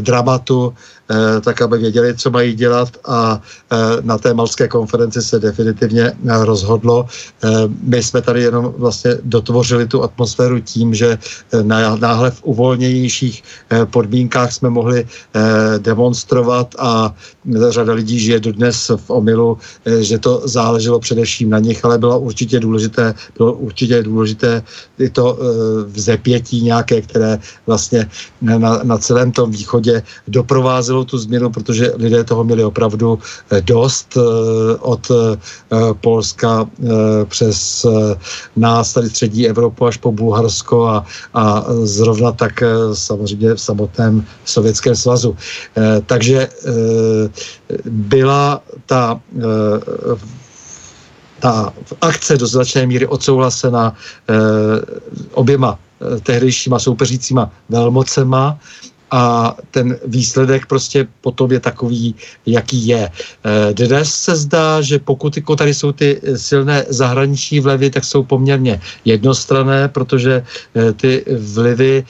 dramatu, 0.00 0.72
Eh, 0.72 0.97
tak 1.40 1.62
aby 1.62 1.78
věděli, 1.78 2.16
co 2.16 2.30
mají 2.30 2.54
dělat 2.54 2.88
a 3.04 3.40
eh, 3.72 3.76
na 4.00 4.18
té 4.18 4.34
malské 4.34 4.68
konferenci 4.68 5.22
se 5.22 5.38
definitivně 5.38 6.12
eh, 6.12 6.44
rozhodlo. 6.44 7.06
My 7.82 8.02
jsme 8.02 8.22
tady 8.22 8.42
jenom 8.42 8.74
vlastně 8.76 9.16
dotvořili 9.22 9.86
tu 9.86 10.02
atmosféru 10.02 10.60
tím, 10.60 10.94
že 10.94 11.18
náhle 11.98 12.30
v 12.30 12.42
uvolněnějších 12.42 13.42
podmínkách 13.90 14.52
jsme 14.52 14.70
mohli 14.70 15.06
demonstrovat 15.78 16.74
a 16.78 17.14
řada 17.68 17.92
lidí 17.92 18.18
žije 18.18 18.40
dodnes 18.40 18.90
v 18.96 19.10
omilu, 19.10 19.58
že 20.00 20.18
to 20.18 20.42
záleželo 20.44 21.00
především 21.00 21.50
na 21.50 21.58
nich, 21.58 21.84
ale 21.84 21.98
bylo 21.98 22.20
určitě 22.20 22.60
důležité, 22.60 23.14
bylo 23.38 23.52
určitě 23.52 24.02
důležité 24.02 24.62
i 24.98 25.10
to 25.10 25.38
vzepětí 25.86 26.62
nějaké, 26.62 27.00
které 27.00 27.38
vlastně 27.66 28.10
na, 28.42 28.80
na 28.82 28.98
celém 28.98 29.32
tom 29.32 29.50
východě 29.50 30.02
doprovázelo 30.28 30.97
celou 30.98 31.04
tu 31.04 31.18
změnu, 31.18 31.50
protože 31.50 31.92
lidé 31.96 32.24
toho 32.24 32.44
měli 32.44 32.64
opravdu 32.64 33.18
eh, 33.50 33.60
dost 33.60 34.16
eh, 34.16 34.20
od 34.80 35.10
eh, 35.10 35.38
Polska 36.00 36.66
přes 37.28 37.86
nás, 38.56 38.92
tady 38.92 39.10
střední 39.10 39.48
Evropu 39.48 39.86
až 39.86 39.96
po 39.96 40.12
Bulharsko 40.12 40.86
a, 40.86 41.04
a 41.34 41.64
zrovna 41.84 42.32
tak 42.32 42.62
samozřejmě 42.92 43.54
v 43.54 43.60
samotném 43.60 44.24
Sovětském 44.44 44.96
svazu. 44.96 45.36
Takže 46.06 46.48
byla 47.86 48.62
ta 48.86 49.20
ta 51.40 51.72
akce 52.00 52.36
do 52.36 52.46
značné 52.46 52.86
míry 52.86 53.06
odsouhlasena 53.06 53.94
eh, 53.94 54.34
oběma 55.32 55.78
eh, 55.78 56.20
tehdejšíma 56.20 56.78
soupeřícíma 56.78 57.50
velmocema 57.68 58.58
a 59.10 59.56
ten 59.70 59.96
výsledek 60.06 60.66
prostě 60.66 61.06
potom 61.20 61.52
je 61.52 61.60
takový, 61.60 62.14
jaký 62.46 62.86
je. 62.86 63.08
Eh, 63.08 63.74
dnes 63.74 64.14
se 64.14 64.36
zdá, 64.36 64.80
že 64.80 64.98
pokud 64.98 65.36
jako 65.36 65.56
tady 65.56 65.74
jsou 65.74 65.92
ty 65.92 66.20
silné 66.36 66.84
zahraniční 66.88 67.60
vlivy, 67.60 67.90
tak 67.90 68.04
jsou 68.04 68.22
poměrně 68.22 68.80
jednostrané, 69.04 69.88
protože 69.88 70.44
eh, 70.44 70.92
ty 70.92 71.24
vlivy 71.38 72.04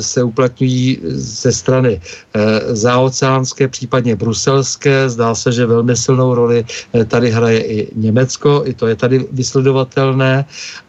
se 0.00 0.22
uplatňují 0.22 0.98
ze 1.14 1.52
strany 1.52 2.00
eh, 2.00 2.60
záoceánské, 2.76 3.68
případně 3.68 4.16
bruselské. 4.16 5.08
Zdá 5.08 5.34
se, 5.34 5.52
že 5.52 5.66
velmi 5.66 5.96
silnou 5.96 6.34
roli 6.34 6.64
eh, 6.94 7.04
tady 7.04 7.30
hraje 7.30 7.60
i 7.64 7.88
Německo, 7.94 8.62
i 8.66 8.74
to 8.74 8.86
je 8.86 8.96
tady 8.96 9.26
vysledovatelné 9.32 10.44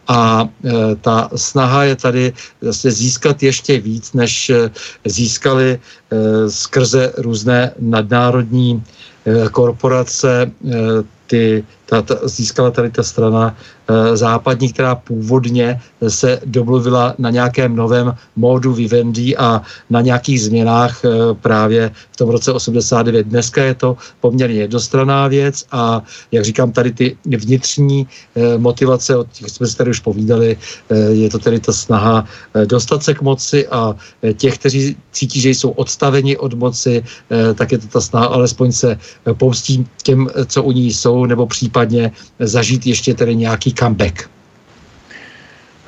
a 0.08 0.50
ta 1.02 1.30
snaha 1.36 1.84
je 1.84 1.96
tady 1.96 2.34
vlastně 2.62 2.92
získat 2.92 3.44
ještě 3.44 3.80
víc, 3.80 4.14
než 4.14 4.52
získali 5.06 5.80
skrze 6.48 7.14
různé 7.18 7.72
nadnárodní 7.80 8.84
korporace 9.52 10.52
ty, 11.28 11.66
ta, 11.86 12.02
ta, 12.02 12.16
získala 12.24 12.72
tady 12.72 12.92
ta 12.92 13.04
strana 13.04 13.58
západní, 14.14 14.74
která 14.74 14.96
původně 14.96 15.82
se 16.08 16.40
domluvila 16.46 17.16
na 17.18 17.30
nějakém 17.30 17.76
novém 17.76 18.16
módu 18.36 18.74
Vivendi 18.74 19.38
a 19.38 19.62
na 19.90 20.02
nějakých 20.02 20.42
změnách 20.42 21.06
e, 21.06 21.10
právě 21.34 21.92
v 22.12 22.18
tom 22.18 22.30
roce 22.30 22.52
89. 22.52 23.28
Dneska 23.28 23.64
je 23.64 23.74
to 23.74 23.98
poměrně 24.20 24.60
jednostranná 24.60 25.28
věc 25.28 25.66
a 25.72 26.02
jak 26.32 26.46
říkám, 26.46 26.72
tady 26.72 26.92
ty 26.92 27.18
vnitřní 27.26 28.08
e, 28.36 28.58
motivace, 28.58 29.16
od 29.16 29.32
těch 29.32 29.50
jsme 29.50 29.68
si 29.68 29.78
tady 29.78 29.90
už 29.90 30.00
povídali, 30.00 30.58
je 31.10 31.30
to 31.30 31.40
tedy 31.40 31.60
ta 31.60 31.74
snaha 31.74 32.26
dostat 32.66 33.04
se 33.04 33.14
k 33.14 33.22
moci 33.22 33.68
a 33.68 33.96
těch, 34.38 34.58
kteří 34.58 34.98
cítí, 35.12 35.42
že 35.42 35.50
jsou 35.50 35.70
odstaveni 35.70 36.38
od 36.38 36.54
moci, 36.54 37.04
tak 37.56 37.72
je 37.72 37.78
to 37.78 37.88
ta 37.88 38.02
snaha 38.02 38.26
alespoň 38.26 38.72
se 38.72 38.98
pomstí 39.34 39.88
těm, 40.04 40.30
co 40.46 40.64
u 40.64 40.72
ní 40.72 40.94
jsou, 40.94 41.26
nebo 41.26 41.48
případně 41.48 42.12
zažít 42.40 42.88
ještě 42.88 43.14
tedy 43.14 43.36
nějaký 43.36 43.75
comeback? 43.76 44.30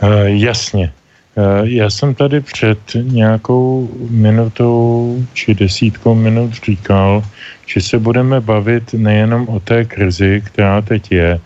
Uh, 0.04 0.10
jasně. 0.26 0.94
Uh, 1.36 1.68
já 1.68 1.90
jsem 1.90 2.16
tady 2.16 2.42
před 2.42 2.80
nějakou 3.02 3.90
minutou 4.10 5.18
či 5.34 5.54
desítkou 5.54 6.16
minut 6.16 6.54
říkal, 6.54 7.24
že 7.66 7.82
se 7.82 8.00
budeme 8.00 8.42
bavit 8.42 8.94
nejenom 8.94 9.50
o 9.50 9.60
té 9.60 9.86
krizi, 9.86 10.42
která 10.46 10.82
teď 10.82 11.12
je. 11.12 11.40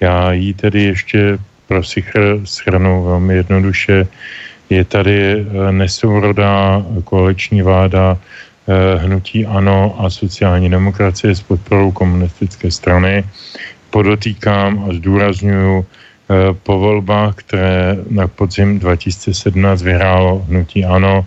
Já 0.00 0.32
ji 0.32 0.54
tedy 0.54 0.82
ještě 0.82 1.38
pro 1.66 1.84
sichr 1.84 2.40
shrnu 2.46 3.04
velmi 3.04 3.34
jednoduše. 3.34 4.06
Je 4.70 4.84
tady 4.84 5.46
eh, 5.46 5.72
nesourodá 5.72 6.82
koaliční 7.04 7.62
vláda 7.62 8.18
Eh, 8.68 8.98
hnutí 8.98 9.46
ANO 9.46 9.94
a 9.98 10.10
sociální 10.10 10.70
demokracie 10.70 11.34
s 11.34 11.42
podporou 11.42 11.92
komunistické 11.92 12.70
strany. 12.70 13.24
Podotýkám 13.96 14.84
a 14.84 14.92
zdůraznuju 14.92 15.80
eh, 15.80 16.34
po 16.52 16.78
volbách, 16.78 17.34
které 17.34 17.96
na 18.10 18.28
podzim 18.28 18.78
2017 18.78 19.82
vyhrálo 19.82 20.44
hnutí 20.48 20.84
ANO, 20.84 21.24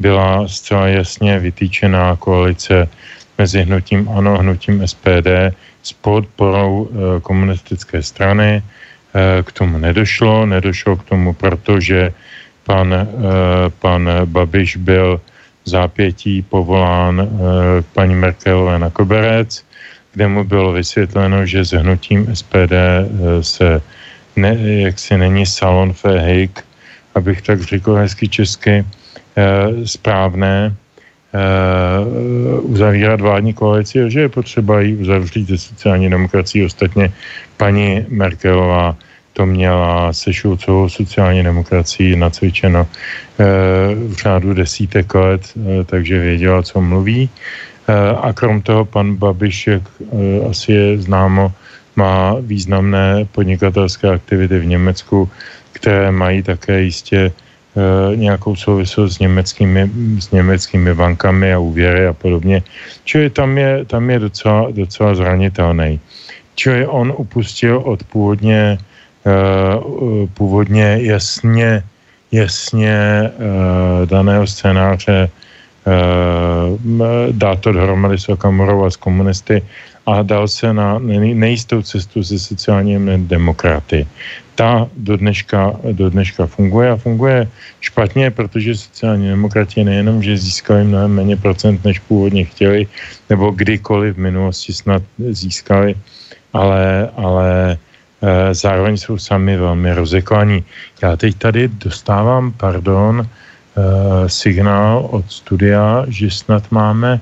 byla 0.00 0.48
zcela 0.48 0.88
jasně 0.88 1.38
vytýčená 1.38 2.16
koalice 2.16 2.88
mezi 3.38 3.62
hnutím 3.68 4.08
ANO 4.08 4.34
a 4.34 4.40
hnutím 4.40 4.80
SPD 4.88 5.52
s 5.82 5.92
podporou 5.92 6.88
eh, 6.88 7.20
komunistické 7.20 8.02
strany. 8.02 8.62
K 9.42 9.52
tomu 9.52 9.78
nedošlo, 9.78 10.46
nedošlo 10.46 10.96
k 10.96 11.04
tomu, 11.04 11.32
protože 11.32 12.12
pan, 12.64 13.08
pan 13.80 14.10
Babiš 14.24 14.76
byl 14.76 15.20
zápětí 15.64 16.42
povolán 16.42 17.28
paní 17.92 18.14
Merkelové 18.14 18.78
na 18.78 18.90
koberec, 18.90 19.65
kde 20.16 20.28
mu 20.28 20.44
bylo 20.44 20.72
vysvětleno, 20.72 21.46
že 21.46 21.64
s 21.64 21.76
hnutím 21.76 22.24
SPD 22.32 22.72
eh, 22.72 23.04
se 23.40 23.82
ne, 24.36 24.56
jaksi 24.88 25.16
není 25.18 25.46
salon 25.46 25.92
fehejk, 25.92 26.64
abych 27.14 27.42
tak 27.42 27.62
řekl 27.62 27.94
hezky 27.94 28.28
česky, 28.28 28.84
e, 28.84 28.84
správné, 29.84 30.76
uzavírat 32.60 33.20
vládní 33.20 33.52
koalici, 33.52 33.98
že 34.08 34.20
je 34.20 34.28
potřeba 34.28 34.80
ji 34.80 34.96
uzavřít 34.96 35.48
ze 35.48 35.58
sociální 35.58 36.10
demokracii. 36.10 36.64
Ostatně 36.64 37.12
paní 37.56 38.06
Merkelová 38.08 38.96
to 39.32 39.46
měla 39.46 40.12
se 40.12 40.32
Šulcovou 40.32 40.88
sociální 40.88 41.42
demokracií 41.42 42.16
nacvičeno 42.16 42.86
v 44.08 44.12
řádu 44.22 44.54
desítek 44.54 45.14
let, 45.14 45.42
takže 45.86 46.18
věděla, 46.18 46.62
co 46.62 46.80
mluví. 46.80 47.28
A 48.20 48.32
krom 48.32 48.62
toho 48.62 48.84
pan 48.84 49.14
Babiš, 49.14 49.66
jak 49.66 49.82
asi 50.50 50.72
je 50.72 50.98
známo, 50.98 51.52
má 51.96 52.36
významné 52.40 53.24
podnikatelské 53.32 54.10
aktivity 54.10 54.58
v 54.58 54.66
Německu, 54.66 55.30
které 55.72 56.10
mají 56.12 56.42
také 56.42 56.82
jistě 56.82 57.18
e, 57.18 57.32
nějakou 58.16 58.56
souvislost 58.56 59.14
s 59.14 59.18
německými, 59.18 59.90
s 60.18 60.30
německými 60.30 60.94
bankami 60.94 61.54
a 61.54 61.58
úvěry 61.58 62.06
a 62.06 62.12
podobně. 62.12 62.62
Čili 63.04 63.30
tam 63.30 63.58
je, 63.58 63.84
tam 63.84 64.10
je 64.10 64.18
docela, 64.18 64.70
docela 64.70 65.14
zranitelný. 65.14 66.00
Čili 66.54 66.86
on 66.86 67.12
upustil 67.16 67.78
od 67.84 68.04
původně, 68.04 68.78
původně 70.34 70.98
jasně, 71.00 71.82
jasně 72.32 72.98
daného 74.04 74.46
scénáře 74.46 75.30
dát 77.30 77.60
to 77.60 77.72
dohromady 77.72 78.18
s 78.18 78.28
Okamorou 78.28 78.84
a 78.84 78.90
s 78.90 78.96
komunisty 78.96 79.62
a 80.06 80.22
dal 80.22 80.48
se 80.48 80.72
na 80.72 80.98
nejistou 80.98 81.82
cestu 81.82 82.22
se 82.22 82.38
sociálními 82.38 83.18
demokraty. 83.18 84.06
Ta 84.54 84.88
do 84.96 85.16
dneška, 85.16 85.76
do 85.92 86.10
dneška 86.10 86.46
funguje 86.46 86.90
a 86.90 86.96
funguje 86.96 87.48
špatně, 87.80 88.30
protože 88.30 88.74
sociální 88.74 89.28
demokrati 89.28 89.84
nejenom, 89.84 90.22
že 90.22 90.38
získali 90.38 90.84
mnohem 90.84 91.14
méně 91.14 91.36
procent, 91.36 91.84
než 91.84 91.98
původně 91.98 92.44
chtěli, 92.44 92.86
nebo 93.30 93.50
kdykoliv 93.50 94.14
v 94.14 94.24
minulosti 94.32 94.72
snad 94.72 95.02
získali, 95.18 95.94
ale, 96.52 97.10
ale 97.16 97.76
e, 98.22 98.54
zároveň 98.54 98.96
jsou 98.96 99.18
sami 99.18 99.56
velmi 99.56 99.92
rozeklaní. 99.92 100.64
Já 101.02 101.16
teď 101.16 101.34
tady 101.36 101.68
dostávám, 101.68 102.52
pardon, 102.52 103.28
signál 104.26 105.08
od 105.12 105.24
studia, 105.28 106.08
že 106.08 106.30
snad 106.30 106.64
máme 106.72 107.20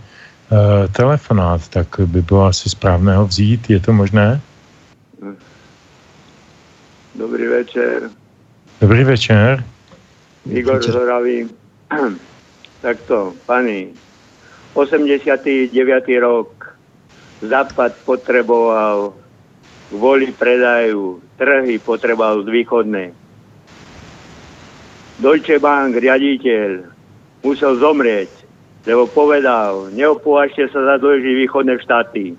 Eh, 0.55 0.89
telefonát, 0.89 1.69
tak 1.69 1.89
by 2.07 2.23
bylo 2.23 2.45
asi 2.45 2.71
správné 2.71 3.17
ho 3.17 3.27
vzít. 3.27 3.71
Je 3.71 3.81
to 3.81 3.93
možné? 3.93 4.41
Dobrý 7.15 7.47
večer. 7.47 8.11
Dobrý 8.81 9.05
večer. 9.05 9.65
Igor 10.51 10.83
Zoravý. 10.83 11.49
Takto, 12.81 13.33
pani, 13.47 13.89
89. 14.75 15.73
rok 16.21 16.77
Západ 17.43 17.93
potreboval 18.05 19.13
kvôli 19.91 20.33
predaju 20.33 21.21
trhy 21.37 21.79
potreboval 21.79 22.45
z 22.45 22.49
východnej. 22.49 23.09
Deutsche 25.19 25.62
Bank, 25.62 25.95
riaditeľ, 25.99 26.91
musel 27.45 27.78
zomrieť 27.78 28.45
lebo 28.85 29.09
povedal, 29.09 29.89
neopúvažte 29.97 30.69
sa 30.69 30.81
za 30.85 30.95
dlží 31.01 31.41
východné 31.45 31.81
štáty. 31.81 32.36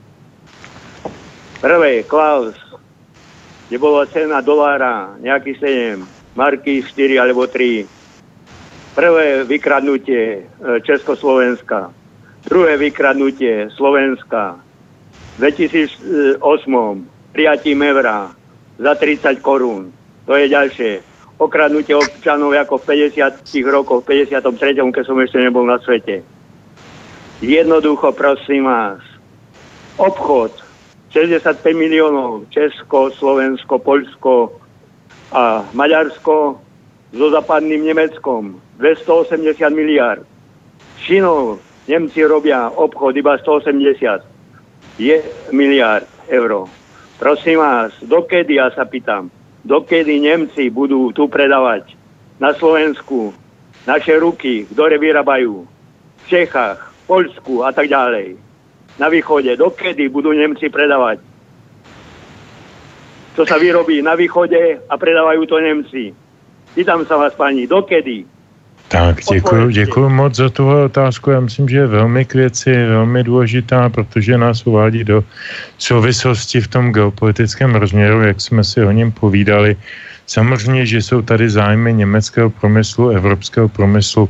Prvé, 1.57 2.05
Klaus, 2.05 2.53
kde 3.65 3.77
bola 3.81 4.05
cena 4.05 4.45
dolára 4.45 5.17
nejaký 5.17 5.57
7, 5.57 6.05
marky 6.37 6.85
4 6.85 7.25
alebo 7.25 7.49
3. 7.49 7.89
Prvé 8.93 9.43
vykradnutie 9.43 10.23
e, 10.37 10.41
Československa. 10.85 11.89
Druhé 12.45 12.77
vykradnutie 12.77 13.73
Slovenska. 13.73 14.61
V 15.41 15.49
2008 15.49 16.37
prijatím 17.33 17.81
evra 17.81 18.29
za 18.77 18.93
30 18.93 19.41
korún. 19.41 19.89
To 20.29 20.37
je 20.37 20.45
ďalšie. 20.45 21.14
Okradnutie 21.35 21.95
občanov 21.95 22.55
ako 22.55 22.79
v 22.79 23.11
50 23.11 23.43
rokoch, 23.67 24.07
v 24.07 24.23
53. 24.23 24.93
keď 24.95 25.03
som 25.03 25.19
ešte 25.19 25.43
nebol 25.43 25.67
na 25.67 25.75
svete. 25.83 26.23
Jednoducho, 27.43 28.15
prosím 28.15 28.71
vás, 28.71 29.03
obchod 29.99 30.55
65 31.11 31.59
miliónov 31.75 32.47
Česko, 32.51 33.11
Slovensko, 33.11 33.79
Polsko 33.83 34.59
a 35.35 35.67
Maďarsko 35.75 36.59
so 37.11 37.27
západným 37.31 37.83
Nemeckom 37.83 38.59
280 38.79 39.59
miliard. 39.75 40.23
Čínou 41.03 41.59
Nemci 41.87 42.23
robia 42.23 42.71
obchod 42.71 43.15
iba 43.15 43.35
180 43.39 44.23
je 44.99 45.19
miliard 45.51 46.07
eur. 46.31 46.67
Prosím 47.19 47.59
vás, 47.59 47.91
dokedy, 48.03 48.59
ja 48.59 48.71
sa 48.71 48.83
pýtam, 48.87 49.31
dokedy 49.65 50.21
Nemci 50.21 50.69
budú 50.69 51.09
tu 51.09 51.25
predávať 51.25 51.97
na 52.37 52.53
Slovensku 52.53 53.33
naše 53.89 54.13
ruky, 54.21 54.69
ktoré 54.69 55.01
vyrábajú 55.01 55.65
v 55.65 56.23
Čechách, 56.29 56.93
Polsku 57.09 57.65
a 57.65 57.73
tak 57.73 57.89
ďalej. 57.89 58.37
Na 58.95 59.11
východe. 59.11 59.51
Dokedy 59.59 60.07
budú 60.07 60.31
Nemci 60.31 60.71
predávať? 60.71 61.19
Co 63.35 63.43
sa 63.43 63.59
vyrobí 63.59 63.99
na 63.99 64.15
východe 64.15 64.79
a 64.87 64.93
predávajú 64.95 65.43
to 65.43 65.59
Nemci. 65.59 66.15
Pýtam 66.71 67.03
sa 67.03 67.19
vás, 67.19 67.35
paní, 67.35 67.67
dokedy? 67.67 68.23
Tak, 68.87 69.17
děkuji, 69.33 69.69
děkuji 69.69 70.09
moc 70.09 70.35
za 70.35 70.49
tuhle 70.49 70.83
otázku. 70.83 71.31
Já 71.31 71.39
myslím, 71.39 71.69
že 71.69 71.77
je 71.77 71.87
velmi 71.87 72.25
k 72.25 72.33
věci, 72.33 72.85
velmi 72.85 73.23
důležitá, 73.23 73.89
protože 73.89 74.37
nás 74.37 74.67
uvádí 74.67 75.03
do 75.03 75.23
souvislosti 75.77 76.61
v 76.61 76.67
tom 76.67 76.91
geopolitickém 76.91 77.75
rozměru, 77.75 78.21
jak 78.21 78.41
jsme 78.41 78.63
si 78.63 78.83
o 78.85 78.91
něm 78.91 79.11
povídali. 79.11 79.75
Samozřejmě, 80.27 80.85
že 80.85 81.01
jsou 81.01 81.21
tady 81.21 81.49
zájmy 81.49 81.93
německého 81.93 82.49
promyslu, 82.49 83.09
evropského 83.09 83.69
promyslu, 83.69 84.29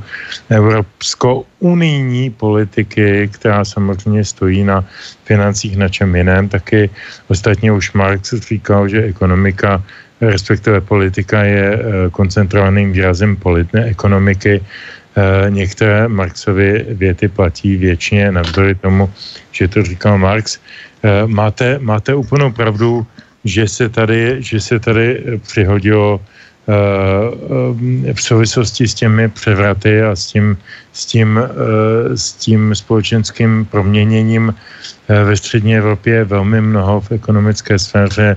evropsko-unijní 0.50 2.30
politiky, 2.30 3.30
která 3.34 3.66
samozřejmě 3.66 4.26
stojí 4.26 4.64
na 4.64 4.84
financích 5.24 5.78
na 5.78 5.90
čem 5.90 6.16
jiném. 6.16 6.50
Taky 6.50 6.90
ostatně 7.28 7.72
už 7.72 7.94
Marx 7.94 8.34
říkal, 8.34 8.88
že 8.88 9.04
ekonomika 9.04 9.84
respektive 10.22 10.82
politika 10.82 11.44
je 11.44 11.66
eh, 11.74 11.80
koncentrovaným 12.12 12.92
výrazem 12.92 13.36
politné 13.36 13.86
ekonomiky. 13.86 14.62
Eh, 14.62 15.50
některé 15.50 16.08
Marxovy 16.08 16.86
věty 16.90 17.28
platí 17.28 17.78
většině 17.78 18.32
navzdory 18.32 18.76
tomu, 18.76 19.12
že 19.52 19.68
to 19.68 19.84
říkal 19.84 20.18
Marx. 20.18 20.60
Eh, 21.04 21.28
máte, 21.28 21.80
máte 21.80 22.16
úplnou 22.16 22.52
pravdu, 22.52 23.06
že 23.46 23.68
se 23.68 23.90
tady, 23.90 24.38
že 24.40 24.60
se 24.60 24.80
tady 24.80 25.24
přihodilo 25.42 26.22
v 28.14 28.22
souvislosti 28.22 28.88
s 28.88 28.94
těmi 28.94 29.30
převraty 29.30 30.02
a 30.02 30.18
s 30.18 30.26
tím, 30.26 30.58
s 30.94 31.06
tím, 31.06 31.40
s 32.16 32.34
tím 32.34 32.76
společenským 32.76 33.70
proměněním 33.70 34.50
ve 35.08 35.38
střední 35.38 35.78
Evropě 35.78 36.26
velmi 36.26 36.62
mnoho 36.62 37.02
v 37.02 37.22
ekonomické 37.22 37.80
sféře 37.80 38.36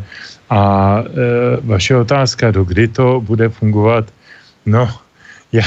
a 0.51 0.62
e, 1.05 1.61
vaše 1.61 1.97
otázka, 1.97 2.51
do 2.51 2.65
kdy 2.65 2.89
to 2.89 3.20
bude 3.20 3.49
fungovat, 3.49 4.05
no, 4.66 4.89
já 5.53 5.65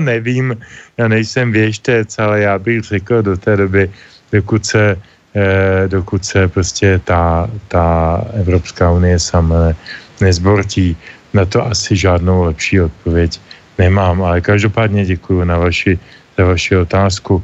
nevím, 0.00 0.56
já 0.98 1.08
nejsem 1.08 1.52
věštec, 1.52 2.18
ale 2.18 2.40
já 2.40 2.58
bych 2.58 2.82
řekl 2.82 3.22
do 3.22 3.36
té 3.36 3.56
doby, 3.56 3.90
dokud 4.32 4.66
se, 4.66 4.96
e, 5.34 5.88
dokud 5.88 6.24
se 6.24 6.48
prostě 6.48 7.00
ta, 7.04 7.50
ta 7.68 8.24
Evropská 8.34 8.90
unie 8.90 9.18
sama 9.18 9.60
ne, 9.60 9.76
nezbortí. 10.20 10.96
Na 11.34 11.44
to 11.44 11.66
asi 11.66 11.96
žádnou 11.96 12.42
lepší 12.42 12.80
odpověď 12.80 13.40
nemám, 13.78 14.22
ale 14.22 14.40
každopádně 14.40 15.04
děkuji 15.04 15.44
na 15.44 15.58
vaši, 15.58 15.98
za 16.38 16.44
vaši 16.44 16.76
otázku. 16.76 17.42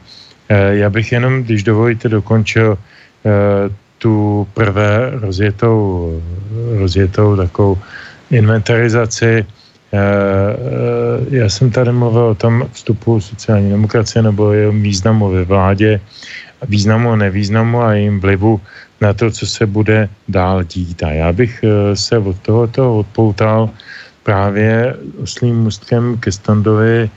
E, 0.48 0.76
já 0.76 0.90
bych 0.90 1.12
jenom, 1.12 1.42
když 1.42 1.62
dovolíte, 1.62 2.08
dokončil 2.08 2.78
e, 2.78 3.85
tu 3.98 4.46
prvé 4.54 5.10
rozjetou, 5.20 6.10
rozjetou 6.78 7.36
takovou 7.36 7.78
inventarizaci. 8.30 9.46
Eh, 9.92 9.98
eh, 9.98 11.36
já 11.36 11.48
jsem 11.48 11.70
tady 11.70 11.92
mluvil 11.92 12.22
o 12.22 12.34
tom 12.34 12.68
vstupu 12.72 13.20
sociální 13.20 13.70
demokracie 13.70 14.22
nebo 14.22 14.52
jeho 14.52 14.72
významu 14.72 15.30
ve 15.30 15.44
vládě, 15.44 16.00
významu 16.68 17.12
a 17.12 17.16
nevýznamu 17.16 17.82
a 17.82 17.94
jejím 17.94 18.20
vlivu 18.20 18.60
na 19.00 19.12
to, 19.12 19.30
co 19.30 19.46
se 19.46 19.66
bude 19.66 20.08
dál 20.28 20.64
dít. 20.64 21.02
A 21.02 21.10
já 21.10 21.32
bych 21.32 21.64
eh, 21.64 21.96
se 21.96 22.18
od 22.18 22.36
tohoto 22.40 22.98
odpoutal 22.98 23.70
právě 24.22 24.94
oslým 25.22 25.56
můstkem 25.70 26.18
ke 26.18 26.32
Standovi. 26.32 27.10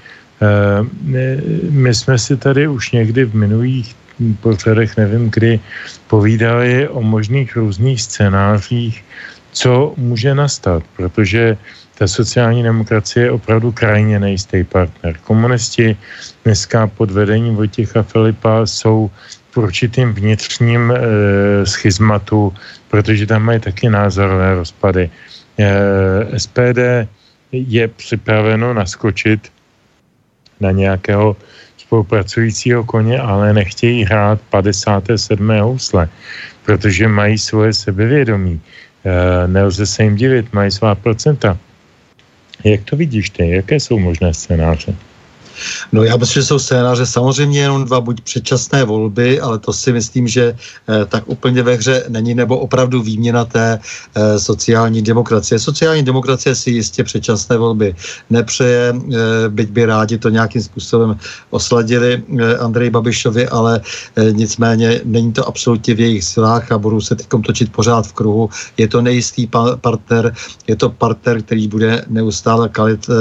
My 1.70 1.94
jsme 1.94 2.16
si 2.22 2.38
tady 2.38 2.68
už 2.68 2.92
někdy 2.92 3.26
v 3.26 3.36
minulých 3.36 3.96
pořadech, 4.40 4.98
nevím 4.98 5.32
kdy, 5.32 5.60
povídali 6.08 6.88
o 6.88 7.02
možných 7.02 7.56
různých 7.56 8.02
scénářích, 8.02 9.04
co 9.52 9.94
může 9.98 10.36
nastat, 10.36 10.84
protože 10.96 11.58
ta 11.98 12.08
sociální 12.08 12.64
demokracie 12.64 13.26
je 13.26 13.32
opravdu 13.32 13.72
krajně 13.72 14.20
nejistý 14.20 14.64
partner. 14.64 15.18
Komunisti 15.24 15.98
dneska 16.44 16.88
pod 16.88 17.12
vedením 17.12 17.56
Vojtěcha 17.56 18.04
Filipa 18.04 18.66
jsou 18.66 19.12
v 19.52 19.58
určitým 19.58 20.14
vnitřním 20.14 20.92
e, 20.92 20.96
schizmatu, 21.66 22.54
protože 22.88 23.26
tam 23.26 23.44
mají 23.44 23.60
taky 23.60 23.90
názorové 23.90 24.56
rozpady. 24.56 25.10
E, 25.60 26.40
SPD 26.40 27.10
je 27.52 27.88
připraveno 27.88 28.74
naskočit 28.74 29.52
na 30.60 30.72
nějakého 30.72 31.36
spolupracujícího 31.90 32.84
koně, 32.86 33.18
ale 33.20 33.54
nechtějí 33.54 34.06
hrát 34.06 34.38
57. 34.54 35.50
housle, 35.60 36.10
protože 36.66 37.08
mají 37.08 37.38
svoje 37.38 37.74
sebevědomí. 37.74 38.62
E, 38.62 39.48
nelze 39.48 39.86
se 39.90 40.04
jim 40.04 40.16
divit, 40.16 40.54
mají 40.54 40.70
svá 40.72 40.94
procenta. 40.96 41.58
Jak 42.64 42.86
to 42.86 42.94
vidíš 42.94 43.30
ty? 43.30 43.50
Jaké 43.50 43.82
jsou 43.82 44.00
možné 44.00 44.34
scénáře? 44.34 45.09
No 45.92 46.04
já 46.04 46.18
myslím, 46.18 46.42
že 46.42 46.48
jsou 46.48 46.60
scénáře 46.60 47.06
samozřejmě 47.06 47.60
jenom 47.60 47.86
dva, 47.86 48.02
buď 48.02 48.22
předčasné 48.22 48.84
volby, 48.84 49.40
ale 49.40 49.60
to 49.60 49.74
si 49.74 49.94
myslím, 49.94 50.28
že 50.28 50.56
eh, 50.56 51.06
tak 51.06 51.24
úplně 51.26 51.64
ve 51.64 51.76
hře 51.76 52.06
není, 52.10 52.34
nebo 52.36 52.58
opravdu 52.58 53.02
výměna 53.02 53.46
té 53.46 53.80
eh, 53.80 54.40
sociální 54.40 55.02
demokracie. 55.02 55.60
Sociální 55.60 56.04
demokracie 56.04 56.56
si 56.56 56.72
jistě 56.72 57.04
předčasné 57.04 57.58
volby 57.58 57.96
nepřeje, 58.30 58.94
eh, 58.96 59.50
byť 59.50 59.70
by 59.70 59.86
rádi 59.86 60.18
to 60.18 60.30
nějakým 60.30 60.62
způsobem 60.62 61.18
osladili 61.50 62.24
eh, 62.40 62.58
Andrej 62.58 62.90
Babišovi, 62.90 63.48
ale 63.48 63.82
eh, 64.16 64.32
nicméně 64.32 65.02
není 65.06 65.34
to 65.34 65.48
absolutně 65.48 65.94
v 65.96 66.00
jejich 66.00 66.24
silách 66.24 66.72
a 66.72 66.78
budou 66.78 67.02
se 67.02 67.16
teď 67.16 67.28
točit 67.46 67.72
pořád 67.72 68.08
v 68.08 68.14
kruhu. 68.14 68.50
Je 68.78 68.88
to 68.88 69.02
nejistý 69.02 69.48
pa- 69.48 69.78
partner, 69.78 70.34
je 70.68 70.76
to 70.76 70.90
partner, 70.90 71.42
který 71.42 71.68
bude 71.68 72.06
neustále 72.08 72.70
kalit 72.70 73.10
eh, 73.10 73.14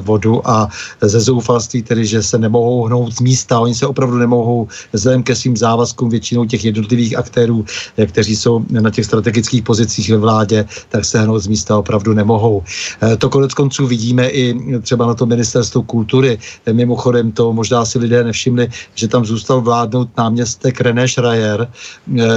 vodu 0.00 0.48
a 0.48 0.68
ze 1.02 1.20
zoufalství 1.20 1.77
tedy, 1.82 2.06
že 2.06 2.22
se 2.22 2.38
nemohou 2.38 2.84
hnout 2.84 3.12
z 3.12 3.20
místa. 3.20 3.60
Oni 3.60 3.74
se 3.74 3.86
opravdu 3.86 4.16
nemohou 4.18 4.68
vzhledem 4.92 5.22
ke 5.22 5.34
svým 5.34 5.56
závazkům 5.56 6.08
většinou 6.08 6.44
těch 6.44 6.64
jednotlivých 6.64 7.16
aktérů, 7.18 7.64
eh, 7.96 8.06
kteří 8.06 8.36
jsou 8.36 8.64
na 8.70 8.90
těch 8.90 9.04
strategických 9.04 9.62
pozicích 9.62 10.10
ve 10.10 10.16
vládě, 10.16 10.64
tak 10.88 11.04
se 11.04 11.20
hnout 11.20 11.38
z 11.38 11.46
místa 11.46 11.78
opravdu 11.78 12.14
nemohou. 12.14 12.62
Eh, 13.02 13.16
To 13.16 13.28
konec 13.28 13.54
konců 13.54 13.86
vidíme 13.86 14.28
i 14.28 14.54
třeba 14.80 15.06
na 15.06 15.14
to 15.14 15.26
ministerstvu 15.26 15.82
kultury. 15.82 16.38
Eh, 16.66 16.72
Mimochodem 16.72 17.32
to 17.32 17.52
možná 17.52 17.84
si 17.84 17.98
lidé 17.98 18.24
nevšimli, 18.24 18.68
že 18.94 19.08
tam 19.08 19.24
zůstal 19.24 19.60
vládnout 19.60 20.08
náměstek 20.16 20.80
René 20.80 21.08
Schreier 21.08 21.68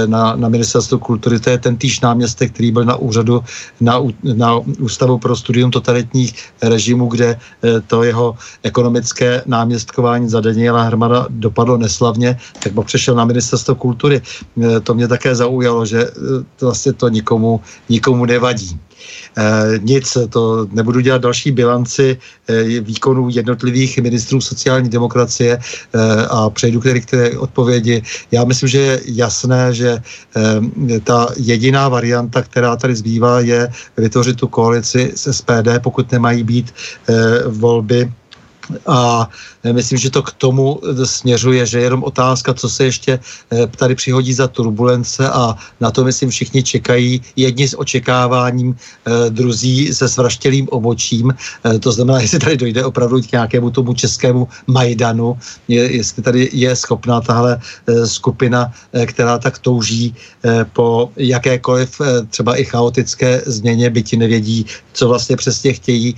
na, 0.06 0.36
na 0.36 0.48
ministerstvu 0.48 0.98
kultury. 0.98 1.40
To 1.40 1.50
je 1.50 1.58
ten 1.58 1.76
týž 1.76 2.00
náměstek, 2.00 2.52
který 2.52 2.72
byl 2.72 2.84
na 2.84 2.96
úřadu 2.96 3.40
na, 3.80 4.02
na 4.22 4.58
Ústavu 4.82 5.18
pro 5.18 5.36
studium 5.36 5.70
totalitních 5.70 6.34
režimů, 6.62 7.06
kde 7.06 7.38
to 7.86 8.02
jeho 8.02 8.34
ekonomické 8.62 9.31
náměstkování 9.46 10.28
za 10.28 10.40
Daniela 10.40 10.82
Hermana 10.82 11.26
dopadlo 11.30 11.76
neslavně, 11.78 12.36
tak 12.62 12.72
pak 12.72 12.86
přešel 12.86 13.14
na 13.14 13.24
ministerstvo 13.24 13.74
kultury. 13.74 14.20
Eh, 14.62 14.80
To 14.80 14.94
mě 14.94 15.08
také 15.08 15.34
zaujalo, 15.34 15.86
že 15.86 16.10
to 16.56 16.66
vlastně 16.66 16.92
to 16.92 17.08
nikomu, 17.08 17.60
nikomu 17.88 18.24
nevadí. 18.26 18.76
Eh, 19.38 19.78
nic, 19.82 20.06
to 20.30 20.66
nebudu 20.70 21.00
dělat 21.00 21.22
další 21.22 21.50
bilanci 21.50 22.18
eh, 22.48 22.80
výkonů 22.80 23.28
jednotlivých 23.32 23.98
ministrů 23.98 24.40
sociální 24.40 24.88
demokracie 24.88 25.58
eh, 25.58 25.98
a 26.30 26.50
přejdu 26.50 26.80
k 26.80 26.84
té- 26.84 27.00
k 27.00 27.06
té 27.10 27.22
odpovědi. 27.38 28.02
Já 28.30 28.44
myslím, 28.44 28.68
že 28.68 28.78
je 28.78 29.00
jasné, 29.06 29.74
že 29.74 29.90
eh, 29.98 31.00
ta 31.00 31.28
jediná 31.36 31.88
varianta, 31.88 32.42
která 32.42 32.76
tady 32.76 32.94
zbývá, 32.96 33.40
je 33.40 33.68
vytvořit 33.96 34.36
tu 34.36 34.46
koalici 34.48 35.12
s 35.14 35.32
SPD, 35.32 35.82
pokud 35.82 36.12
nemají 36.12 36.42
být 36.44 36.68
eh, 37.08 37.14
volby 37.48 38.12
a 38.86 39.28
myslím, 39.72 39.98
že 39.98 40.10
to 40.10 40.22
k 40.22 40.32
tomu 40.32 40.80
směřuje, 41.04 41.66
že 41.66 41.78
je 41.78 41.84
jenom 41.84 42.04
otázka, 42.04 42.54
co 42.54 42.68
se 42.68 42.84
ještě 42.84 43.18
eh, 43.52 43.66
tady 43.66 43.94
přihodí 43.94 44.32
za 44.32 44.48
turbulence 44.48 45.28
a 45.30 45.56
na 45.80 45.90
to, 45.90 46.04
myslím, 46.04 46.30
všichni 46.30 46.62
čekají. 46.62 47.22
Jedni 47.36 47.68
s 47.68 47.78
očekáváním, 47.78 48.76
eh, 48.76 49.30
druzí 49.30 49.94
se 49.94 50.08
svraštělým 50.08 50.68
obočím. 50.70 51.34
Eh, 51.64 51.78
To 51.78 51.92
znamená, 51.92 52.20
jestli 52.24 52.38
tady 52.38 52.56
dojde 52.56 52.84
opravdu 52.84 53.20
k 53.22 53.32
nějakému 53.32 53.70
tomu 53.70 53.94
českému 53.94 54.48
Majdanu, 54.66 55.38
je- 55.68 55.92
jestli 55.96 56.22
tady 56.22 56.50
je 56.52 56.76
schopná 56.76 57.20
tahle 57.20 57.60
skupina, 58.04 58.72
která 59.06 59.38
tak 59.38 59.58
touží 59.58 60.14
po 60.72 61.10
jakékoliv 61.16 62.00
třeba 62.30 62.56
i 62.56 62.64
chaotické 62.64 63.42
změně, 63.46 63.90
byť 63.90 64.16
nevědí, 64.16 64.66
co 64.92 65.08
vlastně 65.08 65.36
přesně 65.36 65.72
chtějí, 65.72 66.14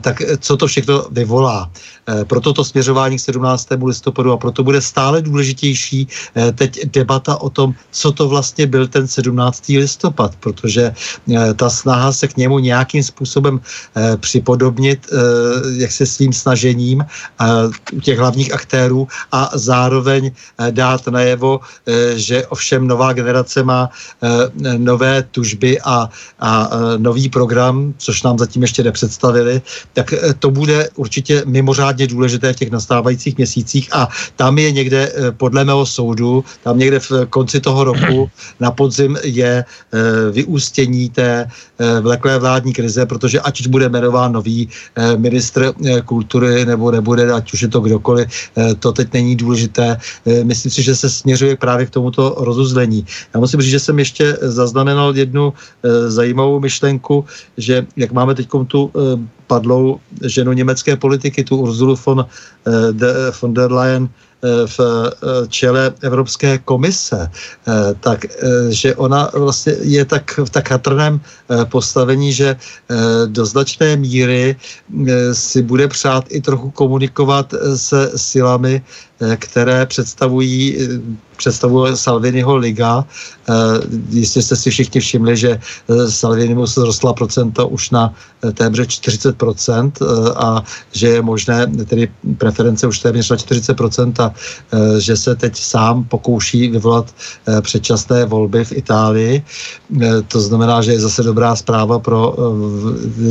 tak 0.00 0.22
co 0.40 0.56
to 0.56 0.66
všechno 0.66 1.04
vyvolá. 1.10 1.70
Eh, 2.08 2.24
Proto 2.24 2.52
to 2.52 2.64
směřování 2.64 3.16
k 3.16 3.20
17. 3.20 3.68
listopadu 3.86 4.32
a 4.32 4.36
proto 4.36 4.62
bude 4.62 4.80
stále 4.80 5.22
důležitější 5.22 6.08
eh, 6.36 6.52
teď 6.52 6.86
debata 6.86 7.40
o 7.40 7.50
tom, 7.50 7.74
co 7.90 8.12
to 8.12 8.28
vlastně 8.28 8.66
byl 8.66 8.88
ten 8.88 9.08
17. 9.08 9.68
listopad, 9.68 10.36
protože 10.40 10.92
eh, 10.92 11.54
ta 11.54 11.70
snaha 11.70 12.12
se 12.12 12.28
k 12.28 12.36
němu 12.36 12.58
nějakým 12.58 13.02
způsobem 13.02 13.60
připodobnit 14.20 15.06
jak 15.76 15.92
se 15.92 16.06
svým 16.06 16.32
snažením 16.32 17.04
těch 18.02 18.18
hlavních 18.18 18.54
aktérů 18.54 19.08
a 19.32 19.50
zároveň 19.54 20.30
dát 20.70 21.06
najevo, 21.06 21.60
že 22.14 22.46
ovšem 22.46 22.86
nová 22.86 23.12
generace 23.12 23.62
má 23.62 23.90
nové 24.76 25.22
tužby 25.22 25.80
a, 25.80 26.08
a 26.40 26.70
nový 26.96 27.28
program, 27.28 27.94
což 27.98 28.22
nám 28.22 28.38
zatím 28.38 28.62
ještě 28.62 28.82
nepředstavili, 28.82 29.62
tak 29.92 30.14
to 30.38 30.50
bude 30.50 30.88
určitě 30.94 31.42
mimořádně 31.70 32.06
důležité 32.06 32.52
v 32.52 32.56
těch 32.56 32.70
nastávajících 32.70 33.36
měsících 33.38 33.88
a 33.94 34.08
tam 34.36 34.58
je 34.58 34.72
někde 34.72 35.00
eh, 35.06 35.30
podle 35.30 35.64
mého 35.64 35.86
soudu, 35.86 36.44
tam 36.66 36.78
někde 36.78 36.98
v 36.98 37.12
konci 37.30 37.60
toho 37.60 37.84
roku 37.84 38.30
na 38.60 38.70
podzim 38.74 39.14
je 39.22 39.62
eh, 39.62 39.98
vyústění 40.34 41.14
té 41.14 41.46
eh, 41.46 42.00
vleklé 42.00 42.38
vládní 42.38 42.74
krize, 42.74 43.06
protože 43.06 43.40
ať 43.40 43.70
bude 43.70 43.86
jmenován 43.86 44.32
nový 44.32 44.68
ministr 45.16 45.72
kultury 46.04 46.66
nebo 46.66 46.90
nebude, 46.90 47.32
ať 47.32 47.52
už 47.52 47.62
je 47.62 47.68
to 47.68 47.80
kdokoliv, 47.80 48.28
to 48.80 48.92
teď 48.92 49.12
není 49.12 49.36
důležité. 49.36 49.96
Myslím 50.42 50.72
si, 50.72 50.82
že 50.82 50.96
se 50.96 51.10
směřuje 51.10 51.56
právě 51.56 51.86
k 51.86 51.94
tomuto 52.00 52.34
rozuzlení. 52.40 53.06
Já 53.34 53.40
musím 53.40 53.60
říct, 53.60 53.70
že 53.70 53.80
jsem 53.80 53.98
ještě 53.98 54.38
zaznamenal 54.40 55.12
jednu 55.16 55.52
zajímavou 56.08 56.60
myšlenku, 56.60 57.24
že 57.56 57.86
jak 57.96 58.12
máme 58.12 58.34
teď 58.34 58.48
tu 58.66 58.90
padlou 59.50 59.98
ženu 60.22 60.54
německé 60.54 60.94
politiky, 60.94 61.42
tu 61.42 61.58
Ursulu 61.58 61.98
von, 62.06 62.22
eh, 62.22 62.94
de, 62.94 63.34
von 63.34 63.50
der 63.50 63.66
Leyen, 63.66 64.06
eh, 64.06 64.64
v 64.70 64.78
eh, 64.78 65.46
čele 65.50 65.90
Evropské 66.06 66.62
komise, 66.62 67.26
tak 68.00 68.24
že 68.70 68.94
ona 68.96 69.28
vlastně 69.34 69.76
je 69.84 70.04
tak 70.04 70.38
v 70.38 70.50
tak 70.50 70.68
chatrném 70.68 71.20
postavení, 71.68 72.32
že 72.32 72.56
do 73.26 73.44
značné 73.46 74.00
míry 74.00 74.56
si 75.32 75.62
bude 75.62 75.88
přát 75.88 76.24
i 76.32 76.40
trochu 76.40 76.70
komunikovat 76.72 77.52
se 77.76 78.16
silami, 78.16 78.82
které 79.36 79.86
představují 79.86 80.76
eh, 80.80 80.86
představuje 81.36 81.96
Salviniho 81.96 82.56
liga. 82.56 83.04
Eh, 83.48 83.52
Jistě 84.10 84.42
jste 84.42 84.56
si 84.56 84.70
všichni 84.70 85.00
všimli, 85.00 85.36
že 85.36 85.50
eh, 85.56 86.10
Salvinimu 86.10 86.66
se 86.66 86.80
zrostla 86.80 87.12
procenta 87.12 87.64
už 87.64 87.90
na 87.90 88.14
eh, 88.44 88.52
téměř 88.52 88.88
40% 89.00 89.92
eh, 90.00 90.32
a 90.36 90.64
že 90.92 91.08
je 91.08 91.22
možné, 91.22 91.66
tedy 91.88 92.08
preference 92.38 92.86
už 92.86 92.98
téměř 92.98 93.30
na 93.30 93.36
40% 93.36 94.12
a 94.20 94.34
eh, 94.72 95.00
že 95.00 95.16
se 95.16 95.36
teď 95.36 95.56
sám 95.56 96.04
pokouší 96.04 96.68
vyvolat 96.68 97.08
eh, 97.48 97.60
předčasné 97.60 98.24
volby 98.24 98.64
v 98.64 98.72
Itálii. 98.72 99.34
Eh, 100.02 100.22
To 100.28 100.40
znamená, 100.40 100.82
že 100.82 100.92
je 100.92 101.00
zase 101.00 101.22
dobrá 101.22 101.56
zpráva 101.56 101.98
pro 101.98 102.34
eh, 102.36 102.42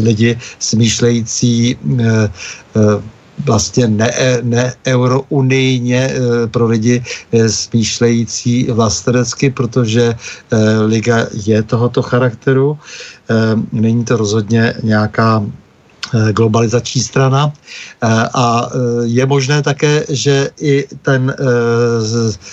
lidi 0.01 0.37
smýšlející 0.59 1.77
eh, 1.77 2.29
eh, 2.75 3.18
vlastně 3.45 3.87
ne, 3.87 4.11
ne 4.41 4.73
eurounijně 4.87 6.11
eh, 6.11 6.47
pro 6.47 6.67
lidi 6.67 7.03
eh, 7.31 7.49
smýšlející 7.49 8.67
vlastenecky, 8.71 9.49
protože 9.49 10.13
eh, 10.13 10.57
liga 10.85 11.27
je 11.45 11.63
tohoto 11.63 12.01
charakteru. 12.01 12.77
Není 13.71 14.05
to 14.05 14.17
rozhodně 14.17 14.73
nějaká 14.83 15.45
globalizační 16.31 17.01
strana 17.01 17.51
eh, 17.51 18.07
a 18.33 18.69
eh, 18.69 18.77
je 19.03 19.25
možné 19.25 19.61
také, 19.61 20.05
že 20.09 20.49
i 20.61 20.87
ten 21.01 21.35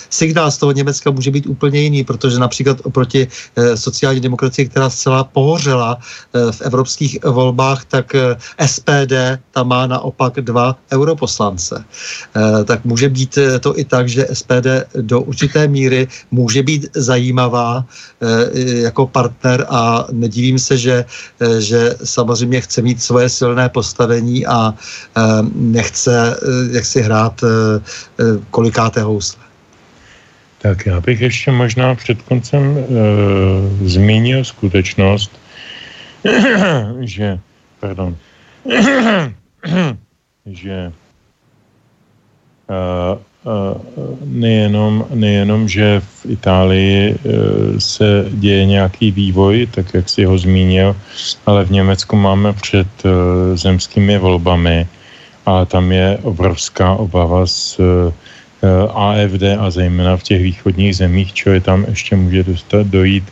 signál 0.09 0.51
z 0.51 0.57
toho 0.57 0.71
Německa 0.71 1.11
může 1.11 1.31
být 1.31 1.47
úplně 1.47 1.79
jiný, 1.79 2.03
protože 2.03 2.39
například 2.39 2.77
oproti 2.83 3.27
sociální 3.75 4.19
demokracii, 4.19 4.69
která 4.69 4.89
zcela 4.89 5.23
pohořela 5.23 5.97
v 6.51 6.61
evropských 6.61 7.23
volbách, 7.23 7.85
tak 7.85 8.15
SPD 8.65 9.13
tam 9.51 9.67
má 9.67 9.87
naopak 9.87 10.33
dva 10.41 10.75
europoslance. 10.93 11.85
Tak 12.65 12.85
může 12.85 13.09
být 13.09 13.39
to 13.59 13.79
i 13.79 13.85
tak, 13.85 14.09
že 14.09 14.27
SPD 14.33 14.67
do 15.01 15.21
určité 15.21 15.67
míry 15.67 16.07
může 16.31 16.63
být 16.63 16.87
zajímavá 16.95 17.85
jako 18.61 19.07
partner 19.07 19.65
a 19.69 20.07
nedivím 20.11 20.59
se, 20.59 20.77
že, 20.77 21.05
že 21.59 21.95
samozřejmě 22.03 22.61
chce 22.61 22.81
mít 22.81 23.01
svoje 23.01 23.29
silné 23.29 23.46
postavení 23.69 24.45
a 24.45 24.73
eh, 24.73 25.21
nechce 25.55 26.35
eh, 26.35 26.75
jak 26.75 26.85
si 26.85 27.01
hrát 27.01 27.43
eh, 27.43 27.47
kolikáté 28.51 29.01
housle. 29.01 29.43
Tak 30.57 30.85
já 30.85 31.01
bych 31.01 31.21
ještě 31.21 31.51
možná 31.51 31.95
před 31.95 32.21
koncem 32.21 32.77
e, 32.77 32.83
zmínil 33.87 34.43
skutečnost, 34.43 35.31
že, 36.99 37.39
pardon, 37.79 38.17
že 40.45 40.91
nejenom, 44.25 45.05
nejenom, 45.13 45.67
že 45.67 46.01
v 46.01 46.25
Itálii 46.35 46.99
e, 46.99 47.15
se 47.79 48.25
děje 48.29 48.65
nějaký 48.65 49.11
vývoj, 49.11 49.67
tak 49.71 49.93
jak 49.93 50.09
si 50.09 50.25
ho 50.25 50.37
zmínil, 50.37 50.95
ale 51.45 51.65
v 51.65 51.71
Německu 51.71 52.15
máme 52.15 52.53
před 52.53 52.87
e, 53.05 53.09
zemskými 53.57 54.17
volbami 54.17 54.87
a 55.45 55.65
tam 55.65 55.91
je 55.91 56.19
obrovská 56.23 56.93
obava 56.93 57.47
z 57.47 57.79
e, 57.79 57.83
AFD 58.93 59.43
a 59.59 59.69
zejména 59.71 60.17
v 60.17 60.23
těch 60.23 60.41
východních 60.41 60.95
zemích, 60.95 61.33
čo 61.33 61.49
je 61.49 61.61
tam 61.61 61.85
ještě 61.87 62.15
může 62.15 62.43
dostat, 62.43 62.87
dojít 62.87 63.23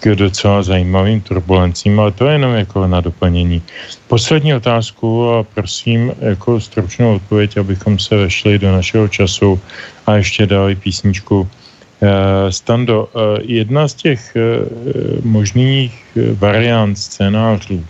k 0.00 0.16
docela 0.16 0.62
zajímavým 0.62 1.20
turbulencím, 1.20 2.00
ale 2.00 2.12
to 2.12 2.26
je 2.26 2.32
jenom 2.32 2.54
jako 2.54 2.86
na 2.86 3.00
doplnění. 3.00 3.62
Poslední 4.08 4.54
otázku 4.54 5.28
a 5.30 5.42
prosím 5.42 6.12
jako 6.20 6.60
stručnou 6.60 7.14
odpověď, 7.14 7.56
abychom 7.56 7.98
se 7.98 8.16
vešli 8.16 8.58
do 8.58 8.72
našeho 8.72 9.08
času 9.08 9.60
a 10.06 10.16
ještě 10.16 10.46
dali 10.46 10.74
písničku. 10.74 11.48
Eh, 12.00 12.52
Stando, 12.52 13.08
eh, 13.12 13.44
jedna 13.44 13.88
z 13.88 13.94
těch 13.94 14.20
eh, 14.36 14.40
možných 15.22 15.92
variant 16.40 16.96
scénářů 16.96 17.84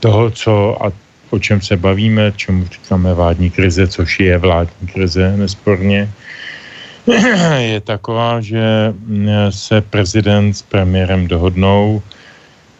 toho, 0.00 0.30
co 0.30 0.52
a 0.82 0.92
o 1.30 1.38
čem 1.38 1.60
se 1.60 1.76
bavíme, 1.76 2.32
čemu 2.36 2.66
říkáme 2.66 3.14
vládní 3.14 3.50
krize, 3.50 3.86
což 3.86 4.20
je 4.20 4.38
vládní 4.38 4.88
krize 4.88 5.36
nesporně, 5.36 6.10
je 7.58 7.80
taková, 7.80 8.40
že 8.40 8.94
mm, 9.06 9.28
se 9.50 9.80
prezident 9.80 10.54
s 10.54 10.62
premiérem 10.62 11.28
dohodnou, 11.28 12.02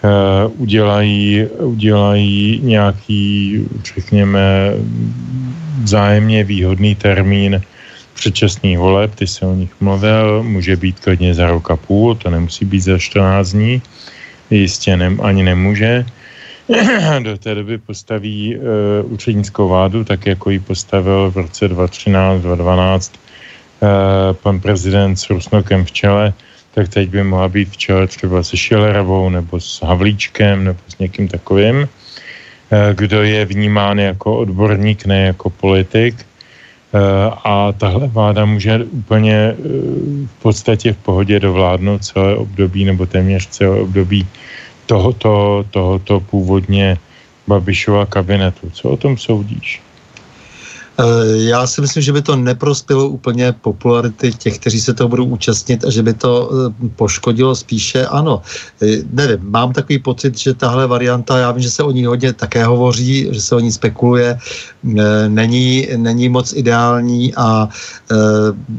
eh, 0.02 0.46
udělají, 0.46 1.46
udělají 1.46 2.60
nějaký, 2.62 3.60
řekněme, 3.94 4.74
vzájemně 5.82 6.44
výhodný 6.44 6.94
termín 6.94 7.62
předčasných 8.14 8.78
voleb, 8.78 9.14
ty 9.14 9.26
se 9.26 9.46
o 9.46 9.54
nich 9.54 9.70
mluvil, 9.80 10.42
může 10.42 10.76
být 10.76 11.00
klidně 11.00 11.34
za 11.34 11.46
rok 11.46 11.70
a 11.70 11.76
půl, 11.76 12.14
to 12.14 12.30
nemusí 12.30 12.64
být 12.64 12.80
za 12.80 12.98
14 12.98 13.52
dní, 13.52 13.82
jistě 14.50 14.96
ne, 14.96 15.16
ani 15.22 15.42
nemůže. 15.42 16.06
Do 17.22 17.38
té 17.38 17.54
doby 17.54 17.78
postaví 17.78 18.56
uh, 18.58 19.12
úřednickou 19.12 19.68
vládu, 19.68 20.04
tak 20.04 20.26
jako 20.26 20.50
ji 20.50 20.58
postavil 20.58 21.30
v 21.30 21.36
roce 21.36 21.68
2013, 21.68 22.42
2012 22.42 23.12
Eh, 23.12 23.25
pan 24.42 24.60
prezident 24.60 25.16
s 25.16 25.30
Rusnokem 25.30 25.84
v 25.84 25.92
čele, 25.92 26.32
tak 26.76 26.88
teď 26.88 27.08
by 27.08 27.24
mohla 27.24 27.48
být 27.48 27.68
v 27.70 27.76
čele 27.76 28.06
třeba 28.06 28.42
se 28.42 28.56
Šilerovou 28.56 29.28
nebo 29.28 29.60
s 29.60 29.82
Havlíčkem 29.82 30.64
nebo 30.64 30.80
s 30.88 30.98
někým 30.98 31.28
takovým, 31.28 31.88
eh, 31.88 32.94
kdo 32.94 33.22
je 33.22 33.44
vnímán 33.44 33.98
jako 33.98 34.44
odborník, 34.44 35.06
ne 35.06 35.32
jako 35.32 35.50
politik. 35.50 36.20
Eh, 36.20 37.30
a 37.44 37.72
tahle 37.72 38.06
vláda 38.06 38.44
může 38.44 38.84
úplně 38.84 39.56
v 40.26 40.36
podstatě 40.42 40.92
v 40.92 40.96
pohodě 40.96 41.40
dovládnout 41.40 42.04
celé 42.04 42.36
období 42.36 42.84
nebo 42.84 43.06
téměř 43.06 43.46
celé 43.48 43.80
období 43.80 44.26
tohoto, 44.86 45.64
tohoto 45.70 46.20
původně 46.20 46.96
Babišova 47.48 48.06
kabinetu. 48.06 48.70
Co 48.70 48.84
o 48.90 48.96
tom 48.96 49.16
soudíš? 49.16 49.85
Eh, 50.98 51.04
já 51.52 51.66
si 51.66 51.80
myslím, 51.80 52.02
že 52.02 52.12
by 52.12 52.22
to 52.22 52.36
neprospělo 52.36 53.08
úplně 53.08 53.52
popularity 53.52 54.32
těch, 54.32 54.58
kteří 54.58 54.80
se 54.80 54.94
toho 54.94 55.08
budou 55.08 55.24
účastnit 55.24 55.84
a 55.84 55.90
že 55.90 56.02
by 56.02 56.14
to 56.14 56.50
eh, 56.50 56.88
poškodilo 56.96 57.54
spíše 57.54 58.06
ano. 58.06 58.42
Eh, 58.82 59.04
nevím, 59.10 59.38
mám 59.50 59.72
takový 59.72 59.98
pocit, 59.98 60.38
že 60.38 60.54
tahle 60.54 60.86
varianta, 60.86 61.38
já 61.38 61.52
vím, 61.52 61.62
že 61.62 61.70
se 61.70 61.82
o 61.82 61.90
ní 61.90 62.04
hodně 62.04 62.32
také 62.32 62.64
hovoří, 62.64 63.28
že 63.30 63.40
se 63.40 63.54
o 63.56 63.60
ní 63.60 63.72
spekuluje, 63.72 64.38
není, 65.28 65.88
není 65.96 66.28
moc 66.28 66.52
ideální 66.52 67.34
a 67.34 67.68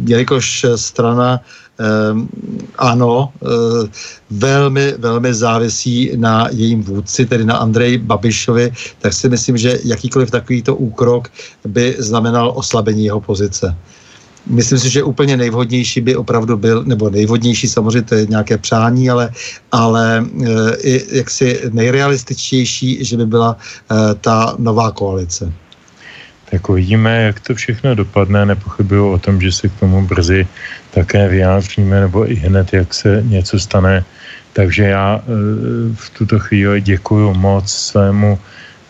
jelikož 0.06 0.65
strana 0.76 1.39
ano, 2.78 3.30
eh, 3.44 3.90
velmi, 4.30 4.94
velmi 4.98 5.34
závisí 5.34 6.12
na 6.16 6.48
jejím 6.52 6.84
vůdci, 6.84 7.26
tedy 7.26 7.45
na 7.45 7.58
Andreji 7.58 7.98
Babišovi, 7.98 8.74
tak 8.99 9.14
si 9.14 9.30
myslím, 9.30 9.58
že 9.58 9.80
jakýkoliv 9.84 10.32
takovýto 10.32 10.76
úkrok 10.76 11.30
by 11.68 11.95
znamenal 11.99 12.54
oslabení 12.56 13.06
jeho 13.06 13.22
pozice. 13.22 13.76
Myslím 14.48 14.80
si, 14.80 14.90
že 14.90 15.04
úplně 15.04 15.38
nejvhodnější 15.38 16.02
by 16.02 16.16
opravdu 16.16 16.58
byl, 16.58 16.84
nebo 16.84 17.10
nejvhodnější 17.10 17.68
samozřejmě 17.68 18.02
to 18.02 18.16
je 18.16 18.26
nějaké 18.26 18.58
přání, 18.58 19.10
ale, 19.10 19.32
ale 19.72 20.24
e, 20.24 20.76
i 20.76 21.18
jaksi 21.18 21.62
nejrealističtější, 21.70 23.06
že 23.06 23.18
by 23.18 23.26
byla 23.26 23.58
e, 23.60 24.16
ta 24.16 24.56
nová 24.58 24.91
koalice 24.91 25.54
tak 26.52 26.70
uvidíme, 26.70 27.24
jak 27.24 27.40
to 27.40 27.56
všechno 27.56 27.95
dopadne. 27.95 28.45
Nepochybuju 28.45 29.12
o 29.12 29.20
tom, 29.20 29.41
že 29.41 29.52
se 29.52 29.70
k 29.70 29.80
tomu 29.80 30.08
brzy 30.08 30.48
také 30.98 31.28
vyjádříme, 31.30 32.02
nebo 32.02 32.32
i 32.32 32.36
hned, 32.36 32.74
jak 32.74 32.94
se 32.94 33.22
něco 33.26 33.60
stane. 33.60 34.03
Takže 34.53 34.84
já 34.84 35.22
e, 35.22 35.22
v 35.94 36.10
tuto 36.18 36.40
chvíli 36.40 36.82
děkuji 36.82 37.34
moc 37.38 37.69
svému, 37.69 38.40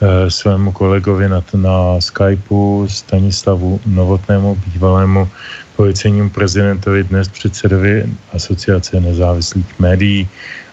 e, 0.02 0.32
svému 0.32 0.72
kolegovi 0.72 1.30
na, 1.30 1.44
na 1.56 2.00
Skypeu, 2.00 2.88
Stanislavu 2.88 3.82
Novotnému, 3.86 4.56
bývalému 4.56 5.28
policejnímu 5.76 6.30
prezidentovi, 6.30 7.04
dnes 7.04 7.28
předsedovi 7.28 8.08
Asociace 8.34 9.00
nezávislých 9.00 9.68
médií 9.80 10.30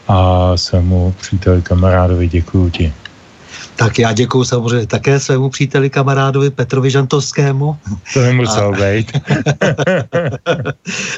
a 0.08 0.52
svému 0.56 1.14
příteli 1.18 1.62
kamarádovi 1.62 2.28
děkuji 2.28 2.70
ti. 2.70 2.86
Tak 3.76 3.98
já 3.98 4.12
děkuji 4.12 4.44
samozřejmě 4.44 4.86
také 4.86 5.20
svému 5.20 5.48
příteli, 5.48 5.90
kamarádovi 5.90 6.50
Petrovi 6.50 6.90
Žantovskému. 6.90 7.76
To 8.14 8.20
nemusel 8.20 8.72
být. 8.72 9.12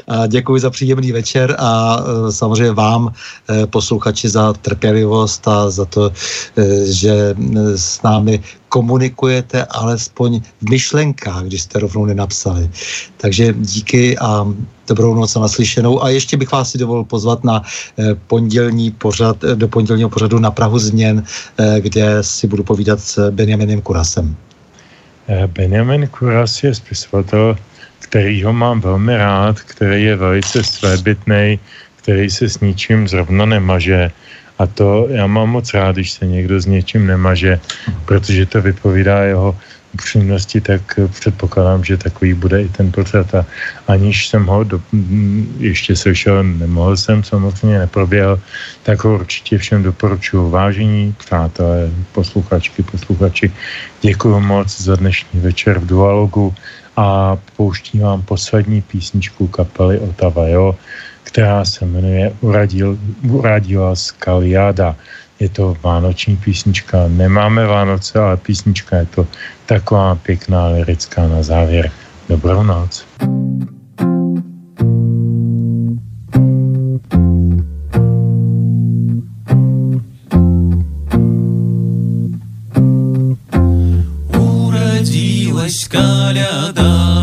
a 0.08 0.26
děkuji 0.26 0.60
za 0.60 0.70
příjemný 0.70 1.12
večer 1.12 1.56
a 1.58 2.00
e, 2.28 2.32
samozřejmě 2.32 2.72
vám, 2.72 3.12
e, 3.50 3.66
posluchači, 3.66 4.28
za 4.28 4.52
trpělivost 4.52 5.48
a 5.48 5.70
za 5.70 5.84
to, 5.84 6.12
e, 6.56 6.92
že 6.92 7.34
s 7.76 8.02
námi 8.02 8.40
komunikujete 8.76 9.64
alespoň 9.64 10.44
v 10.60 10.64
myšlenkách, 10.68 11.48
když 11.48 11.62
jste 11.62 11.80
rovnou 11.80 12.04
nenapsali. 12.12 12.68
Takže 13.16 13.56
díky 13.64 14.18
a 14.20 14.44
dobrou 14.84 15.16
noc 15.16 15.32
a 15.36 15.40
naslyšenou. 15.40 16.04
A 16.04 16.12
ještě 16.12 16.36
bych 16.36 16.52
vás 16.52 16.70
si 16.70 16.78
dovolil 16.78 17.08
pozvat 17.08 17.40
na 17.40 17.64
eh, 17.64 18.12
pondělní 18.28 18.92
pořad, 18.92 19.40
eh, 19.44 19.56
do 19.56 19.68
pondělního 19.68 20.12
pořadu 20.12 20.36
na 20.38 20.52
Prahu 20.52 20.76
změn, 20.76 21.24
eh, 21.24 21.80
kde 21.80 22.20
si 22.20 22.44
budu 22.44 22.68
povídat 22.68 23.00
s 23.00 23.16
Benjaminem 23.32 23.80
Kurasem. 23.80 24.36
Benjamin 25.26 26.06
Kuras 26.06 26.62
je 26.62 26.70
spisovatel, 26.70 27.58
který 27.98 28.46
ho 28.46 28.52
mám 28.52 28.78
velmi 28.78 29.16
rád, 29.16 29.58
který 29.58 30.04
je 30.04 30.16
velice 30.16 30.62
svébytný, 30.62 31.58
který 31.98 32.30
se 32.30 32.46
s 32.46 32.62
ničím 32.62 33.10
zrovna 33.10 33.42
nemaže 33.42 34.14
a 34.58 34.66
to 34.66 35.06
já 35.10 35.26
mám 35.26 35.50
moc 35.50 35.74
rád, 35.74 35.96
když 35.96 36.12
se 36.12 36.26
někdo 36.26 36.60
s 36.60 36.66
něčím 36.66 37.06
nemaže, 37.06 37.60
protože 38.04 38.46
to 38.46 38.62
vypovídá 38.62 39.22
jeho 39.22 39.56
upřímnosti, 39.96 40.60
tak 40.60 40.82
předpokládám, 41.08 41.84
že 41.84 41.96
takový 41.96 42.34
bude 42.34 42.62
i 42.62 42.68
ten 42.68 42.92
pořad. 42.92 43.34
A 43.34 43.46
aniž 43.88 44.28
jsem 44.28 44.44
ho 44.44 44.64
do, 44.64 44.80
ještě 45.58 45.96
slyšel, 45.96 46.44
nemohl 46.44 46.96
jsem, 46.96 47.24
samozřejmě 47.24 47.78
neproběhl, 47.88 48.40
tak 48.84 49.04
ho 49.04 49.14
určitě 49.14 49.58
všem 49.58 49.82
doporučuji. 49.82 50.50
Vážení 50.50 51.16
přátelé, 51.16 51.88
posluchačky, 52.12 52.82
posluchači, 52.82 53.52
děkuji 54.02 54.40
moc 54.40 54.68
za 54.68 54.96
dnešní 54.96 55.40
večer 55.40 55.78
v 55.78 55.86
Dualogu 55.86 56.54
a 56.96 57.36
pouštím 57.56 58.00
vám 58.00 58.22
poslední 58.22 58.82
písničku 58.82 59.48
kapely 59.48 59.98
Otava, 59.98 60.48
jo? 60.48 60.76
která 61.35 61.65
se 61.65 61.85
jmenuje 61.85 62.33
Uradil, 62.41 62.97
Uradila 63.29 63.95
Skaliada. 63.95 64.95
je 65.39 65.49
to 65.49 65.77
vánoční 65.81 66.37
písnička. 66.37 67.07
Nemáme 67.07 67.65
Vánoce, 67.65 68.19
ale 68.19 68.37
písnička 68.37 68.97
je 68.97 69.05
to 69.05 69.27
taková 69.65 70.15
pěkná 70.15 70.67
lirická 70.67 71.27
na 71.27 71.43
závěr. 71.43 71.91
Dobrou 72.29 72.63
noc. 72.63 73.05
Уродилась 84.37 85.87
коляда 85.87 87.14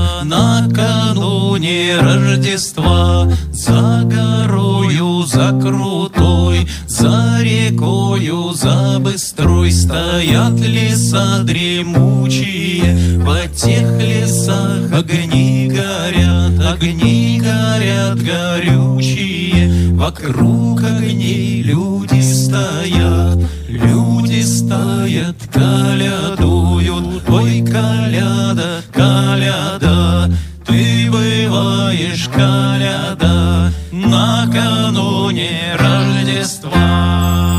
накануне 1.84 1.97
Рождества 2.01 3.31
За 3.51 4.03
горою, 4.03 5.23
за 5.23 5.60
крутой, 5.61 6.68
за 6.88 7.39
рекою, 7.41 8.53
за 8.53 8.99
быстрой 8.99 9.72
Стоят 9.72 10.60
леса 10.60 11.43
дремучие, 11.43 13.18
в 13.19 13.47
тех 13.55 13.99
лесах 13.99 14.91
огни 14.91 15.72
горят, 15.72 16.73
огни 16.73 17.41
горят 17.41 18.22
горючие, 18.22 19.93
вокруг 19.93 20.84
огней 20.84 21.61
люди 21.61 22.22
стоят, 22.22 23.39
люди 23.68 24.41
стоят, 24.41 25.35
колядуют, 25.51 27.23
ой, 27.30 27.61
коляда, 27.61 28.81
коляда, 28.91 30.30
ты 30.65 31.10
бываешь, 31.11 32.27
коляда, 32.27 33.72
накануне 33.91 35.76
Рождества. 35.77 37.53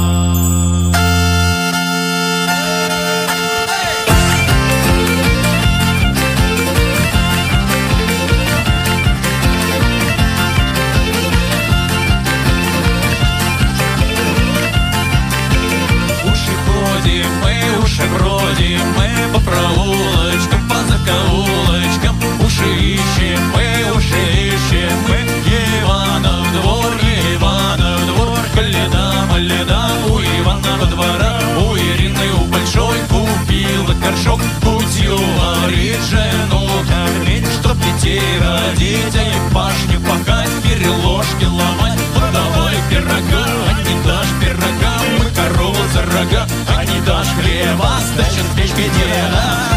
Купила 33.85 33.95
горшок, 34.01 34.41
кутью 34.63 35.17
варит 35.39 36.01
жену. 36.11 36.69
Кормить, 36.89 37.47
чтоб 37.61 37.77
детей 37.79 38.21
родить, 38.41 39.17
а 39.17 39.23
ей 39.23 39.53
пашню 39.53 40.01
пахать, 40.01 40.51
переложки 40.63 41.45
ломать, 41.45 41.99
подавай 42.15 42.77
пирога, 42.91 43.47
а 43.69 43.83
не 43.83 44.03
дашь 44.05 44.35
пирога, 44.41 45.01
мы 45.19 45.31
корову 45.31 45.77
за 45.93 46.03
рога, 46.03 46.47
а 46.77 46.85
не 46.85 47.01
дашь 47.07 47.29
хлеба, 47.29 48.01
сдача 48.13 48.43
с 48.43 48.57
печки 48.57 48.91
деда. 48.99 49.74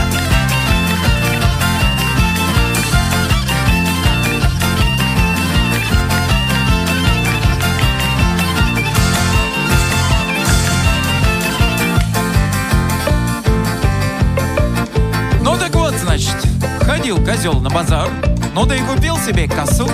Ходил 17.07 17.25
козел 17.25 17.53
на 17.61 17.69
базар, 17.69 18.09
ну 18.53 18.65
да 18.65 18.75
и 18.75 18.81
купил 18.81 19.17
себе 19.17 19.47
косу. 19.47 19.89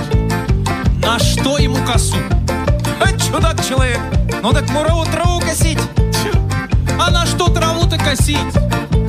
На 1.04 1.20
что 1.20 1.60
ему 1.60 1.78
косу? 1.86 2.18
А 3.00 3.08
чудак 3.20 3.64
человек, 3.64 4.00
ну 4.42 4.52
так 4.52 4.68
мурову 4.72 5.06
траву 5.06 5.40
косить. 5.40 5.78
А 7.00 7.12
на 7.12 7.28
что 7.28 7.50
траву-то 7.50 8.00
косить? 8.00 8.40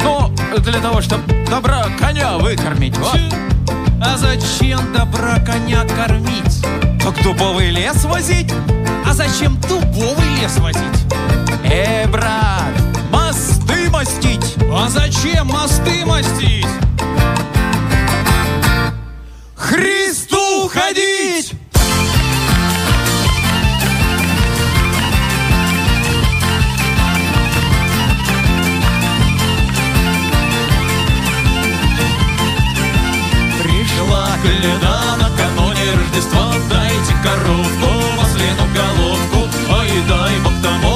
Ну, 0.02 0.30
для 0.58 0.80
того, 0.80 1.00
чтобы 1.00 1.22
добра 1.48 1.86
коня 1.98 2.36
выкормить, 2.36 2.94
вот. 2.98 3.18
А 4.02 4.18
зачем 4.18 4.80
добра 4.92 5.38
коня 5.38 5.86
кормить? 5.96 6.62
Так 7.02 7.14
дубовый 7.22 7.70
лес 7.70 8.04
возить? 8.04 8.52
А 9.06 9.14
зачем 9.14 9.58
дубовый 9.62 10.28
лес 10.42 10.58
возить? 10.58 11.06
Э, 11.64 12.06
брат, 12.08 12.74
мосты 13.10 13.88
мостить! 13.88 14.56
А 14.70 14.90
зачем 14.90 15.46
мосты 15.46 16.04
мостить? 16.04 16.66
Христу 19.64 20.68
ходить! 20.68 21.54
Пришла 33.62 34.36
клена 34.42 35.16
накануне 35.16 35.94
Рождества 35.96 36.52
Дайте 36.68 37.14
коровку, 37.22 37.88
маслину, 38.18 38.66
головку 38.74 39.48
Ой, 39.70 39.88
дай 40.06 40.38
бог 40.40 40.52
тому 40.62 40.93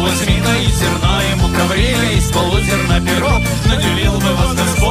возьми, 0.00 0.40
на 0.40 0.56
и 0.58 0.66
зерна 0.66 1.22
ему 1.32 1.48
коврили, 1.48 2.16
из 2.16 2.30
полузерна 2.30 3.00
перо 3.00 3.40
наделил 3.66 4.18
бы 4.18 4.34
вас 4.34 4.54
Господь. 4.54 4.81